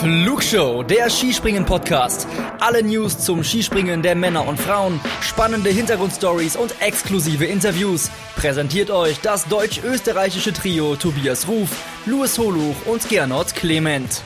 Flugshow, 0.00 0.84
der 0.84 1.10
Skispringen-Podcast. 1.10 2.28
Alle 2.60 2.84
News 2.84 3.18
zum 3.18 3.42
Skispringen 3.42 4.00
der 4.00 4.14
Männer 4.14 4.46
und 4.46 4.60
Frauen, 4.60 5.00
spannende 5.20 5.70
Hintergrundstories 5.70 6.54
und 6.54 6.72
exklusive 6.80 7.44
Interviews. 7.44 8.08
Präsentiert 8.36 8.92
euch 8.92 9.20
das 9.22 9.46
deutsch-österreichische 9.46 10.52
Trio 10.52 10.94
Tobias 10.94 11.48
Ruf, 11.48 11.70
Louis 12.06 12.38
Holuch 12.38 12.76
und 12.86 13.08
Gernot 13.08 13.56
Clement. 13.56 14.22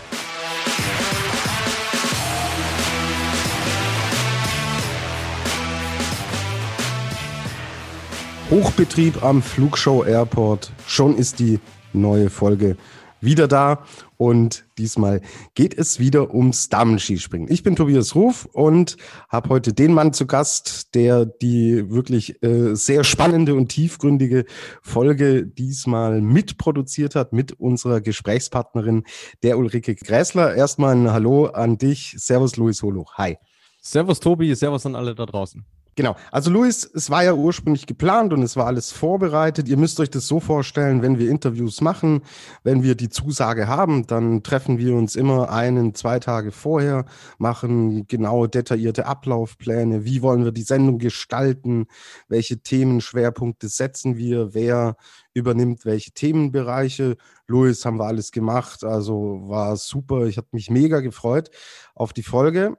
Hochbetrieb 8.50 9.22
am 9.24 9.42
Flugshow 9.42 10.04
Airport. 10.04 10.70
Schon 10.86 11.16
ist 11.16 11.38
die 11.38 11.60
neue 11.94 12.28
Folge 12.28 12.76
wieder 13.22 13.48
da 13.48 13.84
und 14.16 14.64
diesmal 14.78 15.20
geht 15.54 15.76
es 15.76 15.98
wieder 15.98 16.34
ums 16.34 16.68
Damenskispringen. 16.68 17.50
Ich 17.50 17.62
bin 17.62 17.76
Tobias 17.76 18.14
Ruf 18.14 18.48
und 18.52 18.96
habe 19.28 19.48
heute 19.48 19.72
den 19.72 19.94
Mann 19.94 20.12
zu 20.12 20.26
Gast, 20.26 20.94
der 20.94 21.24
die 21.24 21.90
wirklich 21.90 22.42
äh, 22.42 22.74
sehr 22.74 23.04
spannende 23.04 23.54
und 23.54 23.68
tiefgründige 23.68 24.44
Folge 24.82 25.46
diesmal 25.46 26.20
mitproduziert 26.20 27.14
hat 27.14 27.32
mit 27.32 27.52
unserer 27.52 28.00
Gesprächspartnerin, 28.00 29.04
der 29.42 29.58
Ulrike 29.58 29.94
Gräßler. 29.94 30.54
Erstmal 30.54 30.94
ein 30.94 31.10
Hallo 31.12 31.46
an 31.46 31.78
dich. 31.78 32.14
Servus, 32.18 32.56
Luis 32.56 32.82
Holuch. 32.82 33.14
Hi. 33.14 33.38
Servus, 33.80 34.20
Tobi. 34.20 34.54
Servus 34.54 34.86
an 34.86 34.94
alle 34.94 35.14
da 35.14 35.26
draußen. 35.26 35.64
Genau. 35.94 36.16
Also 36.30 36.50
Luis, 36.50 36.90
es 36.94 37.10
war 37.10 37.22
ja 37.22 37.34
ursprünglich 37.34 37.86
geplant 37.86 38.32
und 38.32 38.42
es 38.42 38.56
war 38.56 38.66
alles 38.66 38.92
vorbereitet. 38.92 39.68
Ihr 39.68 39.76
müsst 39.76 40.00
euch 40.00 40.08
das 40.08 40.26
so 40.26 40.40
vorstellen, 40.40 41.02
wenn 41.02 41.18
wir 41.18 41.28
Interviews 41.28 41.82
machen, 41.82 42.22
wenn 42.62 42.82
wir 42.82 42.94
die 42.94 43.10
Zusage 43.10 43.68
haben, 43.68 44.06
dann 44.06 44.42
treffen 44.42 44.78
wir 44.78 44.94
uns 44.94 45.16
immer 45.16 45.50
einen, 45.50 45.94
zwei 45.94 46.18
Tage 46.18 46.50
vorher, 46.50 47.04
machen 47.36 48.06
genau 48.06 48.46
detaillierte 48.46 49.04
Ablaufpläne. 49.04 50.06
Wie 50.06 50.22
wollen 50.22 50.44
wir 50.44 50.52
die 50.52 50.62
Sendung 50.62 50.98
gestalten? 50.98 51.84
Welche 52.26 52.60
Themenschwerpunkte 52.60 53.68
setzen 53.68 54.16
wir? 54.16 54.54
Wer 54.54 54.96
übernimmt 55.34 55.84
welche 55.84 56.12
Themenbereiche? 56.12 57.18
Luis 57.46 57.84
haben 57.84 57.98
wir 57.98 58.06
alles 58.06 58.32
gemacht. 58.32 58.82
Also 58.82 59.42
war 59.44 59.76
super. 59.76 60.24
Ich 60.24 60.38
habe 60.38 60.48
mich 60.52 60.70
mega 60.70 61.00
gefreut 61.00 61.50
auf 61.94 62.14
die 62.14 62.22
Folge 62.22 62.78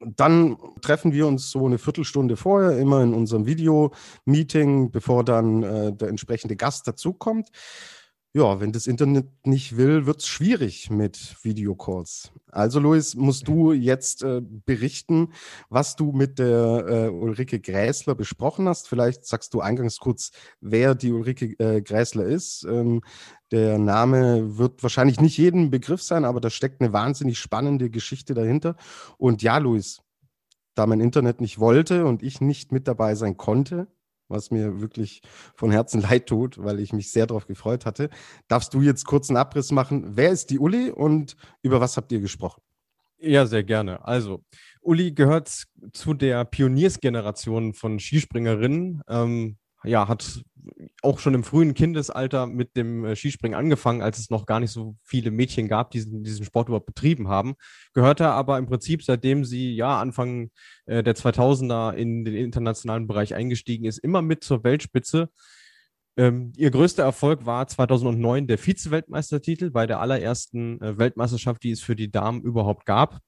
dann 0.00 0.56
treffen 0.80 1.12
wir 1.12 1.26
uns 1.26 1.50
so 1.50 1.66
eine 1.66 1.78
Viertelstunde 1.78 2.36
vorher 2.36 2.78
immer 2.78 3.02
in 3.02 3.14
unserem 3.14 3.46
Video-Meeting, 3.46 4.90
bevor 4.90 5.24
dann 5.24 5.62
äh, 5.62 5.92
der 5.92 6.08
entsprechende 6.08 6.56
Gast 6.56 6.88
dazukommt. 6.88 7.48
Ja, 8.32 8.60
wenn 8.60 8.70
das 8.70 8.86
Internet 8.86 9.26
nicht 9.44 9.76
will, 9.76 10.06
wird 10.06 10.20
es 10.20 10.28
schwierig 10.28 10.88
mit 10.88 11.34
Videocalls. 11.42 12.30
Also, 12.46 12.78
Luis, 12.78 13.16
musst 13.16 13.48
du 13.48 13.72
jetzt 13.72 14.22
äh, 14.22 14.40
berichten, 14.40 15.32
was 15.68 15.96
du 15.96 16.12
mit 16.12 16.38
der 16.38 16.84
äh, 16.86 17.08
Ulrike 17.08 17.58
Gräßler 17.58 18.14
besprochen 18.14 18.68
hast. 18.68 18.88
Vielleicht 18.88 19.26
sagst 19.26 19.52
du 19.52 19.60
eingangs 19.60 19.98
kurz, 19.98 20.30
wer 20.60 20.94
die 20.94 21.10
Ulrike 21.10 21.58
äh, 21.58 21.82
Gräßler 21.82 22.24
ist. 22.24 22.64
Ähm, 22.70 23.00
der 23.50 23.78
Name 23.78 24.58
wird 24.58 24.80
wahrscheinlich 24.84 25.20
nicht 25.20 25.36
jedem 25.36 25.72
Begriff 25.72 26.00
sein, 26.00 26.24
aber 26.24 26.40
da 26.40 26.50
steckt 26.50 26.80
eine 26.80 26.92
wahnsinnig 26.92 27.36
spannende 27.36 27.90
Geschichte 27.90 28.34
dahinter. 28.34 28.76
Und 29.18 29.42
ja, 29.42 29.58
Luis, 29.58 30.02
da 30.76 30.86
mein 30.86 31.00
Internet 31.00 31.40
nicht 31.40 31.58
wollte 31.58 32.06
und 32.06 32.22
ich 32.22 32.40
nicht 32.40 32.70
mit 32.70 32.86
dabei 32.86 33.16
sein 33.16 33.36
konnte, 33.36 33.88
was 34.30 34.50
mir 34.50 34.80
wirklich 34.80 35.22
von 35.54 35.70
Herzen 35.70 36.00
leid 36.10 36.26
tut, 36.26 36.62
weil 36.62 36.80
ich 36.80 36.92
mich 36.92 37.12
sehr 37.12 37.26
darauf 37.26 37.46
gefreut 37.46 37.86
hatte. 37.86 38.10
Darfst 38.48 38.72
du 38.74 38.80
jetzt 38.80 39.04
kurz 39.04 39.28
einen 39.28 39.36
Abriss 39.36 39.72
machen? 39.72 40.16
Wer 40.16 40.30
ist 40.30 40.50
die 40.50 40.58
Uli 40.58 40.90
und 40.90 41.36
über 41.62 41.80
was 41.80 41.96
habt 41.96 42.12
ihr 42.12 42.20
gesprochen? 42.20 42.62
Ja, 43.18 43.44
sehr 43.44 43.64
gerne. 43.64 44.02
Also, 44.06 44.42
Uli 44.80 45.12
gehört 45.12 45.66
zu 45.92 46.14
der 46.14 46.44
Pioniersgeneration 46.46 47.74
von 47.74 47.98
Skispringerinnen. 47.98 49.02
Ähm, 49.08 49.58
ja, 49.84 50.08
hat 50.08 50.42
auch 51.02 51.18
schon 51.18 51.34
im 51.34 51.44
frühen 51.44 51.74
Kindesalter 51.74 52.46
mit 52.46 52.76
dem 52.76 53.04
äh, 53.04 53.16
Skispringen 53.16 53.58
angefangen, 53.58 54.02
als 54.02 54.18
es 54.18 54.30
noch 54.30 54.46
gar 54.46 54.60
nicht 54.60 54.70
so 54.70 54.96
viele 55.02 55.30
Mädchen 55.30 55.68
gab, 55.68 55.90
die 55.90 55.98
diesen, 55.98 56.22
diesen 56.24 56.44
Sport 56.44 56.68
überhaupt 56.68 56.86
betrieben 56.86 57.28
haben. 57.28 57.54
Gehörte 57.94 58.28
aber 58.28 58.58
im 58.58 58.66
Prinzip, 58.66 59.02
seitdem 59.02 59.44
sie 59.44 59.74
ja 59.74 60.00
Anfang 60.00 60.50
äh, 60.86 61.02
der 61.02 61.14
2000er 61.14 61.94
in 61.94 62.24
den 62.24 62.34
internationalen 62.34 63.06
Bereich 63.06 63.34
eingestiegen 63.34 63.84
ist, 63.84 63.98
immer 63.98 64.22
mit 64.22 64.44
zur 64.44 64.64
Weltspitze. 64.64 65.30
Ähm, 66.16 66.52
ihr 66.56 66.70
größter 66.70 67.02
Erfolg 67.02 67.46
war 67.46 67.66
2009 67.66 68.46
der 68.46 68.58
Vize-Weltmeistertitel 68.58 69.70
bei 69.70 69.86
der 69.86 70.00
allerersten 70.00 70.80
äh, 70.80 70.98
Weltmeisterschaft, 70.98 71.62
die 71.62 71.70
es 71.70 71.80
für 71.80 71.96
die 71.96 72.10
Damen 72.10 72.42
überhaupt 72.42 72.84
gab. 72.84 73.20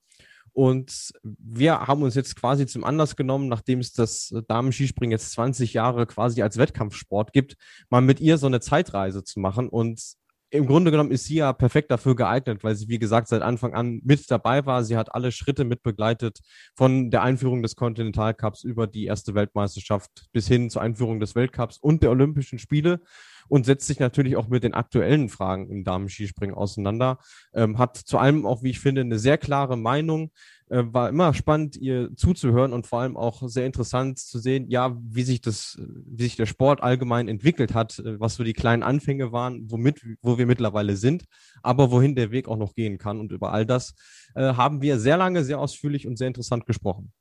Und 0.53 1.13
wir 1.23 1.81
haben 1.81 2.03
uns 2.03 2.15
jetzt 2.15 2.37
quasi 2.37 2.67
zum 2.67 2.85
Anlass 2.85 3.17
genommen, 3.17 3.49
nachdem 3.49 3.81
es 3.81 3.93
das 3.93 4.35
Damenskispringen 4.49 5.13
jetzt 5.13 5.33
20 5.33 5.73
Jahre 5.73 6.07
quasi 6.07 6.43
als 6.43 6.59
Wettkampfsport 6.59 7.33
gibt, 7.33 7.57
mal 7.89 8.03
mit 8.03 8.21
ihr 8.21 8.37
so 8.37 8.47
eine 8.47 8.61
Zeitreise 8.61 9.25
zu 9.25 9.41
machen. 9.41 9.69
Und 9.69 10.17
im 10.51 10.67
Grunde 10.67 10.91
genommen 10.91 11.11
ist 11.11 11.25
sie 11.25 11.37
ja 11.37 11.55
perfekt 11.55 11.91
dafür 11.91 12.15
geeignet, 12.15 12.63
weil 12.63 12.75
sie, 12.75 12.89
wie 12.89 12.99
gesagt, 12.99 13.29
seit 13.29 13.41
Anfang 13.41 13.73
an 13.73 14.03
mit 14.05 14.31
dabei 14.31 14.67
war. 14.67 14.85
Sie 14.85 14.99
hat 14.99 15.15
alle 15.15 15.33
Schritte 15.33 15.65
mit 15.65 15.83
begleitet, 15.83 16.41
von 16.75 17.11
der 17.11 17.23
Einführung 17.23 17.63
des 17.63 17.75
Continental 17.75 18.34
Cups 18.34 18.63
über 18.63 18.87
die 18.87 19.07
erste 19.07 19.34
Weltmeisterschaft 19.34 20.27
bis 20.33 20.49
hin 20.49 20.69
zur 20.69 20.83
Einführung 20.83 21.21
des 21.21 21.34
Weltcups 21.34 21.79
und 21.79 22.03
der 22.03 22.11
Olympischen 22.11 22.59
Spiele 22.59 23.01
und 23.48 23.66
setzt 23.66 23.86
sich 23.86 23.98
natürlich 23.98 24.36
auch 24.36 24.48
mit 24.48 24.64
den 24.64 24.75
aktuellen 24.75 25.28
Fragen 25.28 25.69
im 25.70 25.84
Damen-Skispringen 25.84 26.54
auseinander. 26.54 27.19
Ähm, 27.54 27.78
hat 27.78 27.97
zu 27.97 28.19
allem 28.19 28.47
auch, 28.47 28.62
wie 28.62 28.70
ich 28.70 28.80
finde, 28.80 29.03
eine 29.03 29.19
sehr 29.19 29.38
klare 29.38 29.76
Meinung. 29.76 30.30
Äh, 30.72 30.84
war 30.92 31.10
immer 31.10 31.34
spannend, 31.34 31.76
ihr 31.76 32.16
zuzuhören 32.16 32.72
und 32.72 32.86
vor 32.86 33.00
allem 33.00 33.16
auch 33.16 33.47
sehr 33.47 33.66
interessant 33.66 34.19
zu 34.19 34.38
sehen, 34.38 34.70
ja, 34.70 34.97
wie 35.03 35.22
sich 35.22 35.42
das, 35.42 35.78
wie 36.06 36.22
sich 36.22 36.36
der 36.36 36.47
Sport 36.47 36.82
allgemein 36.82 37.28
entwickelt 37.28 37.75
hat, 37.75 37.98
äh, 37.98 38.19
was 38.19 38.36
so 38.36 38.44
die 38.44 38.54
kleinen 38.54 38.82
Anfänge 38.82 39.32
waren, 39.32 39.70
womit, 39.70 40.03
wo 40.22 40.38
wir 40.38 40.47
mittlerweile 40.47 40.97
sind, 40.97 41.24
aber 41.62 41.91
wohin 41.91 42.14
der 42.14 42.30
Weg 42.30 42.48
auch 42.48 42.56
noch 42.56 42.74
gehen 42.74 42.97
kann. 42.97 43.20
Und 43.20 43.32
über 43.32 43.53
all 43.53 43.66
das 43.66 43.94
äh, 44.34 44.54
haben 44.54 44.80
wir 44.80 44.98
sehr 44.98 45.19
lange, 45.19 45.44
sehr 45.44 45.60
ausführlich 45.60 46.06
und 46.06 46.16
sehr 46.16 46.28
interessant 46.28 46.64
gesprochen. 46.64 47.12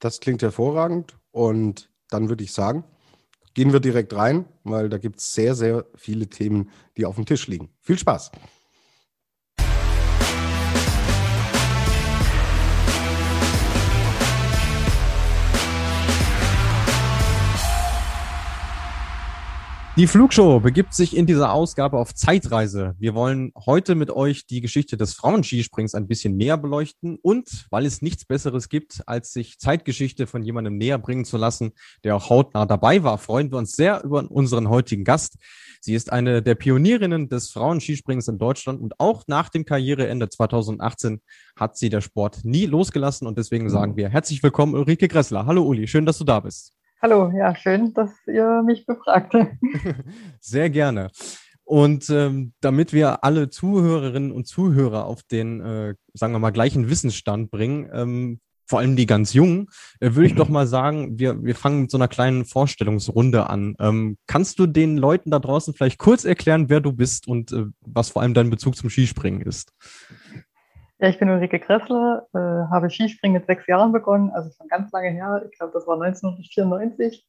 Das 0.00 0.20
klingt 0.20 0.40
hervorragend 0.40 1.18
und 1.30 1.90
dann 2.08 2.30
würde 2.30 2.44
ich 2.44 2.52
sagen, 2.52 2.84
gehen 3.54 3.72
wir 3.72 3.80
direkt 3.80 4.14
rein, 4.14 4.44
weil 4.64 4.88
da 4.88 4.98
gibt 4.98 5.20
es 5.20 5.34
sehr, 5.34 5.54
sehr 5.54 5.86
viele 5.94 6.26
Themen, 6.26 6.70
die 6.96 7.06
auf 7.06 7.14
dem 7.16 7.26
Tisch 7.26 7.46
liegen. 7.46 7.70
Viel 7.80 7.98
Spaß! 7.98 8.30
Die 19.96 20.08
Flugshow 20.08 20.58
begibt 20.58 20.92
sich 20.92 21.16
in 21.16 21.24
dieser 21.24 21.52
Ausgabe 21.52 21.98
auf 21.98 22.16
Zeitreise. 22.16 22.96
Wir 22.98 23.14
wollen 23.14 23.52
heute 23.64 23.94
mit 23.94 24.10
euch 24.10 24.44
die 24.44 24.60
Geschichte 24.60 24.96
des 24.96 25.14
Frauenskisprings 25.14 25.94
ein 25.94 26.08
bisschen 26.08 26.36
näher 26.36 26.58
beleuchten 26.58 27.16
und 27.22 27.66
weil 27.70 27.86
es 27.86 28.02
nichts 28.02 28.24
Besseres 28.24 28.68
gibt, 28.68 29.04
als 29.06 29.32
sich 29.32 29.60
Zeitgeschichte 29.60 30.26
von 30.26 30.42
jemandem 30.42 30.78
näher 30.78 30.98
bringen 30.98 31.24
zu 31.24 31.36
lassen, 31.36 31.74
der 32.02 32.16
auch 32.16 32.28
hautnah 32.28 32.66
dabei 32.66 33.04
war, 33.04 33.18
freuen 33.18 33.52
wir 33.52 33.58
uns 33.58 33.76
sehr 33.76 34.02
über 34.02 34.28
unseren 34.28 34.68
heutigen 34.68 35.04
Gast. 35.04 35.36
Sie 35.80 35.94
ist 35.94 36.10
eine 36.10 36.42
der 36.42 36.56
Pionierinnen 36.56 37.28
des 37.28 37.52
Frauenskisprings 37.52 38.26
in 38.26 38.38
Deutschland 38.38 38.80
und 38.80 38.98
auch 38.98 39.22
nach 39.28 39.48
dem 39.48 39.64
Karriereende 39.64 40.28
2018 40.28 41.20
hat 41.54 41.76
sie 41.76 41.88
der 41.88 42.00
Sport 42.00 42.40
nie 42.42 42.66
losgelassen 42.66 43.28
und 43.28 43.38
deswegen 43.38 43.70
sagen 43.70 43.96
wir 43.96 44.08
herzlich 44.08 44.42
willkommen 44.42 44.74
Ulrike 44.74 45.06
Gressler. 45.06 45.46
Hallo 45.46 45.62
Uli, 45.62 45.86
schön, 45.86 46.04
dass 46.04 46.18
du 46.18 46.24
da 46.24 46.40
bist. 46.40 46.72
Hallo, 47.02 47.30
ja, 47.36 47.54
schön, 47.54 47.92
dass 47.92 48.10
ihr 48.26 48.62
mich 48.64 48.86
befragt. 48.86 49.34
Sehr 50.40 50.70
gerne. 50.70 51.10
Und 51.64 52.10
ähm, 52.10 52.52
damit 52.60 52.92
wir 52.92 53.24
alle 53.24 53.48
Zuhörerinnen 53.48 54.32
und 54.32 54.46
Zuhörer 54.46 55.06
auf 55.06 55.22
den, 55.22 55.60
äh, 55.60 55.94
sagen 56.12 56.32
wir 56.32 56.38
mal, 56.38 56.50
gleichen 56.50 56.88
Wissensstand 56.88 57.50
bringen, 57.50 57.90
ähm, 57.92 58.40
vor 58.66 58.78
allem 58.78 58.96
die 58.96 59.06
ganz 59.06 59.32
Jungen, 59.32 59.68
äh, 60.00 60.14
würde 60.14 60.26
ich 60.26 60.34
doch 60.34 60.48
mal 60.48 60.66
sagen, 60.66 61.18
wir, 61.18 61.42
wir 61.42 61.54
fangen 61.54 61.82
mit 61.82 61.90
so 61.90 61.98
einer 61.98 62.08
kleinen 62.08 62.44
Vorstellungsrunde 62.44 63.48
an. 63.48 63.76
Ähm, 63.78 64.18
kannst 64.26 64.58
du 64.58 64.66
den 64.66 64.96
Leuten 64.96 65.30
da 65.30 65.38
draußen 65.38 65.74
vielleicht 65.74 65.98
kurz 65.98 66.24
erklären, 66.24 66.68
wer 66.68 66.80
du 66.80 66.92
bist 66.92 67.28
und 67.28 67.52
äh, 67.52 67.64
was 67.80 68.10
vor 68.10 68.22
allem 68.22 68.34
dein 68.34 68.50
Bezug 68.50 68.76
zum 68.76 68.90
Skispringen 68.90 69.40
ist? 69.42 69.72
Ja, 70.98 71.08
ich 71.08 71.18
bin 71.18 71.28
Ulrike 71.28 71.58
Kressler, 71.58 72.28
äh, 72.34 72.38
habe 72.38 72.88
Skispringen 72.88 73.34
mit 73.34 73.46
sechs 73.46 73.66
Jahren 73.66 73.92
begonnen, 73.92 74.30
also 74.30 74.50
schon 74.56 74.68
ganz 74.68 74.92
lange 74.92 75.10
her. 75.10 75.44
Ich 75.50 75.58
glaube, 75.58 75.72
das 75.72 75.86
war 75.86 75.96
1994 75.96 77.26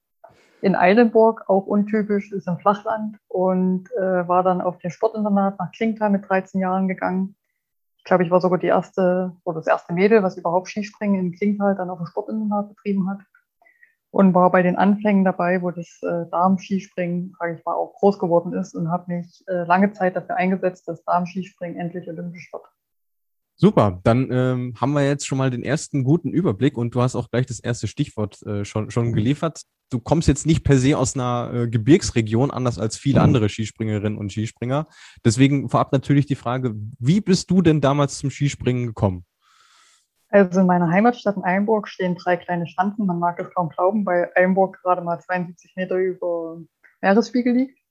in 0.62 0.76
Eilenburg, 0.76 1.44
auch 1.48 1.66
untypisch, 1.66 2.32
ist 2.32 2.48
im 2.48 2.60
Flachland 2.60 3.18
und 3.28 3.92
äh, 3.94 4.28
war 4.28 4.44
dann 4.44 4.62
auf 4.62 4.78
den 4.78 4.92
Sportinternat 4.92 5.60
nach 5.60 5.72
Klingtal 5.72 6.12
mit 6.12 6.30
13 6.30 6.62
Jahren 6.62 6.88
gegangen. 6.88 7.36
Ich 7.98 8.04
glaube, 8.04 8.24
ich 8.24 8.32
war 8.32 8.40
sogar 8.40 8.60
die 8.60 8.68
erste 8.68 9.36
oder 9.44 9.60
das 9.60 9.68
erste 9.68 9.94
Mädel, 9.94 10.22
was 10.22 10.38
überhaupt 10.38 10.68
Skispringen 10.68 11.20
in 11.20 11.32
Klingtal 11.32 11.76
dann 11.76 11.90
auf 11.90 11.98
dem 11.98 12.08
Sportinternat 12.08 12.70
betrieben 12.70 13.10
hat 13.10 13.20
und 14.12 14.34
war 14.36 14.52
bei 14.52 14.62
den 14.62 14.78
Anfängen 14.78 15.26
dabei, 15.26 15.62
wo 15.64 15.72
das 15.72 16.00
äh, 16.04 16.30
Darmskispringen, 16.30 17.36
sage 17.40 17.56
ich 17.56 17.66
mal, 17.66 17.74
auch 17.74 17.96
groß 17.96 18.20
geworden 18.20 18.54
ist 18.54 18.76
und 18.76 18.90
habe 18.90 19.12
mich 19.12 19.44
äh, 19.48 19.64
lange 19.66 19.92
Zeit 19.92 20.16
dafür 20.16 20.36
eingesetzt, 20.36 20.88
dass 20.88 21.04
Darmskispringen 21.04 21.80
endlich 21.80 22.08
olympisch 22.08 22.54
wird. 22.54 22.64
Super, 23.58 24.02
dann 24.04 24.30
ähm, 24.32 24.74
haben 24.80 24.94
wir 24.94 25.08
jetzt 25.08 25.26
schon 25.26 25.38
mal 25.38 25.50
den 25.50 25.64
ersten 25.64 26.04
guten 26.04 26.32
Überblick 26.32 26.78
und 26.78 26.94
du 26.94 27.02
hast 27.02 27.16
auch 27.16 27.30
gleich 27.30 27.46
das 27.46 27.60
erste 27.62 27.88
Stichwort 27.88 28.42
äh, 28.44 28.66
schon, 28.66 28.92
schon 28.92 29.14
geliefert. 29.14 29.62
Du 29.90 30.00
kommst 30.00 30.28
jetzt 30.28 30.46
nicht 30.46 30.66
per 30.66 30.78
se 30.78 30.98
aus 30.98 31.16
einer 31.16 31.52
äh, 31.54 31.68
Gebirgsregion, 31.70 32.52
anders 32.52 32.78
als 32.80 32.98
viele 32.98 33.22
andere 33.22 33.48
Skispringerinnen 33.48 34.18
und 34.18 34.32
Skispringer. 34.32 34.88
Deswegen 35.24 35.70
vorab 35.70 35.94
natürlich 35.94 36.26
die 36.26 36.36
Frage, 36.36 36.74
wie 37.00 37.22
bist 37.22 37.50
du 37.50 37.62
denn 37.62 37.80
damals 37.80 38.18
zum 38.18 38.30
Skispringen 38.30 38.88
gekommen? 38.88 39.26
Also 40.30 40.60
in 40.60 40.68
meiner 40.68 40.90
Heimatstadt 40.90 41.38
in 41.38 41.44
Einburg 41.44 41.88
stehen 41.88 42.16
drei 42.16 42.36
kleine 42.36 42.68
Schanzen. 42.68 43.06
Man 43.06 43.20
mag 43.20 43.40
es 43.40 43.54
kaum 43.54 43.70
glauben, 43.70 44.06
weil 44.06 44.32
Einburg 44.36 44.82
gerade 44.82 45.02
mal 45.02 45.20
72 45.20 45.76
Meter 45.78 45.96
über 45.96 46.60
Meeresspiegel 47.02 47.54
liegt. 47.54 47.85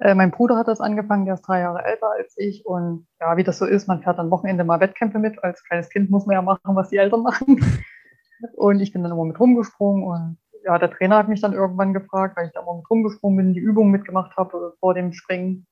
Äh, 0.00 0.14
mein 0.14 0.30
Bruder 0.30 0.56
hat 0.56 0.68
das 0.68 0.80
angefangen, 0.80 1.26
der 1.26 1.34
ist 1.34 1.42
drei 1.42 1.60
Jahre 1.60 1.84
älter 1.84 2.10
als 2.10 2.34
ich. 2.38 2.64
Und 2.64 3.06
ja, 3.20 3.36
wie 3.36 3.44
das 3.44 3.58
so 3.58 3.66
ist, 3.66 3.86
man 3.86 4.02
fährt 4.02 4.18
am 4.18 4.30
Wochenende 4.30 4.64
mal 4.64 4.80
Wettkämpfe 4.80 5.18
mit. 5.18 5.42
Als 5.44 5.62
kleines 5.64 5.90
Kind 5.90 6.10
muss 6.10 6.26
man 6.26 6.34
ja 6.34 6.42
machen, 6.42 6.74
was 6.74 6.88
die 6.88 6.96
Eltern 6.96 7.22
machen. 7.22 7.60
Und 8.56 8.80
ich 8.80 8.92
bin 8.92 9.02
dann 9.02 9.12
immer 9.12 9.26
mit 9.26 9.38
rumgesprungen. 9.38 10.04
Und 10.04 10.38
ja, 10.64 10.78
der 10.78 10.90
Trainer 10.90 11.18
hat 11.18 11.28
mich 11.28 11.42
dann 11.42 11.52
irgendwann 11.52 11.92
gefragt, 11.92 12.36
weil 12.36 12.46
ich 12.46 12.52
da 12.52 12.62
immer 12.62 12.76
mit 12.76 12.88
rumgesprungen 12.88 13.36
bin, 13.36 13.52
die 13.52 13.60
Übungen 13.60 13.90
mitgemacht 13.90 14.36
habe 14.36 14.74
vor 14.80 14.94
dem 14.94 15.12
Springen, 15.12 15.66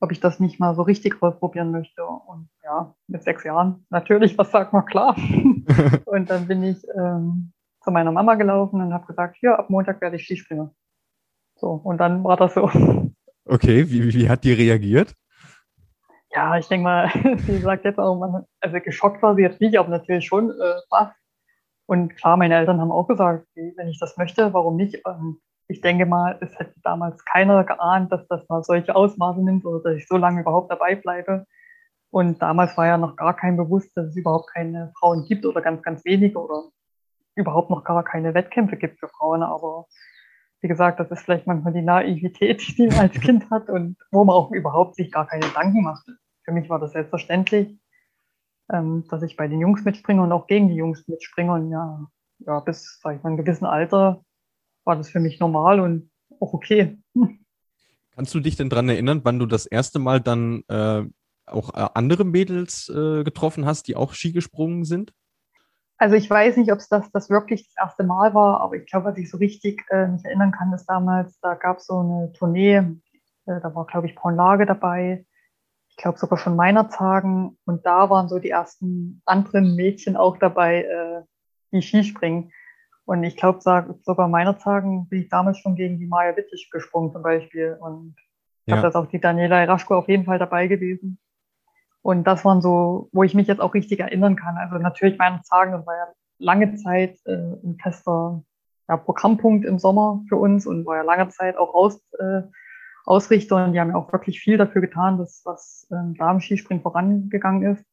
ob 0.00 0.10
ich 0.10 0.18
das 0.18 0.40
nicht 0.40 0.58
mal 0.58 0.74
so 0.74 0.82
richtig 0.82 1.22
ausprobieren 1.22 1.70
möchte. 1.70 2.04
Und 2.04 2.48
ja, 2.64 2.94
mit 3.06 3.22
sechs 3.22 3.44
Jahren 3.44 3.86
natürlich, 3.90 4.36
was 4.36 4.50
sagt 4.50 4.72
man, 4.72 4.86
klar. 4.86 5.16
und 6.04 6.30
dann 6.30 6.48
bin 6.48 6.64
ich 6.64 6.84
ähm, 6.96 7.52
zu 7.84 7.92
meiner 7.92 8.10
Mama 8.10 8.34
gelaufen 8.34 8.80
und 8.80 8.92
habe 8.92 9.06
gesagt, 9.06 9.36
hier, 9.38 9.56
ab 9.56 9.70
Montag 9.70 10.00
werde 10.00 10.16
ich 10.16 10.24
Skispringer. 10.24 10.74
So, 11.54 11.68
und 11.70 11.98
dann 11.98 12.24
war 12.24 12.36
das 12.36 12.54
so. 12.54 12.68
Okay, 13.48 13.90
wie, 13.90 14.12
wie 14.12 14.28
hat 14.28 14.44
die 14.44 14.52
reagiert? 14.52 15.14
Ja, 16.30 16.58
ich 16.58 16.68
denke 16.68 16.84
mal, 16.84 17.10
sie 17.46 17.58
sagt 17.58 17.84
jetzt 17.84 17.98
auch, 17.98 18.18
man, 18.18 18.44
also 18.60 18.78
geschockt 18.80 19.22
war 19.22 19.34
sie 19.34 19.42
jetzt 19.42 19.60
nicht, 19.60 19.78
aber 19.78 19.88
natürlich 19.88 20.26
schon 20.26 20.50
äh, 20.50 20.74
was. 20.90 21.08
Und 21.86 22.14
klar, 22.16 22.36
meine 22.36 22.56
Eltern 22.56 22.80
haben 22.80 22.92
auch 22.92 23.08
gesagt, 23.08 23.46
wenn 23.54 23.88
ich 23.88 23.98
das 23.98 24.18
möchte, 24.18 24.52
warum 24.52 24.76
nicht? 24.76 25.06
Und 25.06 25.40
ich 25.68 25.80
denke 25.80 26.04
mal, 26.04 26.36
es 26.42 26.58
hätte 26.58 26.74
damals 26.82 27.24
keiner 27.24 27.64
geahnt, 27.64 28.12
dass 28.12 28.26
das 28.28 28.46
mal 28.48 28.62
solche 28.62 28.94
Ausmaße 28.94 29.42
nimmt 29.42 29.64
oder 29.64 29.82
dass 29.82 29.96
ich 29.96 30.06
so 30.06 30.18
lange 30.18 30.42
überhaupt 30.42 30.70
dabei 30.70 30.94
bleibe. 30.96 31.46
Und 32.10 32.42
damals 32.42 32.76
war 32.76 32.86
ja 32.86 32.98
noch 32.98 33.16
gar 33.16 33.34
kein 33.34 33.56
bewusst, 33.56 33.90
dass 33.96 34.08
es 34.08 34.16
überhaupt 34.16 34.50
keine 34.52 34.92
Frauen 34.98 35.24
gibt 35.24 35.46
oder 35.46 35.62
ganz, 35.62 35.82
ganz 35.82 36.04
wenige 36.04 36.38
oder 36.38 36.64
überhaupt 37.34 37.70
noch 37.70 37.84
gar 37.84 38.02
keine 38.04 38.34
Wettkämpfe 38.34 38.76
gibt 38.76 38.98
für 38.98 39.08
Frauen. 39.08 39.42
Aber 39.42 39.86
wie 40.60 40.68
gesagt, 40.68 40.98
das 40.98 41.10
ist 41.10 41.22
vielleicht 41.22 41.46
manchmal 41.46 41.72
die 41.72 41.82
Naivität, 41.82 42.76
die 42.78 42.88
man 42.88 42.98
als 42.98 43.20
Kind 43.20 43.50
hat 43.50 43.68
und 43.68 43.96
wo 44.10 44.24
man 44.24 44.34
auch 44.34 44.50
überhaupt 44.50 44.96
sich 44.96 45.12
gar 45.12 45.26
keine 45.26 45.46
Gedanken 45.46 45.82
macht. 45.82 46.06
Für 46.42 46.52
mich 46.52 46.68
war 46.68 46.78
das 46.78 46.92
selbstverständlich, 46.92 47.78
ähm, 48.72 49.04
dass 49.08 49.22
ich 49.22 49.36
bei 49.36 49.48
den 49.48 49.60
Jungs 49.60 49.84
mitspringe 49.84 50.22
und 50.22 50.32
auch 50.32 50.46
gegen 50.46 50.68
die 50.68 50.74
Jungs 50.74 51.06
mitspringe. 51.06 51.52
Und 51.52 51.70
ja, 51.70 52.06
ja 52.40 52.60
bis 52.60 52.98
sag 53.02 53.16
ich 53.16 53.22
mal, 53.22 53.30
einem 53.30 53.38
gewissen 53.38 53.66
Alter 53.66 54.24
war 54.84 54.96
das 54.96 55.10
für 55.10 55.20
mich 55.20 55.38
normal 55.38 55.80
und 55.80 56.10
auch 56.40 56.54
okay. 56.54 56.98
Kannst 58.12 58.34
du 58.34 58.40
dich 58.40 58.56
denn 58.56 58.68
daran 58.68 58.88
erinnern, 58.88 59.20
wann 59.22 59.38
du 59.38 59.46
das 59.46 59.66
erste 59.66 60.00
Mal 60.00 60.20
dann 60.20 60.64
äh, 60.68 61.04
auch 61.46 61.74
äh, 61.74 61.88
andere 61.94 62.24
Mädels 62.24 62.88
äh, 62.88 63.22
getroffen 63.22 63.64
hast, 63.64 63.86
die 63.86 63.94
auch 63.94 64.12
Ski 64.12 64.32
gesprungen 64.32 64.84
sind? 64.84 65.12
Also 65.98 66.14
ich 66.14 66.30
weiß 66.30 66.56
nicht, 66.56 66.72
ob 66.72 66.78
es 66.78 66.88
das, 66.88 67.10
das 67.10 67.28
wirklich 67.28 67.64
das 67.66 67.74
erste 67.76 68.04
Mal 68.04 68.32
war, 68.32 68.60
aber 68.60 68.76
ich 68.76 68.86
glaube, 68.86 69.06
was 69.06 69.18
ich 69.18 69.28
so 69.28 69.36
richtig 69.36 69.84
äh, 69.90 70.06
mich 70.06 70.24
erinnern 70.24 70.52
kann, 70.52 70.72
ist 70.72 70.86
damals, 70.86 71.38
da 71.40 71.54
gab 71.54 71.78
es 71.78 71.86
so 71.86 71.98
eine 71.98 72.32
Tournee, 72.32 72.76
äh, 72.76 73.60
da 73.60 73.74
war, 73.74 73.84
glaube 73.86 74.06
ich, 74.06 74.14
Braun 74.14 74.36
Lage 74.36 74.64
dabei, 74.64 75.26
ich 75.90 75.96
glaube 75.96 76.16
sogar 76.16 76.38
schon 76.38 76.54
meiner 76.54 76.88
Tagen 76.88 77.58
und 77.64 77.84
da 77.84 78.08
waren 78.10 78.28
so 78.28 78.38
die 78.38 78.50
ersten 78.50 79.20
anderen 79.24 79.74
Mädchen 79.74 80.16
auch 80.16 80.36
dabei, 80.36 80.84
äh, 80.84 81.22
die 81.72 81.82
Skispringen. 81.82 82.52
Und 83.04 83.24
ich 83.24 83.36
glaube, 83.36 83.58
sogar 84.02 84.28
meiner 84.28 84.58
Tagen 84.58 85.08
bin 85.08 85.22
ich 85.22 85.28
damals 85.28 85.58
schon 85.58 85.74
gegen 85.74 85.98
die 85.98 86.06
Maja 86.06 86.36
Wittich 86.36 86.68
gesprungen 86.70 87.10
zum 87.10 87.22
Beispiel. 87.22 87.76
Und 87.80 88.14
ich 88.60 88.66
glaube, 88.66 88.76
ja. 88.76 88.82
da 88.82 88.88
ist 88.88 88.94
auch 88.96 89.10
die 89.10 89.18
Daniela 89.18 89.64
Raschko 89.64 89.96
auf 89.96 90.08
jeden 90.08 90.26
Fall 90.26 90.38
dabei 90.38 90.68
gewesen. 90.68 91.18
Und 92.08 92.24
das 92.24 92.42
waren 92.46 92.62
so, 92.62 93.10
wo 93.12 93.22
ich 93.22 93.34
mich 93.34 93.48
jetzt 93.48 93.60
auch 93.60 93.74
richtig 93.74 94.00
erinnern 94.00 94.34
kann. 94.34 94.56
Also 94.56 94.78
natürlich 94.78 95.18
meine 95.18 95.42
sagen, 95.44 95.72
das 95.72 95.86
war 95.86 95.94
ja 95.94 96.06
lange 96.38 96.74
Zeit 96.76 97.18
äh, 97.26 97.34
ein 97.34 97.76
fester 97.82 98.42
ja, 98.88 98.96
Programmpunkt 98.96 99.66
im 99.66 99.78
Sommer 99.78 100.24
für 100.26 100.36
uns 100.36 100.66
und 100.66 100.86
war 100.86 100.96
ja 100.96 101.02
lange 101.02 101.28
Zeit 101.28 101.58
auch 101.58 101.74
Aus, 101.74 102.00
äh, 102.18 102.44
Ausrichter 103.04 103.62
und 103.62 103.74
die 103.74 103.80
haben 103.80 103.90
ja 103.90 103.96
auch 103.96 104.10
wirklich 104.10 104.40
viel 104.40 104.56
dafür 104.56 104.80
getan, 104.80 105.18
dass 105.18 105.42
was 105.44 105.86
ähm, 105.90 106.14
Damen-Skispringen 106.14 106.82
vorangegangen 106.82 107.74
ist. 107.74 107.84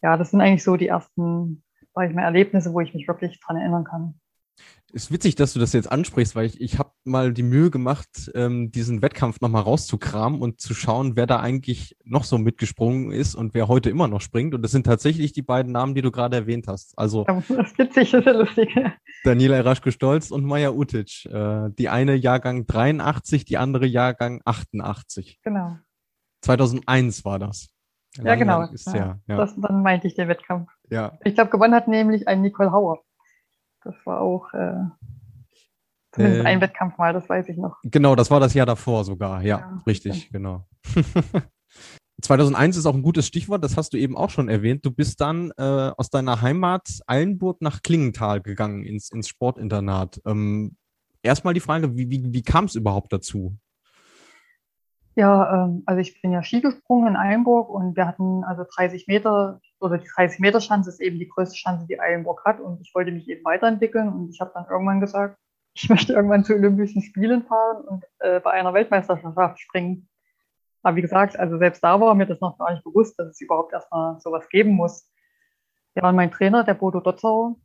Ja, 0.00 0.16
das 0.16 0.30
sind 0.30 0.40
eigentlich 0.40 0.62
so 0.62 0.76
die 0.76 0.86
ersten, 0.86 1.64
sag 1.92 2.08
ich 2.08 2.14
mal, 2.14 2.22
Erlebnisse, 2.22 2.72
wo 2.72 2.80
ich 2.80 2.94
mich 2.94 3.08
wirklich 3.08 3.40
dran 3.40 3.56
erinnern 3.56 3.82
kann 3.82 4.14
ist 4.92 5.12
witzig, 5.12 5.36
dass 5.36 5.52
du 5.52 5.60
das 5.60 5.72
jetzt 5.72 5.90
ansprichst, 5.90 6.34
weil 6.34 6.46
ich, 6.46 6.60
ich 6.60 6.78
habe 6.78 6.90
mal 7.04 7.32
die 7.32 7.42
Mühe 7.42 7.70
gemacht, 7.70 8.30
ähm, 8.34 8.70
diesen 8.70 9.02
Wettkampf 9.02 9.40
nochmal 9.40 9.62
rauszukramen 9.62 10.40
und 10.40 10.60
zu 10.60 10.74
schauen, 10.74 11.16
wer 11.16 11.26
da 11.26 11.40
eigentlich 11.40 11.96
noch 12.04 12.24
so 12.24 12.38
mitgesprungen 12.38 13.12
ist 13.12 13.34
und 13.34 13.54
wer 13.54 13.68
heute 13.68 13.90
immer 13.90 14.08
noch 14.08 14.20
springt. 14.20 14.54
Und 14.54 14.62
das 14.62 14.72
sind 14.72 14.84
tatsächlich 14.84 15.32
die 15.32 15.42
beiden 15.42 15.72
Namen, 15.72 15.94
die 15.94 16.02
du 16.02 16.10
gerade 16.10 16.36
erwähnt 16.36 16.66
hast. 16.66 16.98
Also 16.98 17.24
das 17.48 17.48
ist 17.48 17.78
witzig, 17.78 18.10
das 18.10 18.20
ist 18.20 18.26
ja 18.26 18.32
lustig. 18.32 18.74
Daniela 19.24 19.56
Eraschko-Stolz 19.56 20.30
und 20.30 20.44
Maja 20.44 20.70
Utic. 20.70 21.26
Äh, 21.26 21.70
die 21.78 21.88
eine 21.88 22.14
Jahrgang 22.14 22.66
83, 22.66 23.44
die 23.44 23.58
andere 23.58 23.86
Jahrgang 23.86 24.40
88. 24.44 25.40
Genau. 25.42 25.78
2001 26.42 27.24
war 27.24 27.38
das. 27.38 27.68
Lang 28.16 28.26
ja, 28.26 28.34
genau. 28.34 28.62
Ist 28.64 28.92
ja, 28.92 29.20
ja. 29.26 29.36
Das, 29.36 29.54
dann 29.56 29.82
meinte 29.82 30.08
ich 30.08 30.14
den 30.14 30.26
Wettkampf. 30.26 30.68
Ja. 30.90 31.18
Ich 31.22 31.34
glaube, 31.34 31.50
gewonnen 31.50 31.74
hat 31.74 31.86
nämlich 31.86 32.26
ein 32.26 32.40
Nicole 32.40 32.72
Hauer. 32.72 33.02
Das 33.82 33.94
war 34.04 34.20
auch 34.20 34.52
äh, 34.52 34.84
zumindest 36.12 36.44
äh, 36.44 36.48
ein 36.48 36.60
Wettkampf 36.60 36.98
mal, 36.98 37.12
das 37.12 37.28
weiß 37.28 37.48
ich 37.48 37.56
noch. 37.56 37.76
Genau, 37.84 38.14
das 38.14 38.30
war 38.30 38.40
das 38.40 38.54
Jahr 38.54 38.66
davor 38.66 39.04
sogar. 39.04 39.42
Ja, 39.42 39.58
ja 39.58 39.82
richtig, 39.86 40.24
ja. 40.24 40.28
genau. 40.32 40.66
2001 42.22 42.76
ist 42.76 42.86
auch 42.86 42.94
ein 42.94 43.02
gutes 43.02 43.26
Stichwort, 43.26 43.64
das 43.64 43.76
hast 43.76 43.92
du 43.92 43.96
eben 43.96 44.16
auch 44.16 44.30
schon 44.30 44.48
erwähnt. 44.48 44.84
Du 44.84 44.90
bist 44.90 45.20
dann 45.20 45.52
äh, 45.56 45.90
aus 45.96 46.10
deiner 46.10 46.42
Heimat 46.42 47.00
Eilenburg 47.06 47.62
nach 47.62 47.82
Klingenthal 47.82 48.40
gegangen, 48.42 48.84
ins, 48.84 49.10
ins 49.10 49.28
Sportinternat. 49.28 50.20
Ähm, 50.26 50.76
erstmal 51.22 51.54
die 51.54 51.60
Frage, 51.60 51.96
wie, 51.96 52.10
wie, 52.10 52.32
wie 52.32 52.42
kam 52.42 52.66
es 52.66 52.74
überhaupt 52.74 53.12
dazu? 53.12 53.56
Ja, 55.16 55.64
ähm, 55.64 55.82
also 55.86 56.00
ich 56.00 56.20
bin 56.20 56.32
ja 56.32 56.42
Ski 56.42 56.60
gesprungen 56.60 57.08
in 57.08 57.16
Eilenburg 57.16 57.68
und 57.68 57.96
wir 57.96 58.06
hatten 58.06 58.44
also 58.44 58.64
30 58.74 59.06
Meter 59.06 59.60
oder 59.80 59.98
die 59.98 60.08
30 60.14 60.40
Meter 60.40 60.60
Schanze 60.60 60.90
ist 60.90 61.00
eben 61.00 61.18
die 61.18 61.28
größte 61.28 61.56
Schanze, 61.56 61.86
die 61.86 62.00
Eilenburg 62.00 62.44
hat 62.44 62.60
und 62.60 62.80
ich 62.80 62.94
wollte 62.94 63.12
mich 63.12 63.28
eben 63.28 63.44
weiterentwickeln 63.44 64.08
und 64.08 64.30
ich 64.30 64.40
habe 64.40 64.52
dann 64.54 64.66
irgendwann 64.70 65.00
gesagt, 65.00 65.38
ich 65.74 65.88
möchte 65.88 66.12
irgendwann 66.12 66.44
zu 66.44 66.54
Olympischen 66.54 67.02
Spielen 67.02 67.44
fahren 67.44 67.84
und 67.84 68.04
äh, 68.18 68.40
bei 68.40 68.50
einer 68.50 68.74
Weltmeisterschaft 68.74 69.60
springen. 69.60 70.08
Aber 70.82 70.96
wie 70.96 71.02
gesagt, 71.02 71.38
also 71.38 71.58
selbst 71.58 71.82
da 71.84 72.00
war 72.00 72.14
mir 72.14 72.26
das 72.26 72.40
noch 72.40 72.58
gar 72.58 72.72
nicht 72.72 72.84
bewusst, 72.84 73.18
dass 73.18 73.28
es 73.28 73.40
überhaupt 73.40 73.72
erstmal 73.72 74.18
sowas 74.20 74.48
geben 74.48 74.72
muss. 74.72 75.08
Ja, 75.94 76.08
und 76.08 76.16
mein 76.16 76.30
Trainer, 76.30 76.64
der 76.64 76.74
Bodo 76.74 77.00
Dotzau, 77.00 77.56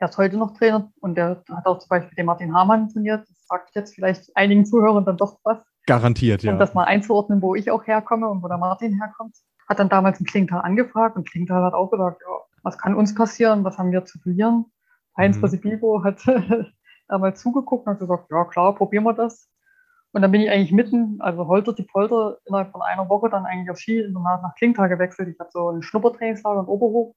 der 0.00 0.08
ist 0.08 0.18
heute 0.18 0.36
noch 0.36 0.56
Trainer 0.56 0.90
und 1.00 1.14
der 1.14 1.42
hat 1.48 1.66
auch 1.66 1.78
zum 1.78 1.88
Beispiel 1.88 2.14
den 2.16 2.26
Martin 2.26 2.54
Hamann 2.54 2.88
trainiert. 2.88 3.28
Das 3.28 3.46
sagt 3.46 3.74
jetzt 3.74 3.94
vielleicht 3.94 4.36
einigen 4.36 4.66
Zuhörern 4.66 5.04
dann 5.04 5.16
doch 5.16 5.38
was. 5.44 5.58
Garantiert, 5.86 6.42
ja. 6.42 6.52
Um 6.52 6.58
das 6.58 6.74
mal 6.74 6.84
einzuordnen, 6.84 7.40
wo 7.42 7.54
ich 7.54 7.70
auch 7.70 7.86
herkomme 7.86 8.28
und 8.28 8.42
wo 8.42 8.48
der 8.48 8.58
Martin 8.58 8.98
herkommt. 8.98 9.36
Hat 9.72 9.78
dann 9.78 9.88
damals 9.88 10.20
ein 10.20 10.26
Klingenthal 10.26 10.60
angefragt 10.60 11.16
und 11.16 11.26
Klingenthal 11.26 11.62
hat 11.62 11.72
auch 11.72 11.90
gesagt, 11.90 12.20
ja, 12.20 12.36
was 12.62 12.76
kann 12.76 12.94
uns 12.94 13.14
passieren, 13.14 13.64
was 13.64 13.78
haben 13.78 13.90
wir 13.90 14.04
zu 14.04 14.18
verlieren? 14.18 14.66
Heinz 15.16 15.38
mhm. 15.38 15.60
Bibo 15.62 16.04
hat 16.04 16.20
damals 17.08 17.40
zugeguckt 17.40 17.86
und 17.86 17.94
hat 17.94 17.98
gesagt, 17.98 18.30
ja 18.30 18.44
klar, 18.44 18.74
probieren 18.74 19.04
wir 19.04 19.14
das. 19.14 19.48
Und 20.12 20.20
dann 20.20 20.30
bin 20.30 20.42
ich 20.42 20.50
eigentlich 20.50 20.72
mitten, 20.72 21.16
also 21.20 21.46
holter 21.46 21.72
die 21.72 21.84
Polter, 21.84 22.36
innerhalb 22.44 22.70
von 22.70 22.82
einer 22.82 23.08
Woche 23.08 23.30
dann 23.30 23.46
eigentlich 23.46 23.70
auf 23.70 23.78
Ski 23.78 24.06
danach 24.12 24.42
nach 24.42 24.54
Klingenthal 24.56 24.90
gewechselt. 24.90 25.30
Ich 25.30 25.40
hatte 25.40 25.52
so 25.54 25.70
ein 25.70 25.80
Schnuppertrainingslager 25.80 26.60
in 26.60 26.66
Oberhof 26.66 27.16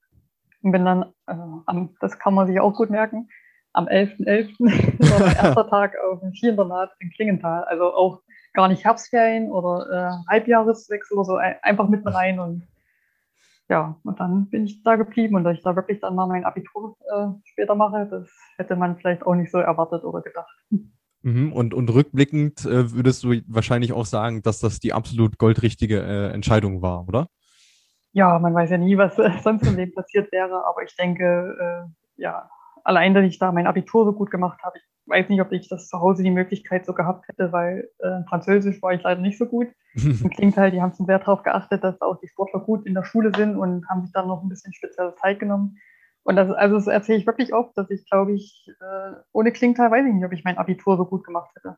und 0.62 0.72
bin 0.72 0.86
dann, 0.86 1.04
äh, 1.28 1.36
am, 1.66 1.94
das 2.00 2.18
kann 2.20 2.36
man 2.36 2.48
sich 2.48 2.58
auch 2.62 2.74
gut 2.74 2.90
merken, 2.90 3.28
am 3.74 3.88
11.11. 3.88 4.60
.11. 4.60 5.00
war 5.12 5.20
mein 5.20 5.36
erster 5.46 5.68
Tag 5.68 5.96
auf 6.10 6.22
dem 6.22 6.34
Skiinternat 6.34 6.92
in 7.00 7.10
Klingenthal. 7.10 7.66
Also 7.66 7.94
auch 7.94 8.22
gar 8.56 8.68
nicht 8.68 8.84
Herbstferien 8.84 9.52
oder 9.52 9.90
äh, 9.92 10.32
Halbjahreswechsel 10.32 11.18
oder 11.18 11.26
so, 11.26 11.36
einfach 11.36 11.88
mitten 11.90 12.08
rein 12.08 12.40
und 12.40 12.68
ja, 13.68 14.00
und 14.04 14.20
dann 14.20 14.48
bin 14.50 14.66
ich 14.66 14.84
da 14.84 14.96
geblieben 14.96 15.36
und 15.36 15.44
dass 15.44 15.58
ich 15.58 15.64
da 15.64 15.76
wirklich 15.76 16.00
dann 16.00 16.16
mal 16.16 16.28
mein 16.28 16.46
Abitur 16.46 16.98
äh, 17.12 17.28
später 17.46 17.76
mache, 17.76 18.08
das 18.10 18.30
hätte 18.58 18.76
man 18.76 18.96
vielleicht 18.98 19.26
auch 19.26 19.34
nicht 19.34 19.52
so 19.52 19.58
erwartet 19.58 20.04
oder 20.04 20.22
gedacht. 20.22 20.56
Mhm, 21.24 21.52
und, 21.52 21.74
und 21.74 21.92
rückblickend 21.92 22.66
äh, 22.66 22.92
würdest 22.92 23.24
du 23.24 23.42
wahrscheinlich 23.48 23.92
auch 23.94 24.06
sagen, 24.06 24.44
dass 24.44 24.60
das 24.60 24.80
die 24.80 24.94
absolut 24.94 25.40
goldrichtige 25.40 26.00
äh, 26.00 26.32
Entscheidung 26.32 26.84
war, 26.84 27.08
oder? 27.08 27.28
Ja, 28.12 28.38
man 28.38 28.54
weiß 28.54 28.70
ja 28.70 28.78
nie, 28.78 28.98
was 28.98 29.18
äh, 29.18 29.32
sonst 29.44 29.66
im 29.66 29.76
Leben 29.76 29.94
passiert 29.94 30.32
wäre, 30.32 30.64
aber 30.68 30.84
ich 30.84 30.96
denke, 30.96 31.90
ja, 32.18 32.50
allein, 32.86 33.14
dass 33.14 33.26
ich 33.26 33.40
da 33.40 33.52
mein 33.52 33.68
Abitur 33.68 34.06
so 34.06 34.14
gut 34.14 34.32
gemacht 34.32 34.62
habe. 34.64 34.78
Ich 34.78 34.84
weiß 35.08 35.28
nicht, 35.30 35.42
ob 35.42 35.52
ich 35.52 35.68
das 35.68 35.90
zu 35.90 36.00
Hause 36.00 36.24
die 36.24 36.32
Möglichkeit 36.32 36.86
so 36.86 36.94
gehabt 36.94 37.28
hätte, 37.28 37.52
weil 37.52 37.90
äh, 38.00 38.24
Französisch 38.30 38.82
war 38.82 38.94
ich 38.94 39.02
leider 39.02 39.22
nicht 39.22 39.38
so 39.38 39.46
gut. 39.46 39.68
Und 39.96 40.30
klingt 40.36 40.56
halt, 40.56 40.74
die 40.74 40.82
haben 40.82 40.94
schon 40.94 41.06
sehr 41.06 41.20
darauf 41.20 41.44
geachtet, 41.44 41.84
dass 41.84 42.00
auch 42.02 42.20
die 42.20 42.28
Sportler 42.28 42.60
gut 42.60 42.86
in 42.86 42.94
der 42.94 43.04
Schule 43.04 43.32
sind 43.36 43.58
und 43.58 43.88
haben 43.90 44.04
sich 44.04 44.14
dann 44.14 44.28
noch 44.28 44.42
ein 44.42 44.50
bisschen 44.50 44.74
spezielle 44.74 45.16
Zeit 45.16 45.40
genommen. 45.40 45.78
Und 46.24 46.36
das, 46.36 46.52
also 46.52 46.76
das 46.76 46.88
erzähle 46.88 47.20
ich 47.20 47.28
wirklich 47.28 47.54
oft, 47.54 47.78
dass 47.78 47.90
ich 47.90 48.10
glaube 48.10 48.34
ich, 48.34 48.68
äh, 48.80 49.14
ohne 49.32 49.52
Klingtal 49.52 49.92
weiß 49.92 50.06
ich 50.06 50.14
nicht, 50.14 50.26
ob 50.26 50.34
ich 50.34 50.44
mein 50.44 50.58
Abitur 50.58 50.98
so 50.98 51.06
gut 51.06 51.24
gemacht 51.24 51.52
hätte. 51.56 51.78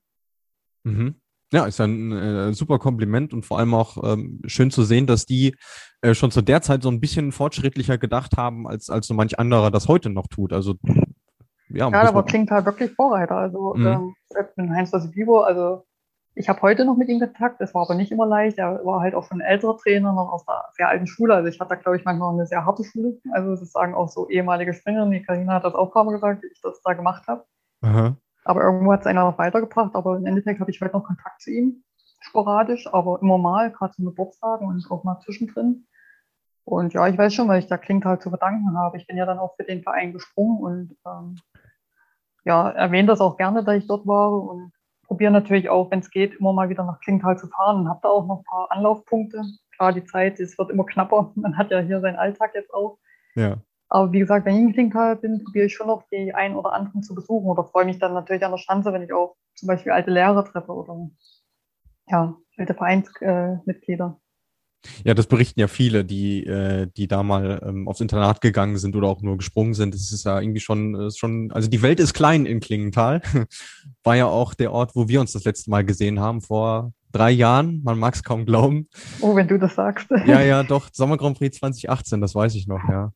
Mhm. 0.84 1.22
Ja, 1.54 1.66
ist 1.66 1.80
ein 1.80 2.12
äh, 2.12 2.54
super 2.54 2.78
Kompliment 2.78 3.34
und 3.34 3.46
vor 3.46 3.60
allem 3.60 3.74
auch 3.74 4.04
ähm, 4.04 4.42
schön 4.46 4.70
zu 4.70 4.84
sehen, 4.84 5.08
dass 5.08 5.26
die 5.26 5.56
äh, 6.02 6.14
schon 6.14 6.30
zu 6.30 6.42
der 6.42 6.62
Zeit 6.62 6.84
so 6.84 6.90
ein 6.90 7.00
bisschen 7.00 7.32
fortschrittlicher 7.32 7.98
gedacht 7.98 8.36
haben, 8.36 8.68
als, 8.68 8.90
als 8.90 9.08
so 9.08 9.14
manch 9.14 9.40
anderer 9.40 9.72
das 9.72 9.88
heute 9.88 10.10
noch 10.10 10.28
tut. 10.28 10.52
Also 10.52 10.76
ja, 11.70 11.90
ja 11.90 12.02
aber 12.02 12.24
klingt 12.24 12.52
halt 12.52 12.66
wirklich 12.66 12.92
Vorreiter. 12.92 13.36
Also 13.36 13.74
mhm. 13.76 14.14
ähm, 14.58 14.76
Heinz 14.76 14.92
Vivo, 14.92 15.40
also 15.42 15.86
ich 16.38 16.50
habe 16.50 16.62
heute 16.62 16.86
noch 16.86 16.98
mit 16.98 17.10
ihm 17.10 17.20
Kontakt, 17.20 17.60
das 17.62 17.74
war 17.74 17.84
aber 17.84 17.96
nicht 17.96 18.12
immer 18.12 18.28
leicht. 18.28 18.58
Er 18.58 18.86
war 18.86 19.02
halt 19.02 19.16
auch 19.16 19.24
schon 19.24 19.42
ein 19.42 19.48
älterer 19.48 19.78
Trainer, 19.78 20.14
noch 20.14 20.32
aus 20.32 20.48
einer 20.48 20.66
sehr 20.74 20.88
alten 20.88 21.08
Schule. 21.08 21.34
Also 21.34 21.50
ich 21.50 21.60
hatte, 21.60 21.78
glaube 21.78 21.98
ich, 21.98 22.06
manchmal 22.06 22.34
eine 22.34 22.46
sehr 22.46 22.66
harte 22.66 22.84
Schule. 22.84 23.18
Also 23.32 23.56
das 23.56 23.72
sagen 23.72 23.96
auch 23.96 24.10
so 24.10 24.30
ehemalige 24.30 24.74
Springerin, 24.74 25.12
die 25.12 25.24
Karina 25.24 25.54
hat 25.54 25.64
das 25.64 25.74
auch 25.74 25.94
Mal 25.96 26.12
gesagt, 26.12 26.44
wie 26.44 26.48
ich 26.48 26.62
das 26.62 26.82
da 26.84 26.94
gemacht 26.94 27.28
habe. 27.28 27.46
Aber 28.48 28.64
irgendwo 28.64 28.94
hat 28.94 29.02
es 29.02 29.08
einer 29.08 29.26
noch 29.26 29.38
weitergebracht. 29.38 29.96
Aber 29.96 30.18
im 30.18 30.26
Endeffekt 30.26 30.60
habe 30.60 30.72
ich 30.72 30.82
heute 30.82 30.94
noch 30.94 31.04
Kontakt 31.04 31.42
zu 31.42 31.52
ihm, 31.52 31.84
sporadisch, 32.22 32.88
aber 32.92 33.20
immer 33.22 33.38
mal, 33.38 33.72
gerade 33.72 33.94
zum 33.94 34.06
Geburtstagen 34.06 34.68
und 34.68 34.90
auch 34.90 35.04
mal 35.04 35.20
zwischendrin. 35.20 35.86
Und 36.64 36.94
ja, 36.94 37.08
ich 37.08 37.18
weiß 37.18 37.34
schon, 37.34 37.48
weil 37.48 37.60
ich 37.60 37.68
da 37.68 37.78
Klingt 37.78 38.06
halt 38.06 38.22
zu 38.22 38.30
verdanken 38.30 38.78
habe. 38.78 38.98
Ich 38.98 39.08
bin 39.08 39.18
ja 39.18 39.26
dann 39.26 39.40
auch 39.40 39.56
für 39.56 39.64
den 39.64 39.84
Verein 39.84 40.14
gesprungen 40.14 40.60
und 40.60 40.98
ähm, 41.06 41.36
ja, 42.44 42.70
erwähne 42.72 43.08
das 43.08 43.22
auch 43.22 43.38
gerne, 43.38 43.64
dass 43.64 43.76
ich 43.76 43.88
dort 43.88 44.06
war 44.08 44.32
und 44.32 44.72
probiere 45.06 45.32
natürlich 45.32 45.70
auch, 45.70 45.92
wenn 45.92 46.00
es 46.00 46.10
geht, 46.10 46.36
immer 46.36 46.54
mal 46.54 46.70
wieder 46.70 46.84
nach 46.84 47.00
Klingenthal 47.00 47.38
zu 47.38 47.48
fahren 47.48 47.82
und 47.82 47.90
habe 47.90 48.00
da 48.04 48.10
auch 48.10 48.28
noch 48.28 48.40
ein 48.40 48.44
paar 48.44 48.72
Anlaufpunkte. 48.72 49.42
Klar, 49.76 49.94
die 49.94 50.04
Zeit, 50.04 50.40
es 50.40 50.58
wird 50.58 50.70
immer 50.70 50.86
knapper. 50.86 51.32
Man 51.36 51.58
hat 51.58 51.72
ja 51.72 51.80
hier 51.80 52.02
seinen 52.02 52.18
Alltag 52.18 52.52
jetzt 52.54 52.74
auch. 52.74 52.98
Ja. 53.36 53.58
Aber 53.90 54.12
wie 54.12 54.20
gesagt, 54.20 54.46
wenn 54.46 54.56
ich 54.56 54.62
in 54.62 54.74
Klingenthal 54.74 55.16
bin, 55.16 55.44
probiere 55.44 55.66
ich 55.66 55.74
schon 55.74 55.88
noch 55.88 56.04
die 56.12 56.34
einen 56.34 56.56
oder 56.56 56.74
anderen 56.74 57.04
zu 57.04 57.16
besuchen 57.16 57.48
oder 57.48 57.64
freue 57.64 57.86
mich 57.86 58.00
dann 58.00 58.14
natürlich 58.14 58.44
an 58.44 58.52
der 58.52 58.58
Schanze, 58.58 58.92
wenn 58.92 59.04
ich 59.04 59.14
auch 59.14 59.36
zum 59.56 59.68
Beispiel 59.68 59.92
alte 59.92 60.12
Lehrer 60.12 60.44
treffe 60.46 60.74
oder 60.74 61.10
ja, 62.08 62.36
alte 62.58 62.74
Vereinsmitglieder. 62.74 64.20
Ja, 65.04 65.14
das 65.14 65.28
berichten 65.28 65.60
ja 65.60 65.68
viele, 65.68 66.06
die, 66.06 66.46
äh, 66.46 66.88
die 66.96 67.08
da 67.08 67.24
mal 67.24 67.62
ähm, 67.66 67.88
aufs 67.88 68.00
Internat 68.00 68.42
gegangen 68.42 68.78
sind 68.78 68.96
oder 68.96 69.08
auch 69.08 69.22
nur 69.22 69.38
gesprungen 69.38 69.74
sind. 69.74 69.94
Das 69.94 70.12
ist 70.12 70.26
ja 70.26 70.40
irgendwie 70.40 70.60
schon, 70.60 70.96
äh, 70.96 71.12
schon, 71.12 71.52
also 71.52 71.68
die 71.68 71.82
Welt 71.82 72.00
ist 72.00 72.14
klein 72.14 72.46
in 72.46 72.60
Klingenthal. 72.60 73.22
War 74.04 74.16
ja 74.16 74.28
auch 74.28 74.54
der 74.54 74.72
Ort, 74.72 74.96
wo 74.96 75.08
wir 75.08 75.20
uns 75.20 75.34
das 75.34 75.46
letzte 75.46 75.72
Mal 75.72 75.84
gesehen 75.84 76.20
haben, 76.20 76.42
vor 76.42 76.94
drei 77.12 77.32
Jahren. 77.32 77.82
Man 77.84 78.00
mag 78.00 78.14
es 78.14 78.24
kaum 78.24 78.46
glauben. 78.46 78.88
Oh, 79.22 79.36
wenn 79.36 79.48
du 79.48 79.58
das 79.58 79.76
sagst. 79.76 80.10
Ja, 80.26 80.42
ja, 80.42 80.64
doch. 80.64 80.90
Sommer 80.94 81.18
Grand 81.18 81.38
Prix 81.38 81.58
2018, 81.58 82.22
das 82.22 82.36
weiß 82.36 82.56
ich 82.56 82.68
noch, 82.68 82.88
ja. 82.90 83.12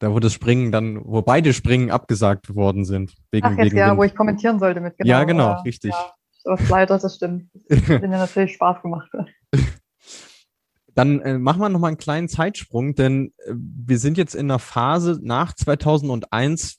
Da 0.00 0.12
wo 0.14 0.18
das 0.18 0.32
Springen 0.32 0.72
dann, 0.72 1.04
wo 1.04 1.20
beide 1.20 1.52
Springen 1.52 1.90
abgesagt 1.90 2.54
worden 2.54 2.86
sind. 2.86 3.14
Wegen, 3.30 3.46
Ach, 3.46 3.50
jetzt 3.50 3.66
wegen 3.66 3.76
ja, 3.76 3.90
Wind. 3.90 3.98
wo 3.98 4.04
ich 4.04 4.14
kommentieren 4.14 4.58
sollte 4.58 4.80
mit. 4.80 4.96
Genau, 4.96 5.08
ja, 5.08 5.24
genau, 5.24 5.48
ja, 5.48 5.60
richtig. 5.60 5.92
Ja, 5.92 6.12
das 6.44 6.68
leider, 6.70 6.98
das 6.98 7.16
stimmt. 7.16 7.50
Das 7.68 7.86
hat 7.86 8.00
mir 8.00 8.08
natürlich 8.08 8.54
Spaß 8.54 8.80
gemacht. 8.82 9.10
Dann 10.94 11.20
äh, 11.20 11.38
machen 11.38 11.60
wir 11.60 11.68
nochmal 11.68 11.88
einen 11.88 11.98
kleinen 11.98 12.28
Zeitsprung, 12.28 12.94
denn 12.94 13.32
äh, 13.44 13.52
wir 13.54 13.98
sind 13.98 14.16
jetzt 14.18 14.34
in 14.34 14.46
einer 14.46 14.58
Phase 14.58 15.20
nach 15.22 15.52
2001, 15.54 16.78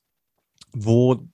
wo 0.73 1.27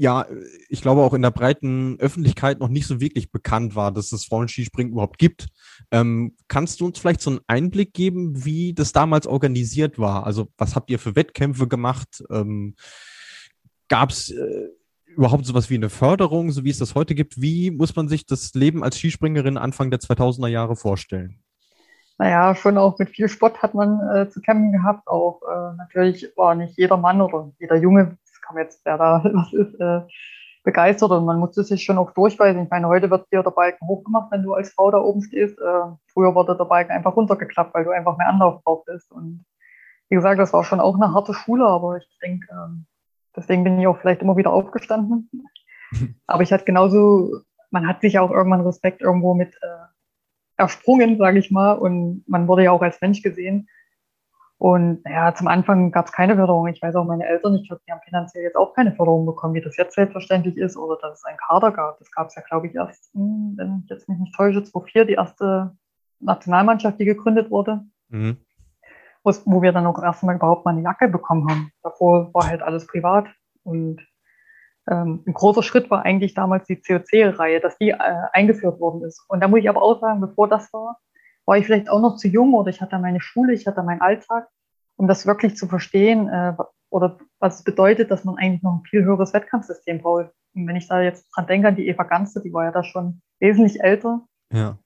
ja, 0.00 0.26
ich 0.68 0.80
glaube 0.80 1.02
auch 1.02 1.12
in 1.12 1.22
der 1.22 1.32
breiten 1.32 1.98
Öffentlichkeit 1.98 2.60
noch 2.60 2.68
nicht 2.68 2.86
so 2.86 3.00
wirklich 3.00 3.32
bekannt 3.32 3.74
war, 3.74 3.90
dass 3.90 4.12
es 4.12 4.26
Frauenskispringen 4.26 4.92
überhaupt 4.92 5.18
gibt. 5.18 5.48
Ähm, 5.90 6.36
kannst 6.46 6.80
du 6.80 6.86
uns 6.86 7.00
vielleicht 7.00 7.20
so 7.20 7.30
einen 7.30 7.40
Einblick 7.48 7.94
geben, 7.94 8.44
wie 8.44 8.74
das 8.74 8.92
damals 8.92 9.26
organisiert 9.26 9.98
war? 9.98 10.24
Also 10.24 10.48
was 10.56 10.76
habt 10.76 10.90
ihr 10.90 11.00
für 11.00 11.16
Wettkämpfe 11.16 11.66
gemacht? 11.66 12.22
Ähm, 12.30 12.76
Gab 13.88 14.10
es 14.10 14.30
äh, 14.30 14.68
überhaupt 15.06 15.46
sowas 15.46 15.68
wie 15.68 15.74
eine 15.74 15.90
Förderung, 15.90 16.52
so 16.52 16.62
wie 16.62 16.70
es 16.70 16.78
das 16.78 16.94
heute 16.94 17.16
gibt? 17.16 17.40
Wie 17.40 17.72
muss 17.72 17.96
man 17.96 18.06
sich 18.06 18.24
das 18.24 18.54
Leben 18.54 18.84
als 18.84 18.98
Skispringerin 18.98 19.58
Anfang 19.58 19.90
der 19.90 19.98
2000er 19.98 20.48
Jahre 20.48 20.76
vorstellen? 20.76 21.42
naja, 22.18 22.54
schon 22.56 22.78
auch 22.78 22.98
mit 22.98 23.10
viel 23.10 23.28
Spott 23.28 23.62
hat 23.62 23.74
man 23.74 24.00
äh, 24.10 24.28
zu 24.28 24.40
kämpfen 24.40 24.72
gehabt. 24.72 25.06
Auch 25.06 25.40
äh, 25.42 25.76
natürlich 25.76 26.32
war 26.36 26.56
nicht 26.56 26.76
jeder 26.76 26.96
Mann 26.96 27.20
oder 27.20 27.52
jeder 27.60 27.76
Junge, 27.76 28.18
man 28.54 28.64
jetzt, 28.64 28.84
der 28.86 28.98
da 28.98 29.22
was 29.32 29.52
ist, 29.52 29.74
äh, 29.80 30.00
begeistert 30.64 31.10
und 31.10 31.24
man 31.24 31.38
musste 31.38 31.64
sich 31.64 31.82
schon 31.82 31.98
auch 31.98 32.10
durchweisen. 32.12 32.64
Ich 32.64 32.70
meine, 32.70 32.88
heute 32.88 33.10
wird 33.10 33.30
dir 33.32 33.42
der 33.42 33.50
Balken 33.50 33.86
hochgemacht, 33.86 34.30
wenn 34.30 34.42
du 34.42 34.54
als 34.54 34.70
Frau 34.70 34.90
da 34.90 34.98
oben 34.98 35.22
stehst. 35.22 35.58
Äh, 35.58 35.80
früher 36.12 36.34
wurde 36.34 36.56
der 36.56 36.64
Balken 36.64 36.92
einfach 36.92 37.16
runtergeklappt, 37.16 37.74
weil 37.74 37.84
du 37.84 37.90
einfach 37.90 38.18
mehr 38.18 38.28
Anlauf 38.28 38.62
brauchtest. 38.62 39.10
Und 39.10 39.44
wie 40.10 40.16
gesagt, 40.16 40.38
das 40.38 40.52
war 40.52 40.64
schon 40.64 40.80
auch 40.80 40.94
eine 40.94 41.14
harte 41.14 41.32
Schule, 41.32 41.66
aber 41.66 41.96
ich 41.96 42.18
denke, 42.22 42.46
äh, 42.50 42.84
deswegen 43.36 43.64
bin 43.64 43.78
ich 43.78 43.86
auch 43.86 43.98
vielleicht 43.98 44.20
immer 44.20 44.36
wieder 44.36 44.52
aufgestanden. 44.52 45.30
aber 46.26 46.42
ich 46.42 46.52
hatte 46.52 46.64
genauso, 46.64 47.40
man 47.70 47.86
hat 47.86 48.00
sich 48.00 48.18
auch 48.18 48.30
irgendwann 48.30 48.60
Respekt 48.60 49.00
irgendwo 49.00 49.34
mit 49.34 49.54
äh, 49.62 49.86
ersprungen, 50.58 51.16
sage 51.16 51.38
ich 51.38 51.50
mal. 51.50 51.72
Und 51.72 52.24
man 52.26 52.46
wurde 52.46 52.64
ja 52.64 52.72
auch 52.72 52.82
als 52.82 53.00
Mensch 53.00 53.22
gesehen. 53.22 53.68
Und 54.58 55.02
ja, 55.08 55.32
zum 55.36 55.46
Anfang 55.46 55.92
gab 55.92 56.06
es 56.06 56.12
keine 56.12 56.34
Förderung. 56.34 56.66
Ich 56.66 56.82
weiß 56.82 56.96
auch 56.96 57.04
meine 57.04 57.26
Eltern, 57.26 57.54
ich 57.54 57.68
glaube, 57.68 57.80
die 57.86 57.92
haben 57.92 58.00
finanziell 58.04 58.42
jetzt 58.42 58.56
auch 58.56 58.74
keine 58.74 58.92
Förderung 58.92 59.24
bekommen, 59.24 59.54
wie 59.54 59.60
das 59.60 59.76
jetzt 59.76 59.94
selbstverständlich 59.94 60.56
ist, 60.56 60.76
oder 60.76 60.98
dass 61.00 61.18
es 61.18 61.24
einen 61.24 61.38
Kader 61.38 61.70
gab. 61.70 61.98
Das 62.00 62.10
gab 62.10 62.26
es 62.26 62.34
ja, 62.34 62.42
glaube 62.42 62.66
ich, 62.66 62.74
erst, 62.74 63.14
hm, 63.14 63.54
wenn 63.56 63.82
ich 63.84 63.90
jetzt 63.90 64.08
mich 64.08 64.18
nicht 64.18 64.34
täusche, 64.34 64.64
2004, 64.64 65.04
die 65.04 65.12
erste 65.12 65.76
Nationalmannschaft, 66.18 66.98
die 66.98 67.04
gegründet 67.04 67.52
wurde. 67.52 67.84
Mhm. 68.08 68.38
Wo 69.22 69.62
wir 69.62 69.72
dann 69.72 69.86
auch 69.86 70.02
erstmal 70.02 70.36
überhaupt 70.36 70.64
mal 70.64 70.72
eine 70.72 70.82
Jacke 70.82 71.06
bekommen 71.06 71.48
haben. 71.48 71.70
Davor 71.82 72.32
war 72.34 72.48
halt 72.48 72.62
alles 72.62 72.86
privat. 72.86 73.26
Und 73.62 74.00
ähm, 74.90 75.22
ein 75.26 75.34
großer 75.34 75.62
Schritt 75.62 75.90
war 75.90 76.04
eigentlich 76.04 76.34
damals 76.34 76.66
die 76.66 76.80
COC-Reihe, 76.80 77.60
dass 77.60 77.76
die 77.78 77.90
äh, 77.90 77.98
eingeführt 78.32 78.80
worden 78.80 79.04
ist. 79.04 79.24
Und 79.28 79.40
da 79.40 79.48
muss 79.48 79.60
ich 79.60 79.68
aber 79.68 79.82
auch 79.82 80.00
sagen, 80.00 80.20
bevor 80.20 80.48
das 80.48 80.72
war, 80.72 80.98
war 81.48 81.56
ich 81.56 81.64
vielleicht 81.64 81.88
auch 81.88 82.00
noch 82.00 82.16
zu 82.16 82.28
jung 82.28 82.52
oder 82.52 82.68
ich 82.68 82.82
hatte 82.82 82.98
meine 82.98 83.22
Schule, 83.22 83.54
ich 83.54 83.66
hatte 83.66 83.82
meinen 83.82 84.02
Alltag, 84.02 84.48
um 84.96 85.08
das 85.08 85.26
wirklich 85.26 85.56
zu 85.56 85.66
verstehen 85.66 86.28
äh, 86.28 86.52
oder 86.90 87.18
was 87.38 87.60
es 87.60 87.64
bedeutet, 87.64 88.10
dass 88.10 88.24
man 88.24 88.36
eigentlich 88.36 88.62
noch 88.62 88.74
ein 88.74 88.84
viel 88.84 89.02
höheres 89.02 89.32
Wettkampfsystem 89.32 90.02
braucht. 90.02 90.30
Und 90.54 90.68
wenn 90.68 90.76
ich 90.76 90.88
da 90.88 91.00
jetzt 91.00 91.26
dran 91.34 91.46
denke 91.46 91.68
an 91.68 91.76
die 91.76 91.88
Eva 91.88 92.02
Ganze, 92.02 92.42
die 92.42 92.52
war 92.52 92.64
ja 92.64 92.70
da 92.70 92.84
schon 92.84 93.22
wesentlich 93.40 93.80
älter. 93.80 94.26
Ja. 94.52 94.78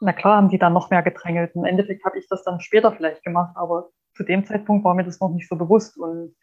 Na 0.00 0.12
klar 0.12 0.36
haben 0.36 0.50
die 0.50 0.58
dann 0.58 0.72
noch 0.72 0.88
mehr 0.88 1.02
gedrängelt. 1.02 1.56
Im 1.56 1.64
Endeffekt 1.64 2.04
habe 2.04 2.16
ich 2.16 2.28
das 2.28 2.44
dann 2.44 2.60
später 2.60 2.92
vielleicht 2.92 3.24
gemacht, 3.24 3.56
aber 3.56 3.90
zu 4.14 4.22
dem 4.22 4.46
Zeitpunkt 4.46 4.84
war 4.84 4.94
mir 4.94 5.04
das 5.04 5.18
noch 5.18 5.30
nicht 5.30 5.48
so 5.48 5.56
bewusst. 5.56 5.98
Und 5.98 6.36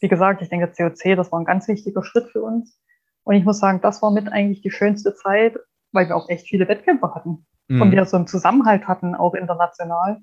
wie 0.00 0.08
gesagt, 0.08 0.42
ich 0.42 0.50
denke, 0.50 0.70
COC, 0.70 1.16
das 1.16 1.32
war 1.32 1.40
ein 1.40 1.46
ganz 1.46 1.66
wichtiger 1.66 2.04
Schritt 2.04 2.28
für 2.30 2.42
uns. 2.42 2.78
Und 3.22 3.36
ich 3.36 3.44
muss 3.46 3.58
sagen, 3.58 3.80
das 3.80 4.02
war 4.02 4.10
mit 4.10 4.30
eigentlich 4.30 4.60
die 4.60 4.70
schönste 4.70 5.14
Zeit, 5.14 5.56
weil 5.92 6.08
wir 6.08 6.16
auch 6.16 6.28
echt 6.28 6.46
viele 6.46 6.68
Wettkämpfe 6.68 7.14
hatten. 7.14 7.46
Mhm. 7.68 7.82
Und 7.82 7.92
wir 7.92 8.04
so 8.04 8.16
einen 8.16 8.26
Zusammenhalt 8.26 8.86
hatten, 8.86 9.14
auch 9.14 9.34
international. 9.34 10.20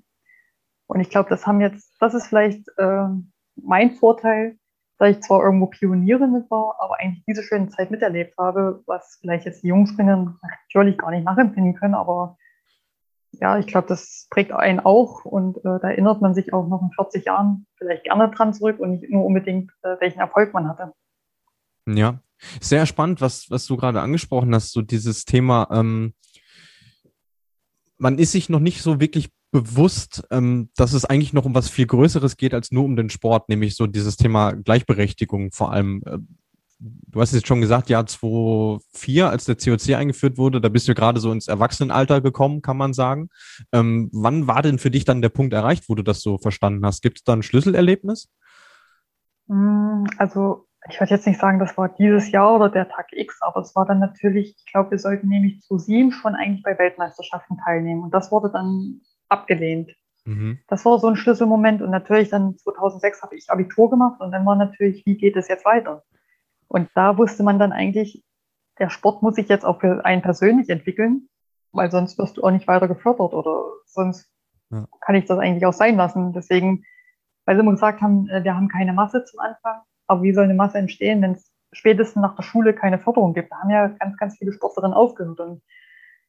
Und 0.86 1.00
ich 1.00 1.10
glaube, 1.10 1.30
das 1.30 1.46
haben 1.46 1.60
jetzt, 1.60 1.96
das 2.00 2.14
ist 2.14 2.26
vielleicht 2.26 2.68
äh, 2.76 3.06
mein 3.56 3.92
Vorteil, 3.92 4.58
dass 4.98 5.10
ich 5.10 5.20
zwar 5.20 5.42
irgendwo 5.42 5.66
Pionierin 5.66 6.44
war, 6.48 6.76
aber 6.78 7.00
eigentlich 7.00 7.24
diese 7.26 7.42
schöne 7.42 7.68
Zeit 7.68 7.90
miterlebt 7.90 8.36
habe, 8.38 8.82
was 8.86 9.18
vielleicht 9.20 9.46
jetzt 9.46 9.62
die 9.62 9.68
Jungspringern 9.68 10.38
natürlich 10.68 10.98
gar 10.98 11.10
nicht 11.10 11.24
nachempfinden 11.24 11.74
können, 11.74 11.94
aber 11.94 12.36
ja, 13.32 13.58
ich 13.58 13.66
glaube, 13.66 13.88
das 13.88 14.26
prägt 14.30 14.52
einen 14.52 14.80
auch 14.80 15.24
und 15.24 15.56
äh, 15.58 15.62
da 15.80 15.90
erinnert 15.90 16.20
man 16.20 16.34
sich 16.34 16.52
auch 16.52 16.68
noch 16.68 16.82
in 16.82 16.90
40 16.92 17.24
Jahren 17.24 17.66
vielleicht 17.76 18.04
gerne 18.04 18.30
dran 18.30 18.52
zurück 18.52 18.78
und 18.78 18.90
nicht 18.90 19.10
nur 19.10 19.24
unbedingt, 19.24 19.72
äh, 19.82 19.96
welchen 20.00 20.20
Erfolg 20.20 20.52
man 20.52 20.68
hatte. 20.68 20.92
Ja, 21.86 22.20
sehr 22.60 22.86
spannend, 22.86 23.20
was, 23.20 23.50
was 23.50 23.66
du 23.66 23.76
gerade 23.76 24.00
angesprochen 24.00 24.54
hast, 24.54 24.72
so 24.72 24.82
dieses 24.82 25.24
Thema, 25.24 25.68
ähm, 25.72 26.14
man 28.02 28.18
ist 28.18 28.32
sich 28.32 28.48
noch 28.48 28.58
nicht 28.58 28.82
so 28.82 29.00
wirklich 29.00 29.30
bewusst, 29.52 30.24
ähm, 30.30 30.70
dass 30.76 30.92
es 30.92 31.04
eigentlich 31.04 31.32
noch 31.32 31.44
um 31.44 31.54
was 31.54 31.70
viel 31.70 31.86
Größeres 31.86 32.36
geht 32.36 32.52
als 32.52 32.72
nur 32.72 32.84
um 32.84 32.96
den 32.96 33.10
Sport, 33.10 33.48
nämlich 33.48 33.76
so 33.76 33.86
dieses 33.86 34.16
Thema 34.16 34.52
Gleichberechtigung 34.52 35.52
vor 35.52 35.72
allem. 35.72 36.02
Äh, 36.04 36.18
du 36.80 37.20
hast 37.20 37.32
jetzt 37.32 37.46
schon 37.46 37.60
gesagt, 37.60 37.90
Jahr 37.90 38.04
2004, 38.04 39.30
als 39.30 39.44
der 39.44 39.54
COC 39.54 39.94
eingeführt 39.94 40.36
wurde, 40.36 40.60
da 40.60 40.68
bist 40.68 40.88
du 40.88 40.94
gerade 40.94 41.20
so 41.20 41.30
ins 41.30 41.46
Erwachsenenalter 41.46 42.20
gekommen, 42.20 42.60
kann 42.60 42.76
man 42.76 42.92
sagen. 42.92 43.28
Ähm, 43.70 44.10
wann 44.12 44.48
war 44.48 44.62
denn 44.62 44.80
für 44.80 44.90
dich 44.90 45.04
dann 45.04 45.22
der 45.22 45.28
Punkt 45.28 45.52
erreicht, 45.52 45.84
wo 45.88 45.94
du 45.94 46.02
das 46.02 46.22
so 46.22 46.38
verstanden 46.38 46.84
hast? 46.84 47.02
Gibt 47.02 47.18
es 47.18 47.24
da 47.24 47.34
ein 47.34 47.44
Schlüsselerlebnis? 47.44 48.30
Mm, 49.46 50.06
also 50.18 50.66
ich 50.88 50.98
würde 50.98 51.14
jetzt 51.14 51.26
nicht 51.26 51.40
sagen, 51.40 51.58
das 51.58 51.76
war 51.76 51.88
dieses 51.88 52.30
Jahr 52.30 52.56
oder 52.56 52.68
der 52.68 52.88
Tag 52.88 53.12
X, 53.12 53.40
aber 53.40 53.60
es 53.60 53.74
war 53.76 53.86
dann 53.86 54.00
natürlich, 54.00 54.56
ich 54.58 54.72
glaube, 54.72 54.92
wir 54.92 54.98
sollten 54.98 55.28
nämlich 55.28 55.60
zu 55.60 55.78
sieben 55.78 56.10
schon 56.10 56.34
eigentlich 56.34 56.62
bei 56.62 56.76
Weltmeisterschaften 56.76 57.58
teilnehmen. 57.58 58.02
Und 58.02 58.12
das 58.12 58.32
wurde 58.32 58.50
dann 58.50 59.00
abgelehnt. 59.28 59.94
Mhm. 60.24 60.58
Das 60.66 60.84
war 60.84 60.98
so 60.98 61.06
ein 61.06 61.16
Schlüsselmoment. 61.16 61.82
Und 61.82 61.90
natürlich 61.90 62.30
dann 62.30 62.56
2006 62.58 63.22
habe 63.22 63.36
ich 63.36 63.48
Abitur 63.48 63.90
gemacht 63.90 64.20
und 64.20 64.32
dann 64.32 64.44
war 64.44 64.56
natürlich, 64.56 65.06
wie 65.06 65.16
geht 65.16 65.36
es 65.36 65.48
jetzt 65.48 65.64
weiter? 65.64 66.02
Und 66.66 66.90
da 66.94 67.16
wusste 67.16 67.44
man 67.44 67.58
dann 67.58 67.72
eigentlich, 67.72 68.24
der 68.78 68.90
Sport 68.90 69.22
muss 69.22 69.36
sich 69.36 69.48
jetzt 69.48 69.64
auch 69.64 69.80
für 69.80 70.04
einen 70.04 70.22
persönlich 70.22 70.68
entwickeln, 70.68 71.28
weil 71.70 71.90
sonst 71.90 72.18
wirst 72.18 72.36
du 72.38 72.42
auch 72.42 72.50
nicht 72.50 72.66
weiter 72.66 72.88
gefördert 72.88 73.34
oder 73.34 73.64
sonst 73.86 74.28
ja. 74.70 74.86
kann 75.00 75.14
ich 75.14 75.26
das 75.26 75.38
eigentlich 75.38 75.66
auch 75.66 75.72
sein 75.72 75.96
lassen. 75.96 76.32
Deswegen, 76.32 76.84
weil 77.44 77.54
sie 77.54 77.60
immer 77.60 77.72
gesagt 77.72 78.00
haben, 78.00 78.28
äh, 78.28 78.42
wir 78.42 78.56
haben 78.56 78.68
keine 78.68 78.92
Masse 78.92 79.24
zum 79.24 79.38
Anfang, 79.38 79.82
aber 80.12 80.22
wie 80.22 80.32
soll 80.32 80.44
eine 80.44 80.54
Masse 80.54 80.78
entstehen, 80.78 81.22
wenn 81.22 81.32
es 81.32 81.50
spätestens 81.72 82.22
nach 82.22 82.36
der 82.36 82.42
Schule 82.42 82.74
keine 82.74 82.98
Förderung 82.98 83.34
gibt? 83.34 83.50
Da 83.50 83.56
haben 83.56 83.70
ja 83.70 83.88
ganz, 83.88 84.16
ganz 84.16 84.36
viele 84.36 84.52
Sportlerinnen 84.52 84.96
aufgehört 84.96 85.40
und 85.40 85.62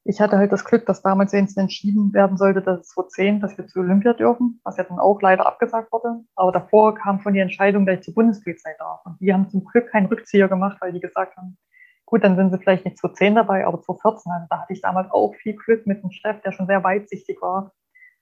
ich 0.05 0.19
hatte 0.19 0.37
halt 0.37 0.51
das 0.51 0.65
Glück, 0.65 0.85
dass 0.85 1.01
damals 1.01 1.31
entschieden 1.33 2.13
werden 2.13 2.35
sollte, 2.35 2.61
dass 2.61 2.81
es 2.81 2.87
2010, 2.89 3.39
dass 3.39 3.57
wir 3.57 3.67
zu 3.67 3.79
Olympia 3.79 4.13
dürfen, 4.13 4.59
was 4.63 4.75
ja 4.77 4.83
dann 4.83 4.99
auch 4.99 5.21
leider 5.21 5.45
abgesagt 5.45 5.93
wurde. 5.93 6.25
Aber 6.35 6.51
davor 6.51 6.95
kam 6.95 7.21
schon 7.21 7.33
die 7.33 7.39
Entscheidung, 7.39 7.85
dass 7.85 7.99
ich 7.99 8.03
zur 8.03 8.13
Bundespolizei 8.13 8.75
darf. 8.77 8.99
Und 9.05 9.21
die 9.21 9.33
haben 9.33 9.49
zum 9.49 9.63
Glück 9.63 9.89
keinen 9.91 10.07
Rückzieher 10.07 10.49
gemacht, 10.49 10.77
weil 10.81 10.91
die 10.91 10.99
gesagt 10.99 11.37
haben, 11.37 11.57
gut, 12.05 12.23
dann 12.23 12.35
sind 12.35 12.51
sie 12.51 12.59
vielleicht 12.59 12.83
nicht 12.83 12.97
2010 12.97 13.35
dabei, 13.35 13.65
aber 13.65 13.81
2014. 13.81 14.31
Also 14.31 14.47
da 14.49 14.61
hatte 14.61 14.73
ich 14.73 14.81
damals 14.81 15.09
auch 15.09 15.35
viel 15.35 15.55
Glück 15.55 15.87
mit 15.87 16.03
einem 16.03 16.11
Chef, 16.11 16.41
der 16.41 16.51
schon 16.51 16.67
sehr 16.67 16.83
weitsichtig 16.83 17.41
war. 17.41 17.71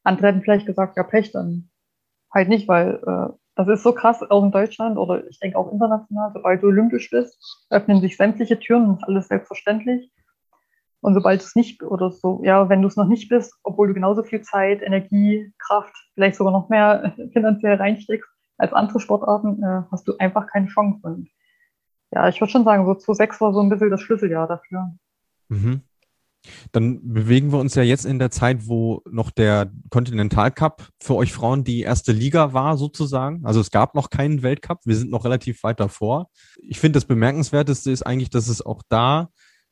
Andere 0.04 0.28
hätten 0.28 0.44
vielleicht 0.44 0.68
gesagt, 0.68 0.98
ja 0.98 1.04
Pech, 1.04 1.32
dann 1.32 1.72
halt 2.32 2.48
nicht, 2.48 2.68
weil 2.68 3.02
äh, 3.06 3.34
das 3.66 3.80
ist 3.80 3.84
so 3.84 3.94
krass, 3.94 4.22
auch 4.30 4.44
in 4.44 4.52
Deutschland 4.52 4.98
oder 4.98 5.28
ich 5.28 5.40
denke 5.40 5.58
auch 5.58 5.72
international, 5.72 6.32
sobald 6.34 6.62
du 6.62 6.68
olympisch 6.68 7.10
bist, 7.10 7.66
öffnen 7.70 8.02
sich 8.02 8.18
sämtliche 8.18 8.60
Türen 8.60 8.86
und 8.86 8.98
ist 8.98 9.04
alles 9.04 9.28
selbstverständlich. 9.28 10.12
Und 11.02 11.16
sobald 11.16 11.42
es 11.42 11.56
nicht 11.56 11.82
oder 11.82 12.12
so, 12.12 12.42
ja, 12.44 12.70
wenn 12.70 12.82
du 12.82 12.88
es 12.88 12.96
noch 12.96 13.08
nicht 13.08 13.28
bist, 13.30 13.56
obwohl 13.64 13.88
du 13.88 13.94
genauso 13.94 14.22
viel 14.24 14.42
Zeit, 14.42 14.82
Energie, 14.84 15.52
Kraft, 15.58 15.96
vielleicht 16.14 16.36
sogar 16.36 16.54
noch 16.54 16.70
mehr 16.70 17.16
finanziell 17.34 17.76
reinsteckst 17.76 18.30
als 18.58 18.74
andere 18.74 19.00
Sportarten, 19.00 19.64
äh, 19.64 19.82
hast 19.92 20.08
du 20.08 20.16
einfach 20.20 20.46
keine 20.48 20.68
Chance. 20.68 21.00
Und 21.02 21.30
ja, 22.12 22.30
ich 22.30 22.40
würde 22.40 22.52
schon 22.52 22.64
sagen, 22.64 22.86
so 22.86 22.94
2006 22.94 23.42
war 23.42 23.54
so 23.54 23.62
ein 23.62 23.70
bisschen 23.70 23.90
das 23.90 24.02
Schlüsseljahr 24.02 24.48
dafür. 24.48 24.92
Mhm. 25.50 25.82
Dann 26.72 27.14
bewegen 27.14 27.52
wir 27.52 27.60
uns 27.60 27.76
ja 27.76 27.84
jetzt 27.84 28.06
in 28.06 28.20
der 28.20 28.32
Zeit, 28.32 28.68
wo 28.68 29.02
noch 29.10 29.32
der 29.32 29.72
Continental 29.90 30.52
Cup 30.52 30.90
für 31.00 31.16
euch 31.16 31.34
Frauen 31.34 31.64
die 31.64 31.82
erste 31.82 32.12
Liga 32.12 32.54
war, 32.54 32.78
sozusagen. 32.78 33.46
Also 33.46 33.60
es 33.60 33.72
gab 33.72 33.96
noch 33.96 34.10
keinen 34.10 34.44
Weltcup. 34.44 34.80
Wir 34.86 34.96
sind 34.96 35.12
noch 35.12 35.26
relativ 35.26 35.64
weit 35.64 35.80
davor. 35.80 36.30
Ich 36.62 36.80
finde, 36.80 36.98
das 36.98 37.06
Bemerkenswerteste 37.06 37.92
ist 37.92 38.04
eigentlich, 38.04 38.30
dass 38.30 38.48
es 38.48 38.66
auch 38.66 38.82
da 38.90 39.30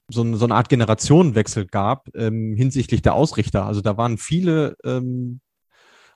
so, 0.09 0.21
eine, 0.21 0.37
so 0.37 0.45
eine 0.45 0.55
Art 0.55 0.69
Generationenwechsel 0.69 1.67
gab 1.67 2.09
ähm, 2.15 2.55
hinsichtlich 2.55 3.01
der 3.01 3.13
Ausrichter. 3.13 3.65
Also 3.65 3.81
da 3.81 3.97
waren 3.97 4.17
viele 4.17 4.75
ähm, 4.83 5.41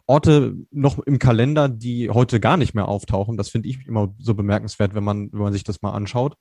Orte 0.06 0.56
noch 0.72 1.00
im 1.00 1.18
Kalender, 1.18 1.70
die 1.70 2.10
heute 2.10 2.40
gar 2.40 2.58
nicht 2.58 2.74
mehr 2.74 2.88
auftauchen. 2.88 3.38
Das 3.38 3.50
finde 3.50 3.70
ich 3.70 3.86
immer 3.88 4.14
so 4.20 4.34
bemerkenswert, 4.34 4.94
wenn 4.96 5.04
man, 5.04 5.32
wenn 5.32 5.42
man 5.42 5.54
sich 5.54 5.64
das 5.64 5.82
mal 5.82 5.94
anschaut. 5.94 6.36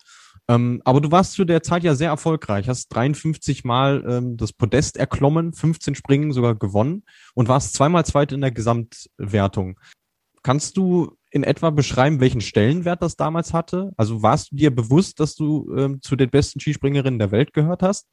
Ähm, 0.49 0.83
aber 0.85 1.01
du 1.01 1.13
warst 1.13 1.35
zu 1.35 1.45
der 1.45 1.63
Zeit 1.63 1.85
ja 1.85 1.95
sehr 1.95 2.11
erfolgreich, 2.11 2.69
hast 2.69 2.89
53 2.89 3.65
Mal 3.65 4.05
ähm, 4.09 4.37
das 4.37 4.53
Podest 4.53 4.97
erklommen, 4.97 5.53
15 5.53 5.95
Springen 5.95 6.33
sogar 6.33 6.57
gewonnen 6.57 7.05
und 7.35 7.49
warst 7.49 7.75
zweimal 7.75 8.05
zweit 8.05 8.33
in 8.33 8.41
der 8.41 8.51
Gesamtwertung. 8.51 9.79
Kannst 10.43 10.77
du 10.77 11.17
in 11.31 11.45
etwa 11.45 11.71
beschreiben, 11.71 12.21
welchen 12.21 12.41
Stellenwert 12.41 13.01
das 13.01 13.17
damals 13.17 13.55
hatte? 13.55 13.93
Also 13.97 14.23
warst 14.23 14.51
du 14.51 14.57
dir 14.57 14.75
bewusst, 14.75 15.21
dass 15.21 15.37
du 15.37 15.73
ähm, 15.77 16.03
zu 16.03 16.17
den 16.17 16.31
besten 16.31 16.59
Skispringerinnen 16.59 17.21
der 17.21 17.31
Welt 17.31 17.53
gehört 17.53 17.83
hast? 17.83 18.09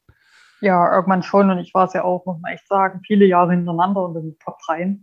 Ja, 0.60 0.94
irgendwann 0.94 1.22
schon. 1.22 1.50
Und 1.50 1.58
ich 1.58 1.74
war 1.74 1.86
es 1.86 1.94
ja 1.94 2.04
auch, 2.04 2.24
muss 2.24 2.40
man 2.40 2.52
echt 2.52 2.68
sagen, 2.68 3.00
viele 3.04 3.26
Jahre 3.26 3.52
hintereinander 3.52 4.04
unter 4.04 4.20
den 4.20 4.38
Top 4.38 4.58
3. 4.66 5.00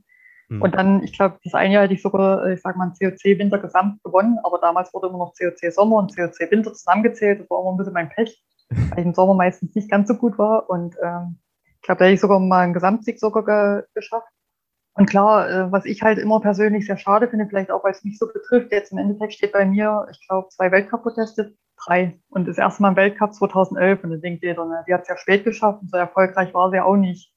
Mhm. 0.50 0.62
Und 0.62 0.76
dann, 0.76 1.04
ich 1.04 1.14
glaube, 1.14 1.38
das 1.44 1.54
eine 1.54 1.74
Jahr 1.74 1.84
hätte 1.84 1.94
ich 1.94 2.02
sogar, 2.02 2.46
äh, 2.46 2.54
ich 2.54 2.62
sag 2.62 2.78
mal, 2.78 2.92
COC 3.00 3.38
Winter 3.38 3.60
gesamt 3.60 4.02
gewonnen, 4.04 4.40
aber 4.44 4.60
damals 4.60 4.94
wurde 4.94 5.08
immer 5.08 5.18
noch 5.18 5.34
COC 5.34 5.72
Sommer 5.72 5.98
und 5.98 6.16
COC 6.16 6.52
Winter 6.52 6.74
zusammengezählt. 6.74 7.42
Das 7.42 7.50
war 7.50 7.62
immer 7.62 7.72
ein 7.72 7.78
bisschen 7.78 7.94
mein 7.94 8.10
Pech, 8.10 8.42
weil 8.70 9.00
ich 9.00 9.06
im 9.06 9.14
Sommer 9.14 9.34
meistens 9.34 9.76
nicht 9.76 9.92
ganz 9.92 10.08
so 10.08 10.16
gut 10.16 10.38
war. 10.38 10.70
Und 10.70 10.96
ähm, 11.04 11.40
ich 11.76 11.82
glaube, 11.82 12.00
da 12.00 12.06
hätte 12.06 12.16
ich 12.16 12.22
sogar 12.22 12.40
mal 12.40 12.62
einen 12.64 12.74
Gesamtsieg 12.74 13.20
sogar 13.20 13.44
ge 13.46 13.88
geschafft. 13.94 14.28
Und 14.94 15.08
klar, 15.08 15.50
äh, 15.50 15.72
was 15.72 15.86
ich 15.86 16.02
halt 16.02 16.18
immer 16.18 16.40
persönlich 16.40 16.88
sehr 16.88 16.98
schade 16.98 17.28
finde, 17.28 17.46
vielleicht 17.48 17.70
auch, 17.70 17.84
weil 17.84 17.92
es 17.92 18.04
mich 18.04 18.18
so 18.18 18.28
betrifft, 18.28 18.72
jetzt 18.72 18.92
im 18.92 18.98
Endeffekt 18.98 19.34
steht 19.34 19.52
bei 19.52 19.64
mir, 19.64 20.08
ich 20.10 20.28
glaube, 20.28 20.50
zwei 20.50 20.72
Weltcup-Proteste, 20.72 21.54
drei. 21.86 22.20
Und 22.30 22.48
das 22.48 22.58
erste 22.58 22.82
Mal 22.82 22.90
im 22.90 22.96
Weltcup 22.96 23.34
2011. 23.34 24.04
Und 24.04 24.10
dann 24.12 24.22
denkt 24.22 24.44
jeder, 24.44 24.66
ne, 24.66 24.84
die 24.88 24.94
hat 24.94 25.04
es 25.04 25.08
ja 25.08 25.18
spät 25.18 25.44
geschafft 25.44 25.82
und 25.82 25.92
so 25.92 25.98
erfolgreich 25.98 26.54
war 26.54 26.72
sie 26.72 26.80
auch 26.80 26.96
nicht. 26.96 27.32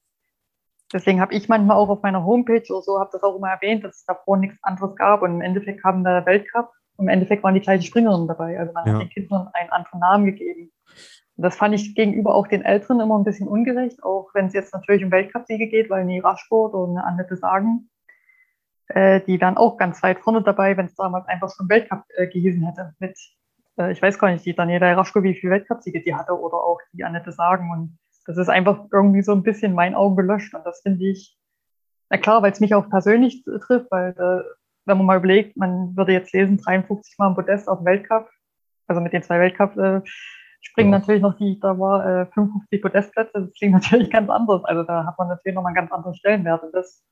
Deswegen 0.93 1.21
habe 1.21 1.33
ich 1.33 1.47
manchmal 1.47 1.77
auch 1.77 1.89
auf 1.89 2.01
meiner 2.01 2.23
Homepage 2.25 2.63
oder 2.69 2.81
so, 2.81 2.99
habe 2.99 3.09
das 3.13 3.23
auch 3.23 3.37
immer 3.37 3.49
erwähnt, 3.49 3.83
dass 3.83 3.97
es 3.97 4.05
davor 4.05 4.37
nichts 4.37 4.57
anderes 4.61 4.95
gab. 4.95 5.21
Und 5.21 5.35
im 5.35 5.41
Endeffekt 5.41 5.81
kam 5.81 6.03
der 6.03 6.25
Weltcup 6.25 6.71
und 6.97 7.05
im 7.05 7.09
Endeffekt 7.09 7.43
waren 7.43 7.53
die 7.53 7.61
gleichen 7.61 7.83
Springerinnen 7.83 8.27
dabei. 8.27 8.59
Also 8.59 8.73
man 8.73 8.85
ja. 8.85 8.93
hat 8.93 9.01
den 9.01 9.09
Kindern 9.09 9.49
einen 9.53 9.69
anderen 9.69 9.99
Namen 9.99 10.25
gegeben. 10.25 10.71
Und 11.37 11.43
das 11.43 11.55
fand 11.55 11.73
ich 11.73 11.95
gegenüber 11.95 12.35
auch 12.35 12.47
den 12.47 12.63
Älteren 12.63 12.99
immer 12.99 13.17
ein 13.17 13.23
bisschen 13.23 13.47
ungerecht, 13.47 14.03
auch 14.03 14.29
wenn 14.33 14.47
es 14.47 14.53
jetzt 14.53 14.73
natürlich 14.73 15.03
um 15.03 15.11
Weltcup-Siege 15.11 15.67
geht, 15.67 15.89
weil 15.89 16.01
eine 16.01 16.23
Raschford 16.23 16.73
oder 16.73 16.91
eine 16.91 17.03
Annette 17.05 17.37
Sagen, 17.37 17.89
äh, 18.87 19.21
die 19.21 19.39
wären 19.39 19.57
auch 19.57 19.77
ganz 19.77 20.03
weit 20.03 20.19
vorne 20.19 20.41
dabei, 20.41 20.75
wenn 20.75 20.87
es 20.87 20.95
damals 20.95 21.27
einfach 21.27 21.49
schon 21.55 21.69
Weltcup 21.69 22.03
äh, 22.15 22.27
gehießen 22.27 22.63
hätte. 22.65 22.93
Mit, 22.99 23.17
äh, 23.77 23.91
ich 23.91 24.01
weiß 24.01 24.19
gar 24.19 24.29
nicht, 24.29 24.45
die 24.45 24.53
Daniela 24.53 24.93
Raschko, 24.93 25.23
wie 25.23 25.33
viele 25.33 25.53
Weltcup-Siege 25.53 26.01
die 26.01 26.13
hatte 26.13 26.37
oder 26.37 26.57
auch 26.57 26.79
die 26.91 27.03
Annette 27.03 27.31
Sagen. 27.31 27.71
Und 27.71 27.97
das 28.25 28.37
ist 28.37 28.49
einfach 28.49 28.85
irgendwie 28.91 29.21
so 29.21 29.31
ein 29.31 29.43
bisschen 29.43 29.73
mein 29.73 29.95
Augen 29.95 30.15
gelöscht. 30.15 30.53
Und 30.53 30.65
das 30.65 30.81
finde 30.81 31.05
ich, 31.05 31.37
na 32.09 32.17
klar, 32.17 32.41
weil 32.41 32.51
es 32.51 32.59
mich 32.59 32.75
auch 32.75 32.89
persönlich 32.89 33.43
trifft, 33.43 33.89
weil 33.91 34.11
äh, 34.11 34.43
wenn 34.85 34.97
man 34.97 35.05
mal 35.05 35.17
überlegt, 35.17 35.57
man 35.57 35.95
würde 35.95 36.13
jetzt 36.13 36.33
lesen, 36.33 36.57
53 36.57 37.17
Mal 37.17 37.29
im 37.29 37.35
Podest 37.35 37.67
auf 37.67 37.79
dem 37.79 37.85
Weltcup, 37.85 38.29
also 38.87 39.01
mit 39.01 39.13
den 39.13 39.23
zwei 39.23 39.39
Weltcup, 39.39 39.77
äh, 39.77 40.01
springen 40.61 40.91
ja. 40.91 40.99
natürlich 40.99 41.21
noch 41.21 41.37
die, 41.37 41.59
da 41.59 41.77
war 41.77 42.05
äh, 42.05 42.25
55 42.27 42.81
Podestplätze, 42.81 43.31
das 43.33 43.53
klingt 43.53 43.73
natürlich 43.81 44.09
ganz 44.09 44.29
anders. 44.29 44.63
Also 44.65 44.83
da 44.83 45.05
hat 45.05 45.17
man 45.17 45.27
natürlich 45.27 45.55
nochmal 45.55 45.71
einen 45.71 45.75
ganz 45.75 45.91
anderen 45.91 46.15
Stellenwert. 46.15 46.63
Und 46.63 46.73
das 46.73 47.03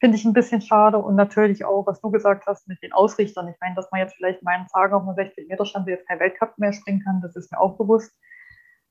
finde 0.00 0.16
ich 0.16 0.24
ein 0.24 0.32
bisschen 0.32 0.60
schade. 0.60 0.98
Und 0.98 1.14
natürlich 1.14 1.64
auch, 1.64 1.86
was 1.86 2.00
du 2.00 2.10
gesagt 2.10 2.46
hast 2.46 2.66
mit 2.68 2.82
den 2.82 2.92
Ausrichtern. 2.92 3.48
Ich 3.48 3.56
meine, 3.60 3.74
dass 3.74 3.90
man 3.92 4.00
jetzt 4.00 4.16
vielleicht 4.16 4.42
meinen 4.42 4.66
Tagen 4.66 4.94
auf 4.94 5.02
einer 5.02 5.14
60 5.14 5.48
Meter 5.48 5.64
Stand 5.64 5.86
jetzt 5.88 6.08
kein 6.08 6.18
Weltcup 6.20 6.58
mehr 6.58 6.72
springen 6.72 7.02
kann, 7.04 7.20
das 7.20 7.36
ist 7.36 7.52
mir 7.52 7.60
auch 7.60 7.76
bewusst. 7.76 8.12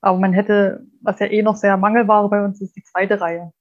Aber 0.01 0.17
man 0.17 0.33
hätte, 0.33 0.85
was 1.01 1.19
ja 1.19 1.27
eh 1.27 1.41
noch 1.41 1.55
sehr 1.55 1.77
Mangelware 1.77 2.27
bei 2.29 2.43
uns 2.43 2.59
ist, 2.61 2.75
die 2.75 2.83
zweite 2.83 3.21
Reihe. 3.21 3.51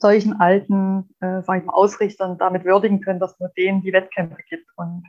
Solchen 0.00 0.40
alten, 0.40 1.10
äh, 1.20 1.42
sag 1.42 1.60
ich 1.60 1.64
mal, 1.64 1.74
Ausrichtern 1.74 2.38
damit 2.38 2.64
würdigen 2.64 3.00
können, 3.00 3.20
dass 3.20 3.38
nur 3.38 3.50
denen 3.50 3.82
die 3.82 3.92
Wettkämpfe 3.92 4.42
gibt 4.48 4.66
und 4.76 5.04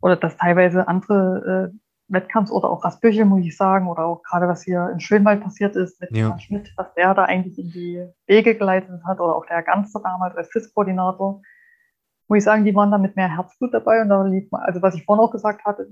oder 0.00 0.16
dass 0.16 0.36
teilweise 0.36 0.88
andere 0.88 1.70
äh, 1.72 1.78
Wettkampfs 2.08 2.50
oder 2.50 2.68
auch 2.70 2.84
Rasbüchel, 2.84 3.24
muss 3.24 3.44
ich 3.44 3.56
sagen, 3.56 3.88
oder 3.88 4.04
auch 4.04 4.22
gerade 4.22 4.48
was 4.48 4.62
hier 4.62 4.90
in 4.92 5.00
Schönwald 5.00 5.42
passiert 5.42 5.76
ist 5.76 6.00
mit 6.00 6.14
ja. 6.14 6.38
Schmidt, 6.38 6.72
was 6.76 6.92
der 6.94 7.14
da 7.14 7.24
eigentlich 7.24 7.58
in 7.58 7.70
die 7.70 8.06
Wege 8.26 8.54
geleitet 8.56 9.02
hat 9.06 9.20
oder 9.20 9.36
auch 9.36 9.46
der 9.46 9.62
Ganze 9.62 10.00
damals 10.02 10.36
als 10.36 10.50
FIS-Koordinator, 10.50 11.40
muss 12.28 12.38
ich 12.38 12.44
sagen, 12.44 12.64
die 12.64 12.74
waren 12.74 12.90
da 12.90 12.98
mit 12.98 13.16
mehr 13.16 13.34
Herzblut 13.34 13.72
dabei 13.72 14.02
und 14.02 14.08
da 14.08 14.22
lief 14.24 14.50
man, 14.50 14.62
also 14.62 14.82
was 14.82 14.94
ich 14.94 15.04
vorhin 15.04 15.24
auch 15.24 15.30
gesagt 15.30 15.64
hatte, 15.64 15.88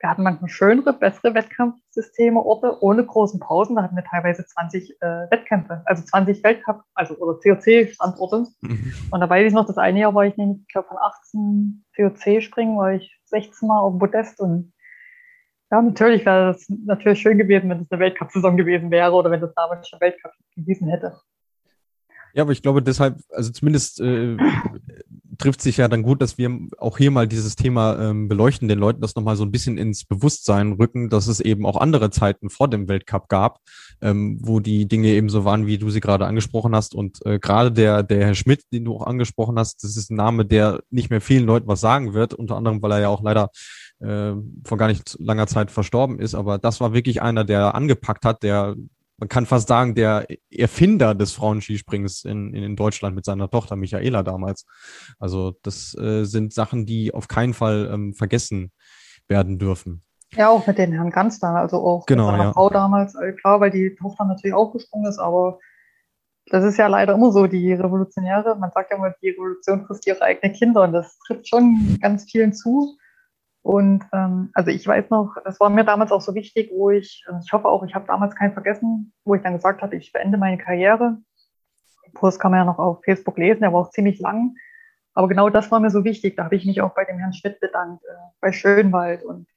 wir 0.00 0.10
hatten 0.10 0.22
manchmal 0.22 0.48
schönere, 0.48 0.92
bessere 0.92 1.34
Wettkampfsysteme, 1.34 2.40
Orte 2.40 2.82
ohne 2.82 3.04
großen 3.04 3.40
Pausen. 3.40 3.74
Da 3.74 3.82
hatten 3.82 3.96
wir 3.96 4.04
teilweise 4.04 4.46
20 4.46 5.02
äh, 5.02 5.06
Wettkämpfe, 5.30 5.82
also 5.86 6.04
20 6.04 6.42
Weltcup, 6.44 6.82
also 6.94 7.16
oder 7.16 7.38
COC-Standorte. 7.40 8.46
Mhm. 8.60 8.92
Und 9.10 9.20
da 9.20 9.28
weiß 9.28 9.48
ich 9.48 9.52
noch, 9.52 9.66
das 9.66 9.78
eine 9.78 10.00
Jahr 10.00 10.14
war 10.14 10.24
ich 10.24 10.36
nämlich, 10.36 10.60
ich 10.60 10.72
glaube, 10.72 10.88
von 10.88 10.98
18 10.98 11.84
COC-Springen, 11.96 12.76
war 12.78 12.92
ich 12.92 13.20
16 13.24 13.66
Mal 13.66 13.80
auf 13.80 13.92
dem 13.92 13.98
Podest 13.98 14.40
und 14.40 14.72
ja, 15.70 15.82
natürlich 15.82 16.24
wäre 16.24 16.50
es 16.50 16.66
natürlich 16.68 17.20
schön 17.20 17.36
gewesen, 17.36 17.68
wenn 17.68 17.80
es 17.80 17.90
eine 17.90 18.00
Weltcup-Saison 18.00 18.56
gewesen 18.56 18.90
wäre 18.90 19.12
oder 19.12 19.30
wenn 19.30 19.40
das 19.40 19.52
damals 19.54 19.88
schon 19.88 20.00
Weltcup 20.00 20.32
gewesen 20.56 20.88
hätte. 20.88 21.20
Ja, 22.32 22.42
aber 22.42 22.52
ich 22.52 22.62
glaube 22.62 22.82
deshalb, 22.82 23.18
also 23.30 23.50
zumindest 23.50 24.00
äh, 24.00 24.36
trifft 25.38 25.62
sich 25.62 25.76
ja 25.76 25.88
dann 25.88 26.02
gut, 26.02 26.20
dass 26.20 26.36
wir 26.36 26.50
auch 26.78 26.98
hier 26.98 27.10
mal 27.10 27.28
dieses 27.28 27.56
Thema 27.56 27.98
ähm, 27.98 28.28
beleuchten, 28.28 28.68
den 28.68 28.78
Leuten 28.78 29.00
das 29.00 29.14
nochmal 29.14 29.36
so 29.36 29.44
ein 29.44 29.52
bisschen 29.52 29.78
ins 29.78 30.04
Bewusstsein 30.04 30.72
rücken, 30.72 31.08
dass 31.08 31.28
es 31.28 31.40
eben 31.40 31.64
auch 31.64 31.76
andere 31.76 32.10
Zeiten 32.10 32.50
vor 32.50 32.68
dem 32.68 32.88
Weltcup 32.88 33.28
gab, 33.28 33.60
ähm, 34.00 34.38
wo 34.42 34.60
die 34.60 34.86
Dinge 34.86 35.08
eben 35.08 35.28
so 35.28 35.44
waren, 35.44 35.66
wie 35.66 35.78
du 35.78 35.90
sie 35.90 36.00
gerade 36.00 36.26
angesprochen 36.26 36.74
hast. 36.74 36.94
Und 36.94 37.24
äh, 37.24 37.38
gerade 37.38 37.72
der, 37.72 38.02
der 38.02 38.26
Herr 38.26 38.34
Schmidt, 38.34 38.64
den 38.72 38.84
du 38.84 38.96
auch 38.96 39.06
angesprochen 39.06 39.58
hast, 39.58 39.84
das 39.84 39.96
ist 39.96 40.10
ein 40.10 40.16
Name, 40.16 40.44
der 40.44 40.80
nicht 40.90 41.10
mehr 41.10 41.20
vielen 41.20 41.46
Leuten 41.46 41.68
was 41.68 41.80
sagen 41.80 42.14
wird, 42.14 42.34
unter 42.34 42.56
anderem, 42.56 42.82
weil 42.82 42.92
er 42.92 43.00
ja 43.00 43.08
auch 43.08 43.22
leider 43.22 43.50
äh, 44.00 44.32
vor 44.64 44.78
gar 44.78 44.88
nicht 44.88 45.16
langer 45.20 45.46
Zeit 45.46 45.70
verstorben 45.70 46.18
ist. 46.18 46.34
Aber 46.34 46.58
das 46.58 46.80
war 46.80 46.92
wirklich 46.92 47.22
einer, 47.22 47.44
der 47.44 47.74
angepackt 47.74 48.24
hat, 48.24 48.42
der 48.42 48.74
man 49.18 49.28
kann 49.28 49.46
fast 49.46 49.68
sagen, 49.68 49.94
der 49.94 50.26
Erfinder 50.50 51.14
des 51.14 51.32
Frauenskisprings 51.32 52.24
in, 52.24 52.54
in 52.54 52.76
Deutschland 52.76 53.16
mit 53.16 53.24
seiner 53.24 53.50
Tochter 53.50 53.76
Michaela 53.76 54.22
damals. 54.22 54.64
Also 55.18 55.54
das 55.62 55.96
äh, 55.98 56.24
sind 56.24 56.54
Sachen, 56.54 56.86
die 56.86 57.12
auf 57.12 57.26
keinen 57.26 57.52
Fall 57.52 57.90
ähm, 57.92 58.14
vergessen 58.14 58.72
werden 59.26 59.58
dürfen. 59.58 60.04
Ja, 60.32 60.50
auch 60.50 60.66
mit 60.66 60.78
den 60.78 60.92
Herrn 60.92 61.10
Ganz 61.10 61.40
da, 61.40 61.54
also 61.56 61.78
auch 61.78 62.06
genau, 62.06 62.26
mit 62.26 62.32
seiner 62.32 62.44
ja. 62.44 62.52
Frau 62.52 62.70
damals, 62.70 63.14
äh, 63.14 63.32
klar, 63.32 63.60
weil 63.60 63.70
die 63.70 63.96
Tochter 63.96 64.24
natürlich 64.24 64.54
auch 64.54 64.72
gesprungen 64.72 65.08
ist, 65.08 65.18
aber 65.18 65.58
das 66.50 66.64
ist 66.64 66.76
ja 66.76 66.86
leider 66.86 67.14
immer 67.14 67.32
so, 67.32 67.46
die 67.46 67.72
Revolutionäre, 67.72 68.56
man 68.56 68.70
sagt 68.70 68.90
ja 68.90 68.96
immer, 68.96 69.14
die 69.22 69.30
Revolution 69.30 69.86
frisst 69.86 70.06
ihre 70.06 70.22
eigenen 70.22 70.54
Kinder 70.54 70.82
und 70.82 70.92
das 70.92 71.18
trifft 71.26 71.48
schon 71.48 71.98
ganz 72.00 72.30
vielen 72.30 72.52
zu. 72.52 72.96
Und 73.62 74.04
ähm, 74.12 74.50
also 74.54 74.70
ich 74.70 74.86
weiß 74.86 75.10
noch, 75.10 75.34
das 75.44 75.60
war 75.60 75.68
mir 75.68 75.84
damals 75.84 76.12
auch 76.12 76.20
so 76.20 76.34
wichtig, 76.34 76.70
wo 76.72 76.90
ich, 76.90 77.24
ich 77.44 77.52
hoffe 77.52 77.68
auch, 77.68 77.84
ich 77.84 77.94
habe 77.94 78.06
damals 78.06 78.34
keinen 78.34 78.52
vergessen, 78.52 79.12
wo 79.24 79.34
ich 79.34 79.42
dann 79.42 79.54
gesagt 79.54 79.82
hatte, 79.82 79.96
ich 79.96 80.12
beende 80.12 80.38
meine 80.38 80.58
Karriere. 80.58 81.18
Den 82.06 82.12
Post 82.14 82.40
kann 82.40 82.52
man 82.52 82.60
ja 82.60 82.64
noch 82.64 82.78
auf 82.78 83.02
Facebook 83.04 83.36
lesen, 83.36 83.60
der 83.60 83.72
war 83.72 83.80
auch 83.80 83.90
ziemlich 83.90 84.20
lang. 84.20 84.54
Aber 85.14 85.28
genau 85.28 85.50
das 85.50 85.70
war 85.70 85.80
mir 85.80 85.90
so 85.90 86.04
wichtig. 86.04 86.36
Da 86.36 86.44
habe 86.44 86.54
ich 86.54 86.64
mich 86.64 86.80
auch 86.80 86.94
bei 86.94 87.04
dem 87.04 87.18
Herrn 87.18 87.32
Schmidt 87.32 87.60
bedankt, 87.60 88.04
äh, 88.04 88.14
bei 88.40 88.52
Schönwald 88.52 89.24
und 89.24 89.48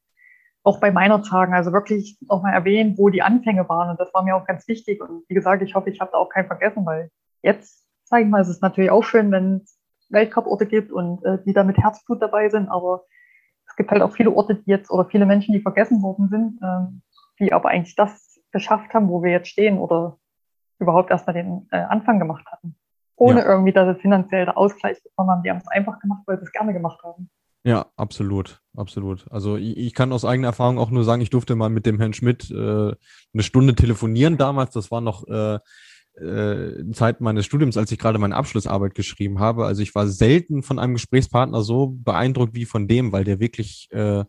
auch 0.63 0.79
bei 0.79 0.91
meiner 0.91 1.21
Tagen, 1.23 1.53
also 1.53 1.71
wirklich 1.71 2.17
auch 2.27 2.41
mal 2.41 2.53
erwähnt, 2.53 2.97
wo 2.97 3.09
die 3.09 3.21
Anfänge 3.21 3.67
waren. 3.69 3.89
Und 3.89 3.99
das 3.99 4.13
war 4.13 4.23
mir 4.23 4.35
auch 4.35 4.45
ganz 4.45 4.67
wichtig. 4.67 5.01
Und 5.01 5.23
wie 5.27 5.33
gesagt, 5.33 5.61
ich 5.61 5.75
hoffe, 5.75 5.89
ich 5.89 5.99
habe 5.99 6.11
da 6.11 6.17
auch 6.17 6.29
keinen 6.29 6.47
vergessen, 6.47 6.85
weil 6.85 7.09
jetzt, 7.41 7.85
sage 8.03 8.23
ich 8.23 8.29
mal, 8.29 8.41
es 8.41 8.49
ist 8.49 8.61
natürlich 8.61 8.91
auch 8.91 9.03
schön, 9.03 9.31
wenn 9.31 9.61
es 9.63 9.79
Weltcup-Orte 10.09 10.65
gibt 10.65 10.91
und 10.91 11.23
äh, 11.25 11.37
die 11.45 11.53
da 11.53 11.63
mit 11.63 11.77
Herzblut 11.77 12.21
dabei 12.21 12.49
sind. 12.49 12.67
Aber 12.69 13.05
es 13.71 13.77
gibt 13.77 13.91
halt 13.91 14.01
auch 14.01 14.12
viele 14.12 14.31
Orte, 14.31 14.55
die 14.55 14.69
jetzt 14.69 14.91
oder 14.91 15.05
viele 15.05 15.25
Menschen, 15.25 15.53
die 15.53 15.62
vergessen 15.62 16.01
worden 16.01 16.27
sind, 16.29 16.60
ähm, 16.62 17.01
die 17.39 17.53
aber 17.53 17.69
eigentlich 17.69 17.95
das 17.95 18.39
geschafft 18.51 18.93
haben, 18.93 19.07
wo 19.07 19.23
wir 19.23 19.31
jetzt 19.31 19.47
stehen 19.47 19.77
oder 19.77 20.17
überhaupt 20.77 21.10
erstmal 21.10 21.36
den 21.36 21.67
äh, 21.71 21.77
Anfang 21.77 22.19
gemacht 22.19 22.45
hatten. 22.51 22.75
Ohne 23.15 23.39
ja. 23.39 23.45
irgendwie, 23.45 23.71
dass 23.71 23.95
es 23.95 24.01
finanziell 24.01 24.45
der 24.45 24.57
Ausgleich 24.57 25.01
bekommen 25.01 25.29
haben. 25.29 25.43
Die 25.43 25.49
haben 25.49 25.60
es 25.60 25.67
einfach 25.67 25.99
gemacht, 25.99 26.23
weil 26.25 26.38
sie 26.38 26.43
es 26.43 26.51
gerne 26.51 26.73
gemacht 26.73 27.01
haben. 27.03 27.29
Ja, 27.63 27.86
absolut, 27.95 28.62
absolut. 28.75 29.31
Also 29.31 29.55
ich, 29.55 29.77
ich, 29.77 29.93
kann 29.93 30.12
aus 30.12 30.25
eigener 30.25 30.47
Erfahrung 30.47 30.79
auch 30.79 30.89
nur 30.89 31.03
sagen, 31.03 31.21
ich 31.21 31.29
durfte 31.29 31.55
mal 31.55 31.69
mit 31.69 31.86
dem 31.86 31.99
Herrn 31.99 32.13
Schmidt 32.13 32.49
äh, 32.51 32.55
eine 32.55 33.43
Stunde 33.43 33.75
telefonieren 33.75 34.38
damals. 34.38 34.73
Das 34.73 34.91
war 34.91 34.99
noch 34.99 35.27
äh, 35.27 35.60
äh, 36.15 36.91
Zeit 36.91 37.21
meines 37.21 37.45
Studiums, 37.45 37.78
als 37.78 37.91
ich 37.91 38.00
gerade 38.00 38.19
meine 38.19 38.36
Abschlussarbeit 38.36 38.95
geschrieben 38.95 39.39
habe. 39.39 39.65
Also 39.65 39.82
ich 39.82 39.95
war 39.95 40.08
selten 40.08 40.63
von 40.63 40.80
einem 40.80 40.93
Gesprächspartner 40.93 41.62
so 41.62 41.88
beeindruckt 41.88 42.54
wie 42.54 42.65
von 42.65 42.88
dem, 42.88 43.12
weil 43.12 43.24
der 43.24 43.39
wirklich 43.39 43.88
äh, 43.91 44.24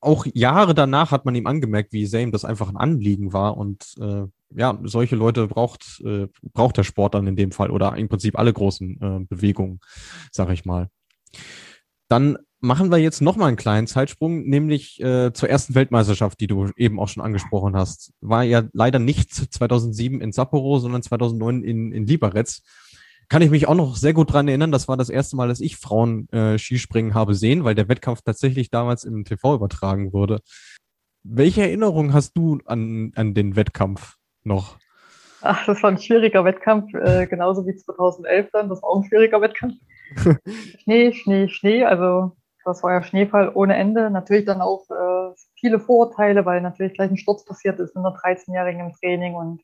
auch 0.00 0.26
Jahre 0.32 0.74
danach 0.74 1.10
hat 1.10 1.24
man 1.24 1.34
ihm 1.34 1.46
angemerkt, 1.46 1.92
wie 1.92 2.06
sehr 2.06 2.22
ihm 2.22 2.32
das 2.32 2.44
einfach 2.44 2.68
ein 2.68 2.76
Anliegen 2.76 3.32
war 3.32 3.56
und 3.56 3.94
äh, 4.00 4.24
ja, 4.54 4.78
solche 4.84 5.16
Leute 5.16 5.46
braucht 5.46 6.02
äh, 6.04 6.28
braucht 6.52 6.76
der 6.76 6.82
Sport 6.82 7.14
dann 7.14 7.26
in 7.26 7.36
dem 7.36 7.52
Fall 7.52 7.70
oder 7.70 7.96
im 7.96 8.08
Prinzip 8.08 8.38
alle 8.38 8.52
großen 8.52 9.00
äh, 9.00 9.24
Bewegungen, 9.28 9.80
sag 10.32 10.50
ich 10.50 10.64
mal. 10.64 10.88
Dann 12.08 12.38
machen 12.60 12.90
wir 12.90 12.98
jetzt 12.98 13.20
nochmal 13.20 13.48
einen 13.48 13.56
kleinen 13.56 13.86
Zeitsprung, 13.86 14.42
nämlich 14.42 15.00
äh, 15.00 15.32
zur 15.32 15.48
ersten 15.48 15.74
Weltmeisterschaft, 15.74 16.40
die 16.40 16.46
du 16.46 16.70
eben 16.76 17.00
auch 17.00 17.08
schon 17.08 17.22
angesprochen 17.22 17.76
hast. 17.76 18.12
War 18.20 18.42
ja 18.44 18.62
leider 18.72 18.98
nicht 18.98 19.32
2007 19.32 20.20
in 20.20 20.32
Sapporo, 20.32 20.78
sondern 20.78 21.02
2009 21.02 21.64
in, 21.64 21.92
in 21.92 22.06
Liberec. 22.06 22.48
Kann 23.28 23.42
ich 23.42 23.50
mich 23.50 23.68
auch 23.68 23.74
noch 23.74 23.96
sehr 23.96 24.12
gut 24.12 24.32
dran 24.32 24.48
erinnern. 24.48 24.72
Das 24.72 24.88
war 24.88 24.96
das 24.96 25.08
erste 25.08 25.36
Mal, 25.36 25.48
dass 25.48 25.60
ich 25.60 25.76
Frauen 25.76 26.28
äh, 26.30 26.58
Skispringen 26.58 27.14
habe 27.14 27.34
sehen, 27.34 27.64
weil 27.64 27.74
der 27.74 27.88
Wettkampf 27.88 28.22
tatsächlich 28.22 28.70
damals 28.70 29.04
im 29.04 29.24
TV 29.24 29.54
übertragen 29.54 30.12
wurde. 30.12 30.40
Welche 31.22 31.62
Erinnerung 31.62 32.12
hast 32.12 32.32
du 32.36 32.58
an, 32.64 33.12
an 33.14 33.34
den 33.34 33.56
Wettkampf 33.56 34.16
noch? 34.42 34.78
Ach, 35.42 35.64
das 35.64 35.82
war 35.82 35.90
ein 35.90 35.98
schwieriger 35.98 36.44
Wettkampf, 36.44 36.92
äh, 36.94 37.26
genauso 37.26 37.66
wie 37.66 37.74
2011 37.74 38.50
dann. 38.52 38.68
Das 38.68 38.82
war 38.82 38.90
auch 38.90 39.02
ein 39.02 39.08
schwieriger 39.08 39.40
Wettkampf. 39.40 39.76
Schnee, 40.82 41.12
Schnee, 41.12 41.48
Schnee. 41.48 41.84
Also 41.84 42.36
das 42.64 42.82
war 42.82 42.92
ja 42.92 43.02
Schneefall 43.02 43.50
ohne 43.54 43.76
Ende. 43.76 44.10
Natürlich 44.10 44.44
dann 44.44 44.60
auch 44.60 44.88
äh, 44.90 45.34
viele 45.54 45.80
Vorurteile, 45.80 46.44
weil 46.44 46.60
natürlich 46.60 46.94
gleich 46.94 47.10
ein 47.10 47.16
Sturz 47.16 47.44
passiert 47.44 47.78
ist 47.80 47.94
in 47.96 48.04
einer 48.04 48.16
13-Jährigen 48.16 48.80
im 48.80 48.92
Training 48.92 49.34
und 49.34 49.62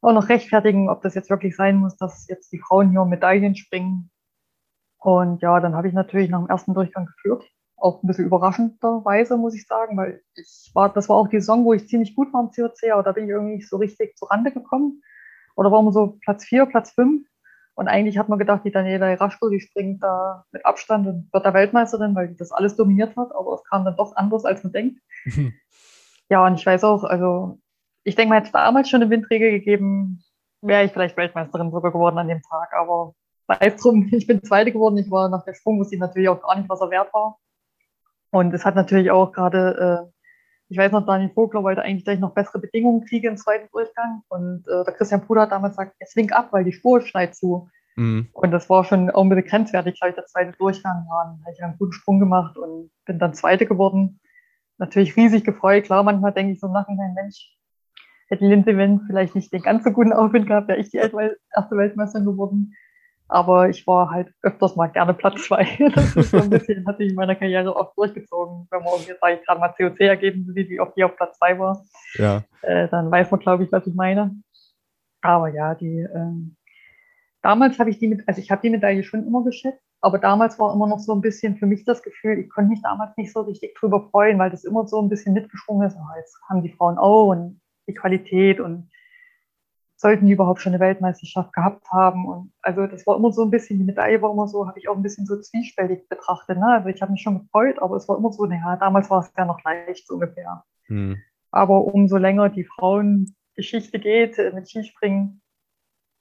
auch 0.00 0.12
noch 0.12 0.28
rechtfertigen, 0.28 0.88
ob 0.88 1.02
das 1.02 1.14
jetzt 1.14 1.30
wirklich 1.30 1.54
sein 1.54 1.76
muss, 1.76 1.96
dass 1.96 2.26
jetzt 2.28 2.52
die 2.52 2.58
Frauen 2.58 2.90
hier 2.90 3.02
um 3.02 3.08
Medaillen 3.08 3.54
springen. 3.54 4.10
Und 4.98 5.42
ja, 5.42 5.60
dann 5.60 5.76
habe 5.76 5.88
ich 5.88 5.94
natürlich 5.94 6.28
nach 6.28 6.40
dem 6.40 6.48
ersten 6.48 6.74
Durchgang 6.74 7.06
geführt. 7.06 7.44
Auch 7.76 8.02
ein 8.02 8.06
bisschen 8.06 8.26
überraschenderweise, 8.26 9.36
muss 9.36 9.54
ich 9.54 9.66
sagen, 9.66 9.96
weil 9.96 10.22
ich 10.34 10.70
war, 10.74 10.92
das 10.92 11.08
war 11.08 11.16
auch 11.16 11.28
die 11.28 11.40
Saison, 11.40 11.64
wo 11.64 11.72
ich 11.72 11.88
ziemlich 11.88 12.14
gut 12.14 12.32
war 12.32 12.42
im 12.42 12.50
COC, 12.50 12.92
aber 12.92 13.02
da 13.02 13.12
bin 13.12 13.24
ich 13.24 13.30
irgendwie 13.30 13.56
nicht 13.56 13.68
so 13.68 13.76
richtig 13.76 14.16
zur 14.16 14.30
Rande 14.30 14.52
gekommen. 14.52 15.02
Oder 15.56 15.70
war 15.70 15.80
immer 15.80 15.92
so 15.92 16.18
Platz 16.22 16.44
4, 16.44 16.66
Platz 16.66 16.92
5. 16.92 17.26
Und 17.74 17.88
eigentlich 17.88 18.18
hat 18.18 18.28
man 18.28 18.38
gedacht, 18.38 18.62
die 18.64 18.70
Daniela 18.70 19.14
Raschko, 19.14 19.48
die 19.48 19.60
springt 19.60 20.02
da 20.02 20.44
mit 20.52 20.64
Abstand 20.66 21.06
und 21.06 21.32
wird 21.32 21.46
da 21.46 21.54
Weltmeisterin, 21.54 22.14
weil 22.14 22.28
die 22.28 22.36
das 22.36 22.52
alles 22.52 22.76
dominiert 22.76 23.16
hat. 23.16 23.34
Aber 23.34 23.54
es 23.54 23.64
kam 23.64 23.84
dann 23.84 23.96
doch 23.96 24.14
anders, 24.16 24.44
als 24.44 24.62
man 24.62 24.72
denkt. 24.72 25.00
Mhm. 25.24 25.52
Ja, 26.28 26.46
und 26.46 26.54
ich 26.54 26.64
weiß 26.64 26.84
auch, 26.84 27.04
also 27.04 27.58
ich 28.04 28.14
denke, 28.14 28.30
man 28.30 28.42
hätte 28.42 28.52
damals 28.52 28.88
schon 28.88 29.02
eine 29.02 29.10
Windregel 29.10 29.50
gegeben, 29.50 30.24
wäre 30.62 30.84
ich 30.84 30.92
vielleicht 30.92 31.16
Weltmeisterin 31.18 31.70
sogar 31.70 31.92
geworden 31.92 32.16
an 32.16 32.28
dem 32.28 32.40
Tag. 32.40 32.72
Aber 32.72 33.14
sei 33.46 33.56
es 33.60 33.76
drum, 33.76 34.08
ich 34.12 34.26
bin 34.26 34.42
Zweite 34.42 34.72
geworden. 34.72 34.96
Ich 34.96 35.10
war 35.10 35.28
nach 35.28 35.44
der 35.44 35.52
Sprung, 35.52 35.78
wusste 35.78 35.96
ich 35.96 36.00
natürlich 36.00 36.30
auch 36.30 36.40
gar 36.40 36.56
nicht, 36.56 36.70
was 36.70 36.80
er 36.80 36.90
wert 36.90 37.12
war. 37.12 37.38
Und 38.30 38.54
es 38.54 38.64
hat 38.64 38.76
natürlich 38.76 39.10
auch 39.10 39.32
gerade, 39.32 40.08
äh, 40.08 40.21
ich 40.72 40.78
weiß 40.78 40.90
noch, 40.92 41.04
Daniel 41.04 41.28
Vogler 41.28 41.62
wollte 41.62 41.82
eigentlich 41.82 42.04
gleich 42.04 42.18
noch 42.18 42.32
bessere 42.32 42.58
Bedingungen 42.58 43.04
kriegen 43.04 43.32
im 43.32 43.36
zweiten 43.36 43.68
Durchgang. 43.70 44.22
Und 44.30 44.66
äh, 44.66 44.84
der 44.84 44.94
Christian 44.94 45.20
Bruder 45.20 45.42
hat 45.42 45.52
damals 45.52 45.76
gesagt, 45.76 45.96
jetzt 46.00 46.16
wink 46.16 46.32
ab, 46.32 46.48
weil 46.50 46.64
die 46.64 46.72
Spur 46.72 47.02
schneit 47.02 47.34
zu. 47.34 47.68
Mhm. 47.96 48.28
Und 48.32 48.50
das 48.52 48.70
war 48.70 48.82
schon 48.82 49.10
auch 49.10 49.22
ein 49.22 49.28
bisschen 49.28 49.48
grenzwertig, 49.48 50.00
glaube 50.00 50.10
ich, 50.10 50.14
der 50.14 50.24
zweite 50.24 50.56
Durchgang. 50.56 51.04
Ja, 51.10 51.24
dann 51.24 51.40
habe 51.42 51.52
ich 51.52 51.62
einen 51.62 51.76
guten 51.76 51.92
Sprung 51.92 52.20
gemacht 52.20 52.56
und 52.56 52.90
bin 53.04 53.18
dann 53.18 53.34
Zweite 53.34 53.66
geworden. 53.66 54.18
Natürlich 54.78 55.14
riesig 55.14 55.44
gefreut. 55.44 55.84
Klar, 55.84 56.02
manchmal 56.04 56.32
denke 56.32 56.54
ich 56.54 56.60
so 56.60 56.68
im 56.68 56.72
Nachhinein, 56.72 57.12
Mensch, 57.12 57.54
hätte 58.28 58.46
Lindsay 58.46 58.74
Wendt 58.78 59.02
vielleicht 59.06 59.34
nicht 59.34 59.52
den 59.52 59.60
ganz 59.60 59.84
so 59.84 59.90
guten 59.90 60.14
Aufwind 60.14 60.46
gehabt, 60.46 60.68
wäre 60.68 60.78
ich 60.78 60.88
die 60.88 60.96
erste 60.96 61.18
Weltmeisterin 61.76 62.24
geworden. 62.24 62.74
Aber 63.32 63.70
ich 63.70 63.86
war 63.86 64.10
halt 64.10 64.30
öfters 64.42 64.76
mal 64.76 64.88
gerne 64.88 65.14
Platz 65.14 65.44
zwei. 65.44 65.66
Das 65.94 66.14
ist 66.16 66.32
so 66.32 66.36
ein 66.36 66.50
bisschen, 66.50 66.86
hatte 66.86 67.02
ich 67.02 67.10
in 67.10 67.16
meiner 67.16 67.34
Karriere 67.34 67.74
oft 67.74 67.96
durchgezogen. 67.96 68.68
Wenn 68.70 68.82
man 68.82 68.92
jetzt, 69.06 69.20
sage 69.20 69.36
ich 69.36 69.46
gerade 69.46 69.58
mal 69.58 69.68
COC-Ergebnisse 69.68 70.52
sieht, 70.52 70.68
wie 70.68 70.80
oft 70.80 70.94
die 70.98 71.04
auf 71.04 71.16
Platz 71.16 71.38
zwei 71.38 71.58
war, 71.58 71.82
ja. 72.16 72.42
äh, 72.60 72.88
dann 72.88 73.10
weiß 73.10 73.30
man, 73.30 73.40
glaube 73.40 73.64
ich, 73.64 73.72
was 73.72 73.86
ich 73.86 73.94
meine. 73.94 74.36
Aber 75.22 75.48
ja, 75.48 75.74
die, 75.74 76.06
ähm, 76.14 76.56
damals 77.40 77.78
habe 77.78 77.88
ich 77.88 77.98
die 77.98 78.08
mit, 78.08 78.28
also 78.28 78.38
ich 78.38 78.50
habe 78.50 78.60
die 78.60 78.68
Medaille 78.68 79.02
schon 79.02 79.26
immer 79.26 79.42
geschätzt, 79.44 79.80
aber 80.02 80.18
damals 80.18 80.58
war 80.58 80.74
immer 80.74 80.86
noch 80.86 80.98
so 80.98 81.14
ein 81.14 81.22
bisschen 81.22 81.56
für 81.56 81.66
mich 81.66 81.86
das 81.86 82.02
Gefühl, 82.02 82.38
ich 82.38 82.50
konnte 82.50 82.68
mich 82.68 82.82
damals 82.82 83.16
nicht 83.16 83.32
so 83.32 83.40
richtig 83.40 83.74
drüber 83.76 84.10
freuen, 84.10 84.38
weil 84.38 84.50
das 84.50 84.64
immer 84.64 84.86
so 84.86 85.00
ein 85.00 85.08
bisschen 85.08 85.32
mitgeschwungen 85.32 85.88
ist. 85.88 85.96
Oh, 85.96 86.18
jetzt 86.18 86.38
haben 86.50 86.62
die 86.62 86.72
Frauen 86.72 86.98
auch 86.98 87.28
und 87.28 87.62
die 87.88 87.94
Qualität 87.94 88.60
und 88.60 88.90
sollten 90.02 90.26
die 90.26 90.32
überhaupt 90.32 90.60
schon 90.60 90.74
eine 90.74 90.80
Weltmeisterschaft 90.80 91.52
gehabt 91.52 91.86
haben. 91.92 92.26
Und 92.26 92.52
also 92.60 92.88
das 92.88 93.06
war 93.06 93.16
immer 93.16 93.30
so 93.30 93.44
ein 93.44 93.50
bisschen, 93.50 93.78
die 93.78 93.84
Medaille 93.84 94.20
war 94.20 94.32
immer 94.32 94.48
so, 94.48 94.66
habe 94.66 94.78
ich 94.80 94.88
auch 94.88 94.96
ein 94.96 95.02
bisschen 95.02 95.26
so 95.26 95.40
zwiespältig 95.40 96.08
betrachtet. 96.08 96.58
Ne? 96.58 96.66
Also 96.66 96.88
ich 96.88 97.00
habe 97.00 97.12
mich 97.12 97.22
schon 97.22 97.38
gefreut, 97.38 97.80
aber 97.80 97.96
es 97.96 98.08
war 98.08 98.18
immer 98.18 98.32
so, 98.32 98.44
naja, 98.44 98.76
damals 98.76 99.08
war 99.10 99.20
es 99.20 99.32
ja 99.38 99.44
noch 99.44 99.62
leicht 99.62 100.08
so 100.08 100.14
ungefähr. 100.14 100.64
Hm. 100.88 101.18
Aber 101.52 101.84
umso 101.84 102.16
länger 102.16 102.48
die 102.48 102.64
Frauengeschichte 102.64 104.00
geht 104.00 104.38
äh, 104.38 104.50
mit 104.52 104.68
Skispringen, 104.68 105.40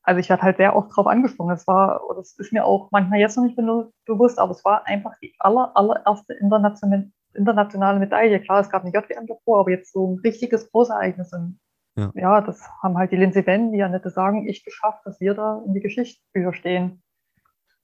also 0.03 0.19
ich 0.19 0.29
werde 0.29 0.43
halt 0.43 0.57
sehr 0.57 0.75
oft 0.75 0.95
drauf 0.95 1.07
angesprochen. 1.07 1.51
Es 1.51 1.67
war, 1.67 2.07
oder 2.07 2.19
es 2.19 2.37
ist 2.37 2.53
mir 2.53 2.65
auch 2.65 2.89
manchmal 2.91 3.19
jetzt 3.19 3.35
noch 3.35 3.45
nicht 3.45 3.57
bewusst, 4.05 4.37
aber 4.37 4.51
es 4.51 4.63
war 4.63 4.85
einfach 4.85 5.13
die 5.21 5.33
aller, 5.39 5.71
allererste 5.75 6.33
internationale, 6.33 7.11
internationale 7.33 7.99
Medaille. 7.99 8.39
Klar, 8.41 8.61
es 8.61 8.69
gab 8.69 8.83
eine 8.83 8.91
JWM 8.91 9.27
davor, 9.27 9.61
aber 9.61 9.71
jetzt 9.71 9.91
so 9.91 10.13
ein 10.13 10.19
richtiges 10.19 10.71
Großereignis. 10.71 11.33
Und 11.33 11.59
ja. 11.95 12.11
ja, 12.15 12.41
das 12.41 12.67
haben 12.81 12.97
halt 12.97 13.11
die 13.11 13.17
Lindsay 13.17 13.45
Venn, 13.45 13.71
die 13.71 13.79
ja 13.79 13.89
nette 13.89 14.09
sagen, 14.09 14.47
ich 14.47 14.63
geschafft, 14.63 15.05
dass 15.05 15.19
wir 15.19 15.33
da 15.33 15.61
in 15.65 15.73
die 15.73 15.81
Geschichtsbücher 15.81 16.53
stehen. 16.53 17.03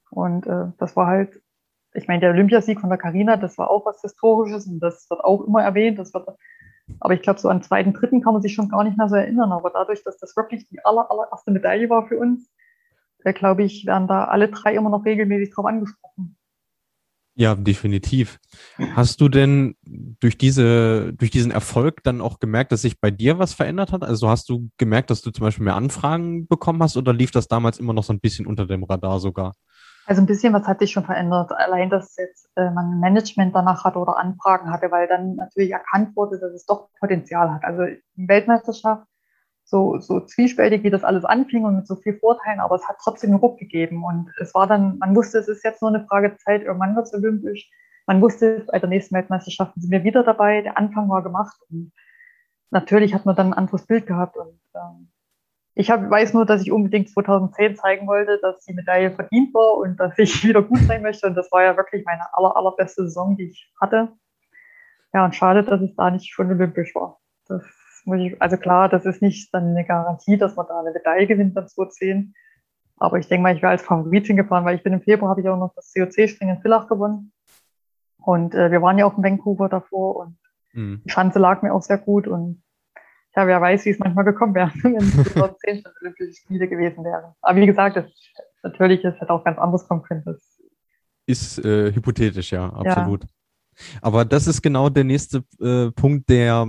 Und 0.10 0.48
äh, 0.48 0.68
das 0.78 0.96
war 0.96 1.08
halt, 1.08 1.42
ich 1.94 2.08
meine, 2.08 2.22
der 2.22 2.32
Olympiasieg 2.32 2.80
von 2.80 2.90
der 2.90 2.98
Carina, 2.98 3.38
das 3.38 3.58
war 3.58 3.70
auch 3.70 3.86
was 3.86 4.02
Historisches 4.02 4.68
und 4.68 4.80
das 4.80 5.10
wird 5.10 5.24
auch 5.24 5.42
immer 5.46 5.64
erwähnt. 5.64 6.00
Das 6.00 6.14
wird, 6.14 6.28
aber 7.00 7.14
ich 7.14 7.22
glaube, 7.22 7.40
so 7.40 7.50
an 7.50 7.62
zweiten, 7.62 7.94
dritten 7.94 8.22
kann 8.22 8.34
man 8.34 8.42
sich 8.42 8.54
schon 8.54 8.70
gar 8.70 8.84
nicht 8.84 8.98
mehr 8.98 9.10
so 9.10 9.16
erinnern. 9.16 9.52
Aber 9.52 9.70
dadurch, 9.72 10.04
dass 10.04 10.18
das 10.18 10.38
wirklich 10.38 10.68
die 10.70 10.84
aller, 10.86 11.12
allererste 11.12 11.52
Medaille 11.52 11.90
war 11.90 12.08
für 12.08 12.18
uns, 12.18 12.50
äh, 13.26 13.34
glaube 13.34 13.64
ich, 13.64 13.86
werden 13.86 14.08
da 14.08 14.26
alle 14.26 14.48
drei 14.48 14.76
immer 14.76 14.90
noch 14.90 15.04
regelmäßig 15.04 15.54
drauf 15.54 15.66
angesprochen. 15.66 16.37
Ja, 17.40 17.54
definitiv. 17.54 18.40
Hast 18.96 19.22
du 19.22 19.30
denn 19.30 19.76
durch 20.20 20.40
diese, 20.40 21.14
durch 21.14 21.30
diesen 21.30 21.52
Erfolg 21.52 22.02
dann 22.02 22.20
auch 22.20 22.40
gemerkt, 22.40 22.72
dass 22.72 22.82
sich 22.82 23.00
bei 23.00 23.12
dir 23.12 23.38
was 23.38 23.54
verändert 23.54 23.92
hat? 23.92 24.02
Also 24.02 24.28
hast 24.28 24.50
du 24.50 24.72
gemerkt, 24.78 25.12
dass 25.12 25.22
du 25.22 25.30
zum 25.30 25.44
Beispiel 25.44 25.66
mehr 25.66 25.76
Anfragen 25.76 26.48
bekommen 26.48 26.82
hast 26.82 26.98
oder 26.98 27.14
lief 27.14 27.30
das 27.30 27.48
damals 27.48 27.78
immer 27.78 27.94
noch 27.94 28.04
so 28.04 28.12
ein 28.12 28.20
bisschen 28.20 28.48
unter 28.48 28.66
dem 28.66 28.84
Radar 28.84 29.20
sogar? 29.20 29.54
Also 30.08 30.20
ein 30.20 30.26
bisschen 30.26 30.52
was 30.52 30.66
hat 30.66 30.80
sich 30.80 30.92
schon 30.92 31.06
verändert. 31.06 31.52
Allein, 31.52 31.92
dass 31.92 32.16
jetzt 32.18 32.50
äh, 32.56 32.72
man 32.72 33.00
Management 33.00 33.54
danach 33.54 33.84
hatte 33.84 34.00
oder 34.00 34.18
Anfragen 34.18 34.72
hatte, 34.72 34.90
weil 34.90 35.08
dann 35.08 35.36
natürlich 35.36 35.70
erkannt 35.70 36.16
wurde, 36.16 36.40
dass 36.40 36.54
es 36.54 36.66
doch 36.66 36.90
Potenzial 37.00 37.54
hat. 37.54 37.64
Also 37.64 37.84
Weltmeisterschaft 38.16 39.06
so, 39.68 40.00
so 40.00 40.22
zwiespältig, 40.22 40.84
wie 40.84 40.90
das 40.90 41.04
alles 41.04 41.26
anfing 41.26 41.66
und 41.66 41.76
mit 41.76 41.88
so 41.88 41.98
viel 41.98 42.18
Vorteilen, 42.18 42.62
aber 42.62 42.76
es 42.76 42.88
hat 42.88 42.98
trotzdem 43.04 43.32
einen 43.32 43.40
Ruck 43.40 43.60
gegeben. 43.60 44.04
Und 44.04 44.32
es 44.40 44.54
war 44.56 44.66
dann, 44.66 44.98
man 44.98 45.14
wusste, 45.14 45.40
es 45.40 45.50
ist 45.50 45.64
jetzt 45.64 45.82
nur 45.82 45.94
eine 45.94 46.06
Frage 46.08 46.30
der 46.30 46.38
Zeit, 46.38 46.62
irgendwann 46.64 46.96
wird 46.96 47.08
es 47.08 47.14
olympisch. 47.14 47.70
Man 48.06 48.22
wusste, 48.22 48.66
bei 48.72 48.80
der 48.80 48.88
nächsten 48.88 49.16
Weltmeisterschaft 49.16 49.74
sind 49.76 49.92
wir 49.92 50.06
wieder 50.06 50.24
dabei. 50.24 50.62
Der 50.62 50.78
Anfang 50.78 51.10
war 51.10 51.22
gemacht 51.22 51.58
und 51.70 51.92
natürlich 52.72 53.14
hat 53.14 53.26
man 53.26 53.36
dann 53.36 53.48
ein 53.48 53.58
anderes 53.58 53.86
Bild 53.86 54.08
gehabt. 54.08 54.38
Und 54.38 54.58
ähm, 54.74 55.10
ich 55.76 55.92
hab, 55.92 56.10
weiß 56.10 56.34
nur, 56.34 56.46
dass 56.46 56.62
ich 56.62 56.72
unbedingt 56.72 57.10
2010 57.10 57.76
zeigen 57.76 58.08
wollte, 58.08 58.40
dass 58.42 58.64
die 58.64 58.74
Medaille 58.74 59.12
verdient 59.12 59.54
war 59.54 59.80
und 59.80 59.98
dass 60.00 60.18
ich 60.18 60.44
wieder 60.48 60.62
gut 60.62 60.80
sein 60.80 61.02
möchte. 61.02 61.28
Und 61.28 61.36
das 61.36 61.52
war 61.52 61.64
ja 61.64 61.76
wirklich 61.76 62.06
meine 62.06 62.34
aller, 62.34 62.56
allerbeste 62.56 63.04
Saison, 63.04 63.36
die 63.36 63.50
ich 63.50 63.74
hatte. 63.82 64.14
Ja, 65.14 65.26
und 65.26 65.36
schade, 65.36 65.64
dass 65.64 65.82
es 65.82 65.94
da 65.98 66.10
nicht 66.10 66.32
schon 66.32 66.50
olympisch 66.50 66.96
war. 66.96 67.20
Das 67.50 67.66
ich, 68.14 68.42
also 68.42 68.58
klar, 68.58 68.90
das 68.90 69.06
ist 69.06 69.22
nicht 69.22 69.54
dann 69.54 69.70
eine 69.70 69.86
Garantie, 69.86 70.38
dass 70.38 70.56
man 70.56 70.66
da 70.68 70.80
eine 70.80 70.92
Medaille 70.92 71.28
gewinnt 71.28 71.56
dann 71.56 71.68
2010. 71.68 72.34
Aber 72.98 73.20
ich 73.20 73.28
denke 73.28 73.44
mal, 73.44 73.56
ich 73.56 73.62
wäre 73.62 73.72
als 73.72 73.84
Favoritin 73.84 74.38
gefahren, 74.38 74.66
weil 74.66 74.76
ich 74.76 74.84
bin 74.84 74.94
im 74.94 75.02
Februar, 75.02 75.30
habe 75.30 75.42
ich 75.42 75.50
auch 75.50 75.58
noch 75.58 75.74
das 75.76 75.94
COC-Springen 75.94 76.56
in 76.56 76.62
Villach 76.62 76.88
gewonnen. 76.88 77.32
Und 78.18 78.56
äh, 78.56 78.72
wir 78.72 78.82
waren 78.82 78.98
ja 78.98 79.06
auch 79.06 79.18
in 79.18 79.24
Vancouver 79.24 79.70
davor 79.70 80.18
und 80.18 80.38
mhm. 80.74 81.02
die 81.06 81.10
Schanze 81.10 81.40
lag 81.40 81.62
mir 81.62 81.74
auch 81.74 81.82
sehr 81.82 81.98
gut 81.98 82.28
und 82.28 82.62
ja, 83.36 83.46
wer 83.46 83.62
weiß, 83.62 83.86
wie 83.86 83.92
es 83.92 84.00
manchmal 84.00 84.26
gekommen 84.26 84.56
wäre, 84.56 84.72
wenn 84.82 84.96
es 84.96 85.14
2010 85.34 85.84
schon 85.84 85.92
Olympische 86.02 86.34
Spiele 86.34 86.68
gewesen 86.68 87.04
wären. 87.04 87.34
Aber 87.42 87.62
wie 87.62 87.68
gesagt, 87.68 87.96
das, 87.96 88.06
natürlich, 88.64 89.06
es 89.06 89.20
hätte 89.22 89.32
auch 89.32 89.44
ganz 89.44 89.60
anders 89.60 89.88
kommen 89.88 90.02
können. 90.02 90.24
Das 90.26 90.60
ist 91.28 91.64
äh, 91.64 91.94
hypothetisch, 91.94 92.52
ja, 92.52 92.68
absolut. 92.70 93.24
Ja. 93.24 93.30
Aber 94.02 94.26
das 94.26 94.48
ist 94.48 94.62
genau 94.64 94.90
der 94.90 95.04
nächste 95.04 95.44
äh, 95.62 95.92
Punkt, 95.92 96.30
der, 96.30 96.68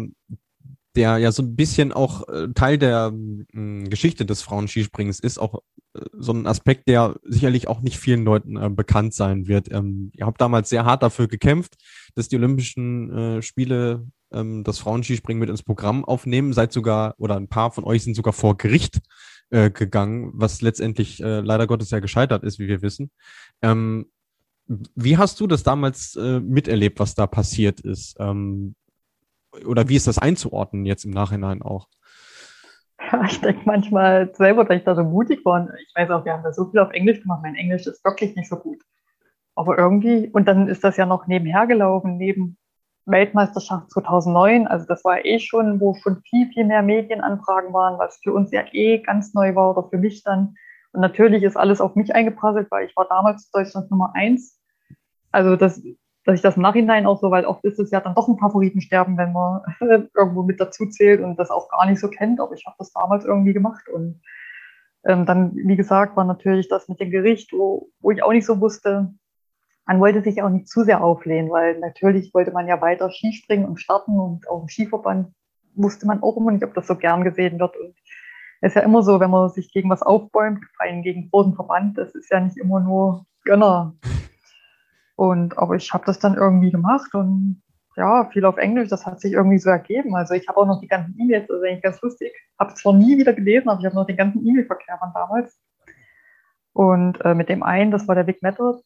der 0.98 1.18
ja 1.18 1.32
so 1.32 1.42
ein 1.42 1.56
bisschen 1.56 1.92
auch 1.92 2.28
äh, 2.28 2.48
Teil 2.54 2.76
der 2.76 3.12
äh, 3.54 3.84
Geschichte 3.84 4.26
des 4.26 4.42
Frauenskisprings 4.42 5.20
ist, 5.20 5.38
auch 5.38 5.62
äh, 5.94 6.00
so 6.12 6.32
ein 6.32 6.46
Aspekt, 6.46 6.88
der 6.88 7.16
sicherlich 7.22 7.68
auch 7.68 7.80
nicht 7.80 7.98
vielen 7.98 8.24
Leuten 8.24 8.56
äh, 8.56 8.68
bekannt 8.68 9.14
sein 9.14 9.46
wird. 9.46 9.72
Ähm, 9.72 10.10
ihr 10.14 10.26
habt 10.26 10.40
damals 10.40 10.68
sehr 10.68 10.84
hart 10.84 11.04
dafür 11.04 11.28
gekämpft, 11.28 11.76
dass 12.16 12.28
die 12.28 12.36
Olympischen 12.36 13.42
Spiele 13.42 14.06
ähm, 14.32 14.64
das 14.64 14.78
Frauenskispringen 14.78 15.38
mit 15.38 15.48
ins 15.48 15.62
Programm 15.62 16.04
aufnehmen, 16.04 16.52
seid 16.52 16.72
sogar, 16.72 17.14
oder 17.18 17.36
ein 17.36 17.48
paar 17.48 17.70
von 17.70 17.84
euch 17.84 18.02
sind 18.02 18.14
sogar 18.14 18.32
vor 18.32 18.58
Gericht 18.58 19.00
gegangen, 19.50 20.32
was 20.34 20.60
letztendlich 20.60 21.20
leider 21.20 21.66
Gottes 21.66 21.88
ja 21.88 22.00
gescheitert 22.00 22.44
ist, 22.44 22.58
wie 22.58 22.68
wir 22.68 22.82
wissen. 22.82 23.10
Ähm, 23.62 24.04
wie 24.94 25.16
hast 25.16 25.40
du 25.40 25.46
das 25.46 25.62
damals 25.62 26.16
äh, 26.16 26.40
miterlebt, 26.40 27.00
was 27.00 27.14
da 27.14 27.26
passiert 27.26 27.80
ist? 27.80 28.16
Ähm, 28.18 28.74
oder 29.64 29.88
wie 29.88 29.96
ist 29.96 30.06
das 30.06 30.18
einzuordnen 30.18 30.84
jetzt 30.84 31.04
im 31.04 31.10
Nachhinein 31.10 31.62
auch? 31.62 31.88
Ja, 33.00 33.24
ich 33.24 33.40
denke 33.40 33.62
manchmal 33.64 34.34
selber, 34.34 34.64
dass 34.64 34.78
ich 34.78 34.84
da 34.84 34.94
so 34.94 35.04
mutig 35.04 35.44
war. 35.44 35.68
Ich 35.80 35.92
weiß 35.94 36.10
auch, 36.10 36.24
wir 36.24 36.32
haben 36.32 36.42
da 36.42 36.52
so 36.52 36.70
viel 36.70 36.80
auf 36.80 36.90
Englisch 36.90 37.20
gemacht. 37.22 37.40
Mein 37.42 37.54
Englisch 37.54 37.86
ist 37.86 38.04
wirklich 38.04 38.34
nicht 38.36 38.48
so 38.48 38.56
gut. 38.56 38.82
Aber 39.54 39.78
irgendwie, 39.78 40.28
und 40.28 40.46
dann 40.46 40.68
ist 40.68 40.84
das 40.84 40.96
ja 40.96 41.06
noch 41.06 41.26
nebenher 41.26 41.66
gelaufen, 41.66 42.16
neben 42.16 42.58
Weltmeisterschaft 43.06 43.90
2009. 43.90 44.66
Also 44.66 44.86
das 44.86 45.04
war 45.04 45.24
eh 45.24 45.38
schon, 45.38 45.80
wo 45.80 45.94
schon 45.94 46.22
viel, 46.22 46.48
viel 46.52 46.64
mehr 46.64 46.82
Medienanfragen 46.82 47.72
waren, 47.72 47.98
was 47.98 48.20
für 48.22 48.32
uns 48.32 48.52
ja 48.52 48.64
eh 48.72 48.98
ganz 48.98 49.34
neu 49.34 49.54
war 49.54 49.76
oder 49.76 49.88
für 49.88 49.98
mich 49.98 50.22
dann. 50.22 50.54
Und 50.92 51.00
natürlich 51.00 51.42
ist 51.42 51.56
alles 51.56 51.80
auf 51.80 51.94
mich 51.96 52.14
eingeprasselt, 52.14 52.70
weil 52.70 52.86
ich 52.86 52.96
war 52.96 53.06
damals 53.08 53.50
Deutschland 53.50 53.90
Nummer 53.90 54.12
eins. 54.14 54.60
Also 55.32 55.56
das, 55.56 55.82
dass 56.28 56.34
ich 56.34 56.42
das 56.42 56.56
im 56.56 56.62
Nachhinein 56.62 57.06
auch 57.06 57.18
so, 57.18 57.30
weil 57.30 57.46
oft 57.46 57.64
ist 57.64 57.78
es 57.78 57.90
ja 57.90 58.00
dann 58.00 58.14
doch 58.14 58.28
ein 58.28 58.36
Favoritensterben, 58.36 59.16
wenn 59.16 59.32
man 59.32 59.62
irgendwo 60.14 60.42
mit 60.42 60.60
dazu 60.60 60.84
zählt 60.84 61.22
und 61.22 61.36
das 61.38 61.50
auch 61.50 61.70
gar 61.70 61.86
nicht 61.88 62.00
so 62.00 62.10
kennt. 62.10 62.38
Aber 62.38 62.52
ich 62.52 62.66
habe 62.66 62.76
das 62.78 62.92
damals 62.92 63.24
irgendwie 63.24 63.54
gemacht. 63.54 63.88
Und 63.88 64.20
ähm, 65.06 65.24
dann, 65.24 65.56
wie 65.56 65.76
gesagt, 65.76 66.18
war 66.18 66.24
natürlich 66.24 66.68
das 66.68 66.86
mit 66.86 67.00
dem 67.00 67.10
Gericht, 67.10 67.54
wo, 67.54 67.88
wo 68.00 68.10
ich 68.10 68.22
auch 68.22 68.32
nicht 68.32 68.44
so 68.44 68.60
wusste, 68.60 69.14
man 69.86 70.00
wollte 70.00 70.20
sich 70.20 70.42
auch 70.42 70.50
nicht 70.50 70.68
zu 70.68 70.84
sehr 70.84 71.02
auflehnen, 71.02 71.50
weil 71.50 71.78
natürlich 71.78 72.34
wollte 72.34 72.50
man 72.50 72.68
ja 72.68 72.78
weiter 72.82 73.10
Skispringen 73.10 73.64
und 73.64 73.80
starten 73.80 74.20
und 74.20 74.46
auch 74.50 74.60
im 74.60 74.68
Skiverband 74.68 75.32
wusste 75.76 76.06
man 76.06 76.22
auch 76.22 76.36
immer 76.36 76.50
nicht, 76.50 76.62
ob 76.62 76.74
das 76.74 76.88
so 76.88 76.96
gern 76.96 77.24
gesehen 77.24 77.58
wird. 77.58 77.74
Und 77.74 77.94
es 78.60 78.72
ist 78.72 78.74
ja 78.74 78.82
immer 78.82 79.02
so, 79.02 79.18
wenn 79.18 79.30
man 79.30 79.48
sich 79.48 79.72
gegen 79.72 79.88
was 79.88 80.02
aufbäumt, 80.02 80.62
vor 80.76 80.84
allem 80.84 81.00
gegen 81.00 81.30
großen 81.30 81.54
Verband, 81.54 81.96
das 81.96 82.14
ist 82.14 82.30
ja 82.30 82.38
nicht 82.38 82.58
immer 82.58 82.80
nur 82.80 83.24
Gönner. 83.44 83.94
Und 85.18 85.58
aber 85.58 85.74
ich 85.74 85.92
habe 85.92 86.04
das 86.06 86.20
dann 86.20 86.36
irgendwie 86.36 86.70
gemacht 86.70 87.12
und 87.12 87.60
ja, 87.96 88.30
viel 88.30 88.44
auf 88.44 88.56
Englisch, 88.56 88.88
das 88.88 89.04
hat 89.04 89.20
sich 89.20 89.32
irgendwie 89.32 89.58
so 89.58 89.68
ergeben. 89.68 90.14
Also 90.14 90.34
ich 90.34 90.46
habe 90.46 90.58
auch 90.58 90.66
noch 90.66 90.80
die 90.80 90.86
ganzen 90.86 91.18
E-Mails, 91.18 91.48
das 91.48 91.56
ist 91.56 91.64
eigentlich 91.64 91.82
ganz 91.82 92.00
lustig. 92.02 92.32
Habe 92.56 92.74
zwar 92.74 92.92
nie 92.92 93.18
wieder 93.18 93.32
gelesen, 93.32 93.68
aber 93.68 93.80
ich 93.80 93.86
habe 93.86 93.96
noch 93.96 94.06
den 94.06 94.16
ganzen 94.16 94.46
E-Mail-Verkehr 94.46 94.96
von 94.96 95.10
damals. 95.12 95.58
Und 96.72 97.20
äh, 97.24 97.34
mit 97.34 97.48
dem 97.48 97.64
einen, 97.64 97.90
das 97.90 98.06
war 98.06 98.14
der 98.14 98.28
Vic 98.28 98.42
Metter, 98.42 98.78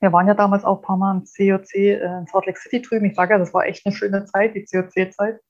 wir 0.00 0.12
waren 0.12 0.28
ja 0.28 0.34
damals 0.34 0.62
auch 0.66 0.80
ein 0.80 0.82
paar 0.82 0.98
Mal 0.98 1.12
im 1.12 1.24
COC 1.24 1.74
äh, 1.74 2.18
in 2.18 2.26
Salt 2.26 2.44
Lake 2.44 2.60
City 2.60 2.82
drüben. 2.82 3.06
Ich 3.06 3.16
sage 3.16 3.32
ja, 3.32 3.38
das 3.38 3.54
war 3.54 3.64
echt 3.64 3.86
eine 3.86 3.94
schöne 3.94 4.26
Zeit, 4.26 4.54
die 4.54 4.66
COC-Zeit. 4.66 5.40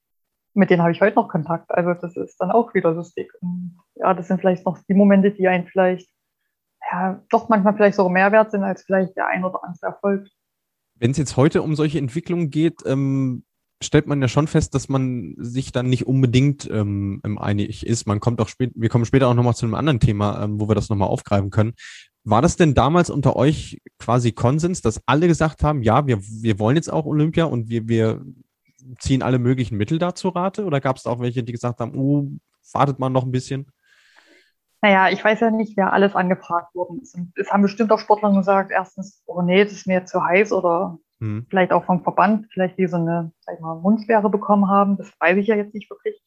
Mit 0.54 0.70
denen 0.70 0.82
habe 0.82 0.92
ich 0.92 1.00
heute 1.00 1.16
noch 1.16 1.28
Kontakt. 1.28 1.72
Also 1.72 1.94
das 1.94 2.16
ist 2.16 2.40
dann 2.40 2.52
auch 2.52 2.74
wieder 2.74 2.92
lustig. 2.92 3.32
Und 3.40 3.76
ja, 3.96 4.14
das 4.14 4.28
sind 4.28 4.38
vielleicht 4.38 4.66
noch 4.66 4.78
die 4.88 4.94
Momente, 4.94 5.32
die 5.32 5.48
einen 5.48 5.66
vielleicht 5.66 6.08
ja, 6.90 7.22
doch 7.30 7.48
manchmal 7.48 7.74
vielleicht 7.74 7.96
sogar 7.96 8.12
mehr 8.12 8.32
wert 8.32 8.50
sind 8.50 8.62
als 8.62 8.82
vielleicht 8.82 9.16
der 9.16 9.28
ein 9.28 9.44
oder 9.44 9.62
andere 9.64 9.86
Erfolg. 9.86 10.28
Wenn 10.94 11.10
es 11.10 11.16
jetzt 11.16 11.36
heute 11.36 11.62
um 11.62 11.74
solche 11.74 11.98
Entwicklungen 11.98 12.50
geht, 12.50 12.80
ähm, 12.86 13.44
stellt 13.82 14.06
man 14.06 14.22
ja 14.22 14.28
schon 14.28 14.46
fest, 14.46 14.74
dass 14.74 14.88
man 14.88 15.34
sich 15.36 15.72
dann 15.72 15.88
nicht 15.88 16.06
unbedingt 16.06 16.68
ähm, 16.70 17.20
einig 17.38 17.86
ist. 17.86 18.06
Man 18.06 18.20
kommt 18.20 18.40
auch 18.40 18.48
spät, 18.48 18.72
wir 18.74 18.88
kommen 18.88 19.04
später 19.04 19.28
auch 19.28 19.34
nochmal 19.34 19.54
zu 19.54 19.66
einem 19.66 19.74
anderen 19.74 20.00
Thema, 20.00 20.42
ähm, 20.42 20.60
wo 20.60 20.68
wir 20.68 20.74
das 20.74 20.88
nochmal 20.88 21.08
aufgreifen 21.08 21.50
können. 21.50 21.74
War 22.24 22.42
das 22.42 22.56
denn 22.56 22.74
damals 22.74 23.10
unter 23.10 23.36
euch 23.36 23.80
quasi 23.98 24.32
Konsens, 24.32 24.80
dass 24.80 25.00
alle 25.06 25.28
gesagt 25.28 25.62
haben, 25.62 25.82
ja, 25.82 26.06
wir, 26.06 26.20
wir 26.22 26.58
wollen 26.58 26.76
jetzt 26.76 26.92
auch 26.92 27.04
Olympia 27.04 27.44
und 27.44 27.68
wir, 27.68 27.86
wir 27.86 28.24
ziehen 28.98 29.22
alle 29.22 29.38
möglichen 29.38 29.76
Mittel 29.76 29.98
dazu 29.98 30.30
Rate? 30.30 30.64
Oder 30.64 30.80
gab 30.80 30.96
es 30.96 31.06
auch 31.06 31.20
welche, 31.20 31.44
die 31.44 31.52
gesagt 31.52 31.80
haben, 31.80 31.96
oh, 31.96 32.30
wartet 32.72 32.98
mal 32.98 33.10
noch 33.10 33.24
ein 33.24 33.30
bisschen? 33.30 33.66
Naja, 34.82 35.08
ich 35.08 35.24
weiß 35.24 35.40
ja 35.40 35.50
nicht, 35.50 35.76
wer 35.76 35.92
alles 35.92 36.14
angefragt 36.14 36.74
worden 36.74 37.00
ist. 37.00 37.18
es 37.36 37.50
haben 37.50 37.62
bestimmt 37.62 37.90
auch 37.92 37.98
Sportler 37.98 38.32
gesagt, 38.32 38.70
erstens, 38.70 39.22
oh 39.26 39.42
nee, 39.42 39.64
das 39.64 39.72
ist 39.72 39.86
mir 39.86 40.04
zu 40.04 40.22
heiß 40.22 40.52
oder 40.52 40.98
hm. 41.20 41.46
vielleicht 41.48 41.72
auch 41.72 41.84
vom 41.84 42.02
Verband, 42.02 42.46
vielleicht 42.52 42.78
die 42.78 42.86
so 42.86 42.96
eine, 42.96 43.32
sag 43.40 43.56
ich 43.56 43.60
mal, 43.60 43.82
Wunschsperre 43.82 44.30
bekommen 44.30 44.68
haben. 44.68 44.96
Das 44.96 45.10
weiß 45.18 45.38
ich 45.38 45.46
ja 45.46 45.56
jetzt 45.56 45.74
nicht 45.74 45.90
wirklich. 45.90 46.22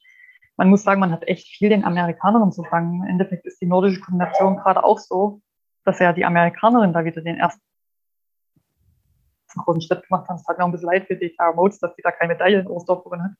Man 0.57 0.69
muss 0.69 0.83
sagen, 0.83 0.99
man 0.99 1.12
hat 1.12 1.27
echt 1.27 1.47
viel 1.47 1.69
den 1.69 1.85
Amerikanern 1.85 2.51
zu 2.51 2.63
fangen. 2.63 3.03
Im 3.03 3.09
Endeffekt 3.09 3.45
ist 3.45 3.62
die 3.62 3.67
nordische 3.67 4.01
Kombination 4.01 4.57
gerade 4.57 4.83
auch 4.83 4.99
so 4.99 5.41
dass 5.89 5.99
ja 5.99 6.13
die 6.13 6.25
Amerikanerin 6.25 6.93
da 6.93 7.03
wieder 7.03 7.21
den 7.21 7.38
ersten 7.38 7.62
großen 9.55 9.81
Schritt 9.81 10.07
gemacht 10.07 10.29
haben. 10.29 10.35
Es 10.35 10.47
hat 10.47 10.57
mir 10.57 10.63
auch 10.63 10.67
ein 10.67 10.71
bisschen 10.71 10.89
leid 10.89 11.07
für 11.07 11.15
die 11.15 11.35
Tara 11.35 11.53
Modes, 11.53 11.79
dass 11.79 11.95
sie 11.95 12.03
da 12.03 12.12
keine 12.12 12.33
Medaille 12.33 12.59
in 12.59 12.67
Oberstdorf 12.67 13.03
gewonnen 13.03 13.23
hat. 13.23 13.31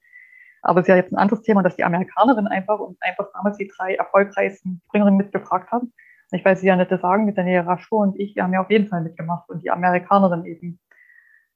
Aber 0.62 0.80
es 0.80 0.86
ist 0.86 0.90
ja 0.90 0.96
jetzt 0.96 1.12
ein 1.12 1.18
anderes 1.18 1.44
Thema, 1.44 1.64
dass 1.64 1.76
die 1.76 1.84
Amerikanerin 1.84 2.48
einfach 2.48 2.80
und 2.80 2.98
einfach 3.02 3.28
damals 3.34 3.58
die 3.58 3.68
drei 3.68 3.96
erfolgreichsten 3.96 4.82
Springerinnen 4.88 5.18
mitgefragt 5.18 5.72
haben. 5.72 5.94
Ich 6.32 6.46
weiß, 6.46 6.62
Sie 6.62 6.68
ja 6.68 6.76
nicht 6.76 6.90
sagen, 6.90 7.26
mit 7.26 7.38
Daniela 7.38 7.66
Raschko 7.66 8.02
und 8.02 8.20
ich, 8.20 8.36
wir 8.36 8.44
haben 8.44 8.54
ja 8.54 8.62
auf 8.62 8.70
jeden 8.70 8.88
Fall 8.88 9.02
mitgemacht 9.02 9.50
und 9.50 9.64
die 9.64 9.72
Amerikanerin 9.72 10.46
eben. 10.46 10.80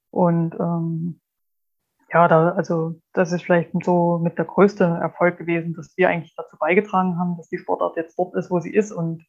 Und 0.09 0.55
ähm, 0.59 1.19
ja, 2.11 2.27
da, 2.27 2.49
also 2.51 2.99
das 3.13 3.31
ist 3.31 3.43
vielleicht 3.43 3.71
so 3.83 4.19
mit 4.19 4.37
der 4.37 4.45
größte 4.45 4.83
Erfolg 4.83 5.37
gewesen, 5.37 5.73
dass 5.73 5.97
wir 5.97 6.09
eigentlich 6.09 6.35
dazu 6.35 6.57
beigetragen 6.57 7.17
haben, 7.17 7.37
dass 7.37 7.49
die 7.49 7.57
Sportart 7.57 7.97
jetzt 7.97 8.17
dort 8.17 8.35
ist, 8.35 8.51
wo 8.51 8.59
sie 8.59 8.73
ist 8.73 8.91
und 8.91 9.25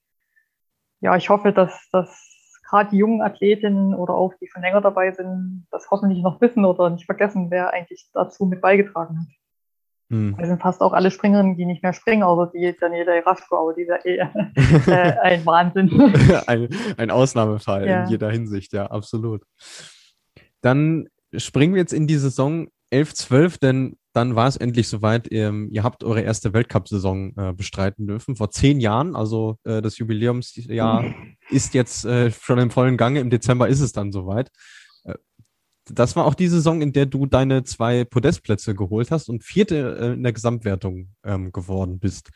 ja, 1.01 1.17
ich 1.17 1.29
hoffe, 1.29 1.53
dass, 1.53 1.89
dass 1.91 2.61
gerade 2.69 2.91
die 2.91 2.99
jungen 2.99 3.23
Athletinnen 3.23 3.95
oder 3.95 4.15
auch 4.15 4.35
die 4.41 4.49
schon 4.49 4.63
länger 4.63 4.81
dabei 4.81 5.13
sind, 5.13 5.67
das 5.71 5.91
hoffentlich 5.91 6.23
noch 6.23 6.41
wissen 6.41 6.65
oder 6.65 6.91
nicht 6.91 7.07
vergessen, 7.07 7.51
wer 7.51 7.73
eigentlich 7.73 8.09
dazu 8.13 8.47
mit 8.47 8.61
beigetragen 8.61 9.19
hat. 9.21 9.27
Hm. 10.15 10.39
Wir 10.39 10.47
sind 10.47 10.63
fast 10.63 10.81
auch 10.81 10.93
alle 10.93 11.11
Springerinnen, 11.11 11.57
die 11.57 11.67
nicht 11.67 11.83
mehr 11.83 11.93
springen, 11.93 12.23
außer 12.23 12.53
die 12.55 12.73
Daniela 12.79 13.19
Raschko, 13.27 13.57
aber 13.57 13.75
die 13.75 13.83
ist 13.83 13.89
ja 13.89 13.99
eh 14.05 14.19
äh, 14.91 15.19
ein 15.19 15.45
Wahnsinn. 15.45 15.91
ein, 16.47 16.69
ein 16.97 17.11
Ausnahmefall 17.11 17.89
ja. 17.89 18.05
in 18.05 18.11
jeder 18.11 18.31
Hinsicht, 18.31 18.73
ja, 18.73 18.87
absolut. 18.87 19.43
Dann 20.61 21.09
springen 21.37 21.75
wir 21.75 21.81
jetzt 21.81 21.93
in 21.93 22.07
die 22.07 22.17
Saison 22.17 22.69
11, 22.91 23.15
12, 23.15 23.59
denn 23.59 23.97
dann 24.13 24.37
war 24.37 24.47
es 24.47 24.57
endlich 24.57 24.87
soweit. 24.87 25.27
Ihr, 25.33 25.49
ähm, 25.49 25.69
ihr 25.73 25.83
habt 25.83 26.05
eure 26.05 26.21
erste 26.21 26.53
Weltcup-Saison 26.53 27.33
äh, 27.37 27.53
bestreiten 27.53 28.07
dürfen, 28.07 28.37
vor 28.37 28.53
zehn 28.53 28.79
Jahren. 28.79 29.17
Also 29.17 29.57
äh, 29.65 29.83
das 29.83 29.99
Jubiläumsjahr 29.99 31.13
ist 31.51 31.75
jetzt 31.75 32.05
äh, 32.05 32.31
schon 32.31 32.61
im 32.61 32.71
vollen 32.71 32.97
Gange. 32.97 33.19
Im 33.19 33.31
Dezember 33.31 33.67
ist 33.67 33.81
es 33.81 33.91
dann 33.91 34.13
soweit. 34.13 34.51
Das 35.91 36.17
war 36.17 36.25
auch 36.25 36.35
die 36.35 36.49
Saison, 36.49 36.81
in 36.81 36.93
der 36.93 37.07
du 37.07 37.27
deine 37.27 37.65
zwei 37.65 38.05
Podestplätze 38.05 38.75
geholt 38.75 39.11
hast 39.11 39.29
und 39.29 39.45
vierte 39.45 39.97
äh, 39.99 40.13
in 40.15 40.23
der 40.23 40.33
Gesamtwertung 40.33 41.09
ähm, 41.25 41.53
geworden 41.53 41.99
bist. 41.99 42.31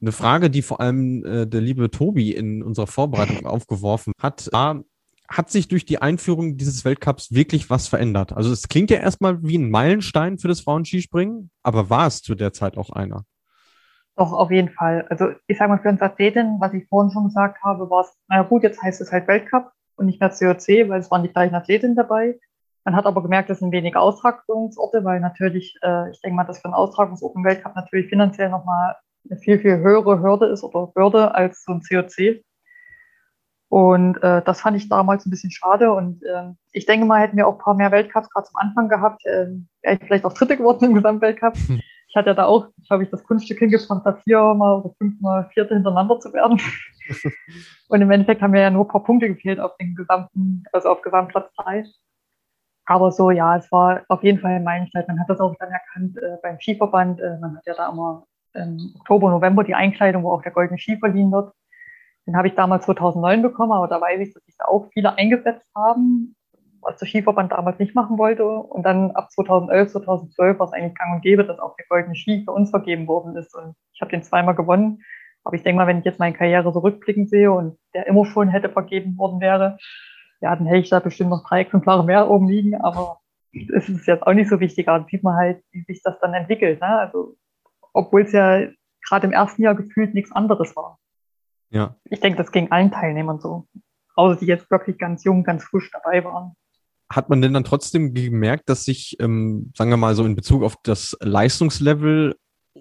Eine 0.00 0.12
Frage, 0.12 0.50
die 0.50 0.62
vor 0.62 0.80
allem 0.80 1.24
äh, 1.24 1.46
der 1.46 1.60
liebe 1.60 1.90
Tobi 1.90 2.32
in 2.32 2.62
unserer 2.62 2.86
Vorbereitung 2.86 3.46
aufgeworfen 3.46 4.12
hat, 4.20 4.48
war, 4.52 4.82
hat 5.28 5.50
sich 5.50 5.68
durch 5.68 5.84
die 5.84 6.02
Einführung 6.02 6.56
dieses 6.56 6.84
Weltcups 6.84 7.32
wirklich 7.32 7.70
was 7.70 7.86
verändert? 7.86 8.32
Also 8.32 8.52
es 8.52 8.68
klingt 8.68 8.90
ja 8.90 8.98
erstmal 8.98 9.42
wie 9.42 9.56
ein 9.56 9.70
Meilenstein 9.70 10.38
für 10.38 10.48
das 10.48 10.60
Frauenskispringen, 10.60 11.50
aber 11.62 11.88
war 11.88 12.06
es 12.06 12.22
zu 12.22 12.34
der 12.34 12.52
Zeit 12.52 12.76
auch 12.76 12.90
einer? 12.90 13.24
Doch, 14.16 14.32
auf 14.32 14.50
jeden 14.50 14.70
Fall. 14.70 15.06
Also 15.08 15.28
ich 15.46 15.56
sage 15.56 15.70
mal, 15.70 15.78
für 15.80 15.88
uns 15.88 16.02
Athleten, 16.02 16.60
was 16.60 16.74
ich 16.74 16.86
vorhin 16.88 17.12
schon 17.12 17.24
gesagt 17.24 17.62
habe, 17.62 17.88
war 17.88 18.02
es, 18.02 18.12
naja 18.28 18.42
gut, 18.42 18.62
jetzt 18.62 18.82
heißt 18.82 19.00
es 19.00 19.12
halt 19.12 19.28
Weltcup 19.28 19.72
und 19.96 20.06
nicht 20.06 20.20
mehr 20.20 20.30
COC, 20.30 20.88
weil 20.88 21.00
es 21.00 21.10
waren 21.10 21.22
die 21.22 21.32
gleichen 21.32 21.54
Athletinnen 21.54 21.94
dabei. 21.94 22.38
Man 22.90 22.96
hat 22.96 23.06
aber 23.06 23.22
gemerkt, 23.22 23.48
es 23.50 23.60
sind 23.60 23.70
weniger 23.70 24.00
Austragungsorte, 24.00 25.04
weil 25.04 25.20
natürlich, 25.20 25.78
äh, 25.80 26.10
ich 26.10 26.20
denke 26.22 26.34
mal, 26.34 26.42
dass 26.42 26.58
für 26.58 26.64
einen 26.64 26.74
Austragungsort 26.74 27.36
im 27.36 27.44
Weltcup 27.44 27.76
natürlich 27.76 28.08
finanziell 28.08 28.48
nochmal 28.48 28.96
eine 29.30 29.38
viel, 29.38 29.60
viel 29.60 29.78
höhere 29.78 30.20
Hürde 30.20 30.46
ist 30.46 30.64
oder 30.64 30.90
Hürde 30.96 31.32
als 31.32 31.62
so 31.62 31.70
ein 31.70 31.82
COC. 31.88 32.42
Und 33.68 34.20
äh, 34.24 34.42
das 34.42 34.62
fand 34.62 34.76
ich 34.76 34.88
damals 34.88 35.24
ein 35.24 35.30
bisschen 35.30 35.52
schade. 35.52 35.92
Und 35.92 36.24
äh, 36.24 36.50
ich 36.72 36.84
denke 36.84 37.06
mal, 37.06 37.20
hätten 37.20 37.36
wir 37.36 37.46
auch 37.46 37.52
ein 37.52 37.62
paar 37.62 37.74
mehr 37.74 37.92
Weltcups 37.92 38.28
gerade 38.28 38.48
zum 38.48 38.56
Anfang 38.56 38.88
gehabt, 38.88 39.24
äh, 39.24 39.46
wäre 39.82 39.94
ich 39.94 40.00
vielleicht 40.04 40.24
auch 40.24 40.32
Dritte 40.32 40.56
geworden 40.56 40.86
im 40.86 40.94
Gesamtweltcup. 40.94 41.54
Hm. 41.54 41.80
Ich 42.08 42.16
hatte 42.16 42.30
ja 42.30 42.34
da 42.34 42.46
auch, 42.46 42.66
glaube 42.88 43.04
ich, 43.04 43.10
das 43.10 43.22
Kunststück 43.22 43.60
hingebracht, 43.60 44.02
da 44.04 44.14
viermal 44.14 44.80
oder 44.80 44.92
fünfmal 44.98 45.48
Vierte 45.54 45.74
hintereinander 45.74 46.18
zu 46.18 46.32
werden. 46.32 46.60
und 47.88 48.02
im 48.02 48.10
Endeffekt 48.10 48.42
haben 48.42 48.50
mir 48.50 48.62
ja 48.62 48.70
nur 48.70 48.84
ein 48.84 48.90
paar 48.90 49.04
Punkte 49.04 49.28
gefehlt 49.28 49.60
auf 49.60 49.76
den 49.76 49.94
gesamten, 49.94 50.64
also 50.72 50.88
auf 50.88 51.02
Gesamtplatz 51.02 51.54
drei. 51.54 51.84
Aber 52.90 53.12
so, 53.12 53.30
ja, 53.30 53.56
es 53.56 53.70
war 53.70 54.02
auf 54.08 54.24
jeden 54.24 54.40
Fall 54.40 54.50
ein 54.50 54.64
Meilenstein. 54.64 55.04
Man 55.06 55.20
hat 55.20 55.30
das 55.30 55.38
auch 55.38 55.54
dann 55.60 55.70
erkannt 55.70 56.16
äh, 56.16 56.38
beim 56.42 56.58
Skiverband. 56.58 57.20
Äh, 57.20 57.38
man 57.40 57.56
hat 57.56 57.64
ja 57.64 57.74
da 57.74 57.88
immer 57.88 58.26
im 58.52 58.94
Oktober, 58.98 59.30
November 59.30 59.62
die 59.62 59.76
Einkleidung, 59.76 60.24
wo 60.24 60.32
auch 60.32 60.42
der 60.42 60.50
goldene 60.50 60.76
Ski 60.76 60.96
verliehen 60.96 61.30
wird. 61.30 61.52
Den 62.26 62.36
habe 62.36 62.48
ich 62.48 62.56
damals 62.56 62.86
2009 62.86 63.42
bekommen, 63.42 63.70
aber 63.70 63.86
da 63.86 64.00
weiß 64.00 64.18
ich, 64.18 64.34
dass 64.34 64.42
sich 64.42 64.56
da 64.58 64.64
auch 64.64 64.88
viele 64.92 65.16
eingesetzt 65.16 65.64
haben, 65.72 66.34
was 66.80 66.96
der 66.96 67.06
Skiverband 67.06 67.52
damals 67.52 67.78
nicht 67.78 67.94
machen 67.94 68.18
wollte. 68.18 68.44
Und 68.44 68.82
dann 68.82 69.12
ab 69.12 69.30
2011, 69.30 69.92
2012 69.92 70.58
war 70.58 70.66
es 70.66 70.72
eigentlich 70.72 70.96
gang 70.96 71.14
und 71.14 71.22
gäbe, 71.22 71.44
dass 71.44 71.60
auch 71.60 71.76
der 71.76 71.86
goldene 71.88 72.16
Ski 72.16 72.42
für 72.44 72.50
uns 72.50 72.70
vergeben 72.70 73.06
worden 73.06 73.36
ist. 73.36 73.54
Und 73.54 73.76
ich 73.94 74.00
habe 74.00 74.10
den 74.10 74.24
zweimal 74.24 74.56
gewonnen. 74.56 75.04
Aber 75.44 75.54
ich 75.54 75.62
denke 75.62 75.76
mal, 75.76 75.86
wenn 75.86 76.00
ich 76.00 76.04
jetzt 76.04 76.18
meine 76.18 76.36
Karriere 76.36 76.72
so 76.72 76.80
rückblickend 76.80 77.30
sehe 77.30 77.52
und 77.52 77.78
der 77.94 78.08
immer 78.08 78.26
schon 78.26 78.48
hätte 78.48 78.68
vergeben 78.68 79.16
worden 79.16 79.40
wäre, 79.40 79.78
ja, 80.40 80.56
dann 80.56 80.66
hätte 80.66 80.80
ich 80.80 80.90
da 80.90 81.00
bestimmt 81.00 81.30
noch 81.30 81.46
drei 81.46 81.60
Exemplare 81.60 82.04
mehr 82.04 82.30
oben 82.30 82.48
liegen. 82.48 82.74
Aber 82.76 83.20
es 83.52 83.88
ist 83.88 84.06
jetzt 84.06 84.22
auch 84.26 84.32
nicht 84.32 84.48
so 84.48 84.60
wichtig. 84.60 84.86
Da 84.86 85.04
sieht 85.10 85.22
man 85.22 85.36
halt, 85.36 85.62
wie 85.72 85.82
sich 85.82 86.02
das 86.02 86.18
dann 86.20 86.34
entwickelt. 86.34 86.80
Ne? 86.80 86.86
Also, 86.86 87.36
obwohl 87.92 88.22
es 88.22 88.32
ja 88.32 88.66
gerade 89.06 89.26
im 89.26 89.32
ersten 89.32 89.62
Jahr 89.62 89.74
gefühlt 89.74 90.14
nichts 90.14 90.32
anderes 90.32 90.74
war. 90.76 90.98
Ja. 91.70 91.96
Ich 92.04 92.20
denke, 92.20 92.38
das 92.38 92.52
ging 92.52 92.70
allen 92.70 92.90
Teilnehmern 92.90 93.40
so. 93.40 93.66
Außer 94.16 94.40
die 94.40 94.46
jetzt 94.46 94.70
wirklich 94.70 94.98
ganz 94.98 95.24
jung, 95.24 95.44
ganz 95.44 95.64
frisch 95.64 95.90
dabei 95.92 96.24
waren. 96.24 96.52
Hat 97.10 97.28
man 97.28 97.42
denn 97.42 97.54
dann 97.54 97.64
trotzdem 97.64 98.14
gemerkt, 98.14 98.68
dass 98.68 98.84
sich, 98.84 99.16
ähm, 99.20 99.72
sagen 99.74 99.90
wir 99.90 99.96
mal 99.96 100.14
so 100.14 100.24
in 100.24 100.36
Bezug 100.36 100.62
auf 100.62 100.76
das 100.82 101.16
Leistungslevel 101.20 102.36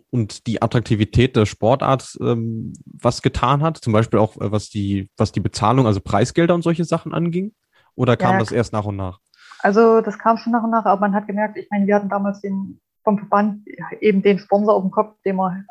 und 0.10 0.47
die 0.47 0.62
Attraktivität 0.62 1.36
der 1.36 1.45
Sportart 1.45 2.17
ähm, 2.21 2.73
was 2.86 3.21
getan 3.21 3.62
hat? 3.63 3.78
Zum 3.78 3.93
Beispiel 3.93 4.19
auch 4.19 4.36
äh, 4.38 4.52
was 4.52 4.69
die, 4.69 5.10
was 5.17 5.32
die 5.32 5.39
Bezahlung, 5.39 5.88
also 5.88 5.99
Preisgelder 5.99 6.56
und 6.56 6.62
solche 6.62 6.86
Sachen 6.86 7.13
anging? 7.13 7.54
Oder 7.95 8.17
kam 8.17 8.34
ja, 8.34 8.39
das 8.39 8.52
erst 8.52 8.73
nach 8.73 8.86
und 8.86 8.95
nach? 8.95 9.19
Also 9.60 10.02
das 10.02 10.17
kam 10.17 10.38
schon 10.38 10.54
nach 10.54 10.63
und 10.63 10.71
nach, 10.71 10.86
aber 10.86 11.02
man 11.02 11.13
hat 11.13 11.28
gemerkt, 11.28 11.58
ich 11.58 11.67
meine, 11.69 11.86
wir 11.86 11.95
hatten 11.95 12.10
damals 12.10 12.41
den 12.41 12.80
vom 13.04 13.17
Verband 13.17 13.67
eben 14.02 14.21
den 14.21 14.39
Sponsor 14.39 14.75
auf 14.75 14.84
dem 14.84 14.91
Kopf, 14.91 15.15
den 15.25 15.36
wir 15.38 15.65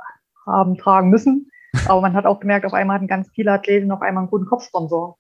haben 0.47 0.77
tragen 0.77 1.11
müssen. 1.11 1.51
Aber 1.87 2.01
man 2.01 2.15
hat 2.15 2.27
auch 2.27 2.41
gemerkt, 2.41 2.67
auf 2.67 2.75
einmal 2.75 2.97
hatten 2.97 3.07
ganz 3.07 3.31
viele 3.31 3.53
Athleten 3.53 3.93
auf 3.93 4.03
einmal 4.03 4.23
einen 4.23 4.31
guten 4.31 4.47
Kopfsponsor. 4.47 5.19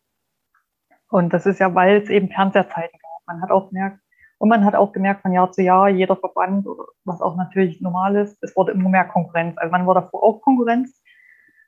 Und 1.10 1.32
das 1.32 1.46
ist 1.46 1.60
ja, 1.60 1.74
weil 1.74 2.02
es 2.02 2.08
eben 2.08 2.28
Fernsehzeiten 2.28 2.98
gab. 2.98 3.26
Man 3.26 3.42
hat 3.42 3.50
auch 3.50 3.68
gemerkt, 3.68 4.00
und 4.38 4.48
man 4.48 4.64
hat 4.64 4.76
auch 4.76 4.92
gemerkt 4.92 5.22
von 5.22 5.32
Jahr 5.32 5.50
zu 5.50 5.62
Jahr, 5.62 5.88
jeder 5.88 6.16
Verband, 6.16 6.66
was 7.04 7.20
auch 7.20 7.36
natürlich 7.36 7.80
normal 7.80 8.16
ist, 8.16 8.38
es 8.40 8.54
wurde 8.56 8.72
immer 8.72 8.88
mehr 8.88 9.04
Konkurrenz. 9.04 9.58
Also 9.58 9.72
man 9.72 9.86
war 9.86 9.94
davor 9.94 10.22
auch 10.22 10.40
Konkurrenz. 10.40 11.02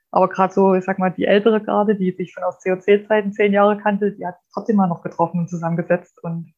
Aber 0.09 0.29
gerade 0.29 0.53
so, 0.53 0.73
ich 0.73 0.83
sag 0.83 0.99
mal, 0.99 1.09
die 1.09 1.25
ältere 1.25 1.61
Garde, 1.61 1.95
die 1.95 2.11
sich 2.11 2.31
schon 2.31 2.43
aus 2.43 2.61
COC-Zeiten 2.63 3.31
zehn 3.33 3.53
Jahre 3.53 3.77
kannte, 3.77 4.11
die 4.13 4.25
hat 4.25 4.35
trotzdem 4.53 4.77
mal 4.77 4.87
noch 4.87 5.03
getroffen 5.03 5.39
und 5.39 5.49
zusammengesetzt. 5.49 6.21
Und 6.23 6.53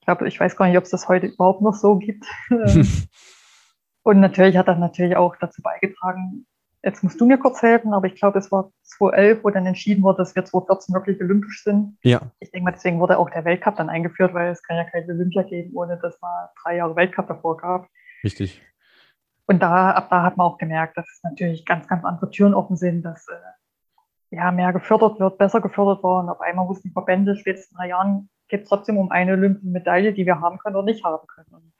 ich 0.00 0.06
glaube, 0.06 0.26
ich 0.26 0.38
weiß 0.38 0.56
gar 0.56 0.66
nicht, 0.66 0.78
ob 0.78 0.84
es 0.84 0.90
das 0.90 1.08
heute 1.08 1.26
überhaupt 1.26 1.62
noch 1.62 1.74
so 1.74 1.96
gibt. 1.96 2.24
und 4.02 4.20
natürlich 4.20 4.56
hat 4.56 4.68
das 4.68 4.78
natürlich 4.78 5.16
auch 5.16 5.36
dazu 5.36 5.62
beigetragen, 5.62 6.46
Jetzt 6.84 7.02
musst 7.02 7.18
du 7.18 7.24
mir 7.24 7.38
kurz 7.38 7.62
helfen, 7.62 7.94
aber 7.94 8.06
ich 8.06 8.14
glaube, 8.14 8.38
es 8.38 8.52
war 8.52 8.70
2011, 8.82 9.42
wo 9.42 9.48
dann 9.48 9.64
entschieden 9.64 10.02
wurde, 10.02 10.18
dass 10.18 10.34
wir 10.34 10.44
2014 10.44 10.94
wirklich 10.94 11.18
olympisch 11.18 11.64
sind. 11.64 11.96
Ja. 12.02 12.20
Ich 12.40 12.50
denke 12.50 12.64
mal, 12.64 12.72
deswegen 12.72 13.00
wurde 13.00 13.18
auch 13.18 13.30
der 13.30 13.46
Weltcup 13.46 13.76
dann 13.76 13.88
eingeführt, 13.88 14.34
weil 14.34 14.50
es 14.50 14.62
kann 14.62 14.76
ja 14.76 14.84
kein 14.84 15.08
Olympia 15.10 15.44
geben, 15.44 15.74
ohne 15.74 15.96
dass 15.96 16.20
man 16.20 16.48
drei 16.62 16.76
Jahre 16.76 16.94
Weltcup 16.94 17.26
davor 17.26 17.56
gab. 17.56 17.88
Richtig. 18.22 18.60
Und 19.46 19.62
da, 19.62 19.92
ab 19.92 20.08
da 20.10 20.22
hat 20.22 20.36
man 20.36 20.46
auch 20.46 20.58
gemerkt, 20.58 20.98
dass 20.98 21.06
natürlich 21.22 21.64
ganz, 21.64 21.88
ganz 21.88 22.04
andere 22.04 22.30
Türen 22.30 22.52
offen 22.52 22.76
sind, 22.76 23.02
dass 23.02 23.28
äh, 23.28 24.36
ja, 24.36 24.52
mehr 24.52 24.74
gefördert 24.74 25.18
wird, 25.18 25.38
besser 25.38 25.62
gefördert. 25.62 26.04
Und 26.04 26.28
auf 26.28 26.42
einmal 26.42 26.68
wussten 26.68 26.88
die 26.88 26.92
Verbände, 26.92 27.34
spätestens 27.34 27.78
drei 27.78 27.88
Jahren 27.88 28.28
geht 28.48 28.64
es 28.64 28.68
trotzdem 28.68 28.98
um 28.98 29.10
eine 29.10 29.32
olympische 29.32 29.68
Medaille, 29.68 30.12
die 30.12 30.26
wir 30.26 30.40
haben 30.40 30.58
können 30.58 30.76
oder 30.76 30.84
nicht 30.84 31.02
haben 31.02 31.26
können. 31.28 31.48
Und 31.50 31.72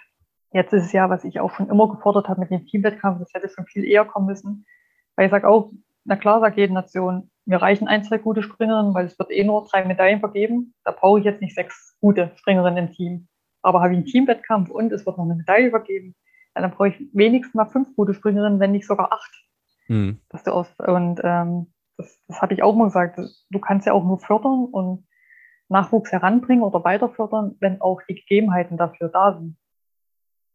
jetzt 0.53 0.73
ist 0.73 0.87
es 0.87 0.93
ja, 0.93 1.11
was 1.11 1.25
ich 1.25 1.41
auch 1.41 1.51
schon 1.51 1.69
immer 1.69 1.91
gefordert 1.91 2.29
habe 2.29 2.41
mit 2.41 2.51
dem 2.51 2.65
Teamwettkampf, 2.65 3.19
das 3.19 3.35
hätte 3.35 3.51
schon 3.51 3.67
viel 3.67 3.85
eher 3.85 4.07
kommen 4.07 4.27
müssen, 4.27 4.65
weil 5.17 5.27
ich 5.27 5.31
sage 5.31 5.49
auch, 5.49 5.73
na 6.05 6.17
klar, 6.17 6.41
sagt 6.41 6.57
jede 6.57 6.75
Nation, 6.75 7.31
mir 7.47 7.61
reichen 7.61 7.89
ein, 7.89 8.05
zwei 8.05 8.19
gute 8.19 8.43
Springerinnen, 8.43 8.95
weil 8.95 9.07
es 9.07 9.19
wird 9.19 9.31
eh 9.31 9.45
nur 9.45 9.67
drei 9.67 9.85
Medaillen 9.85 10.21
vergeben. 10.21 10.75
Da 10.85 10.93
brauche 10.93 11.19
ich 11.19 11.25
jetzt 11.25 11.41
nicht 11.41 11.55
sechs 11.55 11.97
gute 12.01 12.33
Springerinnen 12.37 12.89
im 12.89 12.93
Team. 12.93 13.29
Aber 13.63 13.81
habe 13.81 13.93
ich 13.93 13.99
einen 13.99 14.07
Teamwettkampf 14.07 14.71
und 14.71 14.93
es 14.93 15.07
wird 15.07 15.17
noch 15.17 15.25
eine 15.25 15.37
Medaille 15.37 15.71
vergeben, 15.71 16.15
dann 16.55 16.71
brauche 16.71 16.89
ich 16.89 17.09
wenigstens 17.13 17.55
mal 17.55 17.67
fünf 17.67 17.95
gute 17.97 18.15
Springerinnen, 18.15 18.61
wenn 18.61 18.73
nicht 18.73 18.87
sogar 18.87 19.13
acht. 19.13 19.45
Mhm. 19.89 20.21
Dass 20.29 20.45
du 20.45 20.53
aus, 20.53 20.69
und 20.79 21.21
ähm, 21.25 21.73
das, 21.97 22.19
das 22.29 22.41
habe 22.41 22.55
ich 22.55 22.63
auch 22.63 22.75
mal 22.75 22.87
gesagt. 22.87 23.19
Du 23.51 23.59
kannst 23.59 23.87
ja 23.87 23.93
auch 23.93 24.05
nur 24.05 24.19
fördern 24.21 24.67
und 24.67 25.07
Nachwuchs 25.69 26.13
heranbringen 26.13 26.63
oder 26.63 26.85
weiter 26.85 27.09
fördern, 27.09 27.57
wenn 27.61 27.81
auch 27.81 28.03
die 28.09 28.15
Gegebenheiten 28.15 28.77
dafür 28.77 29.09
da 29.09 29.39
sind. 29.39 29.57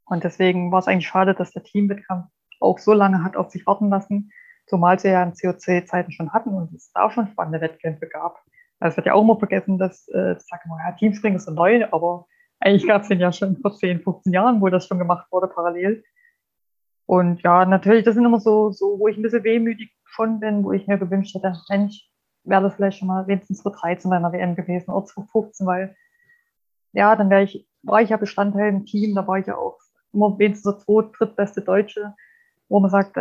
Und 0.05 0.23
deswegen 0.23 0.71
war 0.71 0.79
es 0.79 0.87
eigentlich 0.87 1.07
schade, 1.07 1.35
dass 1.35 1.51
der 1.51 1.63
Teamwettkampf 1.63 2.27
auch 2.59 2.79
so 2.79 2.93
lange 2.93 3.23
hat 3.23 3.35
auf 3.35 3.49
sich 3.49 3.65
warten 3.65 3.89
lassen, 3.89 4.31
zumal 4.69 4.99
sie 4.99 5.09
ja 5.09 5.23
in 5.23 5.33
COC-Zeiten 5.33 6.11
schon 6.11 6.31
hatten 6.31 6.49
und 6.49 6.73
es 6.73 6.91
da 6.93 7.09
schon 7.09 7.27
spannende 7.27 7.59
Wettkämpfe 7.61 8.07
gab. 8.07 8.39
Also 8.79 8.93
es 8.93 8.97
wird 8.97 9.07
ja 9.07 9.13
auch 9.13 9.21
immer 9.21 9.37
vergessen, 9.37 9.77
dass, 9.77 10.07
äh, 10.09 10.35
sag 10.39 10.65
mal, 10.67 10.79
ja, 10.85 10.91
Teamspringen 10.93 11.37
ist 11.37 11.45
so 11.45 11.51
neu, 11.51 11.85
aber 11.91 12.27
eigentlich 12.59 12.87
gab 12.87 13.01
es 13.01 13.07
den 13.07 13.19
ja 13.19 13.31
schon 13.31 13.57
vor 13.57 13.75
10, 13.75 14.01
15 14.01 14.31
Jahren, 14.31 14.61
wo 14.61 14.69
das 14.69 14.87
schon 14.87 14.99
gemacht 14.99 15.27
wurde, 15.31 15.47
parallel. 15.47 16.03
Und 17.05 17.41
ja, 17.41 17.65
natürlich, 17.65 18.05
das 18.05 18.15
sind 18.15 18.25
immer 18.25 18.39
so, 18.39 18.71
so, 18.71 18.99
wo 18.99 19.07
ich 19.07 19.17
ein 19.17 19.23
bisschen 19.23 19.43
wehmütig 19.43 19.91
schon 20.05 20.39
bin, 20.39 20.63
wo 20.63 20.71
ich 20.71 20.87
mir 20.87 20.97
gewünscht 20.97 21.35
hätte, 21.35 21.53
Mensch, 21.69 22.07
wäre 22.43 22.61
das 22.61 22.75
vielleicht 22.75 22.99
schon 22.99 23.07
mal 23.07 23.27
wenigstens 23.27 23.61
vor 23.61 23.71
13 23.71 24.09
bei 24.09 24.17
einer 24.17 24.31
WM 24.31 24.55
gewesen 24.55 24.91
oder 24.91 25.07
vor 25.07 25.27
15, 25.31 25.65
weil 25.65 25.95
ja, 26.93 27.15
dann 27.15 27.29
wäre 27.29 27.43
ich, 27.43 27.67
war 27.83 28.01
ich 28.01 28.09
ja 28.09 28.17
Bestandteil 28.17 28.69
im 28.69 28.85
Team, 28.85 29.15
da 29.15 29.27
war 29.27 29.39
ich 29.39 29.47
ja 29.47 29.57
auch 29.57 29.77
immer 30.13 30.37
wenigstens 30.37 30.85
so 30.85 31.01
zwei, 31.01 31.09
drittbeste 31.17 31.61
Deutsche, 31.61 32.15
wo 32.67 32.79
man 32.79 32.89
sagt, 32.89 33.17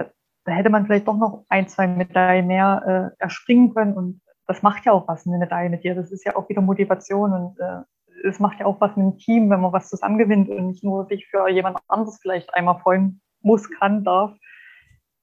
da 0.49 0.55
hätte 0.55 0.71
man 0.71 0.87
vielleicht 0.87 1.07
doch 1.07 1.17
noch 1.17 1.45
ein, 1.49 1.69
zwei 1.69 1.87
Medaillen 1.87 2.47
mehr 2.47 3.13
äh, 3.19 3.23
erspringen 3.23 3.75
können. 3.75 3.93
Und 3.93 4.21
das 4.47 4.63
macht 4.63 4.87
ja 4.87 4.93
auch 4.93 5.07
was, 5.07 5.27
eine 5.27 5.39
Medaille 5.39 5.71
mit 5.71 5.85
dir. 5.85 5.95
Das 5.95 6.11
ist 6.11 6.25
ja 6.25 6.37
auch 6.37 6.49
wieder 6.49 6.63
Motivation 6.63 7.33
und 7.33 7.61
äh, 7.61 7.83
es 8.27 8.41
macht 8.41 8.59
ja 8.59 8.67
auch 8.67 8.81
was 8.81 8.97
mit 8.97 9.05
dem 9.05 9.19
Team, 9.19 9.51
wenn 9.51 9.61
man 9.61 9.73
was 9.73 9.91
zusammengewinnt 9.91 10.49
und 10.49 10.67
nicht 10.67 10.83
nur 10.83 11.07
sich 11.07 11.27
für 11.29 11.49
jemand 11.49 11.79
anderes 11.87 12.19
vielleicht 12.21 12.53
einmal 12.55 12.79
freuen 12.81 13.21
muss, 13.43 13.71
kann, 13.71 14.05
darf. 14.05 14.33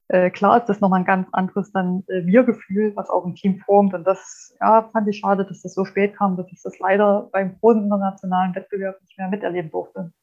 Äh, 0.08 0.30
klar 0.30 0.60
ist 0.60 0.68
das 0.68 0.80
nochmal 0.80 1.00
ein 1.00 1.06
ganz 1.06 1.28
anderes 1.32 1.72
dann 1.72 2.04
äh, 2.08 2.26
Wir-Gefühl, 2.26 2.96
was 2.96 3.10
auch 3.10 3.26
im 3.26 3.36
Team 3.36 3.60
formt. 3.66 3.94
Und 3.96 4.06
das 4.06 4.56
ja, 4.62 4.88
fand 4.94 5.08
ich 5.08 5.18
schade, 5.18 5.46
dass 5.46 5.64
das 5.64 5.74
so 5.74 5.84
spät 5.84 6.16
kam, 6.16 6.38
dass 6.38 6.52
ich 6.52 6.62
das 6.62 6.78
leider 6.80 7.30
beim 7.32 7.58
großen 7.60 7.84
internationalen 7.84 8.54
Wettbewerb 8.54 9.02
nicht 9.02 9.18
mehr 9.18 9.30
miterleben 9.30 9.72
durfte. 9.72 10.14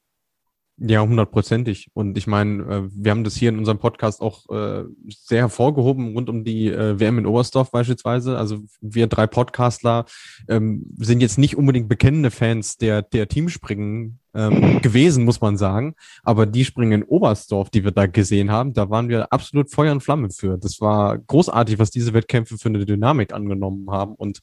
Ja, 0.79 1.03
hundertprozentig. 1.03 1.91
Und 1.93 2.17
ich 2.17 2.27
meine, 2.27 2.63
äh, 2.63 2.83
wir 2.93 3.11
haben 3.11 3.25
das 3.25 3.37
hier 3.37 3.51
in 3.51 3.59
unserem 3.59 3.79
Podcast 3.79 4.21
auch 4.21 4.49
äh, 4.51 4.85
sehr 5.09 5.43
hervorgehoben 5.43 6.15
rund 6.15 6.31
um 6.31 6.45
die 6.45 6.69
äh, 6.69 6.99
WM 6.99 7.19
in 7.19 7.27
Oberstdorf 7.27 7.71
beispielsweise. 7.71 8.39
Also 8.39 8.61
wir 8.81 9.07
drei 9.07 9.27
Podcastler 9.27 10.07
ähm, 10.49 10.87
sind 10.97 11.21
jetzt 11.21 11.39
nicht 11.39 11.57
unbedingt 11.57 11.89
bekennende 11.89 12.31
Fans 12.31 12.79
der, 12.79 13.03
der 13.03 13.29
Teamspringen 13.29 14.19
ähm, 14.35 14.81
gewesen, 14.83 15.25
muss 15.25 15.43
man 15.43 15.59
sagen. 15.59 15.95
Aber 16.23 16.47
die 16.47 16.65
Springen 16.65 17.03
in 17.03 17.09
Oberstdorf, 17.09 17.69
die 17.69 17.85
wir 17.85 17.93
da 17.93 18.07
gesehen 18.07 18.51
haben, 18.51 18.73
da 18.73 18.89
waren 18.89 19.11
wir 19.11 19.31
absolut 19.33 19.71
Feuer 19.71 19.93
und 19.93 20.03
Flamme 20.03 20.31
für. 20.31 20.57
Das 20.57 20.81
war 20.81 21.19
großartig, 21.19 21.79
was 21.79 21.91
diese 21.91 22.15
Wettkämpfe 22.15 22.57
für 22.57 22.71
eine 22.71 22.85
Dynamik 22.87 23.35
angenommen 23.35 23.91
haben. 23.91 24.15
Und 24.15 24.41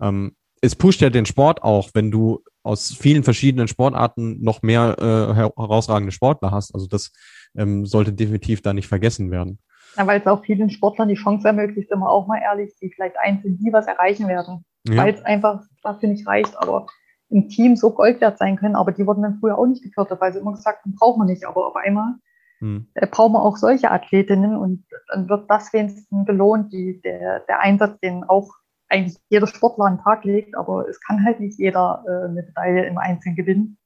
ähm, 0.00 0.36
es 0.62 0.76
pusht 0.76 1.00
ja 1.00 1.10
den 1.10 1.26
Sport 1.26 1.62
auch, 1.62 1.90
wenn 1.92 2.10
du 2.10 2.42
aus 2.62 2.94
vielen 2.94 3.24
verschiedenen 3.24 3.66
Sportarten 3.66 4.40
noch 4.40 4.62
mehr 4.62 4.96
äh, 4.98 5.34
herausragende 5.34 6.12
Sportler 6.12 6.52
hast. 6.52 6.72
Also 6.72 6.86
das 6.86 7.12
ähm, 7.56 7.84
sollte 7.84 8.12
definitiv 8.12 8.62
da 8.62 8.72
nicht 8.72 8.86
vergessen 8.86 9.30
werden. 9.32 9.58
Ja, 9.96 10.06
weil 10.06 10.20
es 10.20 10.26
auch 10.26 10.44
vielen 10.44 10.70
Sportlern 10.70 11.08
die 11.08 11.16
Chance 11.16 11.48
ermöglicht, 11.48 11.90
immer 11.90 12.08
auch 12.08 12.28
mal 12.28 12.40
ehrlich, 12.40 12.72
die 12.80 12.90
vielleicht 12.94 13.16
einzeln 13.18 13.58
nie 13.60 13.72
was 13.72 13.86
erreichen 13.86 14.28
werden. 14.28 14.64
Ja. 14.88 15.02
Weil 15.02 15.14
es 15.14 15.22
einfach 15.24 15.62
dafür 15.82 16.08
nicht 16.08 16.26
reicht, 16.26 16.56
aber 16.56 16.86
im 17.28 17.48
Team 17.48 17.74
so 17.76 17.90
Gold 17.90 18.20
wert 18.20 18.38
sein 18.38 18.56
können. 18.56 18.76
Aber 18.76 18.92
die 18.92 19.06
wurden 19.06 19.22
dann 19.22 19.38
früher 19.40 19.58
auch 19.58 19.66
nicht 19.66 19.82
gefördert, 19.82 20.20
weil 20.20 20.32
sie 20.32 20.38
immer 20.38 20.52
gesagt 20.52 20.84
haben, 20.84 20.94
braucht 20.94 21.18
man 21.18 21.26
nicht. 21.26 21.44
Aber 21.44 21.66
auf 21.66 21.76
einmal 21.76 22.14
hm. 22.60 22.86
äh, 22.94 23.06
brauchen 23.08 23.32
wir 23.32 23.42
auch 23.42 23.56
solche 23.56 23.90
Athletinnen 23.90 24.56
und 24.56 24.84
dann 25.12 25.28
wird 25.28 25.50
das 25.50 25.72
wenigstens 25.72 26.24
belohnt, 26.24 26.72
die, 26.72 27.00
der, 27.02 27.40
der 27.40 27.60
Einsatz, 27.60 27.98
den 27.98 28.22
auch 28.24 28.48
eigentlich 28.92 29.18
jeder 29.28 29.46
Sportler 29.46 29.86
an 29.86 29.96
den 29.96 30.04
Tag 30.04 30.24
legt, 30.24 30.56
aber 30.56 30.88
es 30.88 31.00
kann 31.00 31.24
halt 31.24 31.40
nicht 31.40 31.58
jeder 31.58 32.04
äh, 32.06 32.24
eine 32.26 32.42
Medaille 32.42 32.86
im 32.86 32.98
Einzelnen 32.98 33.36
gewinnen. 33.36 33.78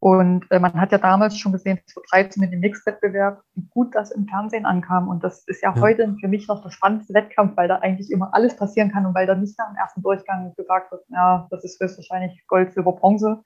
Und 0.00 0.46
äh, 0.50 0.58
man 0.58 0.80
hat 0.80 0.92
ja 0.92 0.98
damals 0.98 1.36
schon 1.36 1.52
gesehen, 1.52 1.78
2013 1.86 2.40
mit 2.40 2.52
dem 2.52 2.60
Mixed-Wettbewerb, 2.60 3.42
wie 3.54 3.68
gut 3.68 3.94
das 3.94 4.10
im 4.10 4.26
Fernsehen 4.26 4.64
ankam. 4.64 5.08
Und 5.08 5.22
das 5.22 5.44
ist 5.46 5.62
ja, 5.62 5.74
ja, 5.74 5.80
heute 5.80 6.16
für 6.18 6.28
mich 6.28 6.48
noch 6.48 6.62
der 6.62 6.70
spannendste 6.70 7.12
Wettkampf, 7.12 7.54
weil 7.56 7.68
da 7.68 7.76
eigentlich 7.76 8.10
immer 8.10 8.32
alles 8.32 8.56
passieren 8.56 8.90
kann 8.90 9.04
und 9.04 9.14
weil 9.14 9.26
da 9.26 9.34
nicht 9.34 9.58
nach 9.58 9.68
dem 9.68 9.76
ersten 9.76 10.02
Durchgang 10.02 10.54
gesagt 10.56 10.90
wird, 10.90 11.04
ja, 11.10 11.46
das 11.50 11.64
ist 11.64 11.78
höchstwahrscheinlich 11.80 12.42
Gold, 12.46 12.72
Silber, 12.72 12.92
Bronze. 12.92 13.42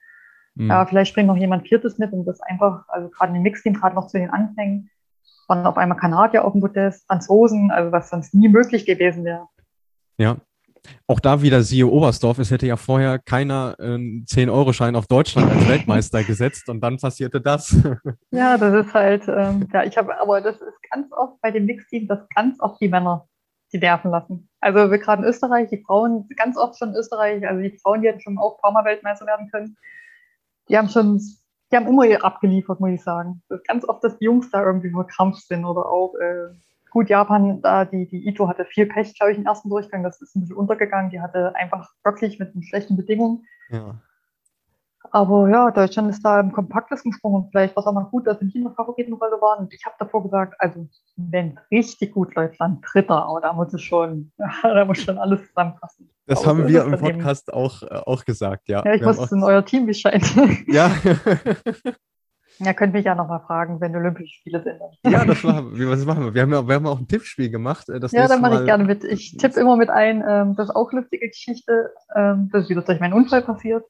Mhm. 0.55 0.69
Ja, 0.69 0.85
vielleicht 0.85 1.11
springt 1.11 1.27
noch 1.27 1.35
jemand 1.35 1.67
Viertes 1.67 1.97
mit 1.97 2.13
und 2.13 2.25
das 2.25 2.39
einfach, 2.39 2.85
also 2.87 3.09
gerade 3.09 3.35
im 3.35 3.41
Mixteam, 3.41 3.73
gerade 3.73 3.95
noch 3.95 4.07
zu 4.07 4.17
den 4.17 4.29
Anfängen, 4.29 4.89
waren 5.49 5.65
auf 5.65 5.77
einmal 5.77 5.97
Kanadier 5.97 6.45
auf 6.45 6.53
dem 6.53 6.61
Podest, 6.61 7.05
Franzosen, 7.07 7.69
also 7.69 7.91
was 7.91 8.09
sonst 8.09 8.33
nie 8.33 8.47
möglich 8.47 8.85
gewesen 8.85 9.25
wäre. 9.25 9.49
Ja, 10.17 10.37
auch 11.07 11.19
da 11.19 11.41
wieder 11.41 11.61
siehe 11.63 11.87
Oberstdorf, 11.87 12.39
es 12.39 12.51
hätte 12.51 12.67
ja 12.67 12.77
vorher 12.77 13.19
keiner 13.19 13.75
einen 13.79 14.25
10-Euro-Schein 14.25 14.95
auf 14.95 15.07
Deutschland 15.07 15.51
als 15.51 15.67
Weltmeister 15.67 16.23
gesetzt 16.23 16.69
und 16.69 16.81
dann 16.81 16.97
passierte 16.97 17.41
das. 17.41 17.75
Ja, 18.31 18.57
das 18.57 18.85
ist 18.85 18.93
halt, 18.93 19.23
ähm, 19.27 19.67
ja, 19.71 19.83
ich 19.83 19.95
habe, 19.97 20.19
aber 20.19 20.41
das 20.41 20.55
ist 20.55 20.91
ganz 20.91 21.11
oft 21.13 21.39
bei 21.41 21.51
dem 21.51 21.65
Mixteam, 21.65 22.07
dass 22.07 22.19
ganz 22.35 22.59
oft 22.59 22.81
die 22.81 22.89
Männer 22.89 23.27
die 23.71 23.79
nerven 23.79 24.11
lassen. 24.11 24.49
Also 24.59 24.91
wir 24.91 24.97
gerade 24.97 25.23
in 25.23 25.29
Österreich, 25.29 25.69
die 25.69 25.83
Frauen, 25.85 26.27
ganz 26.35 26.57
oft 26.57 26.77
schon 26.77 26.89
in 26.89 26.95
Österreich, 26.95 27.47
also 27.47 27.61
die 27.61 27.77
Frauen, 27.77 28.01
die 28.01 28.07
hätten 28.07 28.21
schon 28.21 28.37
auch 28.37 28.57
ein 28.57 28.61
paar 28.61 28.71
Mal 28.71 28.85
Weltmeister 28.85 29.25
werden 29.25 29.49
können, 29.51 29.77
die 30.69 30.77
haben 30.77 30.89
schon, 30.89 31.21
die 31.71 31.75
haben 31.75 31.87
immer 31.87 32.23
abgeliefert, 32.23 32.79
muss 32.79 32.91
ich 32.91 33.03
sagen. 33.03 33.41
Das 33.49 33.59
ist 33.59 33.67
ganz 33.67 33.87
oft, 33.87 34.03
dass 34.03 34.17
die 34.17 34.25
Jungs 34.25 34.49
da 34.51 34.63
irgendwie 34.63 34.89
verkrampft 34.89 35.47
sind 35.47 35.65
oder 35.65 35.85
auch 35.87 36.13
äh, 36.15 36.53
Gut, 36.95 37.09
Japan, 37.09 37.61
da 37.61 37.83
die, 37.83 38.07
die 38.07 38.25
Ito 38.25 38.47
hatte 38.47 38.63
viel 38.63 38.85
Pech, 38.85 39.17
glaube 39.17 39.33
ich, 39.33 39.37
im 39.37 39.45
ersten 39.45 39.69
Durchgang. 39.69 40.01
Das 40.01 40.21
ist 40.21 40.33
ein 40.33 40.39
bisschen 40.39 40.55
untergegangen. 40.55 41.09
Die 41.09 41.19
hatte 41.19 41.53
einfach 41.53 41.89
wirklich 42.05 42.39
mit 42.39 42.53
schlechten 42.63 42.95
Bedingungen. 42.95 43.45
Ja. 43.69 43.95
Aber 45.11 45.49
ja, 45.49 45.71
Deutschland 45.71 46.09
ist 46.09 46.23
da 46.23 46.39
im 46.39 46.53
kompaktesten 46.53 47.11
gesprungen. 47.11 47.49
Vielleicht 47.51 47.75
war 47.75 47.81
es 47.83 47.87
auch 47.87 47.91
mal 47.91 48.05
gut, 48.05 48.25
dass 48.25 48.39
sie 48.39 48.45
nicht 48.45 48.55
in 48.55 48.63
der 48.63 48.71
Favoritenrolle 48.71 49.41
waren. 49.41 49.65
Und 49.65 49.73
ich 49.73 49.85
habe 49.85 49.97
davor 49.99 50.23
gesagt, 50.23 50.55
also 50.59 50.87
wenn 51.17 51.59
richtig 51.69 52.13
gut 52.13 52.33
läuft, 52.33 52.61
dann 52.61 52.79
Dritter. 52.79 53.25
Aber 53.25 53.41
da 53.41 53.51
muss 53.51 53.73
es 53.73 53.81
schon, 53.81 54.31
da 54.63 54.85
muss 54.85 54.99
schon 54.99 55.17
alles 55.17 55.45
zusammenpassen. 55.49 56.09
Das 56.27 56.47
aber 56.47 56.47
haben 56.47 56.67
wir 56.69 56.85
im 56.85 56.97
Podcast 56.97 57.51
auch, 57.53 57.83
äh, 57.83 57.87
auch 57.87 58.23
gesagt, 58.23 58.69
ja. 58.69 58.81
Ja, 58.85 58.93
ich 58.93 59.01
wir 59.01 59.07
wusste 59.07 59.35
in 59.35 59.43
euer 59.43 59.65
Team 59.65 59.85
Bescheid. 59.85 60.23
Ja. 60.67 60.95
Ja, 62.59 62.73
könnt 62.73 62.93
mich 62.93 63.05
ja 63.05 63.15
nochmal 63.15 63.41
fragen, 63.41 63.81
wenn 63.81 63.95
Olympische 63.95 64.35
Spiele 64.35 64.63
sind. 64.63 64.79
Ja, 65.03 65.25
das 65.25 65.43
machen 65.43 65.77
wir. 65.77 65.89
Was 65.89 66.05
machen 66.05 66.23
wir? 66.23 66.33
Wir 66.33 66.41
haben 66.43 66.53
ja, 66.53 66.67
wir 66.67 66.75
haben 66.75 66.87
auch 66.87 66.99
ein 66.99 67.07
Tippspiel 67.07 67.49
gemacht. 67.49 67.89
Äh, 67.89 67.99
das 67.99 68.11
ja, 68.11 68.27
da 68.27 68.37
mache 68.37 68.59
ich 68.59 68.65
gerne 68.65 68.85
mit. 68.85 69.03
Ich 69.03 69.35
tippe 69.37 69.59
immer 69.59 69.75
mit 69.75 69.89
ein. 69.89 70.23
Ähm, 70.27 70.55
das 70.55 70.69
ist 70.69 70.75
auch 70.75 70.91
eine 70.91 71.01
lustige 71.01 71.27
Geschichte. 71.27 71.91
Ähm, 72.15 72.49
das 72.51 72.63
ist 72.63 72.69
wieder 72.69 72.81
durch 72.81 72.99
meinen 72.99 73.13
Unfall 73.13 73.41
passiert. 73.41 73.85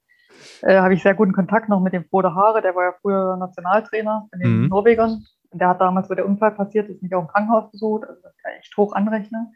Äh, 0.61 0.77
Habe 0.77 0.93
ich 0.93 1.03
sehr 1.03 1.13
guten 1.13 1.33
Kontakt 1.33 1.69
noch 1.69 1.79
mit 1.79 1.93
dem 1.93 2.05
Frodo 2.05 2.33
Haare. 2.33 2.61
Der 2.61 2.75
war 2.75 2.83
ja 2.83 2.93
früher 3.01 3.37
Nationaltrainer 3.37 4.27
von 4.29 4.39
den 4.39 4.61
mhm. 4.61 4.67
Norwegern. 4.67 5.25
Und 5.51 5.61
der 5.61 5.69
hat 5.69 5.81
damals, 5.81 6.09
wo 6.09 6.15
der 6.15 6.25
Unfall 6.25 6.51
passiert 6.51 6.89
ist, 6.89 7.03
mich 7.03 7.13
auch 7.13 7.21
im 7.21 7.27
Krankenhaus 7.27 7.71
besucht. 7.71 8.03
Also 8.07 8.21
das 8.21 8.35
kann 8.37 8.51
ich 8.53 8.65
echt 8.65 8.77
hoch 8.77 8.93
anrechnen. 8.93 9.53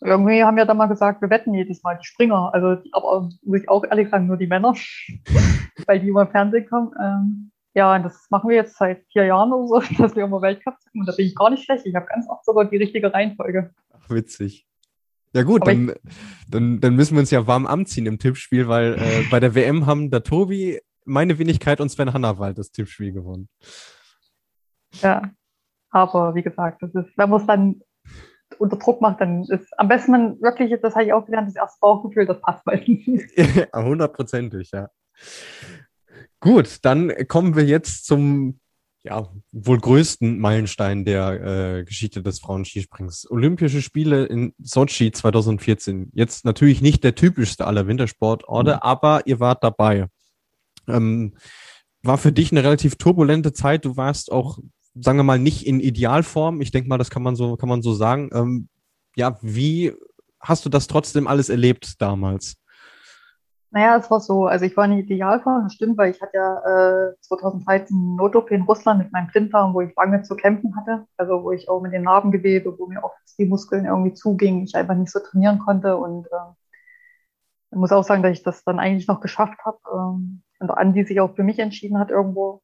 Irgendwie 0.00 0.42
haben 0.42 0.56
wir 0.56 0.64
dann 0.64 0.76
mal 0.76 0.86
gesagt, 0.86 1.20
wir 1.20 1.30
wetten 1.30 1.54
jedes 1.54 1.82
Mal 1.82 1.96
die 1.96 2.06
Springer. 2.06 2.50
Also, 2.52 2.78
aber 2.92 3.28
muss 3.44 3.60
ich 3.60 3.68
auch 3.68 3.84
ehrlich 3.84 4.08
sagen, 4.08 4.26
nur 4.26 4.36
die 4.36 4.46
Männer, 4.46 4.74
weil 5.86 6.00
die 6.00 6.08
immer 6.08 6.22
im 6.22 6.30
Fernsehen 6.30 6.68
kommen. 6.68 6.92
Ähm, 7.00 7.52
ja, 7.74 7.94
und 7.96 8.02
das 8.02 8.26
machen 8.30 8.50
wir 8.50 8.56
jetzt 8.56 8.76
seit 8.76 9.04
vier 9.10 9.26
Jahren 9.26 9.52
oder 9.52 9.82
so, 9.82 9.94
dass 10.02 10.14
wir 10.14 10.24
immer 10.24 10.42
Weltcup 10.42 10.76
sind. 10.80 11.00
Und 11.00 11.06
da 11.06 11.12
bin 11.12 11.26
ich 11.26 11.34
gar 11.34 11.50
nicht 11.50 11.64
schlecht. 11.64 11.86
Ich 11.86 11.94
habe 11.94 12.06
ganz 12.06 12.28
oft 12.28 12.44
sogar 12.44 12.66
die 12.66 12.76
richtige 12.76 13.12
Reihenfolge. 13.12 13.72
Ach, 13.92 14.10
witzig. 14.10 14.66
Ja 15.34 15.44
gut, 15.44 15.66
dann, 15.66 15.94
dann, 16.46 16.80
dann 16.80 16.94
müssen 16.94 17.14
wir 17.14 17.20
uns 17.20 17.30
ja 17.30 17.46
warm 17.46 17.66
anziehen 17.66 18.04
im 18.04 18.18
Tippspiel, 18.18 18.68
weil 18.68 18.94
äh, 18.94 19.24
bei 19.30 19.40
der 19.40 19.54
WM 19.54 19.86
haben 19.86 20.10
der 20.10 20.22
Tobi, 20.22 20.80
meine 21.04 21.38
Wenigkeit 21.38 21.80
und 21.80 21.88
Sven 21.88 22.12
Hannawald 22.12 22.58
das 22.58 22.70
Tippspiel 22.70 23.12
gewonnen. 23.12 23.48
Ja, 25.00 25.22
aber 25.90 26.34
wie 26.34 26.42
gesagt, 26.42 26.82
das 26.82 26.94
ist, 26.94 27.16
wenn 27.16 27.30
man 27.30 27.40
es 27.40 27.46
dann 27.46 27.80
unter 28.58 28.76
Druck 28.76 29.00
macht, 29.00 29.22
dann 29.22 29.44
ist 29.44 29.66
am 29.78 29.88
besten 29.88 30.12
man 30.12 30.40
wirklich, 30.42 30.78
das 30.82 30.94
habe 30.94 31.06
ich 31.06 31.12
auch 31.14 31.24
gelernt, 31.24 31.48
das 31.48 31.56
erste 31.56 31.78
Bauchgefühl, 31.80 32.26
das 32.26 32.40
passt 32.40 32.66
meistens. 32.66 33.22
Ja, 33.36 33.82
hundertprozentig, 33.82 34.70
ja. 34.72 34.88
Gut, 36.42 36.80
dann 36.82 37.12
kommen 37.28 37.54
wir 37.54 37.64
jetzt 37.64 38.04
zum 38.04 38.58
ja, 39.04 39.28
wohl 39.52 39.78
größten 39.78 40.40
Meilenstein 40.40 41.04
der 41.04 41.78
äh, 41.78 41.84
Geschichte 41.84 42.20
des 42.20 42.40
Frauenskisprings. 42.40 43.30
Olympische 43.30 43.80
Spiele 43.80 44.24
in 44.24 44.52
Sochi 44.58 45.12
2014. 45.12 46.10
Jetzt 46.14 46.44
natürlich 46.44 46.82
nicht 46.82 47.04
der 47.04 47.14
typischste 47.14 47.64
aller 47.64 47.86
Wintersportorte, 47.86 48.74
mhm. 48.74 48.78
aber 48.80 49.22
ihr 49.26 49.38
wart 49.38 49.62
dabei. 49.62 50.06
Ähm, 50.88 51.36
war 52.02 52.18
für 52.18 52.32
dich 52.32 52.50
eine 52.50 52.64
relativ 52.64 52.96
turbulente 52.96 53.52
Zeit. 53.52 53.84
Du 53.84 53.96
warst 53.96 54.32
auch, 54.32 54.58
sagen 54.96 55.18
wir 55.20 55.24
mal, 55.24 55.38
nicht 55.38 55.64
in 55.64 55.78
Idealform. 55.78 56.60
Ich 56.60 56.72
denke 56.72 56.88
mal, 56.88 56.98
das 56.98 57.10
kann 57.10 57.22
man 57.22 57.36
so, 57.36 57.56
kann 57.56 57.68
man 57.68 57.82
so 57.82 57.94
sagen. 57.94 58.30
Ähm, 58.32 58.68
ja, 59.14 59.38
wie 59.42 59.92
hast 60.40 60.64
du 60.64 60.68
das 60.68 60.88
trotzdem 60.88 61.28
alles 61.28 61.50
erlebt 61.50 62.00
damals? 62.00 62.56
Naja, 63.72 63.96
es 63.96 64.10
war 64.10 64.20
so, 64.20 64.46
also 64.46 64.66
ich 64.66 64.76
war 64.76 64.84
in 64.84 64.98
Idealform, 64.98 65.62
das 65.64 65.74
stimmt, 65.74 65.96
weil 65.96 66.10
ich 66.10 66.20
hatte 66.20 66.36
ja 66.36 67.08
äh, 67.10 67.14
2013 67.22 68.16
Not-OP 68.16 68.50
in 68.50 68.62
Russland 68.62 68.98
mit 68.98 69.12
meinem 69.12 69.28
Blinddarm, 69.28 69.72
wo 69.72 69.80
ich 69.80 69.94
lange 69.96 70.22
zu 70.22 70.36
kämpfen 70.36 70.76
hatte, 70.76 71.06
also 71.16 71.42
wo 71.42 71.52
ich 71.52 71.70
auch 71.70 71.80
mit 71.80 71.92
den 71.92 72.02
Narbengewebe, 72.02 72.78
wo 72.78 72.86
mir 72.86 73.02
auch 73.02 73.14
die 73.38 73.46
Muskeln 73.46 73.86
irgendwie 73.86 74.12
zugingen, 74.12 74.64
ich 74.64 74.74
einfach 74.74 74.94
nicht 74.94 75.10
so 75.10 75.20
trainieren 75.20 75.58
konnte 75.58 75.96
und 75.96 76.26
äh, 76.26 76.52
ich 77.70 77.78
muss 77.78 77.92
auch 77.92 78.04
sagen, 78.04 78.22
dass 78.22 78.32
ich 78.32 78.42
das 78.42 78.62
dann 78.64 78.78
eigentlich 78.78 79.08
noch 79.08 79.20
geschafft 79.22 79.58
habe 79.64 79.78
ähm, 79.94 80.42
und 80.60 80.70
Andi 80.70 81.04
sich 81.04 81.20
auch 81.20 81.34
für 81.34 81.42
mich 81.42 81.58
entschieden 81.58 81.98
hat 81.98 82.10
irgendwo. 82.10 82.60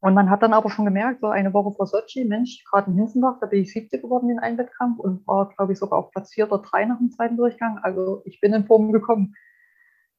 Und 0.00 0.14
man 0.14 0.30
hat 0.30 0.42
dann 0.42 0.54
aber 0.54 0.70
schon 0.70 0.86
gemerkt, 0.86 1.20
so 1.20 1.28
eine 1.28 1.52
Woche 1.52 1.74
vor 1.76 1.86
Sochi, 1.86 2.24
Mensch, 2.24 2.64
gerade 2.70 2.90
in 2.90 2.96
Hinsenbach, 2.96 3.38
da 3.40 3.46
bin 3.46 3.62
ich 3.62 3.72
siebte 3.72 4.00
geworden 4.00 4.30
in 4.30 4.38
einem 4.38 4.56
Wettkampf 4.56 4.98
und 4.98 5.26
war, 5.26 5.50
glaube 5.50 5.72
ich, 5.74 5.78
sogar 5.78 5.98
auf 5.98 6.10
Platz 6.10 6.32
vier 6.32 6.50
oder 6.50 6.62
drei 6.62 6.86
nach 6.86 6.98
dem 6.98 7.10
zweiten 7.10 7.36
Durchgang. 7.36 7.78
Also 7.82 8.22
ich 8.24 8.40
bin 8.40 8.54
in 8.54 8.64
Form 8.66 8.92
gekommen. 8.92 9.34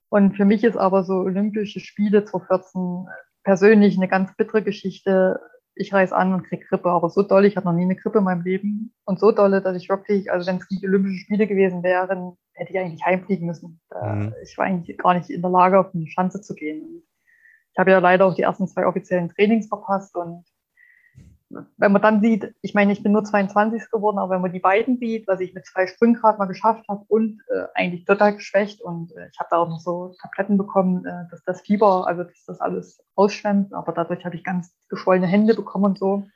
Und 0.09 0.35
für 0.35 0.45
mich 0.45 0.63
ist 0.63 0.77
aber 0.77 1.03
so 1.03 1.15
Olympische 1.15 1.79
Spiele 1.79 2.23
2014 2.23 3.07
persönlich 3.43 3.97
eine 3.97 4.07
ganz 4.07 4.35
bittere 4.35 4.63
Geschichte. 4.63 5.39
Ich 5.75 5.93
reise 5.93 6.15
an 6.15 6.33
und 6.33 6.43
kriege 6.43 6.65
Grippe, 6.65 6.89
aber 6.89 7.09
so 7.09 7.21
doll, 7.21 7.45
ich 7.45 7.55
hatte 7.55 7.67
noch 7.67 7.73
nie 7.73 7.83
eine 7.83 7.95
Grippe 7.95 8.17
in 8.19 8.23
meinem 8.23 8.41
Leben. 8.41 8.93
Und 9.05 9.19
so 9.19 9.31
dolle, 9.31 9.61
dass 9.61 9.75
ich 9.75 9.89
wirklich, 9.89 10.31
also 10.31 10.47
wenn 10.47 10.57
es 10.57 10.69
nicht 10.69 10.83
Olympische 10.83 11.19
Spiele 11.19 11.47
gewesen 11.47 11.83
wären, 11.83 12.37
hätte 12.53 12.71
ich 12.71 12.79
eigentlich 12.79 13.05
heimfliegen 13.05 13.45
müssen. 13.45 13.79
Mhm. 13.93 14.33
Ich 14.43 14.57
war 14.57 14.65
eigentlich 14.65 14.97
gar 14.97 15.13
nicht 15.13 15.29
in 15.29 15.41
der 15.41 15.51
Lage, 15.51 15.79
auf 15.79 15.93
eine 15.93 16.07
Schanze 16.07 16.41
zu 16.41 16.55
gehen. 16.55 17.03
Ich 17.73 17.79
habe 17.79 17.91
ja 17.91 17.99
leider 17.99 18.25
auch 18.25 18.33
die 18.33 18.41
ersten 18.41 18.67
zwei 18.67 18.87
offiziellen 18.87 19.29
Trainings 19.29 19.67
verpasst 19.67 20.15
und 20.15 20.43
wenn 21.49 21.91
man 21.91 22.01
dann 22.01 22.21
sieht, 22.21 22.53
ich 22.61 22.73
meine, 22.73 22.91
ich 22.91 23.03
bin 23.03 23.13
nur 23.13 23.23
22 23.23 23.89
geworden, 23.89 24.17
aber 24.17 24.35
wenn 24.35 24.41
man 24.41 24.51
die 24.51 24.59
beiden 24.59 24.97
sieht, 24.97 25.27
was 25.27 25.39
ich 25.39 25.53
mit 25.53 25.65
zwei 25.65 25.87
Sprüngen 25.87 26.15
gerade 26.15 26.37
mal 26.37 26.45
geschafft 26.45 26.85
habe 26.89 27.05
und 27.07 27.41
äh, 27.47 27.67
eigentlich 27.73 28.05
total 28.05 28.35
geschwächt 28.35 28.81
und 28.81 29.15
äh, 29.15 29.29
ich 29.31 29.39
habe 29.39 29.47
da 29.49 29.57
auch 29.57 29.69
noch 29.69 29.79
so 29.79 30.13
Tabletten 30.21 30.57
bekommen, 30.57 31.05
äh, 31.05 31.29
dass 31.31 31.43
das 31.43 31.61
Fieber, 31.61 32.05
also 32.05 32.23
dass 32.23 32.43
das 32.45 32.59
alles 32.59 33.01
ausschwemmt, 33.15 33.73
aber 33.73 33.93
dadurch 33.93 34.25
habe 34.25 34.35
ich 34.35 34.43
ganz 34.43 34.75
geschwollene 34.89 35.27
Hände 35.27 35.55
bekommen 35.55 35.85
und 35.85 35.99
so. 35.99 36.27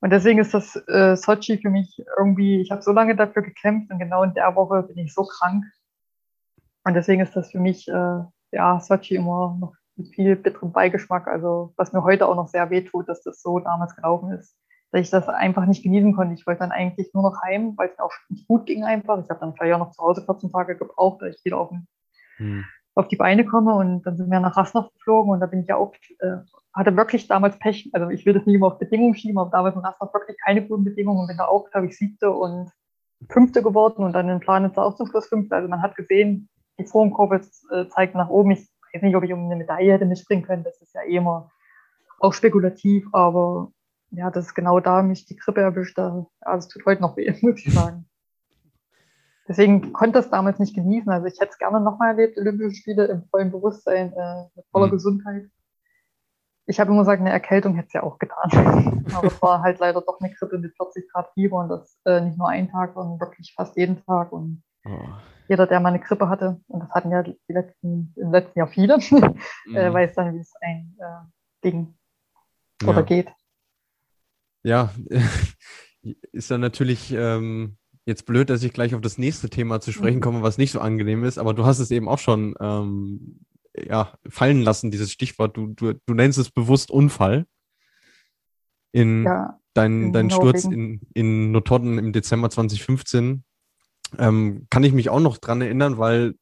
Und 0.00 0.10
deswegen 0.10 0.38
ist 0.38 0.54
das 0.54 0.76
äh, 0.88 1.16
Sochi 1.16 1.58
für 1.58 1.70
mich 1.70 2.02
irgendwie, 2.18 2.60
ich 2.60 2.70
habe 2.70 2.82
so 2.82 2.92
lange 2.92 3.16
dafür 3.16 3.42
gekämpft 3.42 3.90
und 3.90 3.98
genau 3.98 4.22
in 4.22 4.34
der 4.34 4.54
Woche 4.54 4.82
bin 4.84 4.98
ich 4.98 5.12
so 5.12 5.24
krank. 5.24 5.64
Und 6.84 6.94
deswegen 6.94 7.22
ist 7.22 7.34
das 7.34 7.50
für 7.50 7.60
mich, 7.60 7.88
äh, 7.88 8.20
ja, 8.52 8.80
Sochi 8.80 9.16
immer 9.16 9.56
noch 9.60 9.74
mit 10.02 10.14
viel 10.14 10.36
bitterem 10.36 10.72
Beigeschmack. 10.72 11.28
Also 11.28 11.72
was 11.76 11.92
mir 11.92 12.02
heute 12.02 12.28
auch 12.28 12.36
noch 12.36 12.48
sehr 12.48 12.70
wehtut, 12.70 13.08
dass 13.08 13.22
das 13.22 13.40
so 13.42 13.58
damals 13.58 13.94
gelaufen 13.94 14.32
ist. 14.32 14.56
Dass 14.90 15.00
ich 15.00 15.10
das 15.10 15.28
einfach 15.28 15.64
nicht 15.66 15.82
genießen 15.82 16.14
konnte. 16.14 16.34
Ich 16.34 16.46
wollte 16.46 16.60
dann 16.60 16.72
eigentlich 16.72 17.12
nur 17.14 17.22
noch 17.22 17.40
heim, 17.42 17.74
weil 17.76 17.88
es 17.88 17.96
mir 17.96 18.04
auch 18.04 18.12
nicht 18.28 18.46
gut 18.46 18.66
ging 18.66 18.84
einfach. 18.84 19.22
Ich 19.22 19.30
habe 19.30 19.40
dann 19.40 19.54
vielleicht 19.54 19.74
auch 19.74 19.78
noch 19.78 19.92
zu 19.92 20.02
Hause 20.02 20.22
14 20.24 20.50
Tage 20.50 20.76
gebraucht, 20.76 21.22
dass 21.22 21.36
ich 21.36 21.44
wieder 21.44 21.58
auf, 21.58 21.70
den, 21.70 21.86
hm. 22.36 22.64
auf 22.94 23.08
die 23.08 23.16
Beine 23.16 23.46
komme. 23.46 23.74
Und 23.74 24.02
dann 24.02 24.16
sind 24.16 24.30
wir 24.30 24.40
nach 24.40 24.56
Rasnach 24.56 24.92
geflogen 24.92 25.32
und 25.32 25.40
da 25.40 25.46
bin 25.46 25.60
ich 25.60 25.68
ja 25.68 25.76
auch, 25.76 25.94
äh, 26.18 26.36
hatte 26.74 26.96
wirklich 26.96 27.26
damals 27.26 27.58
Pech. 27.58 27.90
Also 27.94 28.10
ich 28.10 28.26
will 28.26 28.34
das 28.34 28.44
nicht 28.44 28.56
immer 28.56 28.66
auf 28.66 28.78
Bedingungen 28.78 29.14
schieben, 29.14 29.38
aber 29.38 29.50
damals 29.50 29.76
in 29.76 29.82
Rasnach 29.82 30.12
wirklich 30.12 30.36
keine 30.44 30.66
guten 30.66 30.84
Bedingungen 30.84 31.20
und 31.20 31.26
bin 31.26 31.38
da 31.38 31.46
auch, 31.46 31.70
glaube 31.70 31.86
ich, 31.86 31.96
siebte 31.96 32.30
und 32.30 32.70
fünfte 33.30 33.62
geworden 33.62 34.02
und 34.02 34.12
dann 34.12 34.28
in 34.28 34.40
Planitz 34.40 34.76
auch 34.76 34.96
zum 34.96 35.06
Schluss 35.06 35.28
fünfte. 35.28 35.54
Also 35.54 35.68
man 35.68 35.80
hat 35.80 35.96
gesehen, 35.96 36.48
die 36.78 36.84
Formkurve 36.84 37.40
äh, 37.70 37.88
zeigt 37.88 38.14
nach 38.14 38.28
oben. 38.28 38.52
Ich 38.52 38.71
weiß 38.94 39.02
nicht, 39.02 39.16
ob 39.16 39.24
ich 39.24 39.32
um 39.32 39.44
eine 39.46 39.56
Medaille 39.56 39.92
hätte 39.92 40.04
mitspringen 40.04 40.44
können. 40.44 40.64
Das 40.64 40.80
ist 40.80 40.94
ja 40.94 41.02
eh 41.02 41.16
immer 41.16 41.50
auch 42.18 42.32
spekulativ, 42.32 43.06
aber 43.12 43.72
ja, 44.10 44.30
das 44.30 44.46
ist 44.46 44.54
genau 44.54 44.78
da 44.80 45.02
mich 45.02 45.26
die 45.26 45.36
Grippe 45.36 45.60
erwischt. 45.60 45.98
Da, 45.98 46.26
ja, 46.44 46.56
das 46.56 46.68
tut 46.68 46.84
heute 46.86 47.02
noch 47.02 47.16
weh, 47.16 47.34
muss 47.42 47.64
ich 47.64 47.72
sagen. 47.72 48.06
Deswegen 49.48 49.92
konnte 49.92 50.18
ich 50.18 50.24
das 50.24 50.30
damals 50.30 50.58
nicht 50.58 50.74
genießen. 50.74 51.10
Also 51.10 51.26
ich 51.26 51.40
hätte 51.40 51.50
es 51.52 51.58
gerne 51.58 51.80
nochmal 51.80 52.10
erlebt, 52.10 52.38
Olympische 52.38 52.76
Spiele 52.76 53.06
im 53.06 53.24
vollen 53.24 53.50
Bewusstsein, 53.50 54.12
äh, 54.12 54.44
mit 54.54 54.64
voller 54.70 54.86
mhm. 54.86 54.92
Gesundheit. 54.92 55.50
Ich 56.66 56.78
habe 56.78 56.92
immer 56.92 57.00
gesagt, 57.00 57.20
eine 57.20 57.32
Erkältung 57.32 57.74
hätte 57.74 57.88
es 57.88 57.92
ja 57.92 58.04
auch 58.04 58.18
getan. 58.18 59.04
Aber 59.14 59.26
es 59.26 59.42
war 59.42 59.62
halt 59.62 59.80
leider 59.80 60.00
doch 60.00 60.20
eine 60.20 60.32
Grippe 60.32 60.58
mit 60.58 60.76
40 60.76 61.10
Grad 61.10 61.30
Fieber 61.34 61.56
und 61.58 61.70
das 61.70 61.98
äh, 62.04 62.20
nicht 62.20 62.38
nur 62.38 62.48
einen 62.48 62.70
Tag, 62.70 62.94
sondern 62.94 63.18
wirklich 63.18 63.52
fast 63.56 63.76
jeden 63.76 64.04
Tag. 64.04 64.30
Und 64.30 64.62
oh. 64.86 65.08
Jeder, 65.48 65.66
der 65.66 65.80
mal 65.80 65.90
eine 65.90 66.00
Grippe 66.00 66.28
hatte, 66.28 66.60
und 66.68 66.80
das 66.80 66.90
hatten 66.90 67.10
ja 67.10 67.22
die 67.22 67.36
letzten, 67.48 68.12
im 68.16 68.32
letzten 68.32 68.58
Jahr 68.58 68.68
viele, 68.68 68.98
mhm. 69.10 69.76
äh, 69.76 69.92
weiß 69.92 70.14
dann, 70.14 70.34
wie 70.34 70.40
es 70.40 70.52
ein 70.60 70.96
äh, 70.98 71.24
ging 71.62 71.94
oder 72.84 72.98
ja. 72.98 73.02
geht. 73.02 73.32
Ja, 74.62 74.92
ist 76.32 76.50
dann 76.50 76.60
natürlich 76.60 77.12
ähm, 77.12 77.76
jetzt 78.04 78.26
blöd, 78.26 78.50
dass 78.50 78.62
ich 78.62 78.72
gleich 78.72 78.94
auf 78.94 79.00
das 79.00 79.18
nächste 79.18 79.50
Thema 79.50 79.80
zu 79.80 79.92
sprechen 79.92 80.16
mhm. 80.16 80.22
komme, 80.22 80.42
was 80.42 80.58
nicht 80.58 80.72
so 80.72 80.80
angenehm 80.80 81.24
ist, 81.24 81.38
aber 81.38 81.54
du 81.54 81.64
hast 81.64 81.78
es 81.78 81.90
eben 81.90 82.08
auch 82.08 82.18
schon 82.18 82.54
ähm, 82.60 83.40
ja, 83.76 84.12
fallen 84.28 84.62
lassen, 84.62 84.90
dieses 84.90 85.12
Stichwort. 85.12 85.56
Du, 85.56 85.68
du, 85.68 85.94
du 85.94 86.14
nennst 86.14 86.38
es 86.38 86.50
bewusst 86.50 86.90
Unfall. 86.90 87.46
In 88.92 89.24
ja, 89.24 89.58
dein, 89.72 90.12
dein 90.12 90.30
Sturz 90.30 90.64
in, 90.64 91.00
in 91.14 91.50
Notodden 91.50 91.98
im 91.98 92.12
Dezember 92.12 92.50
2015 92.50 93.42
ähm, 94.18 94.66
kann 94.70 94.84
ich 94.84 94.92
mich 94.92 95.10
auch 95.10 95.20
noch 95.20 95.38
dran 95.38 95.60
erinnern, 95.60 95.98
weil 95.98 96.34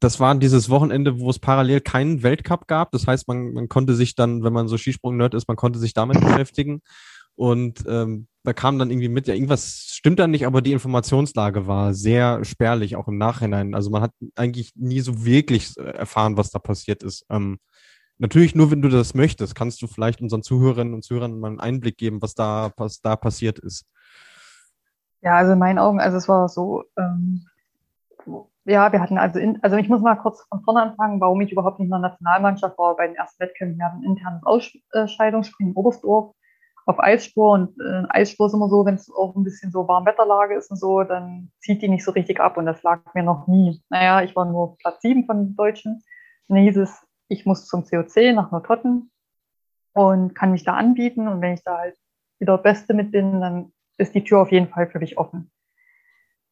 das 0.00 0.18
war 0.18 0.34
dieses 0.34 0.68
Wochenende, 0.68 1.20
wo 1.20 1.30
es 1.30 1.38
parallel 1.38 1.80
keinen 1.80 2.22
Weltcup 2.22 2.66
gab. 2.66 2.90
Das 2.90 3.06
heißt, 3.06 3.28
man, 3.28 3.52
man 3.52 3.68
konnte 3.68 3.94
sich 3.94 4.16
dann, 4.16 4.42
wenn 4.42 4.52
man 4.52 4.66
so 4.66 4.76
Skisprung-Nerd 4.76 5.34
ist, 5.34 5.46
man 5.46 5.56
konnte 5.56 5.78
sich 5.78 5.94
damit 5.94 6.20
beschäftigen. 6.20 6.82
Und 7.34 7.84
ähm, 7.86 8.26
da 8.42 8.52
kam 8.52 8.78
dann 8.78 8.90
irgendwie 8.90 9.08
mit, 9.08 9.26
ja, 9.26 9.34
irgendwas 9.34 9.86
stimmt 9.90 10.18
da 10.18 10.26
nicht, 10.26 10.46
aber 10.46 10.60
die 10.60 10.72
Informationslage 10.72 11.66
war 11.66 11.94
sehr 11.94 12.44
spärlich, 12.44 12.96
auch 12.96 13.08
im 13.08 13.16
Nachhinein. 13.16 13.74
Also 13.74 13.90
man 13.90 14.02
hat 14.02 14.12
eigentlich 14.34 14.72
nie 14.74 15.00
so 15.00 15.24
wirklich 15.24 15.76
äh, 15.78 15.82
erfahren, 15.82 16.36
was 16.36 16.50
da 16.50 16.58
passiert 16.58 17.02
ist. 17.02 17.24
Ähm, 17.30 17.58
natürlich 18.18 18.54
nur, 18.54 18.70
wenn 18.70 18.82
du 18.82 18.88
das 18.88 19.14
möchtest, 19.14 19.54
kannst 19.54 19.80
du 19.82 19.86
vielleicht 19.86 20.20
unseren 20.20 20.42
Zuhörerinnen 20.42 20.94
und 20.94 21.04
Zuhörern 21.04 21.38
mal 21.38 21.48
einen 21.48 21.60
Einblick 21.60 21.96
geben, 21.96 22.20
was 22.20 22.34
da, 22.34 22.72
was 22.76 23.00
da 23.00 23.16
passiert 23.16 23.58
ist. 23.60 23.86
Ja, 25.22 25.36
also 25.36 25.52
in 25.52 25.58
meinen 25.58 25.78
Augen, 25.78 26.00
also 26.00 26.16
es 26.16 26.28
war 26.28 26.48
so, 26.48 26.84
ähm, 26.98 27.46
ja, 28.64 28.92
wir 28.92 29.00
hatten 29.00 29.18
also, 29.18 29.38
in, 29.38 29.62
also 29.62 29.76
ich 29.76 29.88
muss 29.88 30.00
mal 30.00 30.16
kurz 30.16 30.42
von 30.48 30.62
vorne 30.62 30.82
anfangen, 30.82 31.20
warum 31.20 31.40
ich 31.40 31.52
überhaupt 31.52 31.78
nicht 31.78 31.86
in 31.86 31.90
der 31.90 31.98
Nationalmannschaft 32.00 32.78
war 32.78 32.96
bei 32.96 33.06
den 33.06 33.16
ersten 33.16 33.40
Wettkämpfen. 33.42 33.78
Wir 33.78 33.86
hatten 33.86 34.04
ein 34.04 34.16
internes 34.16 34.42
Ausscheidungsspringen 34.44 35.72
in 35.72 35.76
Oberstdorf 35.76 36.34
auf 36.86 36.98
Eisspur 36.98 37.52
und 37.52 37.80
äh, 37.80 38.02
Eisspur 38.08 38.46
ist 38.46 38.54
immer 38.54 38.68
so, 38.68 38.84
wenn 38.84 38.96
es 38.96 39.10
auch 39.10 39.36
ein 39.36 39.44
bisschen 39.44 39.70
so 39.70 39.86
Warmwetterlage 39.86 40.54
ist 40.56 40.70
und 40.70 40.76
so, 40.76 41.02
dann 41.04 41.50
zieht 41.60 41.82
die 41.82 41.88
nicht 41.88 42.04
so 42.04 42.10
richtig 42.10 42.40
ab 42.40 42.56
und 42.56 42.66
das 42.66 42.82
lag 42.82 43.00
mir 43.14 43.22
noch 43.22 43.46
nie. 43.46 43.80
Naja, 43.88 44.22
ich 44.22 44.34
war 44.34 44.44
nur 44.44 44.76
Platz 44.78 45.00
sieben 45.00 45.26
von 45.26 45.46
den 45.46 45.56
Deutschen. 45.56 46.02
Dann 46.48 46.58
hieß 46.58 46.76
es, 46.78 47.06
ich 47.28 47.46
muss 47.46 47.66
zum 47.66 47.84
COC 47.84 48.34
nach 48.34 48.50
Nordtotten 48.50 49.10
und 49.92 50.34
kann 50.34 50.50
mich 50.52 50.64
da 50.64 50.74
anbieten 50.74 51.28
und 51.28 51.40
wenn 51.40 51.54
ich 51.54 51.62
da 51.62 51.78
halt 51.78 51.96
wieder 52.40 52.58
Beste 52.58 52.94
mit 52.94 53.12
bin, 53.12 53.40
dann 53.40 53.71
ist 53.98 54.14
die 54.14 54.24
Tür 54.24 54.40
auf 54.40 54.52
jeden 54.52 54.68
Fall 54.68 54.88
für 54.88 54.98
mich 54.98 55.18
offen. 55.18 55.50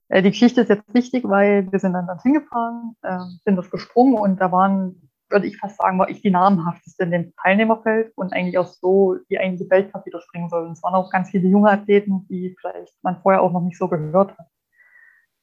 Äh, 0.08 0.22
die 0.22 0.30
Geschichte 0.30 0.60
ist 0.60 0.68
jetzt 0.68 0.94
wichtig, 0.94 1.24
weil 1.24 1.70
wir 1.70 1.78
sind 1.78 1.92
dann, 1.92 2.06
dann 2.06 2.20
hingefahren, 2.20 2.96
äh, 3.02 3.18
sind 3.44 3.56
das 3.56 3.70
gesprungen 3.70 4.14
und 4.14 4.40
da 4.40 4.52
waren 4.52 5.10
würde 5.30 5.46
ich 5.46 5.56
fast 5.58 5.76
sagen, 5.76 5.98
war 5.98 6.08
ich 6.08 6.22
die 6.22 6.30
namhafteste 6.30 7.04
in 7.04 7.10
dem 7.10 7.32
Teilnehmerfeld 7.42 8.12
und 8.16 8.32
eigentlich 8.32 8.58
auch 8.58 8.66
so, 8.66 9.16
die 9.30 9.38
eigentlich 9.38 9.70
Weltcup 9.70 10.04
wieder 10.04 10.20
springen 10.20 10.48
soll. 10.48 10.66
Und 10.66 10.72
es 10.72 10.82
waren 10.82 10.94
auch 10.94 11.10
ganz 11.10 11.30
viele 11.30 11.48
junge 11.48 11.70
Athleten, 11.70 12.26
die 12.28 12.56
vielleicht 12.60 12.92
man 13.02 13.20
vorher 13.22 13.42
auch 13.42 13.52
noch 13.52 13.62
nicht 13.62 13.78
so 13.78 13.88
gehört 13.88 14.36
hat. 14.36 14.46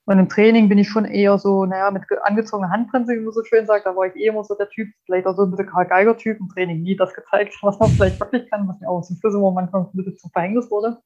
Und 0.05 0.19
im 0.19 0.29
Training 0.29 0.69
bin 0.69 0.77
ich 0.77 0.87
schon 0.87 1.03
eher 1.03 1.37
so, 1.37 1.65
naja, 1.65 1.91
mit 1.91 2.03
angezogener 2.23 2.69
Handbremse, 2.69 3.13
wie 3.13 3.19
man 3.19 3.33
so 3.33 3.43
schön 3.43 3.65
sagt, 3.65 3.85
da 3.85 3.95
war 3.95 4.05
ich 4.05 4.15
eh 4.15 4.27
immer 4.27 4.43
so 4.43 4.55
der 4.55 4.69
Typ, 4.69 4.87
vielleicht 5.05 5.27
auch 5.27 5.35
so 5.35 5.43
ein 5.43 5.51
bisschen 5.51 5.67
Karl 5.67 5.85
Geiger-Typ, 5.85 6.39
im 6.39 6.47
Training 6.47 6.81
nie 6.81 6.95
das 6.95 7.13
gezeigt, 7.13 7.57
was 7.61 7.79
man 7.79 7.89
vielleicht 7.89 8.19
wirklich 8.19 8.49
kann, 8.49 8.67
was 8.67 8.79
mir 8.79 8.87
auch 8.87 9.01
zum 9.01 9.17
Schluss 9.17 9.35
immer 9.35 9.51
manchmal 9.51 9.83
ein 9.83 9.91
bisschen 9.93 10.17
zum 10.17 10.31
Verhängnis 10.31 10.71
wurde. 10.71 10.97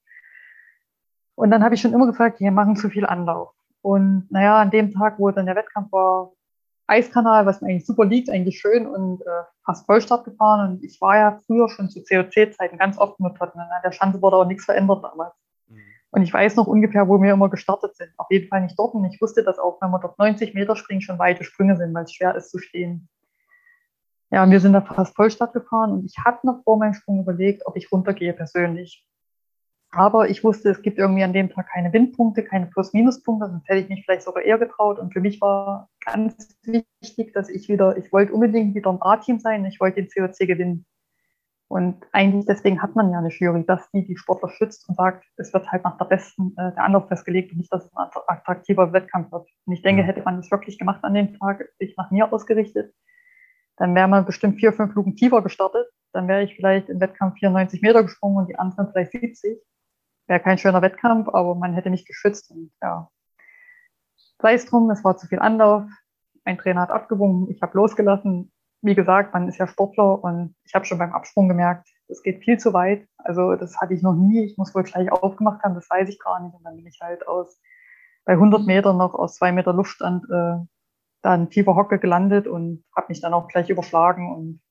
Und 1.36 1.52
dann 1.52 1.64
habe 1.64 1.76
ich 1.76 1.82
schon 1.82 1.94
immer 1.94 2.08
gesagt, 2.08 2.40
wir 2.40 2.52
machen 2.52 2.76
zu 2.76 2.90
viel 2.90 3.06
Anlauf. 3.06 3.54
Und 3.82 4.28
naja, 4.30 4.60
an 4.60 4.72
dem 4.72 4.94
Tag, 4.94 5.18
wo 5.18 5.32
dann 5.32 5.46
der 5.46 5.56
Wettkampf 5.56 5.92
war, 5.92 6.32
Eiskanal, 6.88 7.46
was 7.46 7.62
mir 7.62 7.70
eigentlich 7.70 7.86
super 7.86 8.06
liegt, 8.06 8.30
eigentlich 8.30 8.60
schön 8.60 8.86
und 8.86 9.22
äh, 9.22 9.44
fast 9.66 9.86
Vollstart 9.86 10.26
gefahren. 10.26 10.72
Und 10.72 10.84
ich 10.84 11.00
war 11.00 11.16
ja 11.16 11.40
früher 11.48 11.70
schon 11.70 11.90
zu 11.90 12.04
COC-Zeiten 12.04 12.78
ganz 12.78 12.98
oft 12.98 13.20
mit 13.20 13.36
Tottenham. 13.38 13.68
An 13.72 13.82
der 13.84 13.94
Schanze 13.94 14.22
wurde 14.22 14.36
auch 14.36 14.46
nichts 14.46 14.66
verändert 14.66 15.04
damals. 15.04 15.34
Mhm. 15.68 15.80
Und 16.12 16.22
ich 16.24 16.34
weiß 16.34 16.58
noch 16.58 16.68
ungefähr, 16.68 17.08
wo 17.08 17.22
wir 17.22 17.32
immer 17.32 17.50
gestartet 17.50 17.96
sind. 17.96 18.12
Auf 18.18 18.28
jeden 18.30 18.50
Fall 18.50 18.62
nicht 18.62 18.78
dort. 18.78 18.94
Und 18.94 19.06
ich 19.06 19.22
wusste, 19.22 19.44
dass 19.44 19.58
auch, 19.58 19.82
wenn 19.82 19.90
wir 19.90 20.00
dort 20.00 20.20
90 20.20 20.54
Meter 20.54 20.76
springen, 20.76 21.02
schon 21.02 21.18
weite 21.18 21.46
Sprünge 21.46 21.78
sind, 21.78 21.94
weil 21.94 22.04
es 22.04 22.14
schwer 22.14 22.36
ist 22.36 22.52
zu 22.52 22.60
stehen. 22.60 23.08
Ja, 24.30 24.44
und 24.44 24.52
wir 24.52 24.60
sind 24.60 24.74
da 24.74 24.82
fast 24.82 25.16
Vollstart 25.16 25.54
gefahren 25.54 25.92
und 25.92 26.06
ich 26.06 26.18
hatte 26.24 26.48
noch 26.48 26.64
vor 26.64 26.78
meinem 26.78 26.94
Sprung 26.94 27.20
überlegt, 27.20 27.66
ob 27.66 27.76
ich 27.76 27.92
runtergehe 27.92 28.32
persönlich. 28.32 29.06
Aber 29.94 30.30
ich 30.30 30.42
wusste, 30.44 30.70
es 30.70 30.82
gibt 30.82 30.98
irgendwie 30.98 31.24
an 31.24 31.34
dem 31.34 31.50
Tag 31.50 31.68
keine 31.68 31.92
Windpunkte, 31.92 32.44
keine 32.44 32.68
Plus-Minus-Punkte, 32.68 33.50
sonst 33.50 33.68
hätte 33.68 33.82
ich 33.82 33.90
mich 33.90 34.06
vielleicht 34.06 34.24
sogar 34.24 34.44
eher 34.44 34.58
getraut. 34.58 35.00
Und 35.00 35.12
für 35.12 35.20
mich 35.20 35.42
war 35.42 35.90
ganz 36.06 36.58
wichtig, 36.64 37.34
dass 37.34 37.50
ich 37.50 37.68
wieder, 37.68 37.98
ich 37.98 38.12
wollte 38.14 38.34
unbedingt 38.34 38.74
wieder 38.74 38.90
im 38.90 39.02
A-Team 39.04 39.40
sein, 39.40 39.66
ich 39.66 39.82
wollte 39.82 40.02
den 40.02 40.10
COC 40.10 40.48
gewinnen. 40.48 40.86
Und 41.68 42.04
eigentlich 42.14 42.46
deswegen 42.46 42.82
hat 42.82 42.96
man 42.96 43.12
ja 43.12 43.20
eine 43.20 43.30
Jury, 43.30 43.66
dass 43.66 43.90
die 43.92 44.06
die 44.06 44.18
Sportler 44.18 44.50
schützt 44.50 44.88
und 44.88 44.96
sagt, 44.96 45.26
es 45.38 45.54
wird 45.54 45.70
halt 45.72 45.84
nach 45.84 45.98
der 45.98 46.06
besten 46.06 46.54
äh, 46.58 46.74
der 46.74 46.84
Anlauf 46.84 47.08
festgelegt 47.08 47.52
und 47.52 47.60
nicht, 47.60 47.72
dass 47.72 47.86
es 47.86 47.96
ein 47.96 48.10
attraktiver 48.28 48.92
Wettkampf 48.94 49.32
wird. 49.32 49.48
Und 49.66 49.74
ich 49.74 49.82
denke, 49.82 50.04
hätte 50.04 50.22
man 50.22 50.38
das 50.38 50.52
wirklich 50.52 50.78
gemacht 50.78 51.04
an 51.04 51.14
dem 51.14 51.38
Tag, 51.38 51.70
sich 51.80 51.96
nach 51.98 52.12
mir 52.12 52.32
ausgerichtet, 52.32 52.94
dann 53.78 53.96
wäre 53.96 54.08
man 54.08 54.26
bestimmt 54.26 54.60
vier, 54.60 54.74
fünf 54.74 54.96
Luken 54.96 55.16
tiefer 55.16 55.42
gestartet. 55.42 55.88
Dann 56.14 56.28
wäre 56.28 56.44
ich 56.44 56.56
vielleicht 56.56 56.90
im 56.90 57.00
Wettkampf 57.00 57.40
94 57.40 57.82
Meter 57.82 58.04
gesprungen 58.04 58.38
und 58.38 58.50
die 58.50 58.60
anderen 58.60 58.92
vielleicht 58.92 59.12
70 59.12 59.62
wäre 60.32 60.40
kein 60.40 60.58
schöner 60.58 60.82
Wettkampf, 60.82 61.28
aber 61.28 61.56
man 61.56 61.74
hätte 61.74 61.90
mich 61.90 62.06
geschützt 62.06 62.52
und 62.52 62.72
ja. 62.82 63.10
Sei 64.40 64.54
es 64.54 64.66
drum, 64.66 64.90
es 64.90 65.04
war 65.04 65.18
zu 65.18 65.28
viel 65.28 65.40
Anlauf. 65.40 65.84
Mein 66.46 66.58
Trainer 66.58 66.82
hat 66.82 66.90
abgewungen, 66.90 67.52
ich 67.52 67.62
habe 67.62 67.78
losgelassen. 67.78 68.52
Wie 68.82 68.96
gesagt, 68.96 69.34
man 69.34 69.50
ist 69.50 69.58
ja 69.58 69.68
Sportler 69.68 70.24
und 70.24 70.56
ich 70.64 70.74
habe 70.74 70.86
schon 70.86 70.98
beim 70.98 71.12
Absprung 71.12 71.50
gemerkt, 71.50 71.88
es 72.08 72.24
geht 72.24 72.44
viel 72.44 72.58
zu 72.58 72.74
weit. 72.74 73.06
Also 73.18 73.56
das 73.56 73.80
hatte 73.80 73.94
ich 73.94 74.02
noch 74.02 74.16
nie. 74.16 74.44
Ich 74.46 74.58
muss 74.58 74.74
wohl 74.74 74.84
gleich 74.84 75.12
aufgemacht 75.12 75.62
haben, 75.64 75.76
das 75.76 75.90
weiß 75.90 76.08
ich 76.08 76.18
gar 76.18 76.40
nicht. 76.42 76.56
Und 76.56 76.64
dann 76.64 76.78
bin 76.78 76.88
ich 76.88 77.00
halt 77.02 77.28
aus 77.28 77.60
bei 78.24 78.34
100 78.34 78.66
Metern 78.66 78.98
noch 78.98 79.14
aus 79.14 79.36
zwei 79.36 79.52
Meter 79.52 79.74
Luftstand 79.74 80.24
äh, 80.32 80.66
dann 81.22 81.50
tiefer 81.50 81.76
Hocke 81.76 82.00
gelandet 82.00 82.48
und 82.48 82.86
habe 82.96 83.08
mich 83.10 83.20
dann 83.20 83.34
auch 83.34 83.50
gleich 83.50 83.70
überschlagen 83.70 84.34
und 84.34 84.62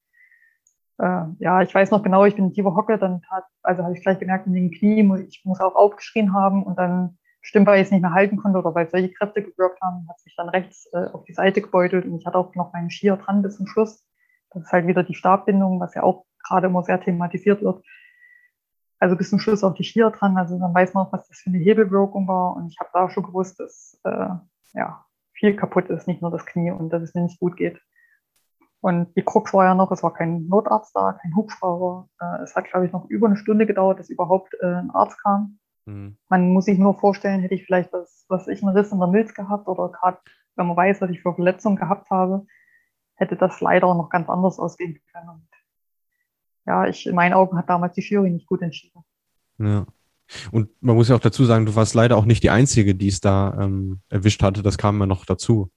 äh, 1.00 1.24
ja, 1.38 1.62
ich 1.62 1.74
weiß 1.74 1.90
noch 1.90 2.02
genau, 2.02 2.24
ich 2.24 2.36
bin 2.36 2.46
in 2.46 2.52
tiefer 2.52 2.74
Hocke, 2.74 2.98
dann 2.98 3.22
tat, 3.22 3.44
also 3.62 3.82
habe 3.82 3.94
ich 3.94 4.02
gleich 4.02 4.18
gemerkt 4.18 4.46
in 4.46 4.52
den 4.52 4.70
Knie, 4.70 5.02
ich 5.28 5.42
muss 5.44 5.60
auch 5.60 5.74
aufgeschrien 5.74 6.34
haben 6.34 6.62
und 6.62 6.78
dann 6.78 7.18
bestimmt, 7.40 7.66
weil 7.66 7.80
ich 7.80 7.86
es 7.86 7.90
nicht 7.90 8.02
mehr 8.02 8.12
halten 8.12 8.36
konnte 8.36 8.58
oder 8.58 8.74
weil 8.74 8.88
solche 8.90 9.10
Kräfte 9.12 9.42
gewirkt 9.42 9.80
haben, 9.80 10.06
hat 10.08 10.20
sich 10.20 10.34
dann 10.36 10.50
rechts 10.50 10.88
äh, 10.92 11.06
auf 11.12 11.24
die 11.24 11.32
Seite 11.32 11.62
gebeutelt 11.62 12.04
und 12.04 12.16
ich 12.16 12.26
hatte 12.26 12.36
auch 12.36 12.54
noch 12.54 12.72
meinen 12.72 12.90
Skier 12.90 13.16
dran 13.16 13.42
bis 13.42 13.56
zum 13.56 13.66
Schluss. 13.66 14.06
Das 14.50 14.64
ist 14.64 14.72
halt 14.72 14.86
wieder 14.86 15.02
die 15.02 15.14
Stabbindung, 15.14 15.80
was 15.80 15.94
ja 15.94 16.02
auch 16.02 16.26
gerade 16.46 16.66
immer 16.66 16.82
sehr 16.82 17.00
thematisiert 17.00 17.62
wird. 17.62 17.82
Also 18.98 19.16
bis 19.16 19.30
zum 19.30 19.38
Schluss 19.38 19.64
auch 19.64 19.74
die 19.74 19.84
Skier 19.84 20.10
dran, 20.10 20.36
also 20.36 20.58
dann 20.58 20.74
weiß 20.74 20.92
man 20.92 21.06
auch, 21.06 21.12
was 21.12 21.26
das 21.28 21.38
für 21.38 21.48
eine 21.48 21.58
Hebelwirkung 21.58 22.28
war 22.28 22.56
und 22.56 22.68
ich 22.68 22.78
habe 22.78 22.90
da 22.92 23.08
schon 23.08 23.22
gewusst, 23.22 23.58
dass 23.58 23.98
äh, 24.04 24.28
ja, 24.74 25.06
viel 25.32 25.56
kaputt 25.56 25.88
ist, 25.88 26.06
nicht 26.06 26.20
nur 26.20 26.30
das 26.30 26.44
Knie 26.44 26.70
und 26.70 26.90
dass 26.90 27.02
es 27.02 27.14
mir 27.14 27.22
nicht 27.22 27.40
gut 27.40 27.56
geht. 27.56 27.80
Und 28.80 29.14
die 29.14 29.22
Krux 29.22 29.52
war 29.52 29.66
ja 29.66 29.74
noch, 29.74 29.92
es 29.92 30.02
war 30.02 30.14
kein 30.14 30.46
Notarzt 30.46 30.96
da, 30.96 31.12
kein 31.20 31.36
Hubschrauber. 31.36 32.08
Äh, 32.20 32.42
es 32.42 32.56
hat, 32.56 32.64
glaube 32.70 32.86
ich, 32.86 32.92
noch 32.92 33.08
über 33.10 33.26
eine 33.26 33.36
Stunde 33.36 33.66
gedauert, 33.66 33.98
dass 33.98 34.08
überhaupt 34.08 34.54
äh, 34.60 34.66
ein 34.66 34.90
Arzt 34.90 35.22
kam. 35.22 35.58
Mhm. 35.84 36.16
Man 36.28 36.52
muss 36.52 36.64
sich 36.64 36.78
nur 36.78 36.98
vorstellen, 36.98 37.40
hätte 37.40 37.54
ich 37.54 37.64
vielleicht 37.64 37.92
was, 37.92 38.24
was 38.28 38.48
ich 38.48 38.62
einen 38.62 38.76
Riss 38.76 38.92
in 38.92 38.98
der 38.98 39.08
Milz 39.08 39.34
gehabt 39.34 39.68
oder 39.68 39.90
gerade, 39.90 40.18
wenn 40.56 40.66
man 40.66 40.76
weiß, 40.76 41.00
was 41.00 41.10
ich 41.10 41.20
für 41.20 41.34
Verletzungen 41.34 41.76
gehabt 41.76 42.08
habe, 42.10 42.46
hätte 43.16 43.36
das 43.36 43.60
leider 43.60 43.94
noch 43.94 44.08
ganz 44.08 44.28
anders 44.30 44.58
ausgehen 44.58 44.98
können. 45.12 45.28
Und 45.28 45.48
ja, 46.66 46.86
ich, 46.86 47.06
in 47.06 47.14
meinen 47.14 47.34
Augen 47.34 47.58
hat 47.58 47.68
damals 47.68 47.94
die 47.94 48.02
Jury 48.02 48.30
nicht 48.30 48.46
gut 48.46 48.62
entschieden. 48.62 49.04
Ja. 49.58 49.86
Und 50.52 50.70
man 50.80 50.96
muss 50.96 51.08
ja 51.08 51.16
auch 51.16 51.20
dazu 51.20 51.44
sagen, 51.44 51.66
du 51.66 51.74
warst 51.74 51.94
leider 51.94 52.16
auch 52.16 52.24
nicht 52.24 52.42
die 52.42 52.50
Einzige, 52.50 52.94
die 52.94 53.08
es 53.08 53.20
da 53.20 53.58
ähm, 53.60 54.00
erwischt 54.08 54.42
hatte. 54.42 54.62
Das 54.62 54.78
kam 54.78 55.00
ja 55.00 55.06
noch 55.06 55.26
dazu. 55.26 55.70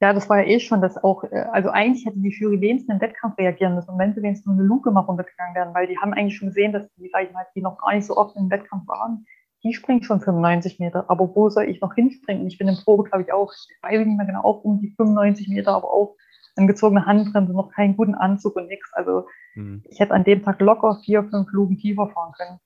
Ja, 0.00 0.12
das 0.12 0.28
war 0.28 0.40
ja 0.40 0.46
eh 0.46 0.60
schon 0.60 0.82
das 0.82 1.02
auch, 1.02 1.24
äh, 1.24 1.46
also 1.52 1.70
eigentlich 1.70 2.04
hätte 2.04 2.18
die 2.18 2.28
Jury 2.28 2.60
wenigstens 2.60 2.94
im 2.94 3.00
Wettkampf 3.00 3.38
reagieren 3.38 3.74
müssen 3.74 3.90
und 3.90 3.98
wenn 3.98 4.14
sie 4.14 4.22
wenigstens 4.22 4.46
nur 4.46 4.56
eine 4.56 4.64
Luke 4.64 4.90
mal 4.90 5.00
runtergegangen 5.00 5.54
wären, 5.54 5.74
weil 5.74 5.86
die 5.86 5.98
haben 5.98 6.12
eigentlich 6.12 6.36
schon 6.36 6.48
gesehen, 6.48 6.72
dass 6.72 6.86
die, 6.96 7.08
sag 7.10 7.24
ich 7.24 7.32
mal, 7.32 7.46
die 7.54 7.62
noch 7.62 7.78
gar 7.78 7.94
nicht 7.94 8.06
so 8.06 8.16
oft 8.16 8.36
im 8.36 8.50
Wettkampf 8.50 8.86
waren, 8.86 9.24
die 9.64 9.72
springen 9.72 10.02
schon 10.02 10.20
95 10.20 10.78
Meter. 10.78 11.08
Aber 11.08 11.34
wo 11.34 11.48
soll 11.48 11.64
ich 11.64 11.80
noch 11.80 11.94
hinspringen? 11.94 12.46
Ich 12.46 12.58
bin 12.58 12.68
im 12.68 12.76
Probe, 12.76 13.04
glaube 13.04 13.22
ich, 13.22 13.32
auch, 13.32 13.52
ich 13.52 13.76
weiß 13.82 14.06
nicht 14.06 14.16
mehr 14.16 14.26
genau, 14.26 14.42
auch 14.42 14.62
um 14.64 14.80
die 14.80 14.94
95 14.96 15.48
Meter, 15.48 15.72
aber 15.72 15.90
auch 15.90 16.16
angezogene 16.56 17.06
Handbremse, 17.06 17.52
noch 17.52 17.72
keinen 17.72 17.96
guten 17.96 18.14
Anzug 18.14 18.56
und 18.56 18.68
nichts. 18.68 18.92
Also 18.92 19.26
mhm. 19.54 19.82
ich 19.88 20.00
hätte 20.00 20.14
an 20.14 20.24
dem 20.24 20.42
Tag 20.42 20.60
locker 20.60 21.00
vier, 21.04 21.24
fünf 21.24 21.50
Lugen 21.52 21.78
tiefer 21.78 22.08
fahren 22.08 22.32
können. 22.32 22.58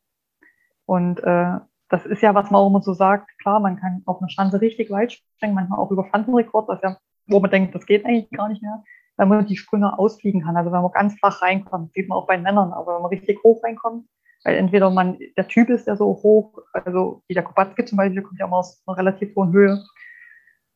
Und 0.85 1.21
äh, 1.23 1.59
das 1.89 2.07
ist 2.07 2.23
ja, 2.23 2.35
was 2.35 2.51
man 2.51 2.61
auch 2.61 2.69
immer 2.69 2.83
so 2.83 2.93
sagt, 2.93 3.31
klar, 3.41 3.61
man 3.61 3.77
kann 3.77 4.03
auf 4.07 4.21
einer 4.21 4.29
Schanze 4.29 4.61
richtig 4.61 4.91
weit 4.91 5.13
springen, 5.13 5.55
manchmal 5.55 5.79
auch 5.79 5.91
über 5.91 6.07
Schanzenrekord, 6.07 6.69
was 6.69 6.81
ja 6.83 6.97
wo 7.31 7.41
man 7.41 7.51
denkt, 7.51 7.75
das 7.75 7.87
geht 7.87 8.05
eigentlich 8.05 8.31
gar 8.31 8.49
nicht 8.49 8.63
mehr, 8.63 8.83
weil 9.17 9.27
man 9.27 9.47
die 9.47 9.57
Sprünge 9.57 9.99
ausfliegen 9.99 10.43
kann. 10.43 10.57
Also 10.57 10.73
wenn 10.73 10.83
man 10.83 10.93
ganz 10.93 11.15
flach 11.19 11.43
reinkommt, 11.43 11.93
sieht 11.95 12.09
man 12.09 12.19
auch 12.19 12.27
bei 12.27 12.39
Männern, 12.39 12.73
aber 12.73 12.95
wenn 12.95 13.03
man 13.03 13.11
richtig 13.11 13.43
hoch 13.43 13.63
reinkommt, 13.63 14.07
Weil 14.45 14.57
entweder 14.57 14.91
man, 14.91 15.19
der 15.37 15.49
Typ 15.49 15.69
ist 15.69 15.87
ja 15.87 15.97
so 15.97 16.07
hoch, 16.07 16.59
also 16.73 17.23
wie 17.29 17.35
der 17.35 17.43
Kubatski 17.43 17.85
zum 17.85 17.99
Beispiel, 17.99 18.23
kommt 18.23 18.39
ja 18.41 18.47
immer 18.47 18.59
aus 18.59 18.83
einer 18.87 18.97
relativ 18.97 19.35
hohen 19.37 19.53
Höhe. 19.53 19.83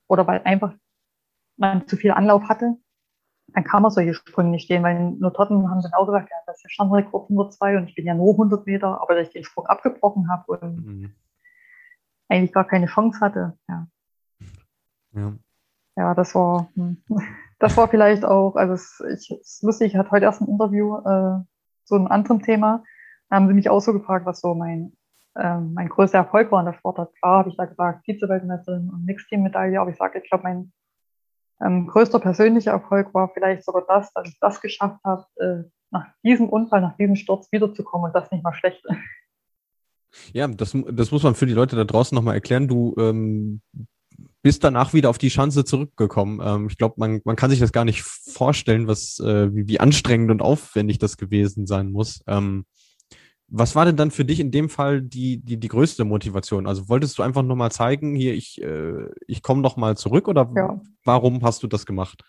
Oder 0.09 0.27
weil 0.27 0.43
einfach 0.45 0.75
man 1.57 1.87
zu 1.87 1.97
viel 1.97 2.11
Anlauf 2.11 2.43
hatte, 2.49 2.77
dann 3.49 3.65
kann 3.65 3.83
man 3.83 3.91
solche 3.91 4.15
Sprünge 4.15 4.51
nicht 4.51 4.65
stehen, 4.65 4.83
weil 4.83 5.13
Nototten 5.13 5.71
haben 5.71 5.81
dann 5.83 5.93
auch 5.93 6.07
gesagt, 6.07 6.29
ja, 6.31 6.37
das 6.47 6.57
ist 6.57 6.65
ja 6.65 6.71
Standrekord 6.71 7.31
102 7.31 7.77
und 7.79 7.89
ich 7.89 7.95
bin 7.95 8.07
ja 8.07 8.15
nur 8.15 8.33
100 8.33 8.67
Meter, 8.67 9.01
aber 9.01 9.15
dass 9.15 9.29
ich 9.29 9.33
den 9.33 9.45
Sprung 9.45 9.67
abgebrochen 9.67 10.29
habe 10.29 10.53
und 10.53 10.87
mhm. 10.87 11.15
eigentlich 12.29 12.53
gar 12.53 12.67
keine 12.67 12.87
Chance 12.87 13.21
hatte. 13.21 13.57
Ja, 13.69 13.87
ja. 15.13 15.33
Ja 15.97 16.15
das 16.15 16.35
war, 16.35 16.69
hm. 16.75 17.03
das 17.59 17.77
war 17.77 17.89
vielleicht 17.89 18.25
auch, 18.25 18.57
also 18.57 18.75
es, 18.75 19.01
ich, 19.01 19.31
es 19.31 19.55
ist 19.55 19.63
lustig, 19.63 19.93
ich 19.93 19.99
hatte 19.99 20.11
heute 20.11 20.25
erst 20.25 20.41
ein 20.41 20.49
Interview 20.49 20.97
äh, 20.99 21.43
zu 21.85 21.95
einem 21.95 22.09
anderen 22.09 22.43
Thema, 22.43 22.83
da 23.29 23.37
haben 23.37 23.49
sie 23.49 23.55
mich 23.55 23.71
auch 23.71 23.81
so 23.81 23.93
gefragt, 23.93 24.27
was 24.27 24.41
so 24.41 24.55
mein, 24.55 24.93
äh, 25.35 25.59
mein 25.59 25.89
größter 25.89 26.19
Erfolg 26.19 26.53
war 26.53 26.61
in 26.61 26.67
der 26.67 26.75
Sportart. 26.75 27.15
Klar 27.17 27.39
habe 27.39 27.51
ich 27.51 27.57
da 27.57 27.65
gesagt, 27.65 28.05
Vize-Weltmeisterin 28.05 28.91
und 28.91 29.05
Mixteam-Medaille, 29.05 29.81
aber 29.81 29.91
ich 29.91 29.97
sage, 29.97 30.19
ich 30.19 30.29
glaube, 30.29 30.45
mein 30.45 30.73
ähm, 31.61 31.87
größter 31.87 32.21
persönlicher 32.21 32.73
Erfolg 32.73 33.15
war 33.15 33.31
vielleicht 33.33 33.65
sogar 33.65 33.85
das, 33.89 34.13
dass 34.13 34.29
ich 34.29 34.39
das 34.41 34.61
geschafft 34.61 35.01
habe, 35.05 35.27
äh, 35.37 35.69
nach 35.91 36.07
diesem 36.25 36.49
Unfall, 36.49 36.81
nach 36.81 36.97
diesem 36.97 37.17
Sturz 37.17 37.51
wiederzukommen 37.53 38.07
und 38.07 38.15
das 38.15 38.31
nicht 38.31 38.43
mal 38.43 38.53
schlecht. 38.53 38.85
Ja, 40.33 40.47
das, 40.47 40.77
das 40.93 41.11
muss 41.11 41.23
man 41.23 41.35
für 41.35 41.47
die 41.47 41.55
Leute 41.55 41.77
da 41.77 41.85
draußen 41.85 42.15
nochmal 42.15 42.35
erklären. 42.35 42.69
Du 42.69 42.95
ähm, 42.99 43.63
bist 44.45 44.63
danach 44.63 44.93
wieder 44.93 45.09
auf 45.09 45.17
die 45.17 45.31
Chance 45.31 45.65
zurückgekommen. 45.65 46.39
Ähm, 46.45 46.69
ich 46.69 46.77
glaube, 46.77 46.97
man, 46.99 47.23
man 47.25 47.35
kann 47.35 47.49
sich 47.49 47.61
das 47.61 47.73
gar 47.73 47.87
nicht 47.87 48.03
vorstellen, 48.03 48.87
was, 48.87 49.19
äh, 49.19 49.53
wie, 49.55 49.67
wie 49.69 49.81
anstrengend 49.81 50.31
und 50.31 50.43
aufwendig 50.43 50.99
das 50.99 51.17
gewesen 51.17 51.67
sein 51.67 51.91
muss. 51.91 52.23
Ähm, 52.27 52.67
was 53.49 53.75
war 53.75 53.87
denn 53.87 53.97
dann 53.97 54.11
für 54.11 54.27
dich 54.27 54.41
in 54.41 54.51
dem 54.51 54.69
Fall 54.69 55.01
die, 55.01 55.39
die, 55.39 55.57
die 55.59 55.69
größte 55.69 56.05
Motivation? 56.05 56.67
Also 56.67 56.91
wolltest 56.91 57.19
du 57.19 57.23
einfach 57.23 57.43
nochmal 57.43 57.73
zeigen, 57.73 58.15
hier, 58.15 58.35
ich, 58.35 58.63
äh, 58.63 59.09
ich 59.27 59.43
komme 59.43 59.63
nochmal 59.63 59.97
zurück 59.97 60.29
oder 60.29 60.53
ja. 60.55 60.79
warum 61.05 61.43
hast 61.43 61.63
du 61.63 61.67
das 61.67 61.87
gemacht? 61.87 62.23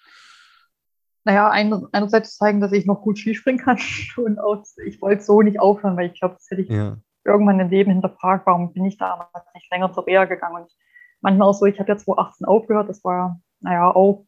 Naja, 1.26 1.50
einerseits 1.50 2.38
zeigen, 2.38 2.62
dass 2.62 2.72
ich 2.72 2.86
noch 2.86 3.02
gut 3.02 3.18
Skispringen 3.18 3.60
kann 3.60 3.78
und 4.24 4.40
auch, 4.40 4.64
ich 4.86 5.02
wollte 5.02 5.22
so 5.22 5.42
nicht 5.42 5.60
aufhören, 5.60 5.98
weil 5.98 6.12
ich 6.12 6.18
glaube, 6.18 6.36
das 6.36 6.50
hätte 6.50 6.62
ich 6.62 6.70
ja. 6.70 6.96
irgendwann 7.26 7.60
im 7.60 7.70
Leben 7.70 7.92
hinterfragt, 7.92 8.46
warum 8.46 8.72
bin 8.72 8.86
ich 8.86 8.98
damals 8.98 9.28
nicht 9.54 9.70
länger 9.70 9.92
zur 9.92 10.08
Reha 10.08 10.24
gegangen 10.24 10.64
und 10.64 10.72
manchmal 11.26 11.50
auch 11.50 11.54
so, 11.54 11.66
ich 11.66 11.80
habe 11.80 11.90
ja 11.90 11.98
2018 11.98 12.46
aufgehört, 12.46 12.88
das 12.88 13.04
war, 13.04 13.42
naja, 13.60 13.90
auch 13.90 14.26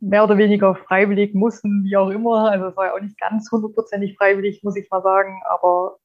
mehr 0.00 0.24
oder 0.24 0.38
weniger 0.38 0.74
freiwillig 0.74 1.34
mussten, 1.34 1.84
wie 1.84 1.96
auch 1.96 2.08
immer. 2.08 2.50
Also 2.50 2.66
es 2.68 2.76
war 2.76 2.86
ja 2.86 2.94
auch 2.94 3.00
nicht 3.00 3.20
ganz 3.20 3.52
hundertprozentig 3.52 4.16
freiwillig, 4.16 4.64
muss 4.64 4.76
ich 4.76 4.90
mal 4.90 5.02
sagen, 5.02 5.42
aber 5.48 5.98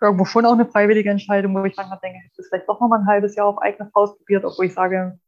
irgendwo 0.00 0.24
schon 0.24 0.46
auch 0.46 0.54
eine 0.54 0.66
freiwillige 0.66 1.10
Entscheidung, 1.10 1.54
wo 1.54 1.64
ich 1.64 1.76
manchmal 1.76 1.98
denke, 2.02 2.18
ich 2.18 2.24
hätte 2.24 2.42
es 2.42 2.48
vielleicht 2.48 2.68
doch 2.68 2.80
noch 2.80 2.88
mal 2.88 3.00
ein 3.00 3.06
halbes 3.06 3.36
Jahr 3.36 3.46
auf 3.46 3.58
eigene 3.58 3.90
Faust 3.90 4.16
probiert, 4.16 4.44
obwohl 4.44 4.64
ich 4.64 4.74
sage, 4.74 5.18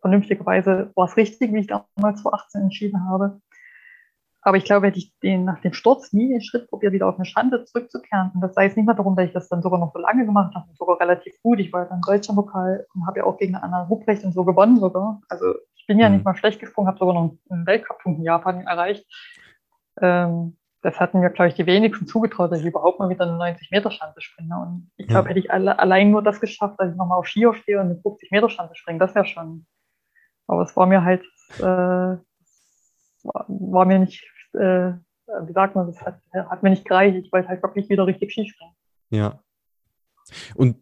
vernünftigerweise 0.00 0.90
war 0.96 1.06
es 1.06 1.16
richtig, 1.16 1.52
wie 1.52 1.60
ich 1.60 1.66
damals 1.66 2.22
vor 2.22 2.34
18 2.34 2.62
entschieden 2.62 3.08
habe. 3.08 3.40
Aber 4.42 4.56
ich 4.56 4.64
glaube, 4.64 4.86
hätte 4.86 4.98
ich 4.98 5.12
den 5.20 5.44
nach 5.44 5.60
dem 5.60 5.74
Sturz 5.74 6.12
nie 6.12 6.28
den 6.28 6.40
Schritt 6.40 6.68
probiert, 6.68 6.92
wieder 6.92 7.08
auf 7.08 7.16
eine 7.16 7.26
Schande 7.26 7.64
zurückzukehren. 7.64 8.30
Und 8.34 8.40
das 8.40 8.54
sei 8.54 8.64
jetzt 8.64 8.76
nicht 8.76 8.86
mehr 8.86 8.94
darum, 8.94 9.14
dass 9.14 9.26
ich 9.26 9.32
das 9.32 9.48
dann 9.48 9.60
sogar 9.60 9.78
noch 9.78 9.92
so 9.92 9.98
lange 9.98 10.24
gemacht 10.24 10.54
habe, 10.54 10.66
sogar 10.78 10.98
relativ 10.98 11.34
gut. 11.42 11.60
Ich 11.60 11.72
war 11.72 11.84
dann 11.86 12.00
Deutschlandpokal 12.00 12.86
und 12.94 13.06
habe 13.06 13.18
ja 13.18 13.24
auch 13.24 13.36
gegen 13.36 13.54
Anna 13.54 13.82
Rupprecht 13.82 14.24
und 14.24 14.32
so 14.32 14.44
gewonnen 14.44 14.78
sogar. 14.78 15.20
Also 15.28 15.54
bin 15.90 15.98
ja 15.98 16.08
mhm. 16.08 16.14
nicht 16.14 16.24
mal 16.24 16.36
schlecht 16.36 16.60
gesprungen, 16.60 16.86
habe 16.86 16.98
sogar 17.00 17.14
noch 17.14 17.36
einen 17.50 17.66
Weltcup-Punkt 17.66 18.20
in 18.20 18.24
Japan 18.24 18.60
erreicht. 18.60 19.04
Ähm, 20.00 20.56
das 20.82 21.00
hatten 21.00 21.18
mir, 21.18 21.30
glaube 21.30 21.48
ich, 21.48 21.54
die 21.54 21.66
wenigsten 21.66 22.06
zugetraut, 22.06 22.52
dass 22.52 22.60
ich 22.60 22.66
überhaupt 22.66 23.00
mal 23.00 23.08
wieder 23.08 23.24
eine 23.24 23.32
90-Meter-Schanze 23.32 24.20
springe. 24.20 24.56
Und 24.56 24.92
ich 24.98 25.08
glaube, 25.08 25.24
ja. 25.24 25.30
hätte 25.30 25.40
ich 25.40 25.50
alle, 25.50 25.80
allein 25.80 26.12
nur 26.12 26.22
das 26.22 26.40
geschafft, 26.40 26.76
dass 26.78 26.92
ich 26.92 26.96
nochmal 26.96 27.18
auf 27.18 27.26
Ski 27.26 27.44
aufstehe 27.44 27.80
und 27.80 27.86
eine 27.86 27.94
50-Meter-Schanze 27.96 28.76
springe, 28.76 29.00
das 29.00 29.16
wäre 29.16 29.24
schon. 29.24 29.66
Aber 30.46 30.62
es 30.62 30.76
war 30.76 30.86
mir 30.86 31.02
halt, 31.02 31.24
äh, 31.58 32.22
war, 33.24 33.46
war, 33.48 33.86
mir 33.86 33.98
nicht, 33.98 34.24
äh, 34.54 34.92
wie 35.42 35.52
sagt 35.52 35.74
man, 35.74 35.86
das 35.86 36.00
hat, 36.02 36.20
hat 36.32 36.62
mir 36.62 36.70
nicht 36.70 36.86
gereicht. 36.86 37.16
Ich 37.16 37.32
wollte 37.32 37.48
halt 37.48 37.62
wirklich 37.62 37.88
wieder 37.88 38.06
richtig 38.06 38.32
Ski 38.32 38.48
springen. 38.48 38.74
Ja. 39.10 39.40
Und 40.54 40.76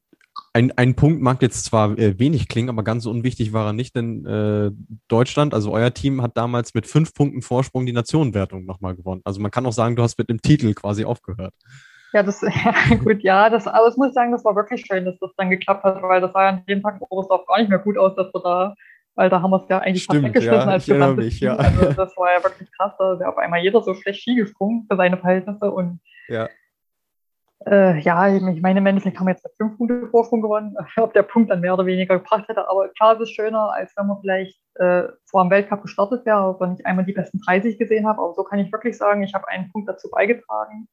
ein, 0.53 0.73
ein 0.77 0.95
Punkt 0.95 1.21
mag 1.21 1.43
jetzt 1.43 1.65
zwar 1.65 1.99
äh, 1.99 2.19
wenig 2.19 2.49
klingen, 2.49 2.69
aber 2.69 2.83
ganz 2.83 3.05
so 3.05 3.11
unwichtig 3.11 3.53
war 3.53 3.67
er 3.67 3.73
nicht, 3.73 3.95
denn 3.95 4.25
äh, 4.27 4.71
Deutschland, 5.09 5.55
also 5.55 5.73
euer 5.73 5.93
Team, 5.93 6.23
hat 6.23 6.37
damals 6.37 6.75
mit 6.75 6.87
fünf 6.87 7.15
Punkten 7.15 7.43
Vorsprung 7.43 7.87
die 7.87 7.93
Nationenwertung 7.93 8.65
nochmal 8.65 8.95
gewonnen. 8.97 9.21
Also 9.25 9.41
man 9.41 9.51
kann 9.51 9.67
auch 9.67 9.73
sagen, 9.73 9.97
du 9.97 10.03
hast 10.03 10.19
mit 10.19 10.29
dem 10.29 10.41
Titel 10.41 10.75
quasi 10.75 11.05
aufgehört. 11.05 11.55
Ja, 12.13 12.23
das, 12.23 12.41
ja, 12.43 12.95
gut, 12.97 13.23
ja, 13.23 13.51
das, 13.51 13.67
aber 13.67 13.87
das 13.87 13.97
muss 13.97 14.09
ich 14.09 14.15
sagen, 14.15 14.33
das 14.33 14.45
war 14.45 14.57
wirklich 14.57 14.85
schön, 14.87 15.05
dass 15.05 15.19
das 15.21 15.31
dann 15.37 15.51
geklappt 15.51 15.85
hat, 15.85 16.03
weil 16.03 16.21
das 16.21 16.33
sah 16.33 16.43
ja 16.43 16.49
an 16.51 16.65
dem 16.67 16.83
Tag 16.83 16.97
in 16.97 17.07
Oberstdorf 17.09 17.47
gar 17.47 17.59
nicht 17.59 17.69
mehr 17.69 17.79
gut 17.79 17.99
aus, 17.99 18.15
dass 18.17 18.33
wir 18.33 18.41
da, 18.43 18.75
weil 19.19 19.31
da 19.31 19.43
haben 19.43 19.51
wir 19.51 19.57
es 19.61 19.69
ja 19.69 19.81
eigentlich 19.81 20.05
Stimmt, 20.05 20.23
fast 20.23 20.35
weggeschmissen 20.35 20.69
ja, 20.69 20.75
als 20.75 20.87
gesamtes 20.87 21.41
ja. 21.41 21.57
Also 21.57 21.93
das 21.93 22.17
war 22.17 22.33
ja 22.33 22.45
wirklich 22.45 22.71
krass, 22.71 22.93
da 22.99 23.15
ist 23.15 23.21
ja 23.21 23.29
auf 23.29 23.37
einmal 23.37 23.61
jeder 23.61 23.83
so 23.83 23.93
schlecht 23.95 24.23
Ski 24.23 24.37
gesprungen 24.37 24.87
für 24.89 24.97
seine 24.97 25.17
Verhältnisse 25.17 25.73
und 25.73 25.99
ja. 26.29 26.49
Äh, 27.67 27.99
ja, 27.99 28.29
ich 28.29 28.63
meine, 28.63 28.79
im 28.79 28.87
Endeffekt 28.87 29.19
haben 29.19 29.27
wir 29.27 29.33
jetzt 29.33 29.43
mit 29.43 29.55
fünf 29.57 29.77
Punkte 29.77 30.07
Vorsprung 30.07 30.41
gewonnen, 30.41 30.77
ob 30.99 31.13
der 31.15 31.25
Punkt 31.25 31.51
dann 31.51 31.61
mehr 31.61 31.75
oder 31.75 31.85
weniger 31.85 32.19
gebracht 32.19 32.47
hätte. 32.47 32.69
Aber 32.69 32.89
klar, 32.91 33.15
es 33.15 33.23
ist 33.23 33.35
schöner, 33.35 33.73
als 33.73 33.93
wenn 33.97 34.07
man 34.07 34.21
vielleicht 34.21 34.61
äh, 34.77 35.09
zwar 35.25 35.43
im 35.43 35.51
Weltcup 35.51 35.83
gestartet 35.83 36.25
wäre, 36.25 36.37
aber 36.37 36.69
nicht 36.69 36.87
einmal 36.87 37.05
die 37.05 37.13
besten 37.13 37.41
30 37.41 37.77
gesehen 37.77 38.07
habe. 38.07 38.23
Aber 38.23 38.35
so 38.35 38.45
kann 38.45 38.61
ich 38.61 38.71
wirklich 38.71 38.97
sagen, 38.97 39.25
ich 39.25 39.35
habe 39.35 39.49
einen 39.49 39.73
Punkt 39.73 39.89
dazu 39.89 40.09
beigetragen. 40.09 40.87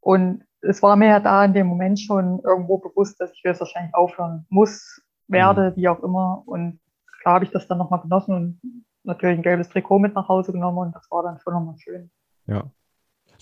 Und 0.00 0.42
es 0.62 0.82
war 0.82 0.96
mir 0.96 1.08
ja 1.08 1.20
da 1.20 1.44
in 1.44 1.54
dem 1.54 1.68
Moment 1.68 2.00
schon 2.00 2.40
irgendwo 2.40 2.78
bewusst, 2.78 3.20
dass 3.20 3.32
ich 3.32 3.44
wahrscheinlich 3.44 3.94
aufhören 3.94 4.46
muss, 4.50 5.00
werde, 5.28 5.70
mhm. 5.70 5.76
wie 5.76 5.88
auch 5.88 6.02
immer. 6.02 6.42
Und 6.46 6.80
habe 7.32 7.44
ich 7.44 7.50
das 7.50 7.66
dann 7.68 7.78
nochmal 7.78 8.00
genossen 8.00 8.34
und 8.34 8.84
natürlich 9.02 9.38
ein 9.38 9.42
gelbes 9.42 9.68
Trikot 9.68 9.98
mit 9.98 10.14
nach 10.14 10.28
Hause 10.28 10.52
genommen 10.52 10.78
und 10.78 10.94
das 10.94 11.10
war 11.10 11.22
dann 11.22 11.38
schon 11.38 11.54
nochmal 11.54 11.76
schön. 11.78 12.10
Ja, 12.46 12.70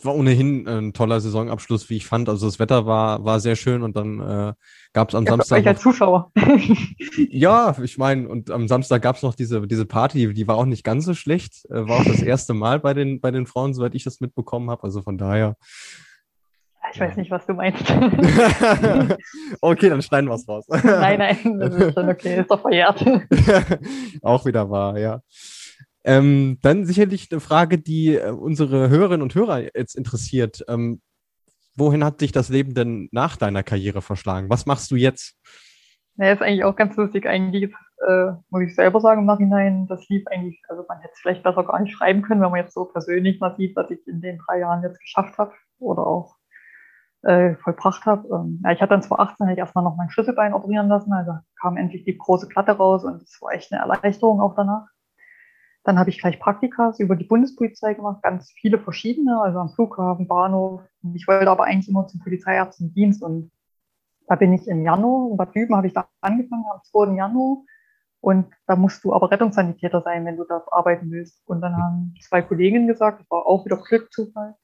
es 0.02 0.04
war 0.04 0.16
ohnehin 0.16 0.66
ein 0.66 0.92
toller 0.92 1.20
Saisonabschluss, 1.20 1.88
wie 1.90 1.96
ich 1.96 2.06
fand. 2.06 2.28
Also 2.28 2.46
das 2.46 2.58
Wetter 2.58 2.86
war, 2.86 3.24
war 3.24 3.40
sehr 3.40 3.56
schön 3.56 3.82
und 3.82 3.96
dann 3.96 4.20
äh, 4.20 4.52
gab 4.92 5.10
es 5.10 5.14
am 5.14 5.24
ja, 5.24 5.30
Samstag. 5.30 5.60
Ich 5.60 5.68
als 5.68 5.80
Zuschauer. 5.80 6.32
ja, 7.30 7.76
ich 7.80 7.98
meine, 7.98 8.28
und 8.28 8.50
am 8.50 8.68
Samstag 8.68 9.02
gab 9.02 9.16
es 9.16 9.22
noch 9.22 9.34
diese, 9.34 9.66
diese 9.66 9.86
Party, 9.86 10.34
die 10.34 10.48
war 10.48 10.56
auch 10.56 10.64
nicht 10.64 10.84
ganz 10.84 11.04
so 11.04 11.14
schlecht. 11.14 11.64
Äh, 11.70 11.86
war 11.86 12.00
auch 12.00 12.04
das 12.04 12.22
erste 12.22 12.54
Mal 12.54 12.80
bei 12.80 12.94
den, 12.94 13.20
bei 13.20 13.30
den 13.30 13.46
Frauen, 13.46 13.74
soweit 13.74 13.94
ich 13.94 14.04
das 14.04 14.20
mitbekommen 14.20 14.70
habe. 14.70 14.82
Also 14.82 15.02
von 15.02 15.18
daher. 15.18 15.56
Ich 16.92 17.00
weiß 17.00 17.16
nicht, 17.16 17.30
was 17.30 17.46
du 17.46 17.54
meinst. 17.54 17.82
okay, 19.60 19.88
dann 19.88 20.02
schneiden 20.02 20.28
wir 20.28 20.34
es 20.34 20.46
raus. 20.46 20.66
nein, 20.68 21.18
nein, 21.18 21.58
das 21.58 21.74
ist 21.74 21.94
schon 21.94 22.08
okay, 22.08 22.40
ist 22.40 22.50
doch 22.50 22.60
verjährt. 22.60 23.02
auch 24.22 24.44
wieder 24.44 24.68
wahr, 24.68 24.98
ja. 24.98 25.22
Ähm, 26.04 26.58
dann 26.62 26.84
sicherlich 26.84 27.28
eine 27.30 27.40
Frage, 27.40 27.78
die 27.78 28.16
äh, 28.16 28.30
unsere 28.30 28.90
Hörerinnen 28.90 29.22
und 29.22 29.34
Hörer 29.34 29.74
jetzt 29.74 29.94
interessiert. 29.94 30.64
Ähm, 30.68 31.00
wohin 31.76 32.04
hat 32.04 32.20
dich 32.20 32.32
das 32.32 32.48
Leben 32.48 32.74
denn 32.74 33.08
nach 33.12 33.36
deiner 33.36 33.62
Karriere 33.62 34.02
verschlagen? 34.02 34.50
Was 34.50 34.66
machst 34.66 34.90
du 34.90 34.96
jetzt? 34.96 35.36
Naja, 36.16 36.34
ist 36.34 36.42
eigentlich 36.42 36.64
auch 36.64 36.76
ganz 36.76 36.96
lustig. 36.96 37.26
Eigentlich 37.26 37.72
äh, 38.06 38.32
muss 38.50 38.62
ich 38.62 38.74
selber 38.74 39.00
sagen 39.00 39.20
im 39.20 39.26
Nachhinein, 39.26 39.86
das 39.86 40.06
lief 40.08 40.26
eigentlich, 40.26 40.60
also 40.68 40.84
man 40.88 40.98
hätte 41.00 41.14
es 41.14 41.20
vielleicht 41.20 41.42
besser 41.42 41.64
gar 41.64 41.80
nicht 41.80 41.94
schreiben 41.94 42.22
können, 42.22 42.42
wenn 42.42 42.50
man 42.50 42.60
jetzt 42.60 42.74
so 42.74 42.84
persönlich 42.84 43.40
mal 43.40 43.54
sieht, 43.56 43.76
was 43.76 43.90
ich 43.90 44.06
in 44.06 44.20
den 44.20 44.38
drei 44.38 44.58
Jahren 44.58 44.82
jetzt 44.82 45.00
geschafft 45.00 45.38
habe 45.38 45.52
oder 45.78 46.06
auch 46.06 46.36
äh, 47.22 47.54
vollbracht 47.56 48.04
habe. 48.04 48.28
Ähm, 48.28 48.60
ja, 48.64 48.72
ich 48.72 48.80
hatte 48.80 48.90
dann 48.90 49.02
2018 49.02 49.46
halt 49.46 49.58
erstmal 49.58 49.84
noch 49.84 49.96
mein 49.96 50.10
Schlüsselbein 50.10 50.54
operieren 50.54 50.88
lassen, 50.88 51.12
also 51.12 51.32
kam 51.60 51.76
endlich 51.76 52.04
die 52.04 52.16
große 52.18 52.48
Platte 52.48 52.72
raus 52.72 53.04
und 53.04 53.22
es 53.22 53.40
war 53.40 53.52
echt 53.52 53.72
eine 53.72 53.82
Erleichterung 53.82 54.40
auch 54.40 54.54
danach. 54.54 54.88
Dann 55.84 55.98
habe 55.98 56.10
ich 56.10 56.20
gleich 56.20 56.38
Praktikas 56.38 57.00
über 57.00 57.16
die 57.16 57.24
Bundespolizei 57.24 57.94
gemacht, 57.94 58.22
ganz 58.22 58.52
viele 58.52 58.78
verschiedene, 58.78 59.40
also 59.40 59.58
am 59.58 59.70
Flughafen, 59.70 60.28
Bahnhof. 60.28 60.82
Ich 61.14 61.26
wollte 61.26 61.50
aber 61.50 61.64
eigentlich 61.64 61.88
immer 61.88 62.06
zum 62.06 62.20
Polizeiärztendienst 62.20 63.22
und 63.22 63.50
da 64.28 64.36
bin 64.36 64.52
ich 64.52 64.66
im 64.68 64.82
Januar, 64.82 65.30
in 65.30 65.36
Bad 65.36 65.54
Düben 65.54 65.76
habe 65.76 65.88
ich 65.88 65.92
da 65.92 66.08
angefangen, 66.20 66.64
am 66.72 66.80
2. 66.84 67.16
Januar. 67.16 67.64
Und 68.20 68.46
da 68.68 68.76
musst 68.76 69.02
du 69.02 69.12
aber 69.12 69.32
Rettungssanitäter 69.32 70.00
sein, 70.00 70.24
wenn 70.24 70.36
du 70.36 70.44
da 70.44 70.62
arbeiten 70.70 71.10
willst. 71.10 71.42
Und 71.44 71.60
dann 71.60 71.76
haben 71.76 72.14
zwei 72.22 72.40
Kolleginnen 72.40 72.86
gesagt, 72.86 73.20
das 73.20 73.30
war 73.30 73.46
auch 73.46 73.64
wieder 73.64 73.78
Glück, 73.78 74.12
Zufall. 74.12 74.54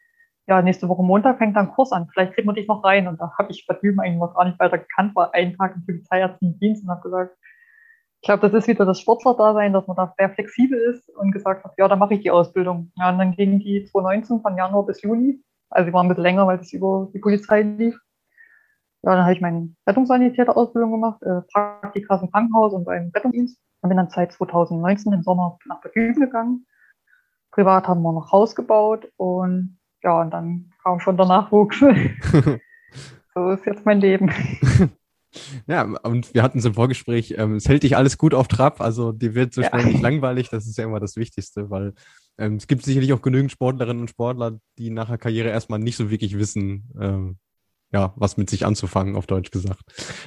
Ja, 0.48 0.62
nächste 0.62 0.88
Woche 0.88 1.02
Montag 1.02 1.36
fängt 1.36 1.56
dann 1.56 1.70
Kurs 1.72 1.92
an. 1.92 2.08
Vielleicht 2.10 2.32
kriegen 2.32 2.48
wir 2.48 2.54
dich 2.54 2.66
noch 2.66 2.82
rein. 2.82 3.06
Und 3.06 3.20
da 3.20 3.30
habe 3.38 3.50
ich 3.52 3.66
Bad 3.66 3.82
Düben 3.82 4.00
eigentlich 4.00 4.18
noch 4.18 4.34
gar 4.34 4.46
nicht 4.46 4.58
weiter 4.58 4.78
gekannt, 4.78 5.14
war 5.14 5.34
einen 5.34 5.54
Tag 5.58 5.76
im 5.76 5.84
Polizeiärztendienst 5.84 6.84
und 6.84 6.90
habe 6.90 7.02
gesagt, 7.02 7.36
ich 8.20 8.26
glaube, 8.26 8.48
das 8.48 8.62
ist 8.62 8.66
wieder 8.66 8.86
das 8.86 8.98
Sportler-Dasein, 8.98 9.74
dass 9.74 9.86
man 9.86 9.96
da 9.96 10.12
sehr 10.16 10.30
flexibel 10.30 10.78
ist 10.78 11.08
und 11.10 11.32
gesagt 11.32 11.64
hat, 11.64 11.74
ja, 11.76 11.86
dann 11.86 11.98
mache 11.98 12.14
ich 12.14 12.22
die 12.22 12.30
Ausbildung. 12.30 12.90
Ja, 12.96 13.10
und 13.10 13.18
dann 13.18 13.32
ging 13.32 13.58
die 13.58 13.84
2019 13.84 14.40
von 14.40 14.56
Januar 14.56 14.86
bis 14.86 15.02
Juni. 15.02 15.40
Also 15.68 15.86
die 15.86 15.92
war 15.92 16.02
ein 16.02 16.08
bisschen 16.08 16.24
länger, 16.24 16.46
weil 16.46 16.58
es 16.58 16.72
über 16.72 17.10
die 17.12 17.18
Polizei 17.18 17.60
lief. 17.62 18.00
Ja, 19.02 19.14
dann 19.14 19.24
habe 19.24 19.34
ich 19.34 19.42
meine 19.42 19.74
Rettungssanitäter-Ausbildung 19.86 20.92
gemacht, 20.92 21.22
äh, 21.22 21.42
Praktikas 21.52 22.22
im 22.22 22.30
Krankenhaus 22.32 22.72
und 22.72 22.84
beim 22.84 23.10
Rettungsdienst. 23.14 23.60
Und 23.82 23.90
bin 23.90 23.98
dann 23.98 24.08
seit 24.08 24.32
2019 24.32 25.12
im 25.12 25.22
Sommer 25.22 25.58
nach 25.66 25.80
Berlin 25.82 26.14
gegangen. 26.14 26.66
Privat 27.52 27.86
haben 27.86 28.02
wir 28.02 28.12
noch 28.12 28.32
Haus 28.32 28.56
gebaut 28.56 29.12
und 29.16 29.77
ja, 30.02 30.20
und 30.20 30.30
dann 30.30 30.72
kam 30.82 31.00
schon 31.00 31.16
der 31.16 31.26
Nachwuchs. 31.26 31.78
so 33.34 33.50
ist 33.50 33.66
jetzt 33.66 33.84
mein 33.84 34.00
Leben. 34.00 34.30
Ja, 35.66 35.82
und 35.82 36.32
wir 36.32 36.42
hatten 36.42 36.58
es 36.58 36.64
im 36.64 36.72
Vorgespräch, 36.72 37.34
ähm, 37.36 37.56
es 37.56 37.68
hält 37.68 37.82
dich 37.82 37.96
alles 37.96 38.16
gut 38.16 38.32
auf 38.32 38.48
Trab, 38.48 38.80
also 38.80 39.12
dir 39.12 39.34
wird 39.34 39.52
so 39.52 39.62
schnell 39.62 39.82
ja. 39.82 39.86
nicht 39.86 40.00
langweilig, 40.00 40.48
das 40.48 40.66
ist 40.66 40.78
ja 40.78 40.84
immer 40.84 41.00
das 41.00 41.16
Wichtigste, 41.16 41.68
weil 41.68 41.92
ähm, 42.38 42.56
es 42.56 42.66
gibt 42.66 42.82
sicherlich 42.82 43.12
auch 43.12 43.20
genügend 43.20 43.52
Sportlerinnen 43.52 44.00
und 44.00 44.10
Sportler, 44.10 44.58
die 44.78 44.90
nach 44.90 45.08
der 45.08 45.18
Karriere 45.18 45.50
erstmal 45.50 45.80
nicht 45.80 45.96
so 45.96 46.10
wirklich 46.10 46.38
wissen, 46.38 46.90
ähm, 46.98 47.38
ja, 47.92 48.14
was 48.16 48.38
mit 48.38 48.48
sich 48.48 48.64
anzufangen, 48.64 49.16
auf 49.16 49.26
Deutsch 49.26 49.50
gesagt. 49.50 49.82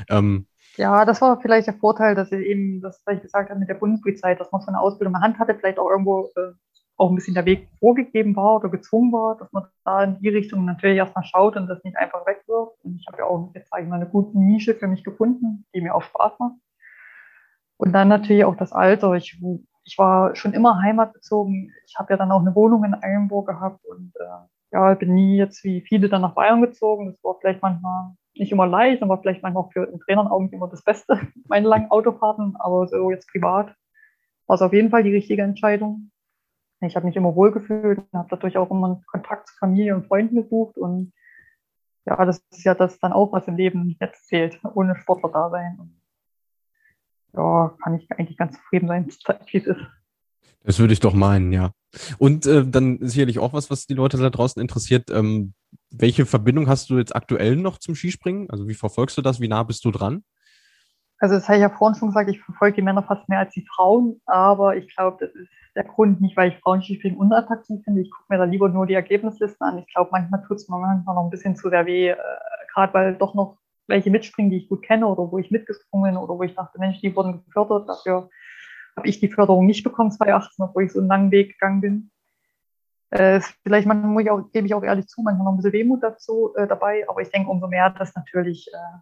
Ähm, 0.08 0.46
ja, 0.78 1.04
das 1.04 1.20
war 1.22 1.42
vielleicht 1.42 1.68
der 1.68 1.78
Vorteil, 1.78 2.16
dass 2.16 2.32
ich 2.32 2.46
eben, 2.46 2.82
das, 2.82 3.02
was 3.06 3.16
ich 3.18 3.22
gesagt 3.24 3.50
habe 3.50 3.60
mit 3.60 3.70
der 3.70 3.76
Bundespolizei, 3.76 4.36
dass 4.36 4.52
man 4.52 4.62
so 4.62 4.68
eine 4.68 4.80
Ausbildung 4.80 5.16
in 5.16 5.20
der 5.20 5.28
Hand 5.28 5.40
hatte, 5.40 5.56
vielleicht 5.56 5.80
auch 5.80 5.90
irgendwo 5.90 6.30
äh, 6.36 6.54
auch 7.02 7.10
ein 7.10 7.16
bisschen 7.16 7.34
der 7.34 7.46
Weg 7.46 7.68
vorgegeben 7.80 8.36
war 8.36 8.58
oder 8.58 8.70
gezwungen 8.70 9.12
war, 9.12 9.36
dass 9.36 9.52
man 9.52 9.66
da 9.84 10.04
in 10.04 10.20
die 10.20 10.30
Richtung 10.30 10.66
natürlich 10.66 10.98
erstmal 10.98 11.26
schaut 11.26 11.58
und 11.58 11.68
das 11.68 11.84
nicht 11.84 11.98
einfach 11.98 12.28
wegwirft. 12.28 12.78
Und 12.84 12.98
ich 13.00 13.08
habe 13.08 13.18
ja 13.18 13.26
auch 13.26 13.52
jetzt 13.56 13.70
sage 13.70 13.84
ich 13.84 13.90
mal 13.90 13.96
eine 13.96 14.08
gute 14.08 14.38
Nische 14.38 14.76
für 14.76 14.88
mich 14.88 15.04
gefunden, 15.04 15.66
die 15.74 15.82
mir 15.82 15.96
auch 15.96 16.04
Spaß 16.04 16.34
macht. 16.38 16.56
Und 17.78 17.94
dann 17.94 18.08
natürlich 18.08 18.46
auch 18.46 18.56
das 18.56 18.72
Alter. 18.72 19.14
Ich, 19.14 19.42
ich 19.84 19.98
war 19.98 20.36
schon 20.36 20.54
immer 20.54 20.80
heimatbezogen. 20.80 21.74
Ich 21.88 21.96
habe 21.98 22.14
ja 22.14 22.18
dann 22.18 22.32
auch 22.32 22.42
eine 22.42 22.54
Wohnung 22.54 22.84
in 22.84 22.94
Eilenburg 22.94 23.48
gehabt 23.48 23.84
und 23.84 24.14
äh, 24.20 24.48
ja, 24.72 24.94
bin 24.94 25.16
nie 25.16 25.38
jetzt 25.38 25.64
wie 25.64 25.82
viele 25.82 26.08
dann 26.08 26.22
nach 26.22 26.36
Bayern 26.36 26.62
gezogen. 26.62 27.08
Das 27.08 27.24
war 27.24 27.38
vielleicht 27.42 27.64
manchmal 27.64 28.12
nicht 28.36 28.52
immer 28.52 28.68
leicht, 28.68 29.02
aber 29.02 29.18
vielleicht 29.18 29.42
manchmal 29.42 29.64
auch 29.64 29.74
für 29.74 29.88
den 29.88 30.00
Trainern 30.02 30.28
auch 30.28 30.40
nicht 30.40 30.54
immer 30.54 30.68
das 30.68 30.84
Beste, 30.84 31.20
meine 31.48 31.68
langen 31.68 31.90
Autofahrten. 31.90 32.56
Aber 32.60 32.88
so 32.88 33.10
jetzt 33.10 33.28
privat 33.28 33.74
war 34.46 34.56
es 34.56 34.62
auf 34.62 34.72
jeden 34.72 34.92
Fall 34.92 35.02
die 35.02 35.16
richtige 35.16 35.42
Entscheidung 35.42 36.11
ich 36.88 36.96
habe 36.96 37.06
mich 37.06 37.16
immer 37.16 37.36
wohlgefühlt 37.36 38.00
und 38.00 38.14
habe 38.14 38.30
dadurch 38.30 38.58
auch 38.58 38.72
immer 38.72 39.02
Kontakt 39.08 39.48
zu 39.48 39.56
Familie 39.58 39.96
und 39.96 40.08
Freunden 40.08 40.36
gesucht. 40.36 40.78
Und 40.78 41.14
ja, 42.06 42.26
das 42.26 42.42
ist 42.52 42.64
ja 42.64 42.74
das 42.74 43.00
dann 43.00 43.14
auch, 43.14 43.32
was 43.32 43.48
im 43.48 43.56
Leben 43.56 43.96
jetzt 44.00 44.28
zählt, 44.28 44.60
ohne 44.74 44.96
Sportler 44.96 45.30
da 45.30 45.50
sein. 45.50 45.78
Und 45.80 46.02
ja, 47.34 47.76
kann 47.84 47.96
ich 47.96 48.12
eigentlich 48.12 48.38
ganz 48.38 48.58
zufrieden 48.58 48.88
sein, 48.88 49.06
wie 49.06 49.58
es 49.58 49.66
ist. 49.66 49.82
Das 50.64 50.80
würde 50.80 50.94
ich 50.94 51.00
doch 51.00 51.14
meinen, 51.14 51.52
ja. 51.52 51.72
Und 52.18 52.46
äh, 52.46 52.66
dann 52.66 53.00
sicherlich 53.02 53.40
auch 53.40 53.54
was, 53.54 53.70
was 53.70 53.86
die 53.86 53.94
Leute 53.94 54.18
da 54.18 54.30
draußen 54.30 54.62
interessiert. 54.62 55.10
Ähm, 55.10 55.54
welche 55.90 56.26
Verbindung 56.26 56.68
hast 56.68 56.90
du 56.90 56.98
jetzt 56.98 57.16
aktuell 57.16 57.56
noch 57.56 57.78
zum 57.78 57.96
Skispringen? 57.96 58.50
Also 58.50 58.68
wie 58.68 58.74
verfolgst 58.74 59.18
du 59.18 59.22
das? 59.22 59.40
Wie 59.40 59.48
nah 59.48 59.64
bist 59.64 59.84
du 59.86 59.92
dran? 59.92 60.24
Also 61.22 61.36
das 61.36 61.48
habe 61.48 61.58
ich 61.58 61.62
ja 61.62 61.70
vorhin 61.70 61.98
schon 61.98 62.08
gesagt, 62.08 62.32
ich 62.32 62.42
verfolge 62.42 62.78
die 62.78 62.82
Männer 62.82 63.04
fast 63.04 63.30
mehr 63.30 63.38
als 63.38 63.54
die 63.54 63.64
Frauen, 63.76 64.20
aber 64.26 64.76
ich 64.76 64.94
glaube, 64.96 65.18
das 65.20 65.36
ist 65.36 65.52
der 65.76 65.84
Grund 65.84 66.20
nicht, 66.20 66.36
weil 66.36 66.50
ich 66.50 66.58
Frauenskispringen 66.58 67.20
unattraktiv 67.20 67.80
finde. 67.84 68.02
Ich 68.02 68.10
gucke 68.10 68.26
mir 68.30 68.40
da 68.40 68.46
lieber 68.46 68.70
nur 68.70 68.88
die 68.88 68.96
Ergebnislisten 68.96 69.64
an. 69.64 69.78
Ich 69.78 69.94
glaube, 69.94 70.10
manchmal 70.12 70.42
tut 70.42 70.58
es 70.58 70.68
mir 70.68 70.80
manchmal 70.80 71.14
noch 71.14 71.24
ein 71.24 71.30
bisschen 71.30 71.56
zu 71.56 71.70
sehr 71.70 71.86
weh, 71.86 72.10
äh, 72.10 72.18
gerade 72.74 72.94
weil 72.96 73.16
doch 73.16 73.36
noch 73.36 73.60
welche 73.86 74.10
mitspringen, 74.10 74.50
die 74.50 74.58
ich 74.58 74.68
gut 74.68 74.82
kenne 74.82 75.06
oder 75.06 75.32
wo 75.32 75.38
ich 75.38 75.52
mitgesprungen 75.52 76.12
bin 76.12 76.18
oder 76.18 76.40
wo 76.40 76.42
ich 76.42 76.56
dachte, 76.56 76.80
Mensch, 76.80 77.00
die 77.02 77.16
wurden 77.16 77.46
gefördert. 77.46 77.88
Dafür 77.88 78.32
habe 78.98 79.08
ich 79.08 79.20
die 79.20 79.30
Förderung 79.30 79.68
nicht 79.68 79.84
bekommen 79.84 80.12
2018, 80.12 80.66
obwohl 80.66 80.86
ich 80.86 80.92
so 80.92 81.00
einen 81.00 81.08
langen 81.08 81.30
Weg 81.30 81.52
gegangen 81.52 81.82
bin. 81.82 82.12
Äh, 83.12 83.42
vielleicht 83.62 83.86
manchmal 83.86 84.24
ich 84.24 84.32
auch, 84.32 84.52
gebe 84.52 84.66
ich 84.66 84.74
auch 84.74 84.84
ehrlich 84.84 85.06
zu, 85.06 85.22
manchmal 85.22 85.46
noch 85.46 85.52
ein 85.52 85.58
bisschen 85.58 85.74
Wehmut 85.74 86.02
dazu 86.02 86.56
äh, 86.56 86.66
dabei, 86.66 87.08
aber 87.08 87.22
ich 87.22 87.30
denke 87.30 87.52
umso 87.52 87.68
mehr, 87.68 87.92
dass 87.92 88.16
natürlich 88.16 88.68
äh, 88.74 88.98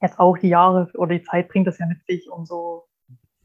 jetzt 0.00 0.18
auch 0.18 0.38
die 0.38 0.48
Jahre 0.48 0.90
oder 0.94 1.14
die 1.16 1.24
Zeit 1.24 1.48
bringt 1.48 1.66
das 1.66 1.78
ja 1.78 1.86
mit 1.86 2.04
sich, 2.06 2.30
umso 2.30 2.88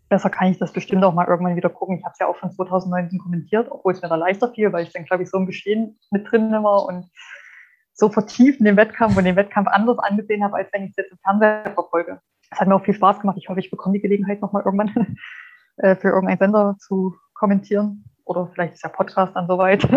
besser 0.10 0.30
kann 0.30 0.52
ich 0.52 0.60
das 0.60 0.72
bestimmt 0.72 1.04
auch 1.04 1.14
mal 1.14 1.28
irgendwann 1.28 1.56
wieder 1.56 1.70
gucken. 1.70 1.98
Ich 1.98 2.04
habe 2.04 2.14
es 2.14 2.20
ja 2.20 2.28
auch 2.28 2.38
schon 2.38 2.52
2019 2.52 3.18
kommentiert, 3.18 3.68
obwohl 3.72 3.94
es 3.94 4.02
mir 4.02 4.10
da 4.10 4.16
leichter 4.16 4.52
fiel, 4.54 4.72
weil 4.72 4.84
ich 4.84 4.94
dann, 4.94 5.06
glaube 5.06 5.24
ich, 5.24 5.30
so 5.30 5.38
im 5.38 5.48
Geschehen 5.48 5.98
mit 6.12 6.30
drin 6.30 6.52
war 6.52 6.86
und 6.86 7.10
so 7.96 8.10
vertieft 8.10 8.60
in 8.60 8.66
den 8.66 8.78
Wettkampf 8.78 9.18
und 9.18 9.24
den 9.24 9.36
Wettkampf 9.36 9.68
anders 9.70 9.98
angesehen 10.00 10.44
habe, 10.44 10.58
als 10.58 10.72
wenn 10.72 10.84
ich 10.84 10.92
es 10.92 10.98
jetzt 10.98 11.12
im 11.12 11.18
Fernseher 11.24 11.72
verfolge. 11.74 12.20
Es 12.52 12.60
hat 12.60 12.68
mir 12.68 12.76
auch 12.76 12.84
viel 12.84 12.94
Spaß 12.94 13.20
gemacht. 13.22 13.38
Ich 13.40 13.50
hoffe, 13.50 13.60
ich 13.60 13.72
bekomme 13.72 13.94
die 13.94 14.02
Gelegenheit 14.02 14.42
nochmal 14.42 14.64
irgendwann 14.64 15.18
äh, 15.78 15.96
für 15.96 16.10
irgendeinen 16.10 16.40
Sender 16.40 16.76
zu 16.80 17.16
kommentieren. 17.34 18.06
Oder 18.26 18.48
vielleicht 18.54 18.76
ist 18.76 18.84
der 18.84 18.90
Podcast 18.90 19.36
dann 19.36 19.48
soweit. 19.48 19.84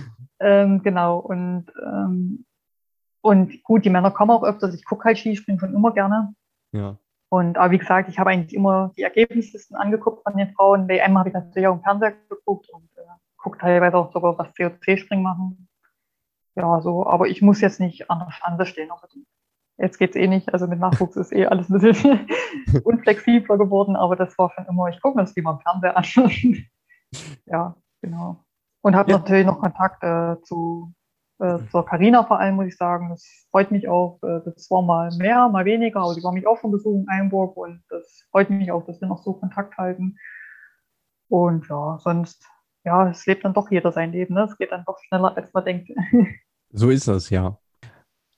ähm, 0.40 0.82
genau. 0.82 1.18
Und 1.18 1.66
ähm, 1.84 2.46
und 3.22 3.62
gut, 3.62 3.84
die 3.84 3.90
Männer 3.90 4.10
kommen 4.10 4.30
auch 4.30 4.42
öfters. 4.42 4.74
Ich 4.74 4.84
gucke 4.84 5.04
halt 5.04 5.18
Skispringen 5.18 5.60
schon 5.60 5.74
immer 5.74 5.92
gerne. 5.92 6.34
Ja. 6.72 6.96
Und 7.28 7.58
aber 7.58 7.70
wie 7.70 7.78
gesagt, 7.78 8.08
ich 8.08 8.18
habe 8.18 8.30
eigentlich 8.30 8.54
immer 8.54 8.92
die 8.96 9.02
Ergebnislisten 9.02 9.76
angeguckt 9.76 10.22
von 10.24 10.36
den 10.36 10.52
Frauen. 10.52 10.88
WM 10.88 11.16
habe 11.16 11.28
ich 11.28 11.34
natürlich 11.34 11.68
auch 11.68 11.76
im 11.76 11.82
Fernseher 11.82 12.12
geguckt 12.28 12.68
und 12.70 12.88
äh, 12.96 13.02
gucke 13.36 13.58
teilweise 13.58 13.96
auch 13.96 14.12
sogar, 14.12 14.36
was 14.36 14.52
COC-Springen 14.54 15.22
machen. 15.22 15.68
Ja, 16.56 16.80
so, 16.80 17.06
aber 17.06 17.28
ich 17.28 17.40
muss 17.40 17.60
jetzt 17.60 17.78
nicht 17.78 18.10
an 18.10 18.18
der 18.26 18.32
Schanze 18.32 18.66
stehen. 18.66 18.90
Jetzt 19.78 19.98
geht's 19.98 20.16
eh 20.16 20.26
nicht. 20.26 20.52
Also 20.52 20.66
mit 20.66 20.80
Nachwuchs 20.80 21.16
ist 21.16 21.32
eh 21.32 21.46
alles 21.46 21.70
ein 21.70 21.80
bisschen 21.80 22.28
unflexibler 22.84 23.56
geworden, 23.56 23.96
aber 23.96 24.16
das 24.16 24.36
war 24.36 24.50
schon 24.50 24.66
immer, 24.66 24.88
ich 24.88 25.00
gucke 25.00 25.16
mir 25.16 25.22
das 25.22 25.34
lieber 25.36 25.52
im 25.52 25.60
Fernseher 25.60 25.96
an. 25.96 26.04
ja, 27.46 27.76
genau. 28.02 28.44
Und 28.82 28.96
habe 28.96 29.10
ja. 29.10 29.18
natürlich 29.18 29.46
noch 29.46 29.60
Kontakt 29.60 30.02
äh, 30.02 30.42
zu 30.42 30.92
äh, 31.40 31.58
zur 31.70 31.86
Carina 31.86 32.24
vor 32.24 32.38
allem 32.38 32.56
muss 32.56 32.66
ich 32.66 32.76
sagen, 32.76 33.08
das 33.08 33.46
freut 33.50 33.70
mich 33.70 33.88
auch. 33.88 34.18
Äh, 34.22 34.40
das 34.44 34.70
war 34.70 34.82
mal 34.82 35.10
mehr, 35.16 35.48
mal 35.48 35.64
weniger, 35.64 36.00
aber 36.00 36.14
die 36.14 36.22
war 36.22 36.32
mich 36.32 36.46
auch 36.46 36.58
schon 36.58 36.70
besucht 36.70 37.02
in 37.02 37.08
Einburg 37.08 37.56
und 37.56 37.82
das 37.88 38.26
freut 38.30 38.50
mich 38.50 38.70
auch, 38.70 38.84
dass 38.86 39.00
wir 39.00 39.08
noch 39.08 39.22
so 39.22 39.32
Kontakt 39.32 39.76
halten. 39.78 40.16
Und 41.28 41.68
ja, 41.68 41.98
sonst, 42.00 42.44
ja, 42.84 43.08
es 43.08 43.24
lebt 43.26 43.44
dann 43.44 43.54
doch 43.54 43.70
jeder 43.70 43.92
sein 43.92 44.12
Leben. 44.12 44.34
Ne? 44.34 44.44
Es 44.44 44.58
geht 44.58 44.72
dann 44.72 44.84
doch 44.84 44.98
schneller, 44.98 45.36
als 45.36 45.52
man 45.52 45.64
denkt. 45.64 45.90
So 46.72 46.88
ist 46.88 47.08
das, 47.08 47.30
ja. 47.30 47.58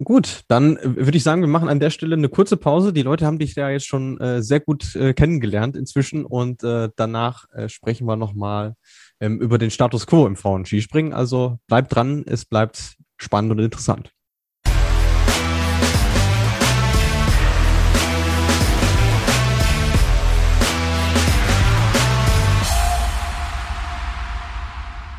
Gut, 0.02 0.42
dann 0.48 0.76
äh, 0.76 0.96
würde 0.96 1.16
ich 1.16 1.22
sagen, 1.22 1.42
wir 1.42 1.48
machen 1.48 1.68
an 1.68 1.80
der 1.80 1.90
Stelle 1.90 2.16
eine 2.16 2.28
kurze 2.28 2.56
Pause. 2.56 2.92
Die 2.92 3.02
Leute 3.02 3.26
haben 3.26 3.38
dich 3.38 3.54
ja 3.54 3.70
jetzt 3.70 3.86
schon 3.86 4.20
äh, 4.20 4.42
sehr 4.42 4.60
gut 4.60 4.94
äh, 4.96 5.14
kennengelernt 5.14 5.76
inzwischen 5.76 6.24
und 6.24 6.62
äh, 6.64 6.88
danach 6.96 7.44
äh, 7.52 7.68
sprechen 7.68 8.06
wir 8.06 8.16
nochmal 8.16 8.74
ähm, 9.20 9.40
über 9.40 9.58
den 9.58 9.70
Status 9.70 10.06
quo 10.06 10.26
im 10.26 10.36
Frauen-Skispringen. 10.36 11.12
Also 11.12 11.58
bleibt 11.68 11.94
dran, 11.94 12.24
es 12.26 12.44
bleibt 12.44 12.96
spannend 13.16 13.52
und 13.52 13.58
interessant. 13.60 14.12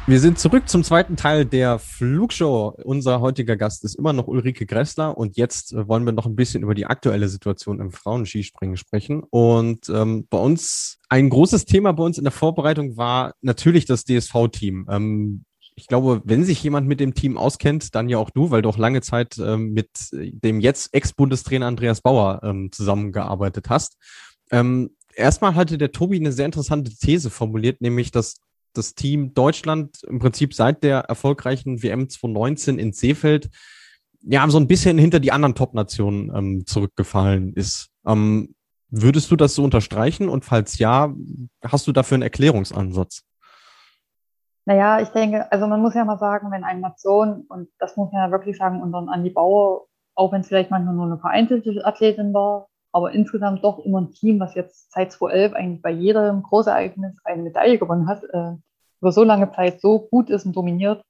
Wir 0.05 0.19
sind 0.19 0.37
zurück 0.37 0.67
zum 0.67 0.83
zweiten 0.83 1.15
Teil 1.15 1.45
der 1.45 1.79
Flugshow. 1.79 2.75
Unser 2.83 3.21
heutiger 3.21 3.55
Gast 3.55 3.85
ist 3.85 3.95
immer 3.95 4.11
noch 4.11 4.27
Ulrike 4.27 4.65
Gressler 4.65 5.17
und 5.17 5.37
jetzt 5.37 5.71
äh, 5.71 5.87
wollen 5.87 6.03
wir 6.03 6.11
noch 6.11 6.25
ein 6.25 6.35
bisschen 6.35 6.61
über 6.61 6.75
die 6.75 6.85
aktuelle 6.85 7.29
Situation 7.29 7.79
im 7.79 7.89
Frauenskispringen 7.89 8.75
sprechen. 8.75 9.23
Und 9.23 9.87
ähm, 9.87 10.27
bei 10.29 10.37
uns 10.37 10.99
ein 11.07 11.29
großes 11.29 11.63
Thema 11.63 11.93
bei 11.93 12.03
uns 12.03 12.17
in 12.17 12.25
der 12.25 12.33
Vorbereitung 12.33 12.97
war 12.97 13.35
natürlich 13.41 13.85
das 13.85 14.03
DSV-Team. 14.03 14.87
Ähm, 14.89 15.45
ich 15.75 15.87
glaube, 15.87 16.21
wenn 16.25 16.43
sich 16.43 16.61
jemand 16.61 16.85
mit 16.85 16.99
dem 16.99 17.13
Team 17.13 17.37
auskennt, 17.37 17.95
dann 17.95 18.09
ja 18.09 18.17
auch 18.17 18.29
du, 18.29 18.51
weil 18.51 18.61
du 18.61 18.67
auch 18.67 18.77
lange 18.77 18.99
Zeit 18.99 19.37
ähm, 19.37 19.71
mit 19.71 19.89
dem 20.11 20.59
jetzt 20.59 20.93
Ex-Bundestrainer 20.93 21.65
Andreas 21.67 22.01
Bauer 22.01 22.41
ähm, 22.43 22.73
zusammengearbeitet 22.73 23.69
hast. 23.69 23.97
Ähm, 24.51 24.89
erstmal 25.15 25.55
hatte 25.55 25.77
der 25.77 25.93
Tobi 25.93 26.17
eine 26.17 26.33
sehr 26.33 26.45
interessante 26.45 26.91
These 26.93 27.29
formuliert, 27.29 27.79
nämlich, 27.79 28.11
dass 28.11 28.42
das 28.73 28.95
Team 28.95 29.33
Deutschland 29.33 30.03
im 30.03 30.19
Prinzip 30.19 30.53
seit 30.53 30.83
der 30.83 30.99
erfolgreichen 30.99 31.81
WM 31.83 32.09
2019 32.09 32.79
in 32.79 32.93
Seefeld 32.93 33.49
ja 34.23 34.47
so 34.49 34.57
ein 34.57 34.67
bisschen 34.67 34.97
hinter 34.97 35.19
die 35.19 35.31
anderen 35.31 35.55
Top-Nationen 35.55 36.31
ähm, 36.35 36.65
zurückgefallen 36.65 37.53
ist. 37.53 37.89
Ähm, 38.05 38.55
würdest 38.89 39.31
du 39.31 39.35
das 39.35 39.55
so 39.55 39.63
unterstreichen? 39.63 40.29
Und 40.29 40.45
falls 40.45 40.77
ja, 40.79 41.13
hast 41.63 41.87
du 41.87 41.91
dafür 41.91 42.15
einen 42.15 42.23
Erklärungsansatz? 42.23 43.23
Naja, 44.65 45.01
ich 45.01 45.09
denke, 45.09 45.51
also 45.51 45.67
man 45.67 45.81
muss 45.81 45.93
ja 45.93 46.05
mal 46.05 46.19
sagen, 46.19 46.49
wenn 46.51 46.63
eine 46.63 46.79
Nation, 46.79 47.45
und 47.49 47.67
das 47.79 47.97
muss 47.97 48.11
man 48.13 48.25
ja 48.25 48.31
wirklich 48.31 48.57
sagen, 48.57 48.81
und 48.81 48.93
dann 48.93 49.09
an 49.09 49.23
die 49.23 49.29
Bauer, 49.29 49.87
auch 50.15 50.31
wenn 50.31 50.41
es 50.41 50.47
vielleicht 50.47 50.71
manchmal 50.71 50.95
nur 50.95 51.05
eine 51.05 51.17
vereinzelte 51.17 51.85
Athletin 51.85 52.33
war, 52.33 52.69
aber 52.93 53.11
insgesamt 53.11 53.63
doch 53.63 53.79
immer 53.79 54.01
ein 54.01 54.11
Team, 54.11 54.39
was 54.39 54.53
jetzt 54.53 54.91
seit 54.91 55.11
2011 55.11 55.53
eigentlich 55.53 55.81
bei 55.81 55.89
jedem 55.89 56.43
Großereignis 56.43 57.17
eine 57.25 57.41
Medaille 57.41 57.79
gewonnen 57.79 58.07
hat, 58.07 58.23
äh, 58.23 58.53
über 59.01 59.11
so 59.11 59.23
lange 59.23 59.51
Zeit 59.51 59.81
so 59.81 59.99
gut 59.99 60.29
ist 60.29 60.45
und 60.45 60.55
dominiert, 60.55 61.03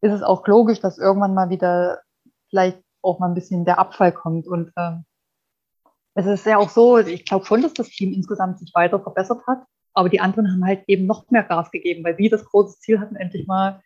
ist 0.00 0.12
es 0.12 0.22
auch 0.22 0.46
logisch, 0.46 0.80
dass 0.80 0.98
irgendwann 0.98 1.34
mal 1.34 1.50
wieder 1.50 2.00
vielleicht 2.48 2.80
auch 3.02 3.18
mal 3.18 3.28
ein 3.28 3.34
bisschen 3.34 3.64
der 3.64 3.78
Abfall 3.78 4.12
kommt. 4.12 4.46
Und 4.46 4.72
äh, 4.76 4.92
es 6.14 6.26
ist 6.26 6.46
ja 6.46 6.58
auch 6.58 6.70
so, 6.70 6.98
ich 6.98 7.24
glaube 7.24 7.46
schon, 7.46 7.62
dass 7.62 7.74
das 7.74 7.88
Team 7.88 8.12
insgesamt 8.12 8.60
sich 8.60 8.72
weiter 8.74 9.00
verbessert 9.00 9.44
hat, 9.48 9.64
aber 9.94 10.08
die 10.08 10.20
anderen 10.20 10.52
haben 10.52 10.64
halt 10.64 10.84
eben 10.86 11.06
noch 11.06 11.28
mehr 11.30 11.42
Gas 11.42 11.72
gegeben, 11.72 12.04
weil 12.04 12.16
sie 12.16 12.28
das 12.28 12.44
große 12.44 12.78
Ziel 12.78 13.00
hatten, 13.00 13.16
endlich 13.16 13.48
mal 13.48 13.82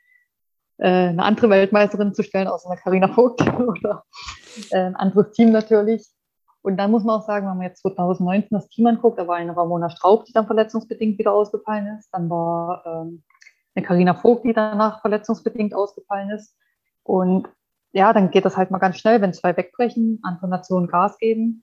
äh, 0.76 1.08
eine 1.08 1.22
andere 1.22 1.48
Weltmeisterin 1.48 2.14
zu 2.14 2.22
stellen, 2.22 2.48
außer 2.48 2.68
einer 2.68 2.80
Karina 2.80 3.08
Vogt 3.08 3.40
oder 3.58 4.04
äh, 4.70 4.76
ein 4.76 4.96
anderes 4.96 5.32
Team 5.32 5.50
natürlich. 5.50 6.06
Und 6.66 6.78
dann 6.78 6.90
muss 6.90 7.04
man 7.04 7.20
auch 7.20 7.24
sagen, 7.24 7.46
wenn 7.46 7.58
man 7.58 7.68
jetzt 7.68 7.82
2019 7.82 8.48
das 8.50 8.68
Team 8.68 8.88
anguckt, 8.88 9.20
da 9.20 9.28
war 9.28 9.36
eine 9.36 9.56
Ramona 9.56 9.88
Straub, 9.88 10.24
die 10.24 10.32
dann 10.32 10.46
verletzungsbedingt 10.46 11.16
wieder 11.16 11.32
ausgefallen 11.32 11.96
ist. 11.96 12.08
Dann 12.12 12.28
war 12.28 12.82
ähm, 12.84 13.22
eine 13.76 13.86
Karina 13.86 14.14
Vogt, 14.14 14.44
die 14.44 14.52
danach 14.52 15.00
verletzungsbedingt 15.00 15.74
ausgefallen 15.74 16.30
ist. 16.30 16.56
Und 17.04 17.48
ja, 17.92 18.12
dann 18.12 18.32
geht 18.32 18.44
das 18.44 18.56
halt 18.56 18.72
mal 18.72 18.78
ganz 18.78 18.98
schnell, 18.98 19.20
wenn 19.20 19.32
zwei 19.32 19.56
wegbrechen, 19.56 20.18
andere 20.24 20.48
Nationen 20.48 20.88
Gas 20.88 21.18
geben. 21.18 21.62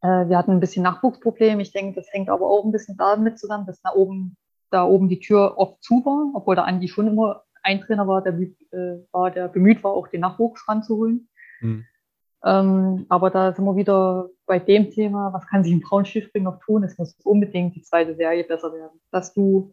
Äh, 0.00 0.26
wir 0.28 0.36
hatten 0.36 0.50
ein 0.50 0.60
bisschen 0.60 0.82
Nachwuchsproblem. 0.82 1.60
Ich 1.60 1.70
denke, 1.70 1.94
das 1.94 2.12
hängt 2.12 2.30
aber 2.30 2.48
auch 2.48 2.64
ein 2.64 2.72
bisschen 2.72 2.96
damit 2.96 3.38
zusammen, 3.38 3.66
dass 3.66 3.80
da 3.80 3.92
oben, 3.94 4.36
da 4.72 4.86
oben 4.86 5.08
die 5.08 5.20
Tür 5.20 5.54
oft 5.56 5.84
zu 5.84 6.04
war, 6.04 6.32
obwohl 6.34 6.56
da 6.56 6.64
Andi 6.64 6.88
schon 6.88 7.06
immer 7.06 7.44
ein 7.62 7.80
Trainer 7.80 8.08
war, 8.08 8.22
der, 8.22 8.34
äh, 8.34 9.06
war, 9.12 9.30
der 9.30 9.46
bemüht 9.46 9.84
war, 9.84 9.92
auch 9.92 10.08
den 10.08 10.22
Nachwuchs 10.22 10.66
ranzuholen. 10.66 11.28
Mhm. 11.60 11.84
Ähm, 12.44 13.06
aber 13.08 13.30
da 13.30 13.52
sind 13.52 13.64
wir 13.64 13.76
wieder 13.76 14.28
bei 14.46 14.58
dem 14.58 14.90
Thema, 14.90 15.32
was 15.32 15.46
kann 15.46 15.62
sich 15.62 15.72
ein 15.72 15.82
Frauenschiffspringen 15.82 16.50
noch 16.50 16.60
tun? 16.60 16.84
Es 16.84 16.96
muss 16.96 17.14
unbedingt 17.24 17.76
die 17.76 17.82
zweite 17.82 18.14
Serie 18.14 18.44
besser 18.44 18.72
werden. 18.72 18.98
Dass 19.10 19.34
du 19.34 19.72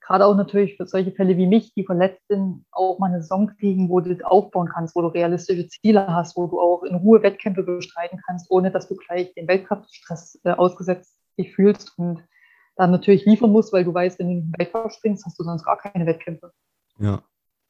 gerade 0.00 0.26
auch 0.26 0.36
natürlich 0.36 0.76
für 0.76 0.86
solche 0.86 1.12
Fälle 1.12 1.36
wie 1.36 1.46
mich, 1.46 1.72
die 1.74 1.84
verletzt 1.84 2.22
sind, 2.28 2.64
auch 2.70 2.98
mal 2.98 3.08
eine 3.08 3.22
Saison 3.22 3.48
kriegen, 3.58 3.88
wo 3.88 4.00
du 4.00 4.16
aufbauen 4.24 4.68
kannst, 4.72 4.94
wo 4.94 5.00
du 5.00 5.08
realistische 5.08 5.66
Ziele 5.66 6.06
hast, 6.06 6.36
wo 6.36 6.46
du 6.46 6.60
auch 6.60 6.82
in 6.82 6.94
Ruhe 6.94 7.22
Wettkämpfe 7.22 7.62
bestreiten 7.62 8.20
kannst, 8.26 8.50
ohne 8.50 8.70
dass 8.70 8.88
du 8.88 8.96
gleich 8.96 9.32
den 9.34 9.48
Weltkraftstress 9.48 10.40
äh, 10.44 10.50
ausgesetzt 10.50 11.18
dich 11.38 11.54
fühlst 11.54 11.98
und 11.98 12.22
dann 12.76 12.90
natürlich 12.90 13.24
liefern 13.24 13.50
musst, 13.50 13.72
weil 13.72 13.84
du 13.84 13.94
weißt, 13.94 14.18
wenn 14.18 14.28
du 14.28 14.34
nicht 14.34 14.44
im 14.46 14.52
Weltcup 14.58 14.92
springst, 14.92 15.24
hast 15.24 15.38
du 15.38 15.44
sonst 15.44 15.64
gar 15.64 15.78
keine 15.78 16.06
Wettkämpfe. 16.06 16.52
Ja. 16.98 17.22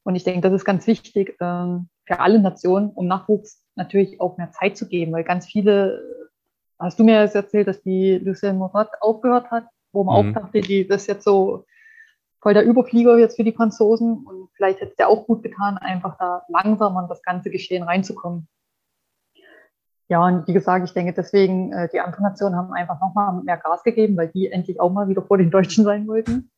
Und 0.05 0.15
ich 0.15 0.23
denke, 0.23 0.41
das 0.41 0.53
ist 0.53 0.65
ganz 0.65 0.85
wichtig 0.85 1.35
ähm, 1.41 1.89
für 2.05 2.19
alle 2.19 2.39
Nationen, 2.39 2.91
um 2.91 3.07
Nachwuchs 3.07 3.63
natürlich 3.75 4.21
auch 4.21 4.37
mehr 4.37 4.51
Zeit 4.51 4.77
zu 4.77 4.87
geben, 4.87 5.11
weil 5.11 5.23
ganz 5.23 5.47
viele, 5.47 5.99
hast 6.77 6.99
du 6.99 7.03
mir 7.03 7.21
jetzt 7.21 7.35
erzählt, 7.35 7.67
dass 7.67 7.81
die 7.81 8.19
Lucien 8.19 8.57
Morat 8.57 9.01
aufgehört 9.01 9.49
hat, 9.49 9.65
wo 9.91 10.03
man 10.03 10.27
mhm. 10.27 10.37
auch 10.37 10.41
dachte, 10.41 10.61
die 10.61 10.87
das 10.87 11.07
jetzt 11.07 11.23
so 11.23 11.65
voll 12.39 12.53
der 12.53 12.65
Überflieger 12.65 13.17
jetzt 13.17 13.35
für 13.35 13.43
die 13.43 13.53
Franzosen 13.53 14.23
und 14.27 14.49
vielleicht 14.53 14.79
hätte 14.79 14.91
es 14.91 14.97
ja 14.99 15.07
auch 15.07 15.25
gut 15.25 15.41
getan, 15.41 15.79
einfach 15.79 16.15
da 16.19 16.43
langsam 16.49 16.95
an 16.97 17.09
das 17.09 17.23
ganze 17.23 17.49
Geschehen 17.49 17.81
reinzukommen. 17.81 18.47
Ja, 20.07 20.23
und 20.23 20.47
wie 20.47 20.53
gesagt, 20.53 20.87
ich 20.87 20.93
denke 20.93 21.13
deswegen, 21.13 21.73
äh, 21.73 21.89
die 21.91 21.99
anderen 21.99 22.25
Nationen 22.25 22.55
haben 22.55 22.71
einfach 22.73 23.01
nochmal 23.01 23.41
mehr 23.41 23.57
Gas 23.57 23.81
gegeben, 23.81 24.15
weil 24.17 24.27
die 24.27 24.51
endlich 24.51 24.79
auch 24.79 24.91
mal 24.91 25.07
wieder 25.07 25.23
vor 25.23 25.39
den 25.39 25.49
Deutschen 25.49 25.83
sein 25.83 26.07
wollten. 26.07 26.51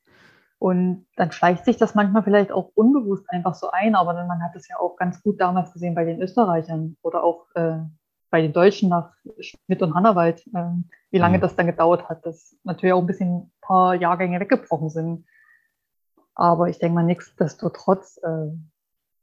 Und 0.59 1.05
dann 1.15 1.31
schleicht 1.31 1.65
sich 1.65 1.77
das 1.77 1.93
manchmal 1.93 2.23
vielleicht 2.23 2.51
auch 2.51 2.71
unbewusst 2.73 3.25
einfach 3.29 3.53
so 3.53 3.69
ein, 3.71 3.93
aber 3.95 4.13
man 4.25 4.41
hat 4.43 4.55
es 4.55 4.67
ja 4.67 4.77
auch 4.79 4.95
ganz 4.95 5.21
gut 5.21 5.39
damals 5.39 5.71
gesehen 5.71 5.93
bei 5.93 6.03
den 6.03 6.19
Österreichern 6.19 6.97
oder 7.03 7.23
auch 7.23 7.45
äh, 7.53 7.77
bei 8.31 8.41
den 8.41 8.53
Deutschen 8.53 8.89
nach 8.89 9.13
Schmidt 9.39 9.81
und 9.83 9.93
Hannawald, 9.93 10.45
äh, 10.47 10.71
wie 11.11 11.19
lange 11.19 11.37
mhm. 11.37 11.41
das 11.41 11.55
dann 11.55 11.67
gedauert 11.67 12.09
hat, 12.09 12.25
dass 12.25 12.55
natürlich 12.63 12.93
auch 12.93 13.01
ein 13.01 13.07
bisschen 13.07 13.37
ein 13.37 13.51
paar 13.61 13.93
Jahrgänge 13.95 14.39
weggebrochen 14.39 14.89
sind. 14.89 15.25
Aber 16.33 16.69
ich 16.69 16.79
denke 16.79 16.95
mal, 16.95 17.03
nichtsdestotrotz, 17.03 18.19
äh, 18.23 18.51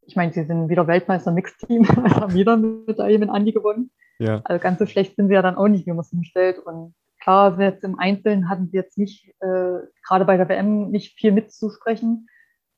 ich 0.03 0.17
meine, 0.17 0.33
sie 0.33 0.45
sind 0.45 0.69
wieder 0.69 0.87
Weltmeister 0.87 1.33
Mixteam, 1.33 1.87
haben 2.15 2.35
wieder 2.35 2.55
eine 2.55 2.67
Medaille 2.87 3.19
mit 3.19 3.31
Andi 3.31 3.53
gewonnen. 3.53 3.91
Ja. 4.19 4.41
Also 4.45 4.63
ganz 4.63 4.79
so 4.79 4.87
schlecht 4.87 5.17
sind 5.17 5.29
sie 5.29 5.35
ja 5.35 5.43
dann 5.43 5.57
auch 5.57 5.69
nicht, 5.69 5.87
wie 5.87 5.91
man 5.91 6.01
es 6.01 6.11
hinstellt. 6.11 6.59
Und 6.61 6.95
klar, 7.25 7.61
jetzt 7.61 7.83
im 7.83 7.99
Einzelnen 7.99 8.49
hatten 8.49 8.69
sie 8.69 8.77
jetzt 8.77 8.99
nicht, 8.99 9.29
äh, 9.41 9.79
gerade 10.07 10.25
bei 10.25 10.37
der 10.37 10.49
WM, 10.49 10.91
nicht 10.91 11.19
viel 11.19 11.33
mitzusprechen. 11.33 12.29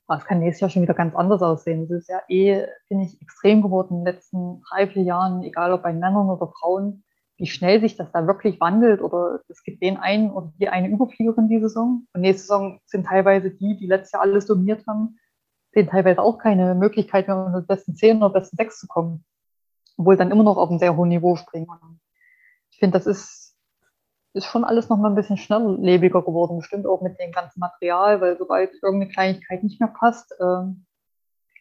Aber 0.07 0.18
es 0.18 0.24
kann 0.24 0.38
nächstes 0.38 0.61
Jahr 0.61 0.70
schon 0.70 0.82
wieder 0.82 0.94
ganz 0.94 1.14
anders 1.14 1.42
aussehen. 1.42 1.82
Es 1.82 1.90
ist 1.90 2.09
ja 2.09 2.20
eh, 2.28 2.66
finde 2.86 3.05
ich, 3.05 3.20
extrem 3.20 3.61
geworden 3.61 3.99
in 3.99 4.05
den 4.05 4.14
letzten 4.14 4.62
drei, 4.70 4.86
vier 4.86 5.03
Jahren, 5.03 5.42
egal 5.42 5.72
ob 5.72 5.82
bei 5.82 5.92
Männern 5.92 6.30
oder 6.30 6.49
Frauen 6.49 7.03
wie 7.38 7.47
schnell 7.47 7.80
sich 7.80 7.97
das 7.97 8.11
da 8.12 8.26
wirklich 8.26 8.61
wandelt 8.61 9.03
oder 9.03 9.40
es 9.49 9.62
gibt 9.62 9.82
den 9.82 9.99
einen 9.99 10.30
oder 10.30 10.53
die 10.59 10.68
eine 10.68 10.88
Überfliegerin 10.88 11.49
die 11.49 11.61
Saison. 11.61 12.07
Und 12.14 12.20
nächste 12.22 12.42
Saison 12.42 12.80
sind 12.86 13.07
teilweise 13.07 13.51
die, 13.51 13.76
die 13.76 13.86
letztes 13.86 14.12
Jahr 14.12 14.22
alles 14.22 14.47
dominiert 14.47 14.86
haben, 14.86 15.18
sehen 15.72 15.88
teilweise 15.88 16.22
auch 16.22 16.38
keine 16.38 16.74
Möglichkeit 16.74 17.28
mehr, 17.28 17.36
unter 17.36 17.61
die 17.61 17.66
besten 17.66 17.94
zehn 17.94 18.18
oder 18.18 18.30
besten 18.30 18.57
sechs 18.57 18.78
zu 18.78 18.86
kommen. 18.86 19.24
Obwohl 19.99 20.16
dann 20.16 20.30
immer 20.30 20.44
noch 20.44 20.57
auf 20.57 20.70
einem 20.70 20.78
sehr 20.78 20.97
hohen 20.97 21.11
Niveau 21.11 21.36
springen. 21.36 22.01
Ich 22.70 22.78
finde, 22.78 22.99
das 22.99 23.07
ist, 23.07 23.45
ist 24.37 24.47
schon 24.47 24.64
alles 24.64 24.89
noch 24.89 24.99
mal 24.99 25.09
ein 25.09 25.14
bisschen 25.14 25.39
schnelllebiger 25.39 26.22
geworden, 26.22 26.59
bestimmt 26.59 26.87
auch 26.87 27.01
mit 27.01 27.18
dem 27.18 27.32
ganzen 27.32 27.59
Material, 27.59 28.20
weil 28.20 28.37
sobald 28.37 28.70
irgendeine 28.82 29.11
Kleinigkeit 29.11 29.62
nicht 29.62 29.80
mehr 29.80 29.89
passt, 29.89 30.30
äh, 30.39 30.62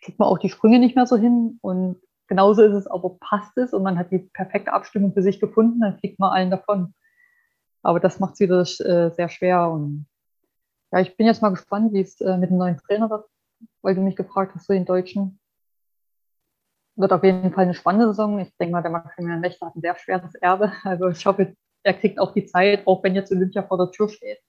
kriegt 0.04 0.20
man 0.20 0.28
auch 0.28 0.38
die 0.38 0.50
Sprünge 0.50 0.80
nicht 0.80 0.96
mehr 0.96 1.08
so 1.08 1.16
hin 1.16 1.58
und 1.62 2.02
genauso 2.28 2.64
ist 2.64 2.74
es 2.74 2.88
aber, 2.88 3.18
passt 3.20 3.58
es 3.58 3.74
und 3.74 3.84
man 3.84 3.98
hat 3.98 4.12
die 4.12 4.20
perfekte 4.20 4.74
Abstimmung 4.74 5.14
für 5.14 5.22
sich 5.22 5.40
gefunden, 5.40 5.80
dann 5.80 5.98
fliegt 6.00 6.20
man 6.20 6.32
allen 6.32 6.52
davon. 6.52 6.94
Aber 7.82 8.00
das 8.00 8.20
macht 8.20 8.34
es 8.34 8.40
wieder 8.40 8.62
äh, 8.62 9.12
sehr 9.12 9.30
schwer. 9.30 9.70
Und 9.70 10.08
ja, 10.92 11.00
ich 11.00 11.16
bin 11.16 11.28
jetzt 11.28 11.42
mal 11.42 11.50
gespannt, 11.50 11.94
wie 11.94 12.02
es 12.02 12.20
äh, 12.20 12.38
mit 12.38 12.50
dem 12.50 12.58
neuen 12.58 12.78
Trainer 12.78 13.10
wird, 13.10 13.26
weil 13.84 13.96
du 13.96 14.02
mich 14.02 14.16
gefragt 14.16 14.54
hast, 14.56 14.66
so 14.68 14.74
den 14.74 14.86
Deutschen. 14.86 15.40
Wird 16.96 17.14
auf 17.14 17.24
jeden 17.24 17.54
Fall 17.54 17.66
eine 17.66 17.74
spannende 17.74 18.08
Saison. 18.08 18.40
Ich 18.40 18.56
denke 18.58 18.72
mal, 18.72 18.82
der 18.82 18.92
Maximilian 18.92 19.44
Wächter 19.44 19.68
hat 19.68 19.76
ein 19.76 19.82
sehr 19.82 19.96
schweres 19.96 20.34
Erbe. 20.36 20.72
Also 20.84 21.10
ich 21.10 21.26
hoffe, 21.26 21.56
er 21.86 21.94
kriegt 21.94 22.20
auch 22.20 22.34
die 22.34 22.46
Zeit, 22.46 22.86
auch 22.86 23.04
wenn 23.04 23.16
jetzt 23.16 23.32
Olympia 23.32 23.64
vor 23.64 23.78
der 23.78 23.92
Tür 23.92 24.10
steht. 24.10 24.40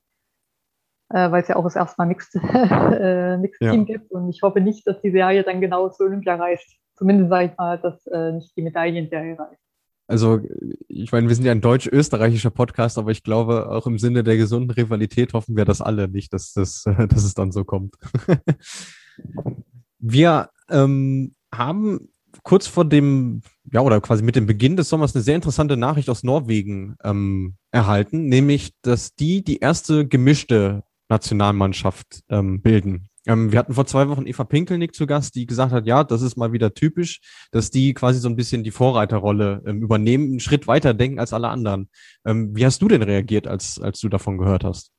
Äh, 1.11 1.31
weil 1.31 1.43
es 1.43 1.49
ja 1.49 1.57
auch 1.57 1.65
das 1.65 1.77
erste 1.77 1.95
Mal 1.99 2.07
Mixed, 2.07 2.35
äh, 2.55 3.37
Mixed 3.37 3.61
Team 3.61 3.87
ja. 3.87 3.95
gibt. 3.95 4.11
Und 4.11 4.29
ich 4.29 4.43
hoffe 4.43 4.61
nicht, 4.61 4.87
dass 4.87 5.01
die 5.03 5.13
Serie 5.13 5.45
dann 5.45 5.61
genau 5.61 5.89
zu 5.89 6.05
Olympia 6.05 6.35
reist 6.35 6.77
zumindest 6.97 7.31
sage 7.31 7.51
ich 7.51 7.59
mal, 7.59 7.79
dass 7.79 8.07
äh, 8.07 8.33
nicht 8.33 8.57
die 8.57 8.63
Medaillenserie 8.63 9.39
reicht. 9.39 9.61
Also, 10.09 10.41
ich 10.87 11.11
meine, 11.11 11.29
wir 11.29 11.35
sind 11.35 11.45
ja 11.45 11.53
ein 11.53 11.61
deutsch-österreichischer 11.61 12.51
Podcast, 12.51 12.97
aber 12.97 13.11
ich 13.11 13.25
glaube, 13.25 13.69
auch 13.71 13.87
im 13.87 13.99
Sinne 13.99 14.23
der 14.23 14.37
gesunden 14.37 14.71
Rivalität 14.71 15.33
hoffen 15.33 15.57
wir 15.57 15.65
das 15.65 15.81
alle 15.81 16.09
nicht, 16.09 16.33
dass, 16.33 16.53
das, 16.53 16.85
dass 17.09 17.25
es 17.25 17.35
dann 17.35 17.53
so 17.53 17.65
kommt. 17.65 17.97
wir 19.99 20.51
ähm, 20.71 21.35
haben 21.53 22.09
kurz 22.43 22.67
vor 22.67 22.85
dem, 22.85 23.43
ja, 23.73 23.81
oder 23.81 24.01
quasi 24.01 24.23
mit 24.23 24.37
dem 24.37 24.47
Beginn 24.47 24.77
des 24.77 24.89
Sommers 24.89 25.15
eine 25.15 25.23
sehr 25.23 25.35
interessante 25.35 25.77
Nachricht 25.77 26.09
aus 26.09 26.23
Norwegen 26.23 26.97
ähm, 27.05 27.57
erhalten, 27.71 28.27
nämlich, 28.27 28.73
dass 28.83 29.15
die 29.15 29.43
die 29.45 29.59
erste 29.59 30.07
gemischte 30.07 30.83
Nationalmannschaft 31.09 32.23
ähm, 32.29 32.63
bilden. 32.63 33.09
Ähm, 33.27 33.51
wir 33.51 33.59
hatten 33.59 33.75
vor 33.75 33.87
zwei 33.87 34.09
Wochen 34.09 34.27
Eva 34.27 34.45
Pinkelnick 34.45 34.95
zu 34.95 35.07
Gast, 35.07 35.35
die 35.35 35.47
gesagt 35.47 35.73
hat, 35.73 35.87
ja, 35.87 36.05
das 36.05 36.23
ist 36.23 36.37
mal 36.37 36.53
wieder 36.53 36.75
typisch, 36.75 37.21
dass 37.51 37.71
die 37.71 37.93
quasi 37.93 38.21
so 38.21 38.29
ein 38.29 38.37
bisschen 38.37 38.63
die 38.63 38.71
Vorreiterrolle 38.71 39.63
ähm, 39.67 39.83
übernehmen, 39.83 40.31
einen 40.31 40.41
Schritt 40.41 40.67
weiter 40.67 40.95
denken 40.95 41.19
als 41.19 41.33
alle 41.33 41.49
anderen. 41.49 41.91
Ähm, 42.25 42.55
wie 42.55 42.65
hast 42.65 42.81
du 42.83 42.89
denn 42.89 43.03
reagiert, 43.03 43.47
als, 43.49 43.81
als 43.81 44.01
du 44.01 44.09
davon 44.09 44.39
gehört 44.39 44.65
hast? 44.65 44.93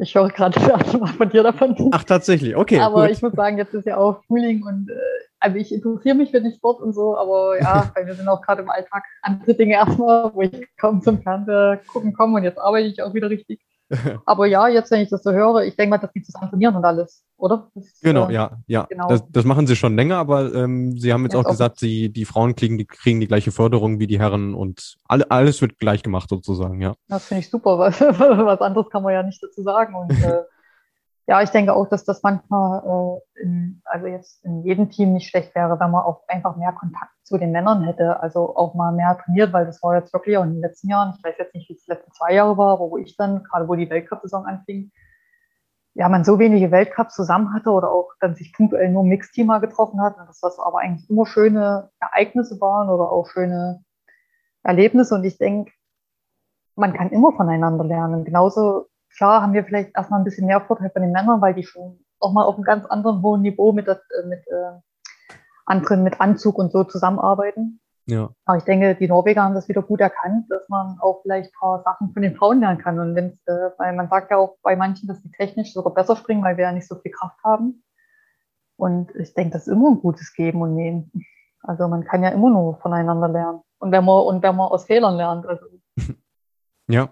Ich 0.00 0.14
höre 0.14 0.30
gerade 0.30 0.58
von 1.18 1.30
dir 1.30 1.42
davon. 1.42 1.90
Ach, 1.92 2.04
tatsächlich, 2.04 2.56
okay. 2.56 2.78
Aber 2.80 3.06
gut. 3.06 3.16
ich 3.16 3.22
muss 3.22 3.32
sagen, 3.32 3.58
jetzt 3.58 3.74
ist 3.74 3.86
ja 3.86 3.96
auch 3.96 4.24
Frühling 4.24 4.62
und 4.64 4.90
äh, 4.90 4.94
also 5.42 5.56
ich 5.56 5.72
interessiere 5.72 6.14
mich 6.14 6.30
für 6.30 6.40
den 6.40 6.52
Sport 6.52 6.80
und 6.80 6.92
so, 6.94 7.16
aber 7.16 7.60
ja, 7.60 7.90
weil 7.94 8.06
wir 8.06 8.14
sind 8.14 8.28
auch 8.28 8.40
gerade 8.40 8.62
im 8.62 8.70
Alltag 8.70 9.04
andere 9.22 9.54
Dinge 9.54 9.74
erstmal, 9.74 10.32
wo 10.34 10.42
ich 10.42 10.68
kaum 10.78 11.02
zum 11.02 11.20
Fernseher 11.20 11.80
gucken 11.92 12.12
komme 12.12 12.36
und 12.36 12.44
jetzt 12.44 12.58
arbeite 12.58 12.86
ich 12.86 13.02
auch 13.02 13.14
wieder 13.14 13.28
richtig. 13.28 13.60
Aber 14.24 14.46
ja, 14.46 14.68
jetzt, 14.68 14.90
wenn 14.90 15.02
ich 15.02 15.10
das 15.10 15.22
so 15.22 15.32
höre, 15.32 15.64
ich 15.64 15.76
denke 15.76 15.90
mal, 15.90 15.98
dass 15.98 16.12
die 16.12 16.22
zusammen 16.22 16.48
trainieren 16.48 16.76
und 16.76 16.84
alles, 16.84 17.26
oder? 17.36 17.70
Das, 17.74 18.00
genau, 18.00 18.30
äh, 18.30 18.32
ja, 18.32 18.58
ja. 18.66 18.86
Genau. 18.88 19.08
Das, 19.08 19.22
das, 19.28 19.44
machen 19.44 19.66
sie 19.66 19.76
schon 19.76 19.96
länger, 19.96 20.16
aber 20.16 20.54
ähm, 20.54 20.96
sie 20.98 21.12
haben 21.12 21.24
jetzt, 21.24 21.34
jetzt 21.34 21.44
auch 21.44 21.50
gesagt, 21.50 21.78
sie, 21.78 22.08
die 22.10 22.24
Frauen 22.24 22.54
kriegen 22.54 22.78
die, 22.78 22.86
kriegen 22.86 23.20
die 23.20 23.28
gleiche 23.28 23.52
Förderung 23.52 23.98
wie 23.98 24.06
die 24.06 24.18
Herren 24.18 24.54
und 24.54 24.96
alle, 25.06 25.30
alles 25.30 25.60
wird 25.60 25.78
gleich 25.78 26.02
gemacht 26.02 26.30
sozusagen, 26.30 26.80
ja. 26.80 26.94
Das 27.08 27.26
finde 27.26 27.40
ich 27.40 27.50
super, 27.50 27.78
was, 27.78 28.00
was 28.00 28.60
anderes 28.60 28.88
kann 28.88 29.02
man 29.02 29.12
ja 29.12 29.22
nicht 29.22 29.42
dazu 29.42 29.62
sagen. 29.62 29.94
Und 29.94 30.10
äh, 30.10 30.42
ja, 31.26 31.40
ich 31.40 31.50
denke 31.50 31.74
auch, 31.74 31.88
dass 31.88 32.04
das 32.04 32.22
manchmal, 32.22 32.82
äh, 32.84 33.42
in, 33.42 33.82
also 33.84 34.06
jetzt 34.06 34.44
in 34.44 34.62
jedem 34.64 34.90
Team 34.90 35.12
nicht 35.12 35.28
schlecht 35.28 35.54
wäre, 35.54 35.78
wenn 35.78 35.90
man 35.90 36.02
auch 36.02 36.22
einfach 36.28 36.56
mehr 36.56 36.72
Kontakt 36.72 37.12
zu 37.22 37.38
den 37.38 37.52
Männern 37.52 37.84
hätte, 37.84 38.20
also 38.20 38.56
auch 38.56 38.74
mal 38.74 38.92
mehr 38.92 39.18
trainiert, 39.24 39.52
weil 39.52 39.66
das 39.66 39.82
war 39.82 39.96
jetzt 39.96 40.12
wirklich 40.12 40.36
auch 40.36 40.44
in 40.44 40.54
den 40.54 40.60
letzten 40.60 40.88
Jahren, 40.88 41.14
ich 41.16 41.24
weiß 41.24 41.36
jetzt 41.38 41.54
nicht, 41.54 41.68
wie 41.68 41.74
es 41.74 41.84
die 41.84 41.92
letzten 41.92 42.12
zwei 42.12 42.34
Jahre 42.34 42.58
war, 42.58 42.80
wo 42.80 42.98
ich 42.98 43.16
dann, 43.16 43.44
gerade 43.44 43.68
wo 43.68 43.74
die 43.76 43.88
Weltcup-Saison 43.88 44.46
anfing, 44.46 44.90
ja, 45.94 46.08
man 46.08 46.24
so 46.24 46.38
wenige 46.38 46.70
Weltcups 46.70 47.14
zusammen 47.14 47.52
hatte 47.52 47.70
oder 47.70 47.90
auch 47.90 48.12
dann 48.20 48.34
sich 48.34 48.52
punktuell 48.52 48.90
nur 48.90 49.04
Mixteam 49.04 49.46
mal 49.46 49.60
getroffen 49.60 50.00
hat, 50.00 50.18
und 50.18 50.26
das 50.26 50.42
was 50.42 50.58
aber 50.58 50.78
eigentlich 50.78 51.08
immer 51.10 51.26
schöne 51.26 51.90
Ereignisse 52.00 52.60
waren 52.60 52.88
oder 52.88 53.10
auch 53.10 53.28
schöne 53.28 53.84
Erlebnisse. 54.62 55.14
Und 55.14 55.24
ich 55.24 55.38
denke, 55.38 55.72
man 56.76 56.94
kann 56.94 57.10
immer 57.10 57.32
voneinander 57.32 57.84
lernen. 57.84 58.24
Genauso 58.24 58.86
klar 59.16 59.42
haben 59.42 59.52
wir 59.52 59.64
vielleicht 59.64 59.96
erstmal 59.96 60.20
ein 60.20 60.24
bisschen 60.24 60.46
mehr 60.46 60.60
Vorteil 60.60 60.90
von 60.90 61.02
den 61.02 61.12
Männern, 61.12 61.40
weil 61.40 61.54
die 61.54 61.64
schon 61.64 62.04
auch 62.20 62.32
mal 62.32 62.44
auf 62.44 62.56
einem 62.56 62.64
ganz 62.64 62.86
anderen 62.86 63.22
hohen 63.22 63.42
Niveau 63.42 63.72
mit, 63.72 63.88
äh, 63.88 63.96
mit 64.26 64.46
äh, 64.48 64.80
anderen 65.66 66.02
mit 66.02 66.20
Anzug 66.20 66.58
und 66.58 66.72
so 66.72 66.84
zusammenarbeiten. 66.84 67.80
Ja. 68.06 68.30
Aber 68.44 68.58
ich 68.58 68.64
denke, 68.64 68.96
die 68.96 69.06
Norweger 69.06 69.42
haben 69.42 69.54
das 69.54 69.68
wieder 69.68 69.82
gut 69.82 70.00
erkannt, 70.00 70.46
dass 70.50 70.68
man 70.68 70.98
auch 71.00 71.22
vielleicht 71.22 71.50
ein 71.50 71.58
paar 71.58 71.82
Sachen 71.84 72.12
von 72.12 72.22
den 72.22 72.34
Frauen 72.34 72.60
lernen 72.60 72.78
kann. 72.78 72.98
Und 72.98 73.14
wenn 73.14 73.38
äh, 73.46 73.70
weil 73.78 73.92
man 73.94 74.08
sagt 74.08 74.30
ja 74.30 74.38
auch 74.38 74.56
bei 74.62 74.74
manchen, 74.74 75.06
dass 75.06 75.22
die 75.22 75.30
technisch 75.30 75.72
sogar 75.72 75.94
besser 75.94 76.16
springen, 76.16 76.42
weil 76.42 76.56
wir 76.56 76.64
ja 76.64 76.72
nicht 76.72 76.88
so 76.88 76.96
viel 76.96 77.12
Kraft 77.12 77.38
haben. 77.44 77.84
Und 78.76 79.14
ich 79.14 79.34
denke, 79.34 79.52
das 79.52 79.66
ist 79.66 79.72
immer 79.72 79.90
ein 79.90 80.00
gutes 80.00 80.34
Geben 80.34 80.62
und 80.62 80.74
Nehmen. 80.74 81.12
Also 81.62 81.86
man 81.86 82.04
kann 82.04 82.24
ja 82.24 82.30
immer 82.30 82.50
nur 82.50 82.78
voneinander 82.78 83.28
lernen. 83.28 83.60
Und 83.78 83.92
wenn 83.92 84.04
man, 84.04 84.24
und 84.24 84.42
wenn 84.42 84.56
man 84.56 84.68
aus 84.68 84.86
Fehlern 84.86 85.16
lernt. 85.16 85.46
Also. 85.46 85.66
Ja, 86.88 87.10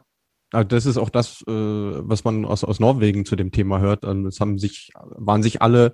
Also 0.53 0.69
das 0.69 0.87
ist 0.87 0.97
auch 0.97 1.11
das, 1.11 1.43
äh, 1.43 1.53
was 1.53 2.25
man 2.25 2.45
aus, 2.45 2.65
aus 2.65 2.81
Norwegen 2.81 3.25
zu 3.25 3.37
dem 3.37 3.53
Thema 3.53 3.81
hört. 3.81 4.05
Ähm, 4.05 4.27
es 4.27 4.41
haben 4.41 4.59
sich, 4.59 4.93
waren 4.95 5.43
sich 5.43 5.63
alle 5.63 5.93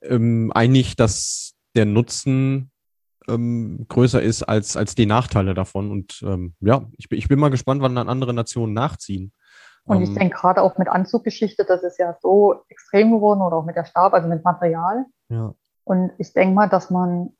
ähm, 0.00 0.50
einig, 0.54 0.96
dass 0.96 1.54
der 1.74 1.84
Nutzen 1.84 2.70
ähm, 3.28 3.86
größer 3.88 4.22
ist 4.22 4.42
als, 4.42 4.76
als 4.76 4.94
die 4.94 5.06
Nachteile 5.06 5.54
davon. 5.54 5.90
Und 5.90 6.22
ähm, 6.26 6.54
ja, 6.60 6.86
ich, 6.96 7.08
bin 7.08 7.18
ich 7.18 7.28
bin 7.28 7.38
mal 7.38 7.50
gespannt, 7.50 7.82
wann 7.82 7.94
dann 7.94 8.08
andere 8.08 8.34
Nationen 8.34 8.72
nachziehen. 8.72 9.32
Und 9.84 10.00
ich 10.02 10.10
ähm, 10.10 10.14
denke 10.14 10.36
gerade 10.36 10.62
auch 10.62 10.78
mit 10.78 10.88
Anzuggeschichte, 10.88 11.64
das 11.64 11.82
ist 11.82 11.98
ja 11.98 12.16
so 12.20 12.62
extrem 12.68 13.10
geworden 13.10 13.40
oder 13.40 13.56
auch 13.56 13.64
mit 13.64 13.76
der 13.76 13.84
Stab, 13.84 14.14
also 14.14 14.28
mit 14.28 14.44
Material. 14.44 15.06
Ja. 15.28 15.54
Und 15.84 16.12
ich 16.18 16.32
denke 16.32 16.54
mal, 16.54 16.68
dass 16.68 16.90
man 16.90 17.30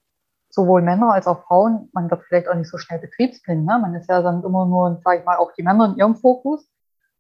sowohl 0.53 0.83
Männer 0.83 1.15
als 1.15 1.27
auch 1.27 1.45
Frauen, 1.47 1.89
man 1.93 2.11
wird 2.11 2.23
vielleicht 2.25 2.47
auch 2.49 2.55
nicht 2.55 2.71
so 2.71 2.77
schnell 2.77 2.99
betriebsblind. 2.99 3.65
Ne? 3.65 3.79
Man 3.81 3.95
ist 3.95 4.09
ja 4.09 4.21
dann 4.21 4.45
immer 4.45 4.67
nur, 4.67 5.01
sage 5.03 5.21
ich 5.21 5.25
mal, 5.25 5.39
auch 5.39 5.53
die 5.53 5.63
Männer 5.63 5.87
in 5.87 5.97
ihrem 5.97 6.15
Fokus. 6.15 6.69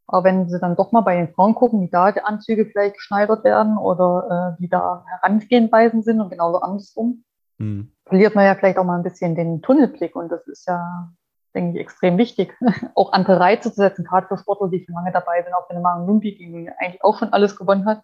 Aber 0.06 0.24
wenn 0.24 0.48
sie 0.50 0.60
dann 0.60 0.76
doch 0.76 0.92
mal 0.92 1.00
bei 1.00 1.16
den 1.16 1.32
Frauen 1.32 1.54
gucken, 1.54 1.80
wie 1.80 1.88
da 1.88 2.12
die 2.12 2.20
Anzüge 2.20 2.66
vielleicht 2.66 2.96
geschneidert 2.96 3.42
werden 3.44 3.78
oder 3.78 4.56
äh, 4.58 4.60
wie 4.60 4.68
da 4.68 5.06
Herangehenweisen 5.08 6.02
sind 6.02 6.20
und 6.20 6.28
genauso 6.28 6.60
andersrum, 6.60 7.24
mhm. 7.56 7.92
verliert 8.04 8.34
man 8.34 8.44
ja 8.44 8.54
vielleicht 8.54 8.76
auch 8.76 8.84
mal 8.84 8.96
ein 8.96 9.02
bisschen 9.02 9.34
den 9.34 9.62
Tunnelblick. 9.62 10.14
Und 10.14 10.28
das 10.30 10.46
ist 10.46 10.68
ja, 10.68 11.10
denke 11.54 11.78
ich, 11.78 11.80
extrem 11.82 12.18
wichtig, 12.18 12.54
auch 12.94 13.12
andere 13.12 13.40
Reize 13.40 13.70
zu 13.70 13.76
setzen, 13.76 14.04
gerade 14.04 14.26
für 14.26 14.36
Sportler, 14.36 14.68
die 14.68 14.84
schon 14.84 14.94
lange 14.94 15.12
dabei 15.12 15.42
sind, 15.42 15.54
auch 15.54 15.70
wenn 15.70 15.76
der 15.76 15.82
Maren 15.82 16.06
Lumpi, 16.06 16.36
die 16.36 16.70
eigentlich 16.78 17.02
auch 17.02 17.18
schon 17.18 17.32
alles 17.32 17.56
gewonnen 17.56 17.86
hat, 17.86 18.02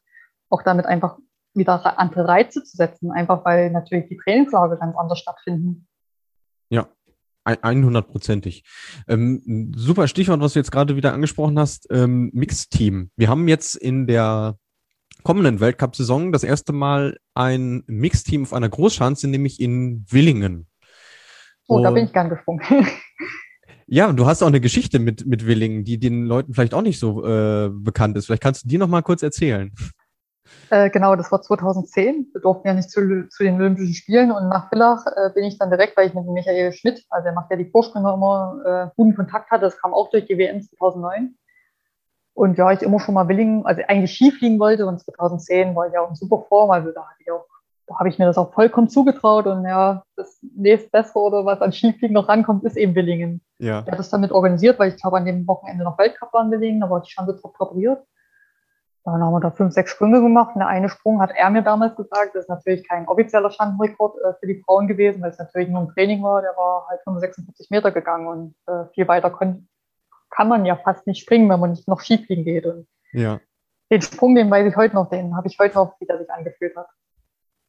auch 0.49 0.63
damit 0.63 0.87
einfach 0.87 1.19
wieder 1.59 1.99
andere 1.99 2.27
Reize 2.27 2.63
zu 2.63 2.77
setzen, 2.77 3.11
einfach 3.11 3.45
weil 3.45 3.71
natürlich 3.71 4.09
die 4.09 4.17
Trainingslage 4.17 4.79
ganz 4.79 4.97
anders 4.97 5.19
stattfinden. 5.19 5.87
Ja, 6.71 6.89
100%ig. 7.47 8.63
Ähm, 9.09 9.73
super 9.77 10.09
Stichwort, 10.09 10.41
was 10.41 10.53
du 10.53 10.59
jetzt 10.59 10.73
gerade 10.73 10.97
wieder 10.97 11.13
angesprochen 11.13 11.59
hast, 11.59 11.87
ähm, 11.91 12.31
Mixteam. 12.33 13.11
Wir 13.17 13.29
haben 13.29 13.49
jetzt 13.49 13.75
in 13.75 14.07
der 14.07 14.57
kommenden 15.23 15.61
Weltcup-Saison 15.61 16.33
das 16.33 16.45
erste 16.45 16.73
Mal 16.73 17.19
ein 17.35 17.83
Mixteam 17.87 18.43
auf 18.43 18.53
einer 18.53 18.69
Großschanze, 18.69 19.29
nämlich 19.29 19.61
in 19.61 20.05
Willingen. 20.09 20.67
Oh, 21.67 21.77
Und, 21.77 21.83
da 21.83 21.91
bin 21.91 22.05
ich 22.05 22.13
gern 22.13 22.31
gesprungen. 22.31 22.63
ja, 23.87 24.13
du 24.13 24.27
hast 24.27 24.43
auch 24.43 24.47
eine 24.47 24.61
Geschichte 24.61 24.99
mit, 24.99 25.27
mit 25.27 25.47
Willingen, 25.47 25.85
die 25.85 25.99
den 25.99 26.25
Leuten 26.25 26.55
vielleicht 26.55 26.75
auch 26.75 26.83
nicht 26.83 26.99
so 26.99 27.25
äh, 27.27 27.71
bekannt 27.71 28.17
ist. 28.17 28.27
Vielleicht 28.27 28.43
kannst 28.43 28.65
du 28.65 28.69
die 28.69 28.79
noch 28.79 28.89
mal 28.89 29.03
kurz 29.03 29.23
erzählen. 29.23 29.73
Äh, 30.71 30.91
genau, 30.91 31.17
das 31.17 31.33
war 31.33 31.41
2010. 31.41 32.29
Wir 32.33 32.41
durften 32.41 32.69
ja 32.69 32.75
nicht 32.75 32.91
zu, 32.91 33.29
zu 33.29 33.43
den 33.43 33.57
Olympischen 33.57 33.95
Spielen 33.95 34.31
und 34.31 34.49
nach 34.49 34.69
Villach 34.69 35.07
äh, 35.07 35.31
bin 35.35 35.45
ich 35.45 35.59
dann 35.59 35.71
direkt, 35.71 35.97
weil 35.97 36.09
ich 36.09 36.15
mit 36.15 36.27
Michael 36.27 36.73
Schmidt, 36.73 37.05
also 37.09 37.29
er 37.29 37.33
macht 37.33 37.51
ja 37.51 37.57
die 37.57 37.71
Vorspringer 37.71 38.15
immer, 38.15 38.61
äh, 38.65 38.91
guten 38.97 39.15
Kontakt 39.15 39.51
hatte. 39.51 39.63
Das 39.63 39.81
kam 39.81 39.95
auch 39.95 40.11
durch 40.11 40.27
die 40.27 40.37
WM 40.37 40.63
2009. 40.63 41.37
Und 42.35 42.57
ja, 42.57 42.71
ich 42.71 42.83
immer 42.83 43.01
schon 43.01 43.15
mal 43.15 43.27
Willingen, 43.27 43.67
also 43.67 43.83
eigentlich 43.89 44.13
Skifliegen 44.13 44.61
wollte 44.61 44.87
und 44.87 45.01
2010 45.01 45.75
war 45.75 45.89
ich 45.89 45.95
ja 45.95 46.03
auch 46.03 46.11
in 46.11 46.15
super 46.15 46.45
Form, 46.49 46.71
also 46.71 46.93
da 46.93 47.01
hatte 47.01 47.21
ich 47.21 47.33
auch, 47.33 47.47
da 47.89 47.99
habe 47.99 48.09
ich 48.09 48.19
mir 48.21 48.27
das 48.27 48.39
auch 48.39 48.53
vollkommen 48.53 48.89
zugetraut 48.89 49.47
und 49.47 49.65
ja, 49.65 50.05
das 50.15 50.39
nächste 50.55 50.89
Bessere 50.91 51.19
oder 51.19 51.45
was 51.45 51.61
an 51.61 51.73
Skifliegen 51.73 52.15
noch 52.15 52.29
rankommt, 52.29 52.63
ist 52.63 52.77
eben 52.77 52.95
Willingen. 52.95 53.41
Ja. 53.59 53.83
Der 53.83 53.91
hat 53.91 53.99
das 53.99 54.11
damit 54.11 54.31
organisiert, 54.31 54.79
weil 54.79 54.91
ich 54.91 55.01
glaube, 55.01 55.17
an 55.17 55.25
dem 55.25 55.49
Wochenende 55.49 55.83
noch 55.83 55.99
Weltcup 55.99 56.33
waren 56.33 56.53
Willingen, 56.53 56.81
da 56.81 56.89
war 56.89 57.01
die 57.01 57.11
Chance 57.11 57.41
top 57.43 57.55
präpariert. 57.55 58.05
Dann 59.13 59.23
haben 59.23 59.33
wir 59.33 59.41
da 59.41 59.51
fünf, 59.51 59.73
sechs 59.73 59.91
Sprünge 59.91 60.21
gemacht. 60.21 60.55
Und 60.55 60.61
der 60.61 60.69
eine 60.69 60.89
Sprung 60.89 61.21
hat 61.21 61.31
er 61.35 61.51
mir 61.51 61.63
damals 61.63 61.97
gesagt, 61.97 62.35
das 62.35 62.45
ist 62.45 62.49
natürlich 62.49 62.87
kein 62.89 63.07
offizieller 63.09 63.51
Schanzenrekord 63.51 64.17
äh, 64.19 64.35
für 64.41 64.47
die 64.47 64.63
Frauen 64.63 64.89
gewesen, 64.89 65.23
weil 65.23 65.31
es 65.31 65.39
natürlich 65.39 65.69
nur 65.69 65.83
ein 65.83 65.89
Training 65.89 66.23
war. 66.23 66.43
Der 66.43 66.57
war 66.57 66.87
halt 66.89 67.01
146 67.01 67.71
Meter 67.71 67.91
gegangen 67.91 68.27
und 68.27 68.55
äh, 68.67 68.85
viel 68.95 69.09
weiter 69.09 69.31
kann 69.31 70.49
man 70.49 70.65
ja 70.65 70.77
fast 70.77 71.07
nicht 71.07 71.21
springen, 71.21 71.49
wenn 71.49 71.61
man 71.61 71.71
nicht 71.71 71.89
noch 71.89 72.01
Skifliegen 72.01 72.45
geht. 72.45 72.67
Und 72.67 72.87
ja. 73.13 73.41
den 73.91 74.03
Sprung, 74.03 74.35
den 74.35 74.51
weiß 74.51 74.67
ich 74.69 74.77
heute 74.77 74.95
noch, 74.95 75.09
den 75.09 75.37
habe 75.37 75.49
ich 75.49 75.59
heute 75.59 75.77
noch, 75.77 75.99
wie 76.01 76.07
der 76.07 76.19
sich 76.19 76.31
angefühlt 76.31 76.77
hat. 76.77 76.89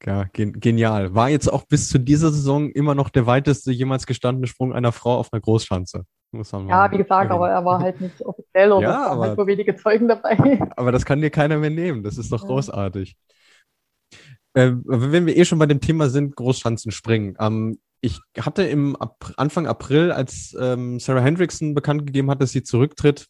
Ja, 0.06 0.26
genial. 0.32 1.14
War 1.14 1.30
jetzt 1.30 1.52
auch 1.52 1.66
bis 1.66 1.90
zu 1.90 2.00
dieser 2.00 2.32
Saison 2.32 2.70
immer 2.72 2.96
noch 2.96 3.10
der 3.10 3.26
weiteste 3.26 3.72
jemals 3.72 4.06
gestandene 4.06 4.48
Sprung 4.48 4.74
einer 4.74 4.92
Frau 4.94 5.18
auf 5.18 5.34
einer 5.34 5.42
Großschanze. 5.42 6.06
Muss 6.32 6.52
man 6.52 6.70
ja, 6.70 6.92
wie 6.92 6.98
gesagt, 6.98 7.12
erwähnen. 7.12 7.32
aber 7.32 7.50
er 7.50 7.66
war 7.66 7.80
halt 7.80 8.00
nicht 8.00 8.22
offiziell 8.22 8.72
oder 8.72 8.88
ja, 8.88 9.04
es 9.04 9.10
waren 9.10 9.20
halt 9.20 9.38
nur 9.38 9.48
wenige 9.48 9.76
Zeugen 9.76 10.08
dabei. 10.08 10.38
Aber 10.78 10.92
das 10.92 11.04
kann 11.04 11.22
dir 11.22 11.32
keiner 11.32 11.58
mehr 11.58 11.72
nehmen. 11.72 12.04
Das 12.04 12.20
ist 12.20 12.32
doch 12.32 12.44
ja. 12.44 12.48
großartig. 12.48 13.18
Äh, 14.54 14.74
wenn 14.86 15.26
wir 15.26 15.36
eh 15.36 15.46
schon 15.46 15.58
bei 15.58 15.66
dem 15.66 15.82
Thema 15.82 16.10
sind, 16.10 16.36
Großschanzen 16.36 16.92
springen. 16.92 17.36
Ähm, 17.40 17.80
ich 18.02 18.20
hatte 18.40 18.64
im 18.64 18.96
Anfang 19.38 19.68
April, 19.68 20.12
als 20.12 20.56
ähm, 20.60 21.00
Sarah 21.00 21.22
Hendrickson 21.22 21.74
bekannt 21.74 22.06
gegeben 22.06 22.30
hat, 22.30 22.42
dass 22.42 22.52
sie 22.52 22.64
zurücktritt, 22.64 23.28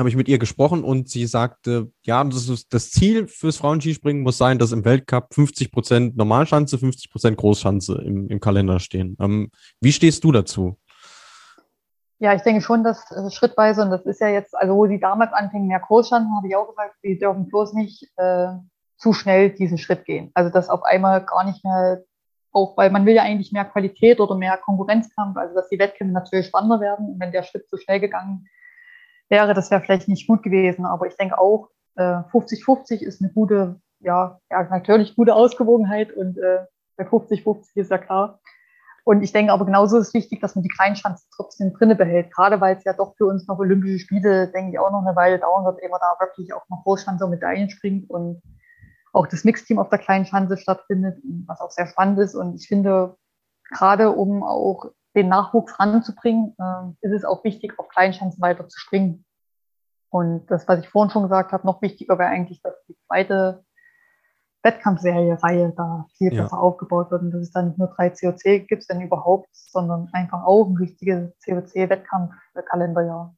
habe 0.00 0.08
ich 0.08 0.16
mit 0.16 0.28
ihr 0.28 0.38
gesprochen 0.38 0.82
und 0.82 1.08
sie 1.08 1.26
sagte, 1.26 1.92
ja, 2.02 2.24
das, 2.24 2.48
ist, 2.48 2.74
das 2.74 2.90
Ziel 2.90 3.28
fürs 3.28 3.58
Frauenskispringen 3.58 4.22
muss 4.22 4.38
sein, 4.38 4.58
dass 4.58 4.72
im 4.72 4.84
Weltcup 4.84 5.32
50 5.32 5.70
Prozent 5.70 6.16
Normalschanze, 6.16 6.78
50 6.78 7.10
Prozent 7.12 7.36
Großschanze 7.36 8.02
im, 8.02 8.28
im 8.28 8.40
Kalender 8.40 8.80
stehen. 8.80 9.16
Ähm, 9.20 9.50
wie 9.80 9.92
stehst 9.92 10.24
du 10.24 10.32
dazu? 10.32 10.78
Ja, 12.18 12.34
ich 12.34 12.42
denke 12.42 12.60
schon, 12.60 12.82
dass 12.82 13.10
äh, 13.12 13.30
schrittweise, 13.30 13.82
und 13.82 13.90
das 13.90 14.04
ist 14.04 14.20
ja 14.20 14.28
jetzt, 14.28 14.54
also 14.56 14.74
wo 14.74 14.86
sie 14.86 14.98
damals 14.98 15.32
anfingen, 15.32 15.68
mehr 15.68 15.80
Großschanzen, 15.80 16.34
habe 16.36 16.48
ich 16.48 16.56
auch 16.56 16.68
gesagt, 16.68 16.96
sie 17.02 17.18
dürfen 17.18 17.48
bloß 17.48 17.74
nicht 17.74 18.10
äh, 18.16 18.48
zu 18.96 19.12
schnell 19.12 19.50
diesen 19.50 19.78
Schritt 19.78 20.04
gehen. 20.04 20.30
Also 20.34 20.50
das 20.50 20.68
auf 20.68 20.82
einmal 20.82 21.24
gar 21.24 21.44
nicht 21.44 21.64
mehr, 21.64 22.02
auch 22.52 22.76
weil 22.76 22.90
man 22.90 23.06
will 23.06 23.14
ja 23.14 23.22
eigentlich 23.22 23.52
mehr 23.52 23.64
Qualität 23.64 24.18
oder 24.18 24.34
mehr 24.34 24.56
Konkurrenzkampf, 24.56 25.36
also 25.36 25.54
dass 25.54 25.68
die 25.68 25.78
Wettkämpfe 25.78 26.12
natürlich 26.12 26.46
spannender 26.46 26.80
werden. 26.80 27.06
Und 27.06 27.20
wenn 27.20 27.32
der 27.32 27.42
Schritt 27.42 27.68
zu 27.68 27.76
schnell 27.76 28.00
gegangen 28.00 28.46
wäre, 29.30 29.54
das 29.54 29.70
wäre 29.70 29.80
vielleicht 29.80 30.08
nicht 30.08 30.26
gut 30.26 30.42
gewesen. 30.42 30.84
Aber 30.84 31.06
ich 31.06 31.16
denke 31.16 31.38
auch, 31.38 31.68
50-50 31.96 33.02
äh, 33.02 33.04
ist 33.04 33.22
eine 33.22 33.32
gute, 33.32 33.80
ja, 34.00 34.38
ja, 34.50 34.62
natürlich 34.64 35.16
gute 35.16 35.34
Ausgewogenheit 35.34 36.12
und 36.12 36.38
äh, 36.38 36.64
bei 36.96 37.04
50-50 37.04 37.76
ist 37.76 37.90
ja 37.90 37.98
klar. 37.98 38.40
Und 39.04 39.22
ich 39.22 39.32
denke 39.32 39.52
aber 39.52 39.64
genauso 39.64 39.98
ist 39.98 40.14
wichtig, 40.14 40.40
dass 40.40 40.54
man 40.54 40.62
die 40.62 40.68
Kleinschanze 40.68 41.26
trotzdem 41.34 41.72
drinne 41.72 41.96
behält. 41.96 42.32
Gerade 42.32 42.60
weil 42.60 42.76
es 42.76 42.84
ja 42.84 42.92
doch 42.92 43.16
für 43.16 43.26
uns 43.26 43.48
noch 43.48 43.58
Olympische 43.58 43.98
Spiele, 43.98 44.48
denke 44.48 44.72
ich, 44.72 44.78
auch 44.78 44.90
noch 44.90 45.04
eine 45.04 45.16
Weile 45.16 45.38
dauern 45.38 45.64
wird, 45.64 45.82
ehe 45.82 45.88
man 45.88 46.00
da 46.00 46.24
wirklich 46.24 46.52
auch 46.52 46.68
noch 46.68 46.84
Großschanze 46.84 47.24
und 47.24 47.30
Medaillen 47.30 47.70
springt 47.70 48.08
und 48.10 48.42
auch 49.12 49.26
das 49.26 49.44
Mixteam 49.44 49.78
auf 49.78 49.88
der 49.88 49.98
Kleinschanze 49.98 50.56
stattfindet, 50.56 51.18
was 51.46 51.60
auch 51.60 51.70
sehr 51.70 51.86
spannend 51.86 52.18
ist. 52.20 52.34
Und 52.34 52.54
ich 52.54 52.68
finde, 52.68 53.16
gerade 53.70 54.10
um 54.10 54.44
auch 54.44 54.90
den 55.14 55.28
Nachwuchs 55.28 55.78
ranzubringen, 55.78 56.54
äh, 56.58 57.06
ist 57.06 57.12
es 57.12 57.24
auch 57.24 57.44
wichtig, 57.44 57.78
auf 57.78 57.88
Kleinschanzen 57.88 58.40
weiter 58.40 58.68
zu 58.68 58.78
springen. 58.78 59.24
Und 60.08 60.46
das, 60.50 60.66
was 60.66 60.80
ich 60.80 60.88
vorhin 60.88 61.10
schon 61.10 61.22
gesagt 61.22 61.52
habe, 61.52 61.66
noch 61.66 61.82
wichtiger 61.82 62.18
wäre 62.18 62.30
eigentlich, 62.30 62.60
dass 62.62 62.74
die 62.88 62.96
zweite 63.06 63.64
Wettkampfserie-Reihe 64.62 65.72
da 65.76 66.06
viel 66.16 66.34
ja. 66.34 66.42
besser 66.42 66.60
aufgebaut 66.60 67.10
wird 67.10 67.22
und 67.22 67.30
dass 67.30 67.42
es 67.42 67.52
dann 67.52 67.68
nicht 67.68 67.78
nur 67.78 67.88
drei 67.88 68.10
COC 68.10 68.66
gibt, 68.66 68.88
wenn 68.88 69.00
überhaupt, 69.00 69.48
sondern 69.52 70.08
einfach 70.12 70.44
auch 70.44 70.66
ein 70.68 70.76
richtiges 70.76 71.32
COC-Wettkampf-Kalenderjahr. 71.44 73.34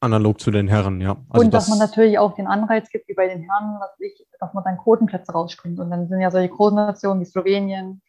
Analog 0.00 0.40
zu 0.40 0.50
den 0.50 0.68
Herren, 0.68 1.00
ja. 1.00 1.16
Also 1.30 1.44
und 1.44 1.54
dass 1.54 1.66
das 1.66 1.70
man 1.70 1.78
natürlich 1.78 2.18
auch 2.18 2.34
den 2.34 2.46
Anreiz 2.46 2.90
gibt, 2.90 3.08
wie 3.08 3.14
bei 3.14 3.28
den 3.28 3.42
Herren, 3.42 3.76
was 3.80 3.98
ich, 4.00 4.26
dass 4.40 4.52
man 4.52 4.64
dann 4.64 4.76
Quotenplätze 4.78 5.32
rausspringt. 5.32 5.78
Und 5.78 5.90
dann 5.90 6.08
sind 6.08 6.20
ja 6.20 6.30
solche 6.30 6.50
großen 6.50 6.76
Nationen 6.76 7.20
wie 7.20 7.24
Slowenien, 7.24 8.02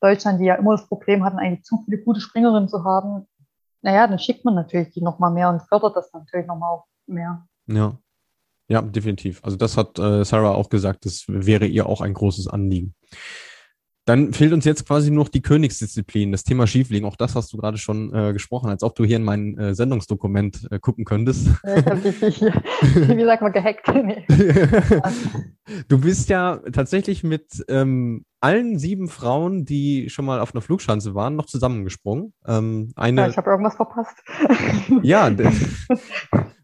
Deutschland, 0.00 0.40
die 0.40 0.46
ja 0.46 0.54
immer 0.56 0.72
das 0.72 0.86
Problem 0.86 1.24
hatten, 1.24 1.38
eigentlich 1.38 1.64
zu 1.64 1.82
viele 1.84 2.02
gute 2.02 2.20
Springerinnen 2.20 2.68
zu 2.68 2.84
haben. 2.84 3.26
Naja, 3.82 4.06
dann 4.06 4.18
schickt 4.18 4.44
man 4.44 4.54
natürlich 4.54 4.90
die 4.90 5.02
nochmal 5.02 5.30
mehr 5.30 5.48
und 5.48 5.62
fördert 5.62 5.96
das 5.96 6.12
natürlich 6.12 6.46
nochmal 6.46 6.70
auch 6.70 6.86
mehr. 7.06 7.46
Ja. 7.66 7.96
Ja, 8.68 8.82
definitiv. 8.82 9.42
Also 9.42 9.56
das 9.56 9.76
hat 9.76 9.98
äh, 9.98 10.24
Sarah 10.24 10.54
auch 10.54 10.68
gesagt, 10.68 11.04
das 11.04 11.24
wäre 11.26 11.66
ihr 11.66 11.86
auch 11.86 12.00
ein 12.00 12.14
großes 12.14 12.46
Anliegen. 12.46 12.94
Dann 14.06 14.32
fehlt 14.32 14.52
uns 14.52 14.64
jetzt 14.64 14.86
quasi 14.86 15.10
nur 15.10 15.24
noch 15.24 15.28
die 15.28 15.42
Königsdisziplin, 15.42 16.32
das 16.32 16.42
Thema 16.42 16.66
Schiefliegen. 16.66 17.06
Auch 17.06 17.16
das 17.16 17.34
hast 17.34 17.52
du 17.52 17.58
gerade 17.58 17.78
schon 17.78 18.12
äh, 18.14 18.32
gesprochen, 18.32 18.70
als 18.70 18.82
ob 18.82 18.94
du 18.94 19.04
hier 19.04 19.16
in 19.16 19.24
mein 19.24 19.58
äh, 19.58 19.74
Sendungsdokument 19.74 20.68
äh, 20.70 20.78
gucken 20.78 21.04
könntest. 21.04 21.46
wie 21.62 23.24
sagt 23.24 23.42
man, 23.42 23.52
gehackt. 23.52 23.88
Nee. 24.00 24.24
du 25.88 26.00
bist 26.00 26.30
ja 26.30 26.60
tatsächlich 26.72 27.22
mit 27.22 27.62
ähm, 27.68 28.24
allen 28.40 28.78
sieben 28.78 29.08
Frauen, 29.08 29.66
die 29.66 30.08
schon 30.08 30.24
mal 30.24 30.40
auf 30.40 30.54
einer 30.54 30.62
Flugschanze 30.62 31.14
waren, 31.14 31.36
noch 31.36 31.46
zusammengesprungen. 31.46 32.32
Ähm, 32.46 32.92
eine, 32.96 33.20
ja, 33.20 33.28
ich 33.28 33.36
habe 33.36 33.50
irgendwas 33.50 33.76
verpasst. 33.76 34.16
ja, 35.02 35.28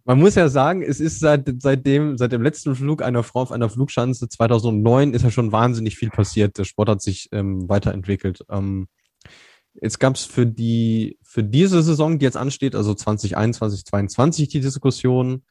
man 0.07 0.21
muss 0.21 0.37
ja 0.37 0.49
sagen, 0.49 0.83
es 0.83 1.01
ist 1.01 1.19
seit, 1.19 1.53
seitdem, 1.59 2.17
seit 2.17 2.31
dem 2.31 2.41
letzten 2.41 2.77
Flug 2.77 3.03
einer 3.03 3.25
Frau 3.25 3.43
auf 3.43 3.51
einer 3.51 3.69
Flugschanze 3.69 4.29
2009 4.29 5.13
ist 5.13 5.23
ja 5.23 5.33
schon 5.33 5.51
wahnsinnig 5.51 5.97
viel 5.97 6.11
passiert. 6.11 6.57
Der 6.59 6.65
Sport 6.65 6.89
hat 6.89 7.03
sich 7.03 7.29
ähm, 7.33 7.69
weiterentwickelt. 7.69 8.45
Ähm, 8.49 8.87
jetzt 9.75 9.99
gab 9.99 10.15
es 10.15 10.25
für 10.25 10.47
die, 10.47 11.19
für 11.25 11.43
diese 11.43 11.83
Saison, 11.83 12.21
die 12.21 12.25
jetzt 12.25 12.37
ansteht, 12.37 12.77
also 12.77 12.95
2021, 12.95 13.85
2022 13.85 14.49
die 14.49 14.61
Diskussion, 14.61 15.43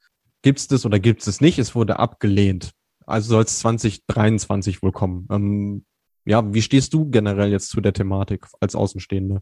gibt 0.41 0.59
es 0.59 0.67
das 0.69 0.85
oder 0.85 0.99
gibt 0.99 1.21
es 1.21 1.27
es 1.27 1.41
nicht? 1.41 1.59
Es 1.59 1.75
wurde 1.75 1.99
abgelehnt. 1.99 2.71
Also 3.05 3.31
soll 3.31 3.43
es 3.43 3.59
2023 3.59 4.81
wohl 4.81 4.93
kommen. 4.93 5.27
Ähm, 5.29 5.85
ja, 6.23 6.53
wie 6.53 6.61
stehst 6.61 6.93
du 6.93 7.09
generell 7.09 7.51
jetzt 7.51 7.69
zu 7.69 7.81
der 7.81 7.93
Thematik 7.93 8.47
als 8.61 8.73
Außenstehende? 8.73 9.41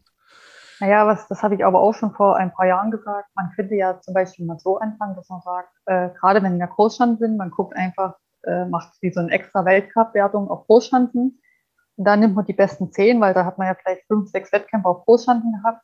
Naja, 0.80 1.06
was, 1.06 1.28
das 1.28 1.42
habe 1.42 1.54
ich 1.54 1.64
aber 1.64 1.80
auch 1.80 1.94
schon 1.94 2.12
vor 2.12 2.36
ein 2.36 2.52
paar 2.52 2.66
Jahren 2.66 2.90
gesagt. 2.90 3.28
Man 3.34 3.52
könnte 3.54 3.74
ja 3.74 4.00
zum 4.00 4.14
Beispiel 4.14 4.44
mal 4.44 4.58
so 4.58 4.78
anfangen, 4.78 5.14
dass 5.14 5.28
man 5.28 5.40
sagt, 5.42 5.70
äh, 5.86 6.10
gerade 6.18 6.42
wenn 6.42 6.58
wir 6.58 6.66
Großschanzen 6.66 7.18
sind, 7.18 7.36
man 7.36 7.50
guckt 7.50 7.76
einfach, 7.76 8.16
äh, 8.42 8.64
macht 8.66 8.92
wie 9.00 9.12
so 9.12 9.20
eine 9.20 9.30
extra 9.30 9.64
Weltcup-Wertung 9.64 10.50
auf 10.50 10.66
Großschanzen. 10.66 11.40
Und 11.96 12.04
da 12.04 12.16
nimmt 12.16 12.34
man 12.34 12.44
die 12.44 12.52
besten 12.52 12.90
zehn, 12.90 13.20
weil 13.20 13.34
da 13.34 13.44
hat 13.44 13.58
man 13.58 13.68
ja 13.68 13.74
vielleicht 13.74 14.06
fünf, 14.06 14.30
sechs 14.30 14.52
Wettkämpfe 14.52 14.88
auf 14.88 15.04
Großschanzen 15.04 15.52
gehabt. 15.52 15.82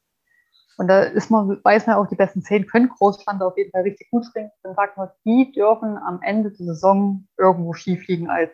Und 0.77 0.89
da 0.89 1.03
ist 1.03 1.31
man, 1.31 1.61
weiß 1.63 1.87
man 1.87 1.97
auch, 1.97 2.07
die 2.07 2.17
besten 2.17 2.43
zehn 2.43 2.67
können 2.67 2.89
Großschanze 2.89 3.45
auf 3.45 3.57
jeden 3.57 3.71
Fall 3.71 3.83
richtig 3.83 4.11
gut 4.11 4.25
springen. 4.25 4.51
Dann 4.63 4.75
sagt 4.75 4.97
man, 4.97 5.11
die 5.25 5.53
dürfen 5.53 5.99
am 5.99 6.21
Ende 6.23 6.51
der 6.51 6.67
Saison 6.67 7.29
irgendwo 7.37 7.75
schief 7.75 8.07
liegen 8.09 8.31
als 8.31 8.51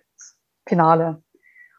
Finale. 0.68 1.22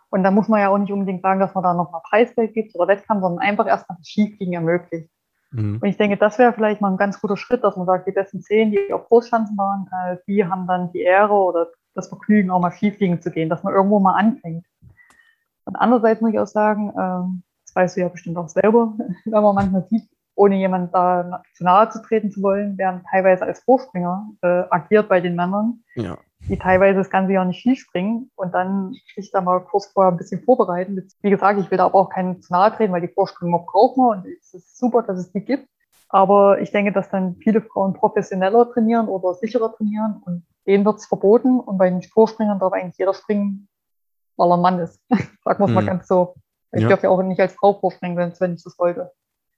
Und 0.10 0.24
da 0.24 0.32
muss 0.32 0.48
man 0.48 0.62
ja 0.62 0.70
auch 0.70 0.78
nicht 0.78 0.92
unbedingt 0.92 1.22
sagen, 1.22 1.40
dass 1.40 1.54
man 1.54 1.64
da 1.64 1.74
nochmal 1.74 2.02
Preisgeld 2.10 2.54
gibt 2.54 2.76
oder 2.76 2.88
Wettkampf, 2.88 3.22
sondern 3.22 3.40
einfach 3.46 3.68
erstmal 3.68 3.98
das 3.98 4.08
Schiefliegen 4.08 4.54
ermöglicht. 4.54 5.10
Mhm. 5.52 5.80
Und 5.82 5.88
ich 5.88 5.98
denke, 5.98 6.18
das 6.18 6.40
wäre 6.40 6.54
vielleicht 6.54 6.82
mal 6.82 6.92
ein 6.92 6.98
ganz 6.98 7.20
guter 7.20 7.38
Schritt, 7.38 7.64
dass 7.64 7.76
man 7.76 7.86
sagt, 7.86 8.08
die 8.08 8.12
besten 8.12 8.42
zehn, 8.42 8.72
die 8.72 8.94
auf 8.94 9.08
Großschanzen 9.08 9.58
waren, 9.58 9.88
äh, 9.92 10.18
die 10.28 10.46
haben 10.46 10.68
dann 10.68 10.92
die 10.92 11.02
Ehre 11.02 11.34
oder 11.34 11.68
das 11.94 12.10
Vergnügen, 12.10 12.52
auch 12.52 12.60
mal 12.60 12.72
schiefliegen 12.72 13.22
zu 13.22 13.32
gehen, 13.32 13.50
dass 13.50 13.64
man 13.64 13.74
irgendwo 13.74 14.00
mal 14.00 14.16
anfängt. 14.16 14.66
Und 15.66 15.76
andererseits 15.76 16.22
muss 16.22 16.32
ich 16.32 16.40
auch 16.40 16.48
sagen, 16.48 16.94
ähm, 16.98 17.44
das 17.66 17.76
weißt 17.76 17.98
du 17.98 18.02
ja 18.02 18.08
bestimmt 18.08 18.38
auch 18.38 18.50
selber, 18.50 18.94
wenn 19.26 19.44
man 19.44 19.56
manchmal 19.56 19.86
sieht, 19.90 20.10
ohne 20.36 20.56
jemand 20.56 20.94
da 20.94 21.42
zu 21.54 21.64
nahe 21.64 21.90
zu 21.90 22.02
treten 22.02 22.32
zu 22.32 22.42
wollen, 22.44 22.78
werden 22.78 23.04
teilweise 23.10 23.46
als 23.46 23.66
Hochspringer 23.66 24.30
äh, 24.42 24.64
agiert 24.70 25.10
bei 25.10 25.20
den 25.20 25.36
Männern. 25.36 25.84
Ja 25.96 26.18
die 26.40 26.58
teilweise 26.58 27.00
das 27.00 27.10
ganze 27.10 27.34
Jahr 27.34 27.46
nicht 27.46 27.60
Ski 27.60 27.76
springen 27.76 28.32
und 28.36 28.54
dann 28.54 28.96
sich 29.16 29.32
da 29.32 29.42
mal 29.42 29.60
kurz 29.60 29.88
vorher 29.88 30.12
ein 30.12 30.18
bisschen 30.18 30.42
vorbereiten. 30.44 31.08
Wie 31.22 31.30
gesagt, 31.30 31.60
ich 31.60 31.70
will 31.72 31.78
da 31.78 31.86
aber 31.86 32.00
auch 32.00 32.10
keinen 32.10 32.42
zu 32.42 32.54
nahe 32.54 32.74
treten, 32.74 32.94
weil 32.94 33.02
die 33.02 33.08
Vorsprünge 33.14 33.60
braucht 33.66 33.98
man 33.98 34.20
und 34.20 34.28
es 34.28 34.54
ist 34.54 34.78
super, 34.78 35.04
dass 35.04 35.20
es 35.20 35.32
die 35.32 35.42
gibt. 35.42 35.68
Aber 36.10 36.62
ich 36.62 36.72
denke, 36.72 36.94
dass 36.94 37.10
dann 37.10 37.36
viele 37.36 37.62
Frauen 37.62 37.94
professioneller 37.94 38.72
trainieren 38.72 39.08
oder 39.08 39.34
sicherer 39.34 39.76
trainieren 39.76 40.22
und 40.26 40.46
denen 40.66 40.86
wird 40.86 40.98
es 40.98 41.06
verboten 41.06 41.60
und 41.60 41.78
bei 41.78 41.90
den 41.90 42.02
Vorspringern 42.02 42.60
darf 42.60 42.72
eigentlich 42.72 42.98
jeder 42.98 43.14
springen, 43.14 43.68
weil 44.38 44.50
er 44.50 44.58
Mann 44.58 44.80
ist. 44.80 45.02
Sagen 45.44 45.60
wir 45.60 45.66
es 45.66 45.72
mal 45.72 45.86
ganz 45.86 46.08
so. 46.08 46.36
Ich 46.72 46.84
ja. 46.84 46.90
darf 46.90 47.04
ja 47.04 47.10
auch 47.10 47.22
nicht 47.24 47.42
als 47.42 47.54
Frau 47.54 47.74
vorspringen, 47.74 48.18
wenn 48.18 48.54
ich 48.54 48.64
das 48.64 48.78
wollte. 48.80 49.12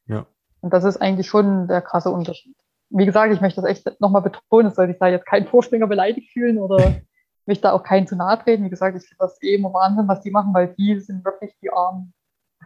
Ja. 0.07 0.25
Und 0.61 0.73
das 0.73 0.83
ist 0.83 0.97
eigentlich 0.97 1.27
schon 1.27 1.67
der 1.67 1.81
krasse 1.81 2.09
Unterschied 2.09 2.55
wie 2.89 3.05
gesagt, 3.05 3.33
ich 3.33 3.41
möchte 3.41 3.61
das 3.61 3.69
echt 3.69 4.01
nochmal 4.01 4.21
betonen, 4.21 4.67
es 4.67 4.75
soll 4.75 4.87
sich 4.87 4.97
da 4.99 5.07
jetzt 5.07 5.25
kein 5.25 5.47
Vorspringer 5.47 5.87
beleidigt 5.87 6.31
fühlen 6.31 6.57
oder 6.57 6.95
mich 7.45 7.61
da 7.61 7.71
auch 7.71 7.83
keinen 7.83 8.07
zu 8.07 8.15
nahe 8.15 8.39
treten. 8.39 8.63
Wie 8.63 8.69
gesagt, 8.69 8.97
ich 8.97 9.07
finde 9.07 9.19
das 9.19 9.41
eh 9.41 9.55
immer 9.55 9.73
Wahnsinn, 9.73 10.07
was 10.07 10.21
die 10.21 10.31
machen, 10.31 10.53
weil 10.53 10.73
die 10.75 10.99
sind 10.99 11.23
wirklich 11.25 11.55
die 11.61 11.71
armen, 11.71 12.13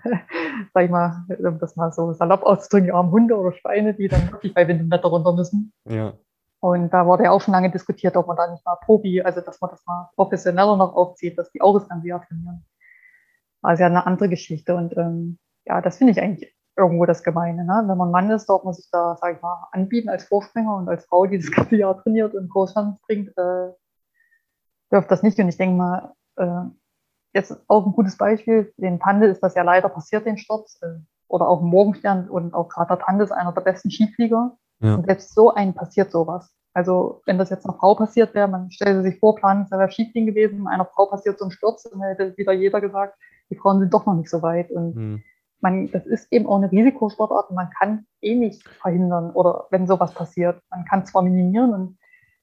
sag 0.74 0.84
ich 0.86 0.90
mal, 0.90 1.26
um 1.40 1.60
das 1.60 1.76
mal 1.76 1.92
so 1.92 2.14
salopp 2.14 2.44
auszudrücken, 2.44 2.88
die 2.88 2.94
armen 2.94 3.12
Hunde 3.12 3.38
oder 3.38 3.54
Schweine, 3.54 3.94
die 3.94 4.08
dann 4.08 4.32
wirklich 4.32 4.54
bei 4.54 4.68
Wind 4.68 4.82
und 4.82 4.92
Wetter 4.92 5.10
runter 5.10 5.34
müssen. 5.34 5.74
Ja. 5.90 6.14
Und 6.60 6.94
da 6.94 7.06
wurde 7.06 7.26
ja 7.26 7.32
auch 7.32 7.42
schon 7.42 7.54
lange 7.54 7.72
diskutiert, 7.72 8.16
ob 8.16 8.28
man 8.28 8.38
da 8.38 8.50
nicht 8.50 8.66
mal 8.66 8.78
Profi, 8.78 9.22
also 9.22 9.42
dass 9.42 9.60
man 9.60 9.70
das 9.72 9.86
mal 9.86 10.10
professioneller 10.16 10.78
noch 10.78 10.96
aufzieht, 10.96 11.38
dass 11.38 11.52
die 11.52 11.62
auch 11.62 11.74
das 11.74 11.90
ganze 11.90 12.08
Jahr 12.08 12.26
trainieren. 12.26 12.66
Also 13.62 13.82
ja 13.82 13.88
eine 13.88 14.06
andere 14.06 14.30
Geschichte. 14.30 14.74
Und 14.74 14.96
ähm, 14.96 15.40
ja, 15.66 15.82
das 15.82 15.98
finde 15.98 16.12
ich 16.12 16.22
eigentlich 16.22 16.54
irgendwo 16.76 17.06
das 17.06 17.24
Gemeine. 17.24 17.66
Ne? 17.66 17.84
Wenn 17.86 17.98
man 17.98 18.12
Mann 18.12 18.32
ist, 18.32 18.48
darf 18.48 18.64
man 18.64 18.74
sich 18.74 18.90
da, 18.92 19.16
sag 19.20 19.36
ich 19.36 19.42
mal, 19.42 19.68
anbieten 19.72 20.10
als 20.10 20.26
Vorspringer 20.26 20.76
und 20.78 20.90
als 20.90 21.06
Frau, 21.06 21.26
die 21.26 21.38
das 21.38 21.52
ganze 21.52 21.76
Jahr 21.76 22.02
trainiert 22.02 22.34
und 22.34 22.50
Großstand 22.50 23.02
bringt, 23.04 23.30
äh, 23.38 23.72
dürfte 24.92 25.10
das 25.10 25.24
nicht. 25.24 25.38
Und 25.40 25.50
ich 25.50 25.58
denke 25.58 25.76
mal, 25.76 26.14
äh, 26.38 26.64
jetzt 27.34 27.64
auch 27.68 27.86
ein 27.86 27.94
gutes 27.94 28.18
Beispiel, 28.18 28.74
den 28.78 29.00
Tande 29.00 29.28
ist 29.28 29.42
das 29.42 29.56
ja 29.56 29.64
leider 29.64 29.90
passiert, 29.90 30.26
den 30.26 30.38
Sturz, 30.38 30.80
äh, 30.82 31.00
oder 31.28 31.48
auch 31.48 31.62
Morgenstern 31.62 32.30
und 32.30 32.54
auch 32.54 32.70
gerade 32.70 32.96
der 32.96 33.06
Tande 33.06 33.24
ist 33.24 33.32
einer 33.32 33.54
der 33.54 33.62
besten 33.62 33.90
Skiflieger. 33.90 34.56
Ja. 34.80 34.96
Und 34.96 35.06
selbst 35.06 35.34
so 35.34 35.54
einen 35.54 35.74
passiert 35.74 36.12
sowas. 36.12 36.54
Also 36.74 37.22
wenn 37.26 37.38
das 37.38 37.50
jetzt 37.50 37.66
einer 37.66 37.78
Frau 37.78 37.96
passiert 37.96 38.34
wäre, 38.34 38.48
man 38.48 38.70
stellt 38.72 39.04
sich 39.04 39.20
vor, 39.20 39.36
Plan, 39.36 39.64
es 39.64 39.72
wäre 39.72 39.90
Schiefliegen 39.90 40.28
gewesen, 40.28 40.68
einer 40.68 40.86
Frau 40.86 41.06
passiert 41.06 41.40
so 41.40 41.46
ein 41.46 41.52
Sturz, 41.52 41.84
dann 41.84 42.02
hätte 42.02 42.36
wieder 42.38 42.52
jeder 42.52 42.82
gesagt, 42.82 43.18
die 43.50 43.56
Frauen 43.56 43.80
sind 43.80 43.94
doch 43.94 44.06
noch 44.06 44.16
nicht 44.16 44.30
so 44.30 44.42
weit. 44.42 44.70
Und 44.72 44.96
hm 44.96 45.24
man, 45.64 45.90
das 45.92 46.06
ist 46.06 46.32
eben 46.32 46.46
auch 46.46 46.58
eine 46.58 46.72
Risikosportart 46.72 47.50
und 47.50 47.56
man 47.56 47.70
kann 47.72 48.06
eh 48.22 48.36
nicht 48.36 48.68
verhindern 48.68 49.32
oder 49.32 49.66
wenn 49.72 49.88
sowas 49.88 50.14
passiert. 50.14 50.62
Man 50.70 50.86
kann 50.86 51.06
zwar 51.06 51.24
minimieren 51.24 51.74
und 51.74 51.98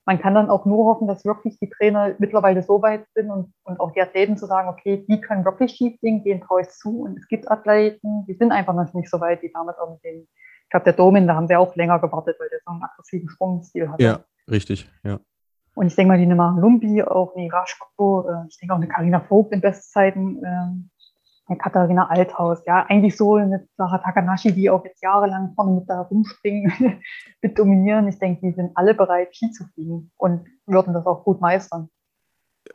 man 0.07 0.19
kann 0.19 0.35
dann 0.35 0.51
auch 0.51 0.65
nur 0.65 0.87
hoffen, 0.87 1.07
dass 1.07 1.25
wirklich 1.25 1.59
die 1.61 1.69
Trainer 1.69 2.15
mittlerweile 2.19 2.63
so 2.63 2.83
weit 2.83 3.07
sind 3.15 3.31
und, 3.31 3.53
und 3.65 3.79
auch 3.79 3.93
die 3.93 4.01
Athleten 4.01 4.37
zu 4.39 4.47
sagen, 4.47 4.69
okay, 4.69 5.05
die 5.07 5.21
können 5.21 5.45
wirklich 5.45 5.73
schief 5.73 6.01
gehen, 6.01 6.25
denen 6.25 6.41
traue 6.41 6.63
ich 6.63 6.71
zu. 6.71 7.03
Und 7.03 7.19
es 7.19 7.29
gibt 7.29 7.49
Athleten, 7.51 8.25
die 8.27 8.35
sind 8.35 8.51
einfach 8.51 8.75
noch 8.75 8.93
nicht 8.95 9.11
so 9.11 9.21
weit, 9.21 9.43
die 9.43 9.53
damit 9.53 9.79
auch 9.79 9.93
mit 9.93 10.03
den, 10.03 10.23
ich 10.23 10.71
glaube, 10.71 10.85
der 10.85 10.95
Domin, 10.95 11.27
da 11.27 11.35
haben 11.35 11.47
sie 11.47 11.57
auch 11.57 11.77
länger 11.77 12.01
gewartet, 12.01 12.37
weil 12.41 12.49
der 12.49 12.61
so 12.65 12.73
einen 12.73 12.83
aggressiven 12.83 13.29
Sprungstil 13.29 13.91
hat. 13.91 14.01
Ja, 14.01 14.21
richtig, 14.51 14.91
ja. 15.05 15.21
Und 15.75 15.87
ich 15.87 15.95
denke 15.95 16.09
mal, 16.09 16.19
die 16.19 16.25
eine 16.25 16.35
Maren 16.35 16.59
Lumbi, 16.59 17.03
auch 17.03 17.35
die 17.35 17.49
Raschko, 17.49 18.27
äh, 18.29 18.47
ich 18.49 18.59
denke 18.59 18.75
auch 18.75 18.79
eine 18.79 18.89
Karina 18.89 19.21
Vogt 19.21 19.53
in 19.53 19.61
Bestzeiten, 19.61 20.43
ähm, 20.45 20.91
Katharina 21.59 22.09
Althaus, 22.09 22.63
ja, 22.67 22.87
eigentlich 22.89 23.17
so 23.17 23.35
eine 23.35 23.67
Sarah 23.77 23.99
Takanashi, 23.99 24.53
die 24.53 24.71
auch 24.71 24.85
jetzt 24.85 25.03
jahrelang 25.03 25.53
vorne 25.55 25.73
mit 25.73 25.89
da 25.89 26.03
rumspringen, 26.03 26.73
mit 27.43 27.59
dominieren. 27.59 28.09
Ich 28.09 28.19
denke, 28.19 28.41
die 28.43 28.53
sind 28.53 28.73
alle 28.75 28.95
bereit, 28.95 29.35
Ski 29.35 29.51
zu 29.51 29.65
fliegen 29.75 30.11
und 30.17 30.47
würden 30.67 30.95
das 30.95 31.07
auch 31.07 31.25
gut 31.25 31.41
meistern. 31.41 31.89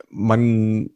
Man 0.08 0.90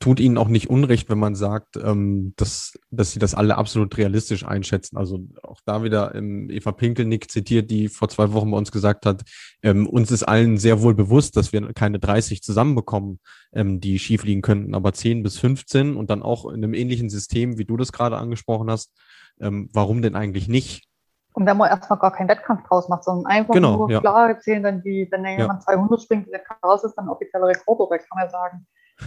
tut 0.00 0.18
ihnen 0.18 0.38
auch 0.38 0.48
nicht 0.48 0.70
unrecht, 0.70 1.10
wenn 1.10 1.18
man 1.18 1.34
sagt, 1.34 1.76
ähm, 1.76 2.32
dass, 2.36 2.78
dass 2.90 3.12
sie 3.12 3.18
das 3.18 3.34
alle 3.34 3.58
absolut 3.58 3.96
realistisch 3.98 4.46
einschätzen. 4.46 4.96
Also 4.96 5.20
auch 5.42 5.60
da 5.66 5.84
wieder 5.84 6.14
ähm, 6.14 6.48
Eva 6.50 6.72
Pinkelnick 6.72 7.30
zitiert, 7.30 7.70
die 7.70 7.88
vor 7.88 8.08
zwei 8.08 8.32
Wochen 8.32 8.50
bei 8.50 8.56
uns 8.56 8.72
gesagt 8.72 9.04
hat, 9.04 9.22
ähm, 9.62 9.86
uns 9.86 10.10
ist 10.10 10.22
allen 10.22 10.56
sehr 10.56 10.80
wohl 10.80 10.94
bewusst, 10.94 11.36
dass 11.36 11.52
wir 11.52 11.74
keine 11.74 11.98
30 11.98 12.42
zusammenbekommen, 12.42 13.20
ähm, 13.52 13.80
die 13.80 13.98
schief 13.98 14.24
liegen 14.24 14.40
könnten, 14.40 14.74
aber 14.74 14.94
10 14.94 15.22
bis 15.22 15.38
15 15.38 15.96
und 15.96 16.08
dann 16.08 16.22
auch 16.22 16.46
in 16.46 16.64
einem 16.64 16.72
ähnlichen 16.72 17.10
System, 17.10 17.58
wie 17.58 17.66
du 17.66 17.76
das 17.76 17.92
gerade 17.92 18.16
angesprochen 18.16 18.70
hast. 18.70 18.96
Ähm, 19.38 19.68
warum 19.74 20.00
denn 20.00 20.16
eigentlich 20.16 20.48
nicht? 20.48 20.86
Und 21.34 21.46
wenn 21.46 21.58
man 21.58 21.68
erstmal 21.68 21.98
gar 21.98 22.12
keinen 22.12 22.28
Wettkampf 22.28 22.66
draus 22.66 22.88
macht, 22.88 23.04
sondern 23.04 23.26
einfach 23.26 23.54
genau, 23.54 23.76
nur 23.76 23.90
ja. 23.90 24.00
klar 24.00 24.30
erzählen, 24.30 24.62
dann 24.62 24.82
die, 24.82 25.06
wenn 25.10 25.24
jemand 25.26 25.60
ja. 25.60 25.74
200 25.74 26.02
springt, 26.02 26.28
der 26.32 26.40
raus 26.64 26.84
ist, 26.84 26.94
dann 26.94 27.08
offizieller 27.08 27.46
Rekord, 27.46 27.80
oder 27.80 27.98
kann 27.98 28.18
man 28.18 28.30
sagen, 28.30 28.66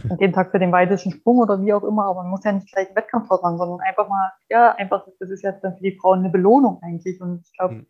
an 0.09 0.17
dem 0.17 0.33
Tag 0.33 0.51
für 0.51 0.59
den 0.59 0.71
weitesten 0.71 1.11
Sprung 1.11 1.39
oder 1.39 1.61
wie 1.61 1.73
auch 1.73 1.83
immer, 1.83 2.05
aber 2.05 2.23
man 2.23 2.31
muss 2.31 2.43
ja 2.43 2.51
nicht 2.51 2.71
gleich 2.71 2.87
einen 2.87 2.95
Wettkampf 2.95 3.29
machen, 3.29 3.57
sondern 3.57 3.79
einfach 3.81 4.07
mal, 4.07 4.31
ja, 4.49 4.73
einfach, 4.75 5.05
das 5.19 5.29
ist 5.29 5.43
jetzt 5.43 5.63
dann 5.63 5.75
für 5.75 5.83
die 5.83 5.97
Frauen 5.97 6.19
eine 6.19 6.29
Belohnung 6.29 6.79
eigentlich. 6.81 7.19
Und 7.21 7.41
ich 7.45 7.57
glaube, 7.57 7.75
mhm. 7.75 7.87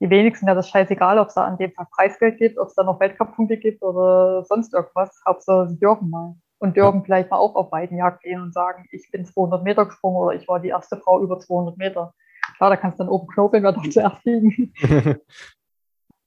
die 0.00 0.10
wenigsten 0.10 0.46
ja 0.46 0.54
das 0.54 0.68
scheißegal, 0.68 1.18
ob 1.18 1.28
es 1.28 1.34
da 1.34 1.44
an 1.44 1.58
dem 1.58 1.72
Tag 1.72 1.90
Preisgeld 1.90 2.38
gibt, 2.38 2.58
ob 2.58 2.68
es 2.68 2.74
da 2.74 2.82
noch 2.82 3.00
Weltcup-Punkte 3.00 3.56
gibt 3.56 3.82
oder 3.82 4.44
sonst 4.44 4.74
irgendwas. 4.74 5.20
Hauptsache, 5.26 5.68
sie 5.68 5.78
dürfen 5.78 6.10
mal. 6.10 6.34
Und 6.58 6.74
dürfen 6.74 7.00
ja. 7.00 7.04
vielleicht 7.04 7.30
mal 7.30 7.36
auch 7.36 7.54
auf 7.54 7.70
Weidenjagd 7.70 8.22
gehen 8.22 8.40
und 8.40 8.54
sagen, 8.54 8.86
ich 8.90 9.10
bin 9.10 9.26
200 9.26 9.62
Meter 9.62 9.84
gesprungen 9.84 10.16
oder 10.16 10.34
ich 10.34 10.48
war 10.48 10.58
die 10.58 10.68
erste 10.68 10.96
Frau 10.96 11.20
über 11.20 11.38
200 11.38 11.76
Meter. 11.76 12.14
Klar, 12.56 12.70
da 12.70 12.76
kannst 12.76 12.98
du 12.98 13.04
dann 13.04 13.12
oben 13.12 13.26
knobeln, 13.26 13.62
wer 13.62 13.72
doch 13.72 13.86
zuerst 13.90 14.22
fliegen. 14.22 14.72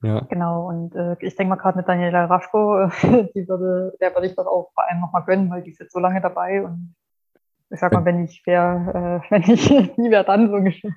Ja. 0.01 0.21
Genau, 0.29 0.69
und 0.69 0.95
äh, 0.95 1.17
ich 1.19 1.35
denke 1.35 1.49
mal 1.49 1.61
gerade 1.61 1.77
mit 1.77 1.87
Daniela 1.87 2.25
Raschko, 2.25 2.83
äh, 2.83 2.89
die 3.35 3.47
würde, 3.47 3.93
der 3.99 4.13
würde 4.13 4.27
ich 4.27 4.35
das 4.35 4.47
auch 4.47 4.71
vor 4.73 4.89
allem 4.89 5.01
nochmal 5.01 5.23
gönnen, 5.25 5.49
weil 5.49 5.61
die 5.61 5.71
ist 5.71 5.79
jetzt 5.79 5.93
so 5.93 5.99
lange 5.99 6.21
dabei 6.21 6.63
und 6.63 6.95
ich 7.71 7.79
sag 7.79 7.93
mal, 7.93 8.05
wenn 8.05 8.23
ich 8.23 8.41
wäre, 8.45 9.21
äh, 9.29 9.29
wenn 9.29 9.43
ich 9.43 9.69
nie 9.97 10.09
wäre, 10.09 10.23
dann 10.23 10.49
so 10.49 10.55
ungefähr. 10.55 10.91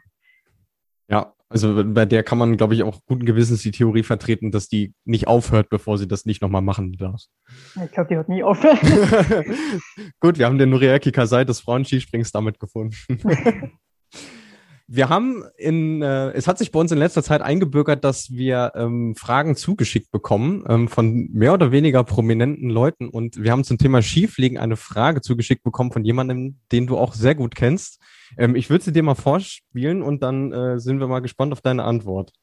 Ja, 1.09 1.35
also 1.49 1.83
bei 1.85 2.07
der 2.07 2.23
kann 2.23 2.39
man, 2.39 2.57
glaube 2.57 2.75
ich, 2.75 2.83
auch 2.83 3.01
guten 3.05 3.27
Gewissens 3.27 3.61
die 3.61 3.73
Theorie 3.73 4.05
vertreten, 4.05 4.51
dass 4.51 4.69
die 4.69 4.95
nicht 5.05 5.27
aufhört, 5.27 5.69
bevor 5.69 5.99
sie 5.99 6.09
das 6.09 6.25
nicht 6.25 6.41
nochmal 6.41 6.63
machen 6.63 6.93
darf. 6.93 7.21
Ich 7.85 7.93
glaube, 7.93 8.09
die 8.09 8.17
hört 8.17 8.31
nie 8.31 8.43
aufhören. 8.43 8.79
Gut, 10.21 10.39
wir 10.39 10.47
haben 10.47 10.57
den 10.57 10.71
Nuriaki 10.71 11.13
Kasai 11.13 11.45
des 11.45 11.61
Frauenskisprings 11.61 12.33
damit 12.33 12.59
gefunden. 12.59 12.97
Wir 14.95 15.09
haben 15.09 15.43
in, 15.57 16.03
äh, 16.03 16.33
es 16.33 16.47
hat 16.47 16.59
sich 16.59 16.71
bei 16.71 16.79
uns 16.79 16.93
in 16.93 16.99
letzter 16.99 17.23
Zeit 17.23 17.41
eingebürgert, 17.41 18.05
dass 18.05 18.31
wir 18.31 18.73
ähm, 18.75 19.15
Fragen 19.17 19.57
zugeschickt 19.57 20.11
bekommen 20.11 20.65
ähm, 20.69 20.87
von 20.87 21.31
mehr 21.33 21.55
oder 21.55 21.73
weniger 21.73 22.05
prominenten 22.05 22.69
Leuten 22.69 23.09
und 23.09 23.43
wir 23.43 23.53
haben 23.53 23.65
zum 23.65 23.79
Thema 23.79 24.03
Skifliegen 24.03 24.59
eine 24.59 24.77
Frage 24.77 25.23
zugeschickt 25.23 25.63
bekommen 25.63 25.93
von 25.93 26.05
jemandem, 26.05 26.59
den 26.73 26.87
du 26.87 26.99
auch 26.99 27.15
sehr 27.15 27.35
gut 27.35 27.55
kennst. 27.55 28.03
Ähm, 28.37 28.55
ich 28.55 28.69
würde 28.69 28.85
sie 28.85 28.93
dir 28.93 29.03
mal 29.03 29.15
vorspielen 29.15 30.03
und 30.03 30.23
dann 30.23 30.53
äh, 30.53 30.79
sind 30.79 31.01
wir 31.01 31.09
mal 31.09 31.21
gespannt 31.21 31.55
auf 31.55 31.63
deine 31.63 31.85
Antwort. 31.85 32.35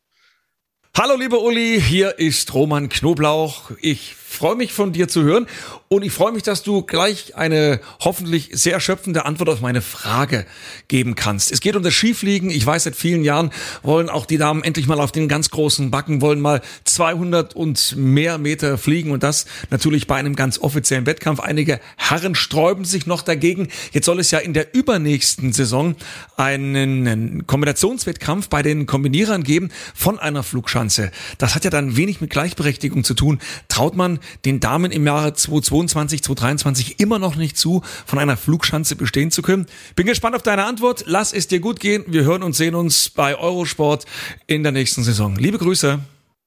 Hallo 0.97 1.15
liebe 1.15 1.39
Uli, 1.39 1.79
hier 1.79 2.19
ist 2.19 2.53
Roman 2.53 2.89
Knoblauch. 2.89 3.71
Ich 3.79 4.15
freue 4.29 4.55
mich 4.55 4.73
von 4.73 4.93
dir 4.93 5.07
zu 5.07 5.23
hören 5.23 5.47
und 5.87 6.03
ich 6.03 6.11
freue 6.11 6.31
mich, 6.31 6.43
dass 6.43 6.61
du 6.61 6.83
gleich 6.83 7.35
eine 7.35 7.79
hoffentlich 7.99 8.51
sehr 8.53 8.73
erschöpfende 8.73 9.25
Antwort 9.25 9.49
auf 9.49 9.59
meine 9.59 9.81
Frage 9.81 10.45
geben 10.87 11.15
kannst. 11.15 11.51
Es 11.51 11.61
geht 11.61 11.75
um 11.75 11.83
das 11.83 11.93
Skifliegen. 11.93 12.51
Ich 12.51 12.65
weiß, 12.65 12.83
seit 12.83 12.95
vielen 12.95 13.23
Jahren 13.23 13.51
wollen 13.81 14.07
auch 14.07 14.25
die 14.25 14.37
Damen 14.37 14.63
endlich 14.63 14.87
mal 14.87 14.99
auf 14.99 15.11
den 15.11 15.27
ganz 15.27 15.49
großen 15.49 15.89
Backen, 15.89 16.21
wollen 16.21 16.41
mal 16.41 16.61
200 16.83 17.55
und 17.55 17.95
mehr 17.97 18.37
Meter 18.37 18.77
fliegen 18.77 19.11
und 19.11 19.23
das 19.23 19.45
natürlich 19.71 20.05
bei 20.05 20.15
einem 20.15 20.35
ganz 20.35 20.59
offiziellen 20.59 21.07
Wettkampf. 21.07 21.39
Einige 21.39 21.79
Herren 21.97 22.35
sträuben 22.35 22.85
sich 22.85 23.07
noch 23.07 23.23
dagegen. 23.23 23.69
Jetzt 23.91 24.05
soll 24.05 24.19
es 24.19 24.29
ja 24.31 24.39
in 24.39 24.53
der 24.53 24.75
übernächsten 24.75 25.53
Saison 25.53 25.95
einen 26.37 27.47
Kombinationswettkampf 27.47 28.47
bei 28.47 28.61
den 28.61 28.85
Kombinierern 28.85 29.43
geben 29.43 29.69
von 29.95 30.19
einer 30.19 30.43
Flugschanze. 30.79 31.11
Das 31.37 31.55
hat 31.55 31.63
ja 31.65 31.69
dann 31.69 31.97
wenig 31.97 32.21
mit 32.21 32.29
Gleichberechtigung 32.29 33.03
zu 33.03 33.13
tun. 33.13 33.39
Traut 33.67 33.95
man 33.95 34.19
den 34.45 34.59
Damen 34.59 34.91
im 34.91 35.05
Jahre 35.05 35.33
2022, 35.33 36.23
2023 36.23 36.99
immer 36.99 37.19
noch 37.19 37.35
nicht 37.35 37.57
zu, 37.57 37.81
von 38.05 38.19
einer 38.19 38.37
Flugschanze 38.37 38.95
bestehen 38.95 39.31
zu 39.31 39.41
können? 39.41 39.65
Bin 39.95 40.07
gespannt 40.07 40.35
auf 40.35 40.41
deine 40.41 40.63
Antwort. 40.63 41.03
Lass 41.05 41.33
es 41.33 41.47
dir 41.47 41.59
gut 41.59 41.79
gehen. 41.79 42.05
Wir 42.07 42.23
hören 42.23 42.43
und 42.43 42.55
sehen 42.55 42.75
uns 42.75 43.09
bei 43.09 43.37
Eurosport 43.37 44.05
in 44.47 44.63
der 44.63 44.71
nächsten 44.71 45.03
Saison. 45.03 45.35
Liebe 45.35 45.57
Grüße. 45.57 45.99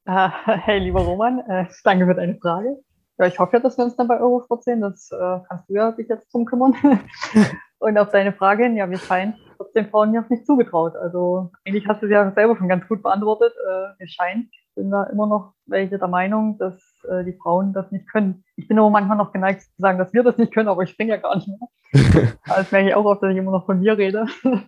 Uh, 0.08 0.30
hey, 0.46 0.80
lieber 0.80 1.02
Roman, 1.02 1.38
äh, 1.48 1.66
danke 1.84 2.06
für 2.06 2.14
deine 2.14 2.36
Frage. 2.36 2.76
Ja, 3.18 3.26
ich 3.26 3.38
hoffe 3.38 3.58
ja, 3.58 3.60
dass 3.60 3.78
wir 3.78 3.84
uns 3.84 3.94
dann 3.94 4.08
bei 4.08 4.18
Eurosport 4.18 4.64
sehen. 4.64 4.80
Das 4.80 5.10
äh, 5.12 5.38
kannst 5.48 5.68
du 5.68 5.74
ja 5.74 5.92
dich 5.92 6.08
jetzt 6.08 6.32
drum 6.32 6.44
kümmern. 6.44 6.74
und 7.78 7.98
auf 7.98 8.10
deine 8.10 8.32
Frage 8.32 8.64
hin, 8.64 8.76
ja, 8.76 8.90
wir 8.90 8.98
scheinen 8.98 9.34
den 9.76 9.88
Frauen 9.90 10.14
ja 10.14 10.24
nicht 10.28 10.46
zugetraut. 10.46 10.96
Also 10.96 11.50
eigentlich 11.66 11.86
hast 11.86 12.02
du 12.02 12.06
es 12.06 12.12
ja 12.12 12.30
selber 12.32 12.56
schon 12.56 12.68
ganz 12.68 12.86
gut 12.88 13.02
beantwortet. 13.02 13.52
Äh, 13.68 14.04
es 14.04 14.10
scheint, 14.12 14.48
ich 14.50 14.74
bin 14.74 14.90
da 14.90 15.04
immer 15.04 15.26
noch 15.26 15.54
welche 15.66 15.98
der 15.98 16.08
Meinung, 16.08 16.58
dass 16.58 16.74
äh, 17.08 17.24
die 17.24 17.34
Frauen 17.34 17.72
das 17.72 17.90
nicht 17.90 18.10
können. 18.10 18.44
Ich 18.56 18.68
bin 18.68 18.78
aber 18.78 18.90
manchmal 18.90 19.16
noch 19.16 19.32
geneigt 19.32 19.62
zu 19.62 19.70
sagen, 19.78 19.98
dass 19.98 20.12
wir 20.12 20.22
das 20.22 20.38
nicht 20.38 20.52
können, 20.52 20.68
aber 20.68 20.82
ich 20.82 20.90
springe 20.90 21.10
ja 21.10 21.16
gar 21.18 21.36
nicht 21.36 21.48
mehr. 21.48 22.32
das 22.46 22.72
merke 22.72 22.88
ich 22.88 22.94
auch 22.94 23.04
oft, 23.04 23.22
dass 23.22 23.32
ich 23.32 23.36
immer 23.36 23.52
noch 23.52 23.66
von 23.66 23.80
mir 23.80 23.96
rede. 23.98 24.26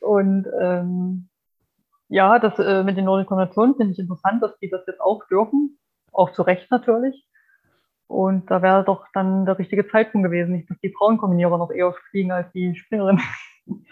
Und 0.00 0.46
ähm, 0.60 1.28
ja, 2.08 2.38
das 2.38 2.58
äh, 2.58 2.84
mit 2.84 2.96
den 2.96 3.04
nordischen 3.04 3.36
Nationen 3.36 3.74
finde 3.76 3.92
ich 3.92 3.98
interessant, 3.98 4.42
dass 4.42 4.58
die 4.58 4.70
das 4.70 4.86
jetzt 4.86 5.00
auch 5.00 5.26
dürfen. 5.26 5.78
Auch 6.12 6.32
zu 6.32 6.42
Recht 6.42 6.70
natürlich. 6.70 7.26
Und 8.06 8.50
da 8.50 8.62
wäre 8.62 8.84
doch 8.84 9.06
dann 9.12 9.46
der 9.46 9.58
richtige 9.58 9.88
Zeitpunkt 9.88 10.26
gewesen, 10.26 10.52
nicht, 10.52 10.70
dass 10.70 10.78
die 10.78 10.94
Frauenkombinierer 10.96 11.58
noch 11.58 11.70
eher 11.70 11.92
fliegen 12.10 12.32
als 12.32 12.50
die 12.52 12.74
Springerinnen. 12.76 13.22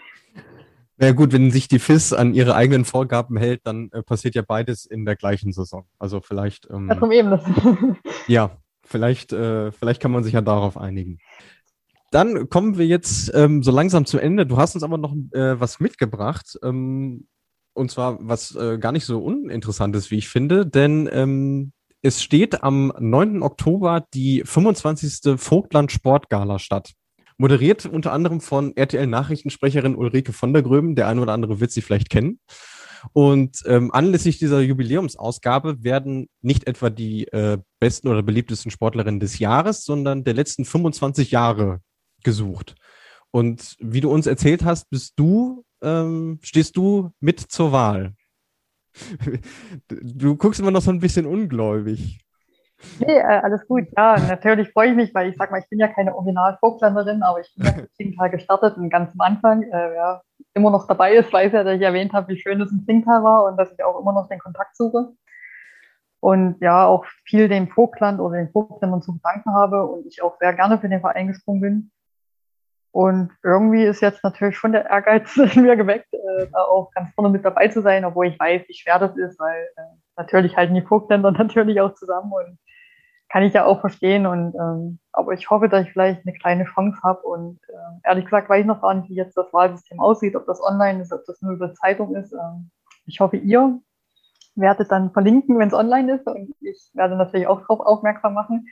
Na 0.97 1.07
ja, 1.07 1.11
gut, 1.11 1.33
wenn 1.33 1.51
sich 1.51 1.67
die 1.67 1.79
FIS 1.79 2.13
an 2.13 2.33
ihre 2.33 2.55
eigenen 2.55 2.85
Vorgaben 2.85 3.37
hält, 3.37 3.61
dann 3.65 3.89
äh, 3.91 4.01
passiert 4.01 4.35
ja 4.35 4.41
beides 4.41 4.85
in 4.85 5.05
der 5.05 5.15
gleichen 5.15 5.51
Saison. 5.51 5.85
Also 5.99 6.21
vielleicht. 6.21 6.69
Ähm, 6.71 6.89
ja, 6.89 7.11
eben 7.11 7.31
das. 7.31 7.43
ja, 8.27 8.57
vielleicht, 8.83 9.33
äh, 9.33 9.71
vielleicht 9.71 10.01
kann 10.01 10.11
man 10.11 10.23
sich 10.23 10.33
ja 10.33 10.41
darauf 10.41 10.77
einigen. 10.77 11.19
Dann 12.11 12.49
kommen 12.49 12.77
wir 12.77 12.87
jetzt 12.87 13.31
ähm, 13.35 13.61
so 13.61 13.71
langsam 13.71 14.05
zum 14.05 14.21
Ende. 14.21 14.45
Du 14.45 14.55
hast 14.57 14.75
uns 14.75 14.83
aber 14.83 14.97
noch 14.97 15.13
äh, 15.33 15.59
was 15.59 15.81
mitgebracht. 15.81 16.57
Ähm, 16.63 17.27
und 17.73 17.91
zwar 17.91 18.17
was 18.21 18.55
äh, 18.55 18.77
gar 18.77 18.93
nicht 18.93 19.05
so 19.05 19.19
uninteressantes, 19.19 20.09
wie 20.11 20.17
ich 20.17 20.29
finde, 20.29 20.65
denn 20.65 21.09
ähm, 21.11 21.73
es 22.01 22.23
steht 22.23 22.63
am 22.63 22.93
9. 22.97 23.41
Oktober 23.41 24.05
die 24.13 24.43
25. 24.45 25.37
Vogtland 25.37 25.91
Sportgala 25.91 26.59
statt. 26.59 26.93
Moderiert 27.37 27.85
unter 27.85 28.13
anderem 28.13 28.39
von 28.39 28.75
RTL-Nachrichtensprecherin 28.75 29.95
Ulrike 29.95 30.33
von 30.33 30.53
der 30.53 30.63
Gröben. 30.63 30.95
Der 30.95 31.07
eine 31.07 31.21
oder 31.21 31.33
andere 31.33 31.59
wird 31.59 31.71
sie 31.71 31.81
vielleicht 31.81 32.09
kennen. 32.09 32.39
Und 33.13 33.63
ähm, 33.65 33.91
anlässlich 33.91 34.39
dieser 34.39 34.61
Jubiläumsausgabe 34.61 35.83
werden 35.83 36.27
nicht 36.41 36.67
etwa 36.67 36.89
die 36.89 37.27
äh, 37.27 37.57
besten 37.79 38.07
oder 38.07 38.23
beliebtesten 38.23 38.71
Sportlerinnen 38.71 39.19
des 39.19 39.39
Jahres, 39.39 39.83
sondern 39.83 40.23
der 40.23 40.33
letzten 40.33 40.65
25 40.65 41.31
Jahre 41.31 41.81
gesucht. 42.23 42.75
Und 43.31 43.75
wie 43.79 44.01
du 44.01 44.09
uns 44.09 44.27
erzählt 44.27 44.63
hast, 44.63 44.89
bist 44.89 45.13
du, 45.17 45.65
ähm, 45.81 46.39
stehst 46.41 46.77
du 46.77 47.11
mit 47.19 47.39
zur 47.39 47.71
Wahl. 47.71 48.15
Du 49.89 50.37
guckst 50.37 50.61
immer 50.61 50.71
noch 50.71 50.81
so 50.81 50.89
ein 50.89 51.01
bisschen 51.01 51.25
ungläubig. 51.25 52.24
Nee, 52.99 53.17
äh, 53.17 53.21
alles 53.21 53.67
gut. 53.67 53.87
Ja, 53.95 54.17
natürlich 54.27 54.69
freue 54.71 54.89
ich 54.89 54.95
mich, 54.95 55.15
weil 55.15 55.29
ich 55.29 55.37
sag 55.37 55.51
mal, 55.51 55.59
ich 55.59 55.69
bin 55.69 55.79
ja 55.79 55.87
keine 55.87 56.15
Original-Vogtländerin, 56.15 57.23
aber 57.23 57.39
ich 57.39 57.53
bin 57.55 57.65
ja 57.65 57.71
im 57.79 57.87
Zingtal 57.93 58.29
gestartet 58.29 58.77
und 58.77 58.89
ganz 58.89 59.11
am 59.13 59.21
Anfang, 59.21 59.63
äh, 59.63 59.71
wer 59.71 60.21
immer 60.53 60.71
noch 60.71 60.87
dabei 60.87 61.15
ist, 61.15 61.31
weiß 61.31 61.53
ja, 61.53 61.63
dass 61.63 61.75
ich 61.75 61.81
erwähnt 61.81 62.13
habe, 62.13 62.27
wie 62.29 62.39
schön 62.39 62.61
es 62.61 62.71
im 62.71 62.85
Zingtal 62.85 63.23
war 63.23 63.45
und 63.45 63.57
dass 63.57 63.71
ich 63.71 63.83
auch 63.83 63.99
immer 63.99 64.13
noch 64.13 64.27
den 64.27 64.39
Kontakt 64.39 64.75
suche. 64.75 65.09
Und 66.19 66.59
ja, 66.61 66.85
auch 66.85 67.05
viel 67.25 67.47
dem 67.47 67.67
Vogtland 67.67 68.19
oder 68.19 68.37
den 68.37 68.49
Vogtländern 68.49 69.01
zu 69.01 69.13
verdanken 69.13 69.53
habe 69.53 69.85
und 69.85 70.05
ich 70.07 70.23
auch 70.23 70.37
sehr 70.39 70.53
gerne 70.53 70.79
für 70.79 70.89
den 70.89 71.01
Verein 71.01 71.27
gesprungen 71.27 71.61
bin. 71.61 71.91
Und 72.91 73.31
irgendwie 73.43 73.83
ist 73.83 74.01
jetzt 74.01 74.23
natürlich 74.23 74.57
schon 74.57 74.71
der 74.71 74.89
Ehrgeiz 74.89 75.35
in 75.55 75.63
mir 75.63 75.75
geweckt, 75.75 76.13
äh, 76.13 76.47
da 76.51 76.63
auch 76.63 76.91
ganz 76.91 77.13
vorne 77.13 77.29
mit 77.29 77.43
dabei 77.43 77.67
zu 77.67 77.81
sein, 77.81 78.05
obwohl 78.05 78.27
ich 78.27 78.39
weiß, 78.39 78.63
wie 78.67 78.73
schwer 78.73 78.99
das 78.99 79.15
ist, 79.17 79.37
weil 79.37 79.67
äh, 79.75 79.81
natürlich 80.15 80.55
halten 80.55 80.75
die 80.75 80.81
Vogtländer 80.81 81.31
natürlich 81.37 81.81
auch 81.81 81.93
zusammen 81.93 82.31
und 82.31 82.57
kann 83.29 83.43
ich 83.43 83.53
ja 83.53 83.65
auch 83.65 83.81
verstehen. 83.81 84.25
Und 84.25 84.55
ähm, 84.55 84.99
aber 85.11 85.33
ich 85.33 85.49
hoffe, 85.49 85.69
dass 85.69 85.85
ich 85.85 85.91
vielleicht 85.91 86.25
eine 86.25 86.37
kleine 86.37 86.65
Chance 86.65 86.99
habe. 87.03 87.21
Und 87.21 87.59
äh, 87.69 88.07
ehrlich 88.07 88.25
gesagt 88.25 88.49
weiß 88.49 88.61
ich 88.61 88.65
noch 88.65 88.81
gar 88.81 88.93
nicht, 88.93 89.09
wie 89.09 89.15
jetzt 89.15 89.37
das 89.37 89.51
Wahlsystem 89.53 89.99
aussieht, 89.99 90.35
ob 90.35 90.45
das 90.45 90.61
online 90.61 91.01
ist, 91.01 91.13
ob 91.13 91.25
das 91.25 91.41
nur 91.41 91.53
über 91.53 91.73
Zeitung 91.73 92.15
ist. 92.15 92.33
Ähm, 92.33 92.71
ich 93.05 93.19
hoffe, 93.19 93.37
ihr 93.37 93.79
werdet 94.55 94.91
dann 94.91 95.11
verlinken, 95.11 95.59
wenn 95.59 95.67
es 95.67 95.73
online 95.73 96.15
ist. 96.15 96.27
Und 96.27 96.53
ich 96.61 96.89
werde 96.93 97.15
natürlich 97.15 97.47
auch 97.47 97.61
darauf 97.61 97.81
aufmerksam 97.81 98.33
machen. 98.33 98.67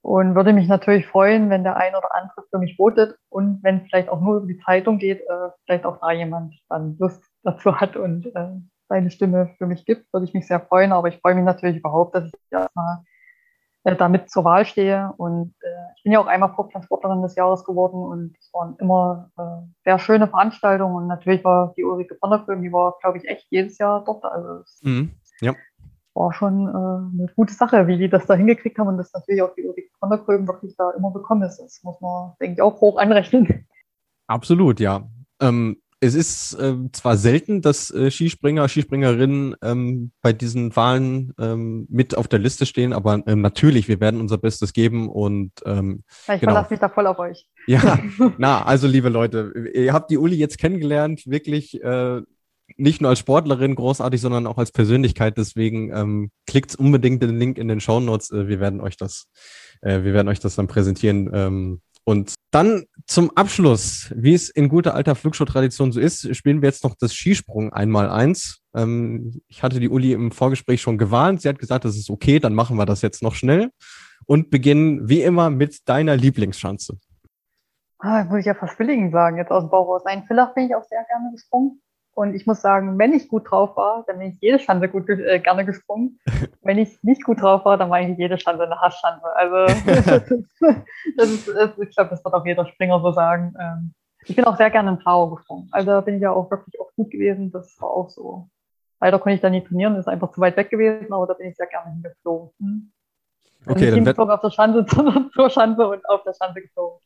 Und 0.00 0.34
würde 0.34 0.52
mich 0.52 0.68
natürlich 0.68 1.06
freuen, 1.06 1.50
wenn 1.50 1.64
der 1.64 1.76
ein 1.76 1.94
oder 1.94 2.14
andere 2.14 2.42
für 2.48 2.58
mich 2.58 2.76
votet 2.76 3.18
und 3.28 3.62
wenn 3.62 3.78
es 3.78 3.88
vielleicht 3.88 4.08
auch 4.08 4.20
nur 4.20 4.38
über 4.38 4.46
die 4.46 4.58
Zeitung 4.60 4.98
geht, 4.98 5.20
äh, 5.20 5.50
vielleicht 5.66 5.84
auch 5.84 5.98
da 6.00 6.12
jemand 6.12 6.54
dann 6.68 6.96
Lust 6.98 7.22
dazu 7.42 7.76
hat 7.76 7.96
und 7.96 8.26
äh, 8.34 8.60
seine 8.88 9.10
Stimme 9.10 9.54
für 9.58 9.66
mich 9.66 9.84
gibt, 9.84 10.10
würde 10.12 10.24
ich 10.24 10.34
mich 10.34 10.46
sehr 10.46 10.60
freuen. 10.60 10.92
Aber 10.92 11.08
ich 11.08 11.18
freue 11.20 11.34
mich 11.34 11.44
natürlich 11.44 11.78
überhaupt, 11.78 12.14
dass 12.14 12.24
ich 12.26 12.32
erstmal 12.50 13.00
äh, 13.92 13.96
damit 13.96 14.30
zur 14.30 14.44
Wahl 14.44 14.64
stehe. 14.64 15.12
Und 15.16 15.54
äh, 15.62 15.92
ich 15.96 16.02
bin 16.02 16.12
ja 16.12 16.20
auch 16.20 16.26
einmal 16.26 16.52
Vorstandsportlerin 16.54 17.22
des 17.22 17.34
Jahres 17.34 17.64
geworden 17.64 17.96
und 17.96 18.36
es 18.38 18.52
waren 18.52 18.76
immer 18.78 19.30
äh, 19.38 19.66
sehr 19.84 19.98
schöne 19.98 20.28
Veranstaltungen. 20.28 20.96
Und 20.96 21.06
natürlich 21.06 21.44
war 21.44 21.74
die 21.76 21.84
Ulrike 21.84 22.16
von 22.20 22.30
der 22.30 22.38
Böhm, 22.38 22.62
die 22.62 22.72
war, 22.72 22.96
glaube 23.00 23.18
ich, 23.18 23.24
echt 23.28 23.46
jedes 23.50 23.78
Jahr 23.78 24.04
dort. 24.04 24.24
Also 24.24 24.62
es 24.62 24.80
mhm. 24.82 25.12
ja. 25.40 25.54
war 26.14 26.32
schon 26.32 26.66
äh, 26.66 27.22
eine 27.22 27.32
gute 27.34 27.54
Sache, 27.54 27.86
wie 27.86 27.98
die 27.98 28.08
das 28.08 28.26
da 28.26 28.34
hingekriegt 28.34 28.78
haben 28.78 28.88
und 28.88 28.98
dass 28.98 29.12
natürlich 29.12 29.42
auch 29.42 29.54
die 29.54 29.64
Ulrike 29.64 29.90
von 29.98 30.10
der 30.10 30.18
Böhm 30.18 30.46
wirklich 30.46 30.76
da 30.76 30.90
immer 30.90 31.10
bekommen 31.10 31.42
ist. 31.42 31.58
Das 31.58 31.80
muss 31.82 32.00
man, 32.00 32.32
denke 32.40 32.54
ich, 32.54 32.62
auch 32.62 32.80
hoch 32.80 32.98
anrechnen. 32.98 33.66
Absolut, 34.26 34.80
ja. 34.80 35.02
Ähm, 35.40 35.80
es 36.00 36.14
ist 36.14 36.54
äh, 36.54 36.74
zwar 36.92 37.16
selten, 37.16 37.60
dass 37.60 37.90
äh, 37.90 38.10
Skispringer, 38.10 38.68
Skispringerinnen 38.68 39.56
ähm, 39.62 40.12
bei 40.22 40.32
diesen 40.32 40.74
Wahlen 40.76 41.32
ähm, 41.38 41.86
mit 41.90 42.16
auf 42.16 42.28
der 42.28 42.38
Liste 42.38 42.66
stehen, 42.66 42.92
aber 42.92 43.22
ähm, 43.26 43.40
natürlich, 43.40 43.88
wir 43.88 44.00
werden 44.00 44.20
unser 44.20 44.38
Bestes 44.38 44.72
geben 44.72 45.08
und 45.08 45.52
ähm, 45.64 46.04
ich 46.32 46.40
genau. 46.40 46.52
verlasse 46.52 46.72
mich 46.72 46.80
da 46.80 46.88
voll 46.88 47.06
auf 47.06 47.18
euch. 47.18 47.48
Ja, 47.66 47.98
na, 48.38 48.62
also 48.64 48.86
liebe 48.86 49.08
Leute, 49.08 49.52
ihr 49.74 49.92
habt 49.92 50.10
die 50.10 50.18
Uli 50.18 50.36
jetzt 50.36 50.58
kennengelernt, 50.58 51.22
wirklich 51.26 51.82
äh, 51.82 52.22
nicht 52.76 53.00
nur 53.00 53.10
als 53.10 53.18
Sportlerin 53.18 53.74
großartig, 53.74 54.20
sondern 54.20 54.46
auch 54.46 54.58
als 54.58 54.72
Persönlichkeit. 54.72 55.38
Deswegen 55.38 55.90
ähm, 55.92 56.30
klickt 56.46 56.76
unbedingt 56.76 57.22
den 57.22 57.38
Link 57.38 57.58
in 57.58 57.68
den 57.68 57.80
Show 57.80 58.00
Notes. 58.00 58.30
Äh, 58.30 58.48
wir 58.48 58.60
werden 58.60 58.80
euch 58.80 58.96
das, 58.96 59.26
äh, 59.80 60.02
wir 60.02 60.12
werden 60.12 60.28
euch 60.28 60.40
das 60.40 60.54
dann 60.54 60.66
präsentieren. 60.66 61.30
Ähm, 61.32 61.80
und 62.08 62.32
dann 62.50 62.84
zum 63.06 63.36
Abschluss, 63.36 64.10
wie 64.16 64.32
es 64.32 64.48
in 64.48 64.70
guter 64.70 64.94
alter 64.94 65.14
Flugshow-Tradition 65.14 65.92
so 65.92 66.00
ist, 66.00 66.34
spielen 66.34 66.62
wir 66.62 66.70
jetzt 66.70 66.82
noch 66.82 66.94
das 66.98 67.12
Skisprung 67.12 67.70
einmal 67.70 68.08
eins. 68.08 68.62
Ähm, 68.74 69.42
ich 69.46 69.62
hatte 69.62 69.78
die 69.78 69.90
Uli 69.90 70.14
im 70.14 70.32
Vorgespräch 70.32 70.80
schon 70.80 70.96
gewarnt. 70.96 71.42
Sie 71.42 71.50
hat 71.50 71.58
gesagt, 71.58 71.84
das 71.84 71.98
ist 71.98 72.08
okay, 72.08 72.38
dann 72.38 72.54
machen 72.54 72.78
wir 72.78 72.86
das 72.86 73.02
jetzt 73.02 73.22
noch 73.22 73.34
schnell 73.34 73.72
und 74.24 74.48
beginnen 74.48 75.06
wie 75.06 75.20
immer 75.20 75.50
mit 75.50 75.86
deiner 75.86 76.16
Lieblingsschanze. 76.16 76.96
Ah, 77.98 78.24
muss 78.24 78.40
ich 78.40 78.46
ja 78.46 78.54
fast 78.54 78.78
Villingen 78.78 79.10
sagen, 79.12 79.36
jetzt 79.36 79.50
aus 79.50 79.64
dem 79.64 79.68
Bauch 79.68 79.88
raus. 79.88 80.02
Nein, 80.06 80.24
Villach 80.26 80.54
bin 80.54 80.64
ich 80.64 80.74
auch 80.74 80.84
sehr 80.84 81.04
gerne 81.10 81.30
gesprungen. 81.32 81.82
Und 82.18 82.34
ich 82.34 82.48
muss 82.48 82.60
sagen, 82.60 82.98
wenn 82.98 83.12
ich 83.12 83.28
gut 83.28 83.48
drauf 83.48 83.76
war, 83.76 84.02
dann 84.08 84.18
bin 84.18 84.32
ich 84.32 84.38
jede 84.40 84.58
Schanze 84.58 84.88
gut 84.88 85.08
äh, 85.08 85.38
gerne 85.38 85.64
gesprungen. 85.64 86.18
wenn 86.62 86.76
ich 86.76 86.98
nicht 87.04 87.22
gut 87.22 87.40
drauf 87.40 87.64
war, 87.64 87.78
dann 87.78 87.90
war 87.90 88.00
ich 88.00 88.18
jede 88.18 88.36
Schanze 88.36 88.64
eine 88.64 88.80
Hassschanze. 88.80 89.24
Also 89.36 89.72
das 91.16 91.30
ist, 91.30 91.46
das 91.46 91.78
ich 91.78 91.94
glaube, 91.94 92.10
das 92.10 92.24
wird 92.24 92.34
auch 92.34 92.44
jeder 92.44 92.66
Springer 92.66 93.00
so 93.00 93.12
sagen. 93.12 93.54
Ähm, 93.60 93.94
ich 94.24 94.34
bin 94.34 94.44
auch 94.46 94.56
sehr 94.56 94.68
gerne 94.70 94.90
in 94.90 94.98
Tower 94.98 95.36
gesprungen. 95.36 95.68
Also 95.70 95.92
da 95.92 96.00
bin 96.00 96.16
ich 96.16 96.22
ja 96.22 96.32
auch 96.32 96.50
wirklich 96.50 96.80
auch 96.80 96.90
gut 96.96 97.08
gewesen. 97.12 97.52
Das 97.52 97.80
war 97.80 97.88
auch 97.88 98.10
so. 98.10 98.48
Leider 99.00 99.20
konnte 99.20 99.36
ich 99.36 99.40
da 99.40 99.48
nie 99.48 99.62
trainieren, 99.62 99.94
ist 99.94 100.08
einfach 100.08 100.32
zu 100.32 100.40
weit 100.40 100.56
weg 100.56 100.70
gewesen, 100.70 101.12
aber 101.12 101.28
da 101.28 101.34
bin 101.34 101.46
ich 101.46 101.56
sehr 101.56 101.68
gerne 101.68 101.92
hingeflogen. 101.92 102.50
Hm? 102.58 102.92
Okay, 103.64 103.92
also 103.92 103.94
dann 103.94 104.04
nicht 104.04 104.18
auf 104.18 104.40
der 104.40 104.50
Schanze, 104.50 104.84
sondern 104.92 105.30
zur 105.30 105.50
Schanze 105.50 105.86
und 105.86 106.08
auf 106.08 106.24
der 106.24 106.34
Schanze 106.34 106.62
geflogen. 106.62 106.98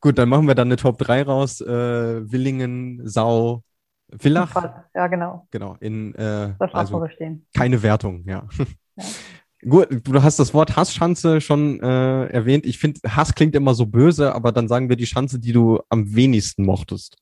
Gut, 0.00 0.16
dann 0.16 0.30
machen 0.30 0.46
wir 0.46 0.54
dann 0.54 0.68
eine 0.68 0.76
Top 0.76 0.96
3 0.96 1.24
raus. 1.24 1.60
Äh, 1.60 2.32
Willingen, 2.32 3.06
Sau, 3.06 3.62
Villach? 4.18 4.54
Ja, 4.94 5.06
genau. 5.06 5.46
Genau, 5.50 5.76
in 5.80 6.14
äh, 6.14 6.54
das 6.58 6.74
also 6.74 7.06
keine 7.54 7.82
Wertung, 7.82 8.24
ja. 8.26 8.46
ja. 8.96 9.04
Gut, 9.68 9.88
du 9.90 10.22
hast 10.22 10.38
das 10.38 10.52
Wort 10.54 10.76
Hassschanze 10.76 11.40
schon 11.40 11.80
äh, 11.80 12.26
erwähnt. 12.26 12.66
Ich 12.66 12.78
finde, 12.78 13.00
Hass 13.08 13.34
klingt 13.34 13.54
immer 13.54 13.74
so 13.74 13.86
böse, 13.86 14.34
aber 14.34 14.52
dann 14.52 14.68
sagen 14.68 14.88
wir 14.88 14.96
die 14.96 15.06
Schanze, 15.06 15.40
die 15.40 15.52
du 15.52 15.80
am 15.88 16.14
wenigsten 16.14 16.64
mochtest. 16.64 17.16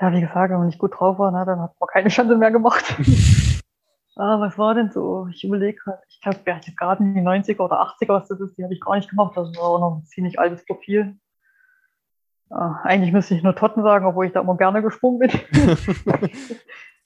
Ja, 0.00 0.12
wie 0.12 0.20
gesagt, 0.20 0.50
wenn 0.50 0.58
man 0.58 0.68
nicht 0.68 0.78
gut 0.78 0.94
drauf 0.98 1.18
war, 1.18 1.32
ne, 1.32 1.44
dann 1.44 1.60
hat 1.60 1.72
man 1.78 1.88
keine 1.92 2.08
Schanze 2.08 2.36
mehr 2.36 2.50
gemacht. 2.50 2.84
ah, 4.16 4.40
was 4.40 4.56
war 4.56 4.74
denn 4.74 4.90
so? 4.90 5.26
Ich 5.32 5.44
überlege 5.44 5.76
gerade, 5.76 6.00
ich 6.08 6.20
glaube, 6.20 6.38
gerade 6.44 7.04
in 7.04 7.14
die 7.14 7.20
90er 7.20 7.60
oder 7.60 7.82
80er, 7.82 8.08
was 8.08 8.28
das 8.28 8.40
ist, 8.40 8.56
die 8.56 8.64
habe 8.64 8.74
ich 8.74 8.80
gar 8.80 8.96
nicht 8.96 9.10
gemacht. 9.10 9.36
Das 9.36 9.54
war 9.56 9.64
auch 9.64 9.80
noch 9.80 9.96
ein 9.98 10.04
ziemlich 10.06 10.38
altes 10.38 10.64
Profil. 10.64 11.16
Ah, 12.50 12.80
eigentlich 12.84 13.12
müsste 13.12 13.34
ich 13.34 13.42
nur 13.42 13.54
Totten 13.54 13.82
sagen, 13.82 14.06
obwohl 14.06 14.26
ich 14.26 14.32
da 14.32 14.40
immer 14.40 14.56
gerne 14.56 14.82
gesprungen 14.82 15.18
bin. 15.18 15.30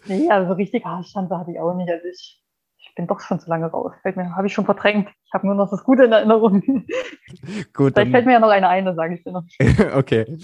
nee, 0.06 0.28
also 0.30 0.52
richtig 0.54 0.84
Haarschanze 0.84 1.38
hatte 1.38 1.52
ich 1.52 1.60
auch 1.60 1.74
nicht. 1.74 1.90
Also 1.90 2.06
ich, 2.06 2.42
ich 2.78 2.94
bin 2.96 3.06
doch 3.06 3.20
schon 3.20 3.38
zu 3.38 3.48
lange 3.48 3.66
raus. 3.66 3.92
Fällt 4.02 4.16
mir, 4.16 4.34
habe 4.34 4.48
ich 4.48 4.52
schon 4.52 4.64
verdrängt. 4.64 5.08
Ich 5.24 5.32
habe 5.32 5.46
nur 5.46 5.54
noch 5.54 5.70
das 5.70 5.84
Gute 5.84 6.04
in 6.04 6.12
Erinnerung. 6.12 6.62
Gut, 7.72 7.94
Vielleicht 7.94 8.10
fällt 8.10 8.26
mir 8.26 8.32
ja 8.32 8.40
noch 8.40 8.48
eine 8.48 8.68
ein, 8.68 8.84
dann 8.84 8.96
sage 8.96 9.14
ich 9.14 9.22
dir 9.22 9.32
noch. 9.32 9.44
okay, 9.94 10.36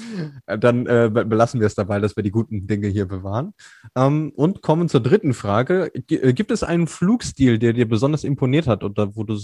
dann 0.47 0.87
äh, 0.87 1.11
belassen 1.11 1.61
wir 1.61 1.67
es 1.67 1.75
dabei, 1.75 1.99
dass 1.99 2.17
wir 2.17 2.23
die 2.23 2.31
guten 2.31 2.67
Dinge 2.67 2.89
hier 2.89 3.07
bewahren. 3.07 3.53
Ähm, 3.97 4.33
und 4.37 4.63
kommen 4.63 4.89
zur 4.89 5.01
dritten 5.01 5.35
Frage. 5.35 5.91
G 6.07 6.17
äh, 6.17 6.33
gibt 6.33 6.51
es 6.51 6.63
einen 6.63 6.87
Flugstil, 6.87 7.59
der 7.59 7.73
dir 7.73 7.89
besonders 7.89 8.25
imponiert 8.25 8.69
hat 8.69 8.85
oder 8.85 9.17
wo 9.17 9.25
du 9.25 9.37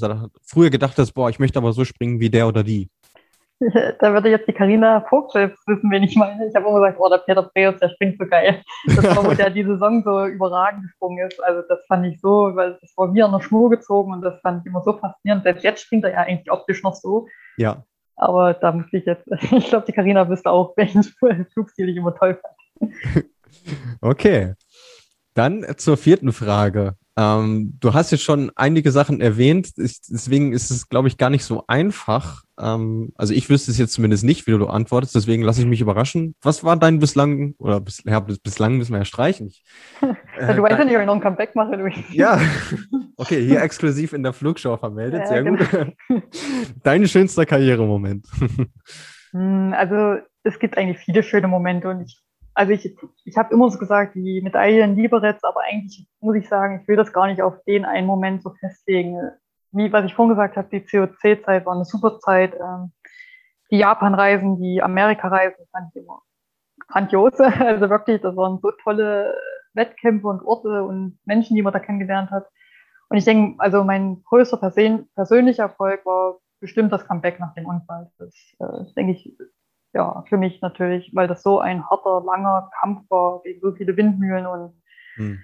früher 0.42 0.70
gedacht 0.70 0.96
hast, 0.96 1.12
boah, 1.12 1.28
ich 1.28 1.38
möchte 1.38 1.58
aber 1.58 1.72
so 1.72 1.84
springen 1.84 2.20
wie 2.20 2.30
der 2.30 2.46
oder 2.46 2.62
die? 2.62 2.88
da 4.00 4.12
würde 4.14 4.30
jetzt 4.30 4.48
die 4.48 4.54
Karina 4.54 5.02
Vogt 5.02 5.32
selbst 5.32 5.66
wissen, 5.66 5.90
wen 5.90 6.02
ich 6.02 6.16
meine. 6.16 6.46
Ich 6.46 6.54
habe 6.54 6.66
immer 6.66 6.80
gesagt, 6.80 6.98
oh, 6.98 7.08
der 7.10 7.18
Peter 7.18 7.42
Breus, 7.42 7.78
der 7.78 7.90
springt 7.90 8.18
so 8.18 8.26
geil. 8.26 8.62
Das 8.86 9.16
war, 9.16 9.24
wo 9.24 9.34
der 9.34 9.50
die 9.50 9.64
Saison 9.64 10.02
so 10.02 10.24
überragend 10.26 10.84
gesprungen 10.84 11.26
ist. 11.28 11.42
Also 11.44 11.62
das 11.68 11.84
fand 11.86 12.06
ich 12.06 12.18
so, 12.20 12.52
weil 12.54 12.78
das 12.80 12.92
war 12.96 13.12
wie 13.12 13.22
an 13.22 13.32
der 13.32 13.40
Schnur 13.40 13.68
gezogen 13.68 14.14
und 14.14 14.22
das 14.22 14.40
fand 14.40 14.62
ich 14.62 14.70
immer 14.70 14.82
so 14.82 14.94
faszinierend. 14.94 15.42
Selbst 15.42 15.62
jetzt 15.62 15.82
springt 15.82 16.04
er 16.04 16.12
ja 16.12 16.20
eigentlich 16.20 16.50
optisch 16.50 16.82
noch 16.82 16.94
so. 16.94 17.26
Ja. 17.58 17.84
Aber 18.16 18.54
da 18.54 18.72
muss 18.72 18.86
ich 18.92 19.04
jetzt, 19.04 19.26
ich 19.52 19.68
glaube, 19.68 19.84
die 19.86 19.92
Karina 19.92 20.28
wüsste 20.28 20.50
auch, 20.50 20.74
welchen 20.76 21.02
Flugstil 21.02 21.90
ich 21.90 21.96
immer 21.96 22.14
toll 22.14 22.40
fand. 22.40 22.94
Okay. 24.00 24.54
Dann 25.34 25.66
zur 25.76 25.96
vierten 25.96 26.32
Frage. 26.32 26.94
Ähm, 27.20 27.76
du 27.78 27.92
hast 27.92 28.12
jetzt 28.12 28.22
schon 28.22 28.50
einige 28.56 28.90
Sachen 28.92 29.20
erwähnt, 29.20 29.72
ich, 29.76 30.00
deswegen 30.08 30.54
ist 30.54 30.70
es, 30.70 30.88
glaube 30.88 31.06
ich, 31.06 31.18
gar 31.18 31.28
nicht 31.28 31.44
so 31.44 31.64
einfach. 31.66 32.44
Ähm, 32.58 33.12
also 33.14 33.34
ich 33.34 33.50
wüsste 33.50 33.70
es 33.70 33.76
jetzt 33.76 33.92
zumindest 33.92 34.24
nicht, 34.24 34.46
wie 34.46 34.52
du 34.52 34.66
antwortest, 34.68 35.14
deswegen 35.14 35.42
lasse 35.42 35.60
ich 35.60 35.66
mich 35.66 35.82
überraschen. 35.82 36.34
Was 36.40 36.64
war 36.64 36.78
dein 36.78 36.98
bislang, 36.98 37.56
oder 37.58 37.78
bis, 37.80 38.02
ja, 38.06 38.20
bislang 38.20 38.78
müssen 38.78 38.92
wir 38.92 39.00
ja 39.00 39.04
streichen. 39.04 39.48
Ich, 39.48 39.62
äh, 40.38 40.54
du 40.56 40.62
weißt 40.62 40.78
ja 40.78 40.84
nicht, 40.86 40.94
ob 40.94 41.00
ich 41.02 41.06
noch 41.06 41.14
ein 41.14 41.20
Comeback 41.20 41.54
mache. 41.54 41.76
Du. 41.76 41.88
Ja, 42.14 42.40
okay, 43.16 43.44
hier 43.44 43.60
exklusiv 43.60 44.14
in 44.14 44.22
der 44.22 44.32
Flugshow 44.32 44.78
vermeldet, 44.78 45.20
ja, 45.20 45.26
sehr 45.26 45.42
genau. 45.42 45.62
gut. 46.08 46.22
Dein 46.82 47.06
schönster 47.06 47.44
Karrieremoment. 47.44 48.26
Hm, 49.32 49.74
also 49.76 50.22
es 50.42 50.58
gibt 50.58 50.78
eigentlich 50.78 50.98
viele 50.98 51.22
schöne 51.22 51.48
Momente 51.48 51.90
und 51.90 52.00
ich 52.00 52.18
also 52.54 52.72
ich, 52.72 52.96
ich 53.24 53.36
habe 53.36 53.54
immer 53.54 53.70
so 53.70 53.78
gesagt, 53.78 54.14
die 54.14 54.40
Medaille 54.42 54.82
in 54.82 54.96
Liberec, 54.96 55.38
aber 55.42 55.60
eigentlich 55.62 56.06
muss 56.20 56.36
ich 56.36 56.48
sagen, 56.48 56.80
ich 56.82 56.88
will 56.88 56.96
das 56.96 57.12
gar 57.12 57.26
nicht 57.26 57.42
auf 57.42 57.62
den 57.64 57.84
einen 57.84 58.06
Moment 58.06 58.42
so 58.42 58.50
festlegen. 58.58 59.18
Wie, 59.72 59.92
was 59.92 60.04
ich 60.04 60.14
vorhin 60.14 60.34
gesagt 60.34 60.56
habe, 60.56 60.68
die 60.68 60.84
COC-Zeit 60.84 61.64
war 61.64 61.74
eine 61.74 61.84
super 61.84 62.18
Zeit. 62.18 62.54
Ähm, 62.54 62.92
die 63.70 63.78
Japan-Reisen, 63.78 64.60
die 64.60 64.82
Amerika-Reisen 64.82 65.64
fand 65.70 65.90
ich 65.94 66.02
immer 66.02 66.22
grandios. 66.88 67.34
Also 67.38 67.88
wirklich, 67.88 68.20
das 68.20 68.36
waren 68.36 68.58
so 68.60 68.72
tolle 68.82 69.34
Wettkämpfe 69.74 70.26
und 70.26 70.42
Orte 70.42 70.82
und 70.82 71.18
Menschen, 71.24 71.54
die 71.54 71.62
man 71.62 71.72
da 71.72 71.78
kennengelernt 71.78 72.30
hat. 72.30 72.46
Und 73.08 73.16
ich 73.16 73.24
denke, 73.24 73.60
also 73.60 73.84
mein 73.84 74.22
größter 74.24 74.56
persönlicher 74.56 75.64
Erfolg 75.64 76.04
war 76.04 76.38
bestimmt 76.60 76.92
das 76.92 77.06
Comeback 77.06 77.40
nach 77.40 77.54
dem 77.54 77.66
Unfall. 77.66 78.10
Das, 78.18 78.34
äh, 78.58 78.92
denke 78.94 79.12
ich, 79.12 79.36
ja, 79.92 80.24
für 80.28 80.36
mich 80.36 80.60
natürlich, 80.60 81.10
weil 81.14 81.28
das 81.28 81.42
so 81.42 81.58
ein 81.58 81.88
harter, 81.88 82.22
langer 82.24 82.70
Kampf 82.80 83.10
war 83.10 83.42
gegen 83.42 83.60
so 83.60 83.72
viele 83.72 83.96
Windmühlen 83.96 84.46
und 84.46 84.82
hm. 85.14 85.40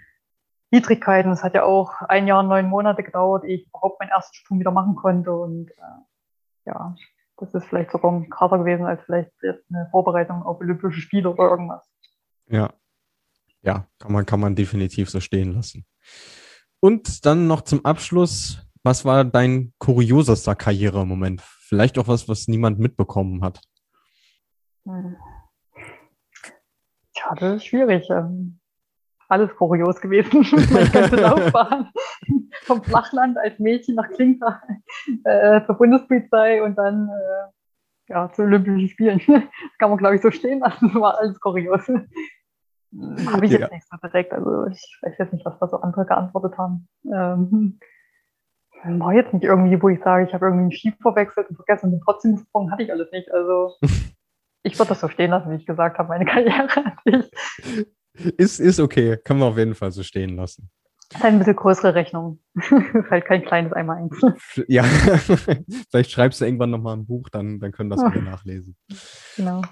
Niedrigkeiten. 0.71 1.33
Es 1.33 1.43
hat 1.43 1.55
ja 1.55 1.65
auch 1.65 1.93
ein 2.03 2.27
Jahr, 2.27 2.43
neun 2.43 2.69
Monate 2.69 3.03
gedauert, 3.03 3.45
ehe 3.45 3.57
ich 3.57 3.67
überhaupt 3.67 4.01
meinen 4.01 4.11
ersten 4.11 4.35
Sprung 4.35 4.61
wieder 4.61 4.71
machen 4.71 4.95
konnte. 4.95 5.33
Und 5.33 5.71
äh, 5.71 6.67
ja, 6.67 6.95
das 7.39 7.55
ist 7.55 7.67
vielleicht 7.67 7.91
sogar 7.91 8.13
ein 8.13 8.31
krasser 8.31 8.59
gewesen 8.59 8.87
als 8.87 9.03
vielleicht 9.05 9.31
jetzt 9.43 9.65
eine 9.71 9.89
Vorbereitung 9.91 10.43
auf 10.43 10.61
Olympische 10.61 11.01
Spiele 11.01 11.31
oder 11.31 11.51
irgendwas. 11.51 11.89
Ja. 12.49 12.73
Ja, 13.63 13.89
kann 13.99 14.13
man, 14.13 14.27
kann 14.27 14.39
man 14.39 14.55
definitiv 14.55 15.11
so 15.11 15.19
stehen 15.19 15.53
lassen. 15.53 15.87
Und 16.79 17.27
dann 17.27 17.49
noch 17.49 17.63
zum 17.63 17.85
Abschluss, 17.85 18.65
was 18.85 19.05
war 19.05 19.25
dein 19.25 19.73
kuriosester 19.79 20.55
Karrieremoment? 20.55 21.41
Vielleicht 21.41 21.99
auch 21.99 22.07
was, 22.07 22.29
was 22.29 22.47
niemand 22.47 22.79
mitbekommen 22.79 23.43
hat. 23.43 23.61
Hm. 24.87 25.17
Ja, 27.17 27.35
das 27.35 27.57
ist 27.57 27.67
schwierig. 27.67 28.09
Ähm, 28.11 28.59
alles 29.29 29.55
kurios 29.57 30.01
gewesen. 30.01 30.43
Laufbahn. 31.17 31.91
Vom 32.63 32.83
Flachland 32.83 33.37
als 33.39 33.59
Mädchen 33.59 33.97
nach 33.97 34.09
Klingenthal 34.11 34.61
äh, 35.25 35.65
zur 35.67 35.77
Bundespolizei 35.77 36.63
und 36.63 36.77
dann 36.77 37.09
äh, 37.09 38.13
ja, 38.13 38.31
zu 38.33 38.43
Olympischen 38.43 38.89
Spielen. 38.89 39.21
Das 39.27 39.79
kann 39.79 39.91
man, 39.91 39.99
glaube 39.99 40.17
ich, 40.17 40.23
so 40.23 40.31
stehen 40.31 40.61
lassen. 40.61 40.91
Das 40.93 41.01
war 41.01 41.19
alles 41.19 41.41
kurios. 41.41 41.89
Habe 41.89 43.45
ich 43.45 43.53
ja. 43.53 43.59
jetzt 43.61 43.73
nicht 43.73 43.87
so 43.91 43.97
direkt. 44.03 44.33
Also 44.33 44.67
ich 44.67 44.99
weiß 45.03 45.19
jetzt 45.19 45.33
nicht, 45.33 45.45
was 45.45 45.59
da 45.59 45.69
so 45.69 45.79
andere 45.79 46.07
geantwortet 46.07 46.57
haben. 46.57 46.89
Ähm, 47.05 47.81
war 48.85 49.13
jetzt 49.13 49.33
nicht 49.33 49.43
irgendwie, 49.43 49.81
wo 49.83 49.89
ich 49.89 50.01
sage, 50.01 50.25
ich 50.25 50.35
habe 50.35 50.47
irgendwie 50.47 50.63
einen 50.63 50.73
Schiff 50.73 50.95
verwechselt 51.03 51.51
und 51.51 51.57
vergessen 51.57 51.93
und 51.93 52.01
trotzdem 52.01 52.37
gesprungen, 52.37 52.71
hatte 52.71 52.85
ich 52.85 52.93
alles 52.93 53.11
nicht. 53.11 53.33
Also 53.33 53.75
ich 54.67 54.79
würde 54.79 54.91
das 54.91 55.01
so 55.01 55.09
stehen 55.09 55.31
lassen, 55.31 55.51
wie 55.51 55.57
ich 55.57 55.67
gesagt 55.67 55.99
habe, 55.99 56.09
meine 56.09 56.25
Karriere. 56.25 57.29
ist, 58.37 58.59
ist 58.59 58.81
okay, 58.81 59.17
kann 59.25 59.39
man 59.39 59.49
auf 59.49 59.59
jeden 59.59 59.75
Fall 59.75 59.93
so 59.93 60.03
stehen 60.03 60.37
lassen. 60.37 60.71
Das 61.09 61.21
ist 61.21 61.25
halt 61.25 61.35
ein 61.35 61.39
bisschen 61.39 61.57
größere 61.57 61.95
Rechnung. 61.95 62.41
halt 63.11 63.27
kein 63.27 63.45
kleines 63.45 63.73
einmal 63.73 63.99
eins. 63.99 64.21
Ja, 64.67 64.83
vielleicht 65.91 66.11
schreibst 66.11 66.41
du 66.41 66.45
irgendwann 66.45 66.71
nochmal 66.71 66.97
ein 66.97 67.07
Buch, 67.07 67.29
dann, 67.29 67.61
dann 67.61 67.71
können 67.71 67.91
das 67.91 68.01
oh. 68.01 68.11
wieder 68.11 68.23
nachlesen. 68.23 68.77
Genau. 69.37 69.63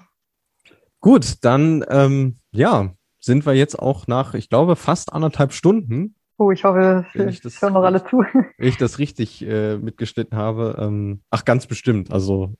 Gut, 1.01 1.43
dann 1.43 1.83
ähm, 1.89 2.39
ja, 2.51 2.93
sind 3.19 3.45
wir 3.45 3.53
jetzt 3.53 3.77
auch 3.77 4.07
nach, 4.07 4.33
ich 4.33 4.49
glaube, 4.49 4.77
fast 4.77 5.11
anderthalb 5.11 5.51
Stunden. 5.51 6.15
Oh, 6.37 6.51
ich 6.51 6.63
hoffe, 6.63 7.05
ich 7.13 7.41
das, 7.41 7.61
hören 7.61 7.73
noch 7.73 7.83
alle 7.83 8.03
zu. 8.03 8.23
Wenn 8.57 8.67
ich 8.67 8.77
das 8.77 8.97
richtig 8.97 9.45
äh, 9.45 9.77
mitgeschnitten 9.77 10.37
habe. 10.37 10.77
Ähm, 10.79 11.21
ach, 11.31 11.43
ganz 11.43 11.67
bestimmt. 11.67 12.11
Also 12.11 12.55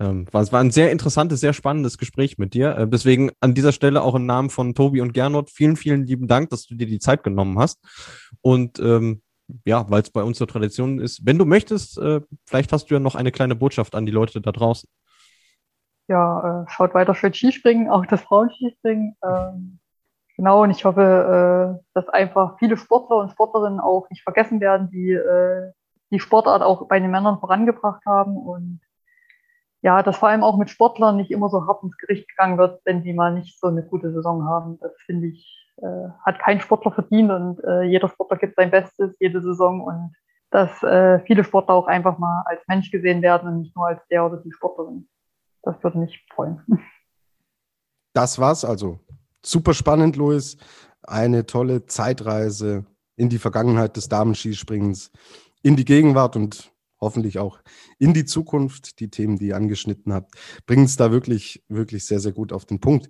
ähm, 0.00 0.26
war, 0.32 0.42
es 0.42 0.52
war 0.52 0.60
ein 0.60 0.70
sehr 0.70 0.92
interessantes, 0.92 1.40
sehr 1.40 1.52
spannendes 1.52 1.98
Gespräch 1.98 2.38
mit 2.38 2.54
dir. 2.54 2.76
Äh, 2.76 2.88
deswegen 2.88 3.30
an 3.40 3.54
dieser 3.54 3.72
Stelle 3.72 4.02
auch 4.02 4.14
im 4.14 4.26
Namen 4.26 4.50
von 4.50 4.74
Tobi 4.74 5.00
und 5.00 5.12
Gernot 5.12 5.50
vielen, 5.50 5.76
vielen 5.76 6.04
lieben 6.04 6.28
Dank, 6.28 6.50
dass 6.50 6.66
du 6.66 6.74
dir 6.74 6.86
die 6.86 7.00
Zeit 7.00 7.22
genommen 7.24 7.58
hast. 7.58 7.78
Und 8.40 8.78
ähm, 8.78 9.22
ja, 9.64 9.88
weil 9.90 10.02
es 10.02 10.10
bei 10.10 10.22
uns 10.22 10.38
so 10.38 10.46
Tradition 10.46 11.00
ist, 11.00 11.26
wenn 11.26 11.38
du 11.38 11.44
möchtest, 11.44 11.98
äh, 11.98 12.20
vielleicht 12.46 12.72
hast 12.72 12.90
du 12.90 12.94
ja 12.94 13.00
noch 13.00 13.14
eine 13.14 13.32
kleine 13.32 13.56
Botschaft 13.56 13.94
an 13.94 14.06
die 14.06 14.12
Leute 14.12 14.40
da 14.40 14.52
draußen. 14.52 14.88
Ja, 16.06 16.62
äh, 16.62 16.70
schaut 16.70 16.94
weiter 16.94 17.14
für 17.14 17.32
Skispringen, 17.32 17.90
auch 17.90 18.06
das 18.06 18.22
Frauenskispringen. 18.22 19.16
Ähm, 19.22 19.78
genau, 20.36 20.62
und 20.62 20.70
ich 20.70 20.84
hoffe, 20.84 21.80
äh, 21.80 21.84
dass 21.94 22.08
einfach 22.08 22.58
viele 22.58 22.76
Sportler 22.76 23.16
und 23.16 23.30
Sportlerinnen 23.30 23.80
auch 23.80 24.08
nicht 24.10 24.22
vergessen 24.22 24.60
werden, 24.60 24.90
die 24.90 25.12
äh, 25.12 25.72
die 26.10 26.20
Sportart 26.20 26.62
auch 26.62 26.88
bei 26.88 27.00
den 27.00 27.10
Männern 27.10 27.38
vorangebracht 27.38 28.02
haben 28.06 28.36
und 28.36 28.80
ja, 29.82 30.02
dass 30.02 30.16
vor 30.16 30.28
allem 30.28 30.42
auch 30.42 30.56
mit 30.56 30.70
Sportlern 30.70 31.16
nicht 31.16 31.30
immer 31.30 31.48
so 31.48 31.66
hart 31.66 31.82
ins 31.82 31.96
Gericht 31.98 32.28
gegangen 32.28 32.58
wird, 32.58 32.80
wenn 32.84 33.02
die 33.02 33.12
mal 33.12 33.32
nicht 33.32 33.58
so 33.60 33.68
eine 33.68 33.84
gute 33.84 34.12
Saison 34.12 34.44
haben. 34.44 34.78
Das 34.80 34.92
finde 35.06 35.28
ich, 35.28 35.68
äh, 35.76 36.08
hat 36.24 36.38
kein 36.40 36.60
Sportler 36.60 36.92
verdient 36.92 37.30
und 37.30 37.62
äh, 37.64 37.82
jeder 37.82 38.08
Sportler 38.08 38.38
gibt 38.38 38.56
sein 38.56 38.70
Bestes 38.70 39.14
jede 39.20 39.40
Saison 39.40 39.80
und 39.82 40.12
dass 40.50 40.82
äh, 40.82 41.20
viele 41.26 41.44
Sportler 41.44 41.74
auch 41.74 41.86
einfach 41.86 42.18
mal 42.18 42.42
als 42.46 42.62
Mensch 42.66 42.90
gesehen 42.90 43.22
werden 43.22 43.48
und 43.48 43.58
nicht 43.60 43.76
nur 43.76 43.86
als 43.86 44.00
der 44.10 44.24
oder 44.24 44.38
die 44.38 44.52
Sportlerin. 44.52 45.08
Das 45.62 45.82
würde 45.82 45.98
mich 45.98 46.26
freuen. 46.34 46.62
Das 48.14 48.40
war's 48.40 48.64
also. 48.64 48.98
Super 49.44 49.74
spannend, 49.74 50.16
Luis. 50.16 50.56
Eine 51.02 51.46
tolle 51.46 51.86
Zeitreise 51.86 52.84
in 53.14 53.28
die 53.28 53.38
Vergangenheit 53.38 53.96
des 53.96 54.08
Damenskispringens, 54.08 55.12
in 55.62 55.76
die 55.76 55.84
Gegenwart 55.84 56.34
und 56.34 56.72
hoffentlich 57.00 57.38
auch 57.38 57.60
in 57.98 58.14
die 58.14 58.24
Zukunft. 58.24 59.00
Die 59.00 59.10
Themen, 59.10 59.38
die 59.38 59.48
ihr 59.48 59.56
angeschnitten 59.56 60.12
habt, 60.12 60.34
bringen 60.66 60.84
es 60.84 60.96
da 60.96 61.10
wirklich, 61.12 61.64
wirklich 61.68 62.06
sehr, 62.06 62.20
sehr 62.20 62.32
gut 62.32 62.52
auf 62.52 62.64
den 62.64 62.80
Punkt. 62.80 63.08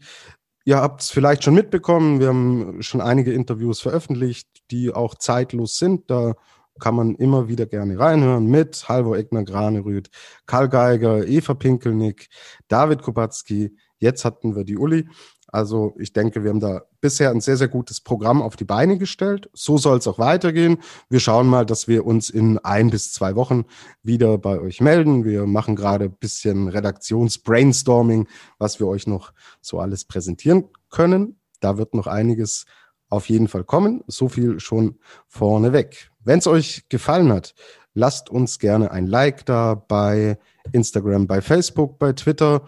Ihr 0.64 0.76
habt 0.76 1.00
es 1.00 1.10
vielleicht 1.10 1.44
schon 1.44 1.54
mitbekommen, 1.54 2.20
wir 2.20 2.28
haben 2.28 2.82
schon 2.82 3.00
einige 3.00 3.32
Interviews 3.32 3.80
veröffentlicht, 3.80 4.48
die 4.70 4.92
auch 4.92 5.14
zeitlos 5.14 5.78
sind. 5.78 6.10
Da 6.10 6.34
kann 6.78 6.94
man 6.94 7.14
immer 7.14 7.48
wieder 7.48 7.66
gerne 7.66 7.98
reinhören 7.98 8.46
mit 8.46 8.88
Halvor 8.88 9.16
Egner 9.16 9.44
Granerüth, 9.44 10.10
Karl 10.46 10.68
Geiger, 10.68 11.26
Eva 11.26 11.54
Pinkelnick, 11.54 12.28
David 12.68 13.02
Kubacki. 13.02 13.76
Jetzt 13.98 14.24
hatten 14.24 14.54
wir 14.54 14.64
die 14.64 14.76
Uli. 14.76 15.08
Also 15.50 15.94
ich 15.98 16.12
denke, 16.12 16.44
wir 16.44 16.50
haben 16.50 16.60
da 16.60 16.82
bisher 17.00 17.30
ein 17.30 17.40
sehr, 17.40 17.56
sehr 17.56 17.68
gutes 17.68 18.00
Programm 18.00 18.42
auf 18.42 18.54
die 18.54 18.64
Beine 18.64 18.98
gestellt. 18.98 19.48
So 19.54 19.78
soll 19.78 19.98
es 19.98 20.06
auch 20.06 20.18
weitergehen. 20.18 20.78
Wir 21.08 21.20
schauen 21.20 21.46
mal, 21.46 21.64
dass 21.64 21.88
wir 21.88 22.04
uns 22.04 22.28
in 22.28 22.58
ein 22.58 22.90
bis 22.90 23.12
zwei 23.12 23.34
Wochen 23.34 23.64
wieder 24.02 24.36
bei 24.36 24.60
euch 24.60 24.80
melden. 24.80 25.24
Wir 25.24 25.46
machen 25.46 25.74
gerade 25.74 26.06
ein 26.06 26.16
bisschen 26.18 26.68
Redaktionsbrainstorming, 26.68 28.28
was 28.58 28.78
wir 28.78 28.86
euch 28.86 29.06
noch 29.06 29.32
so 29.62 29.80
alles 29.80 30.04
präsentieren 30.04 30.68
können. 30.90 31.40
Da 31.60 31.78
wird 31.78 31.94
noch 31.94 32.06
einiges 32.06 32.66
auf 33.08 33.28
jeden 33.30 33.48
Fall 33.48 33.64
kommen. 33.64 34.04
So 34.06 34.28
viel 34.28 34.60
schon 34.60 34.98
vorneweg. 35.28 36.10
Wenn 36.20 36.40
es 36.40 36.46
euch 36.46 36.84
gefallen 36.90 37.32
hat, 37.32 37.54
lasst 37.94 38.28
uns 38.28 38.58
gerne 38.58 38.90
ein 38.90 39.06
Like 39.06 39.46
da 39.46 39.74
bei 39.74 40.38
Instagram, 40.72 41.26
bei 41.26 41.40
Facebook, 41.40 41.98
bei 41.98 42.12
Twitter. 42.12 42.62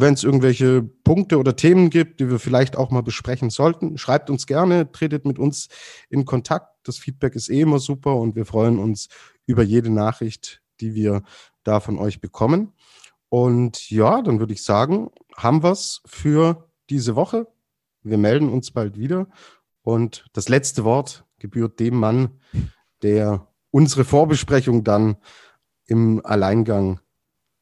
Wenn 0.00 0.14
es 0.14 0.22
irgendwelche 0.22 0.80
Punkte 0.82 1.38
oder 1.38 1.56
Themen 1.56 1.90
gibt, 1.90 2.20
die 2.20 2.30
wir 2.30 2.38
vielleicht 2.38 2.76
auch 2.76 2.92
mal 2.92 3.02
besprechen 3.02 3.50
sollten, 3.50 3.98
schreibt 3.98 4.30
uns 4.30 4.46
gerne, 4.46 4.92
tretet 4.92 5.24
mit 5.24 5.40
uns 5.40 5.68
in 6.08 6.24
Kontakt. 6.24 6.68
Das 6.84 6.98
Feedback 6.98 7.34
ist 7.34 7.48
eh 7.48 7.62
immer 7.62 7.80
super 7.80 8.14
und 8.14 8.36
wir 8.36 8.46
freuen 8.46 8.78
uns 8.78 9.08
über 9.44 9.64
jede 9.64 9.90
Nachricht, 9.90 10.62
die 10.80 10.94
wir 10.94 11.24
da 11.64 11.80
von 11.80 11.98
euch 11.98 12.20
bekommen. 12.20 12.74
Und 13.28 13.90
ja, 13.90 14.22
dann 14.22 14.38
würde 14.38 14.52
ich 14.52 14.62
sagen, 14.62 15.10
haben 15.36 15.64
wir 15.64 15.72
es 15.72 16.00
für 16.06 16.70
diese 16.90 17.16
Woche. 17.16 17.48
Wir 18.04 18.18
melden 18.18 18.50
uns 18.50 18.70
bald 18.70 18.96
wieder. 18.96 19.26
Und 19.82 20.26
das 20.32 20.48
letzte 20.48 20.84
Wort 20.84 21.24
gebührt 21.40 21.80
dem 21.80 21.96
Mann, 21.96 22.38
der 23.02 23.48
unsere 23.72 24.04
Vorbesprechung 24.04 24.84
dann 24.84 25.16
im 25.86 26.24
Alleingang 26.24 27.00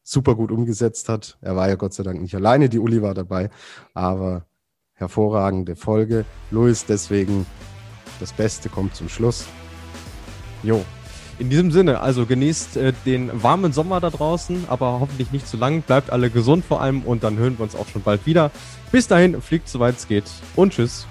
super 0.06 0.36
gut 0.36 0.52
umgesetzt 0.52 1.08
hat. 1.08 1.36
Er 1.40 1.56
war 1.56 1.68
ja 1.68 1.74
Gott 1.74 1.92
sei 1.92 2.04
Dank 2.04 2.22
nicht 2.22 2.34
alleine, 2.34 2.68
die 2.68 2.78
Uli 2.78 3.02
war 3.02 3.12
dabei, 3.12 3.50
aber 3.92 4.46
hervorragende 4.94 5.74
Folge. 5.74 6.24
Luis, 6.50 6.86
deswegen 6.86 7.44
das 8.20 8.32
Beste 8.32 8.68
kommt 8.68 8.94
zum 8.94 9.08
Schluss. 9.08 9.46
Jo. 10.62 10.84
In 11.38 11.50
diesem 11.50 11.70
Sinne, 11.70 12.00
also 12.00 12.24
genießt 12.24 12.78
äh, 12.78 12.92
den 13.04 13.42
warmen 13.42 13.72
Sommer 13.72 14.00
da 14.00 14.08
draußen, 14.08 14.64
aber 14.68 15.00
hoffentlich 15.00 15.32
nicht 15.32 15.46
zu 15.46 15.58
lang. 15.58 15.82
Bleibt 15.82 16.08
alle 16.08 16.30
gesund 16.30 16.64
vor 16.64 16.80
allem 16.80 17.02
und 17.02 17.24
dann 17.24 17.36
hören 17.36 17.58
wir 17.58 17.64
uns 17.64 17.74
auch 17.74 17.88
schon 17.88 18.00
bald 18.00 18.24
wieder. 18.24 18.50
Bis 18.90 19.06
dahin, 19.06 19.42
fliegt 19.42 19.68
soweit 19.68 19.96
es 19.96 20.08
geht 20.08 20.24
und 20.54 20.72
tschüss. 20.72 21.06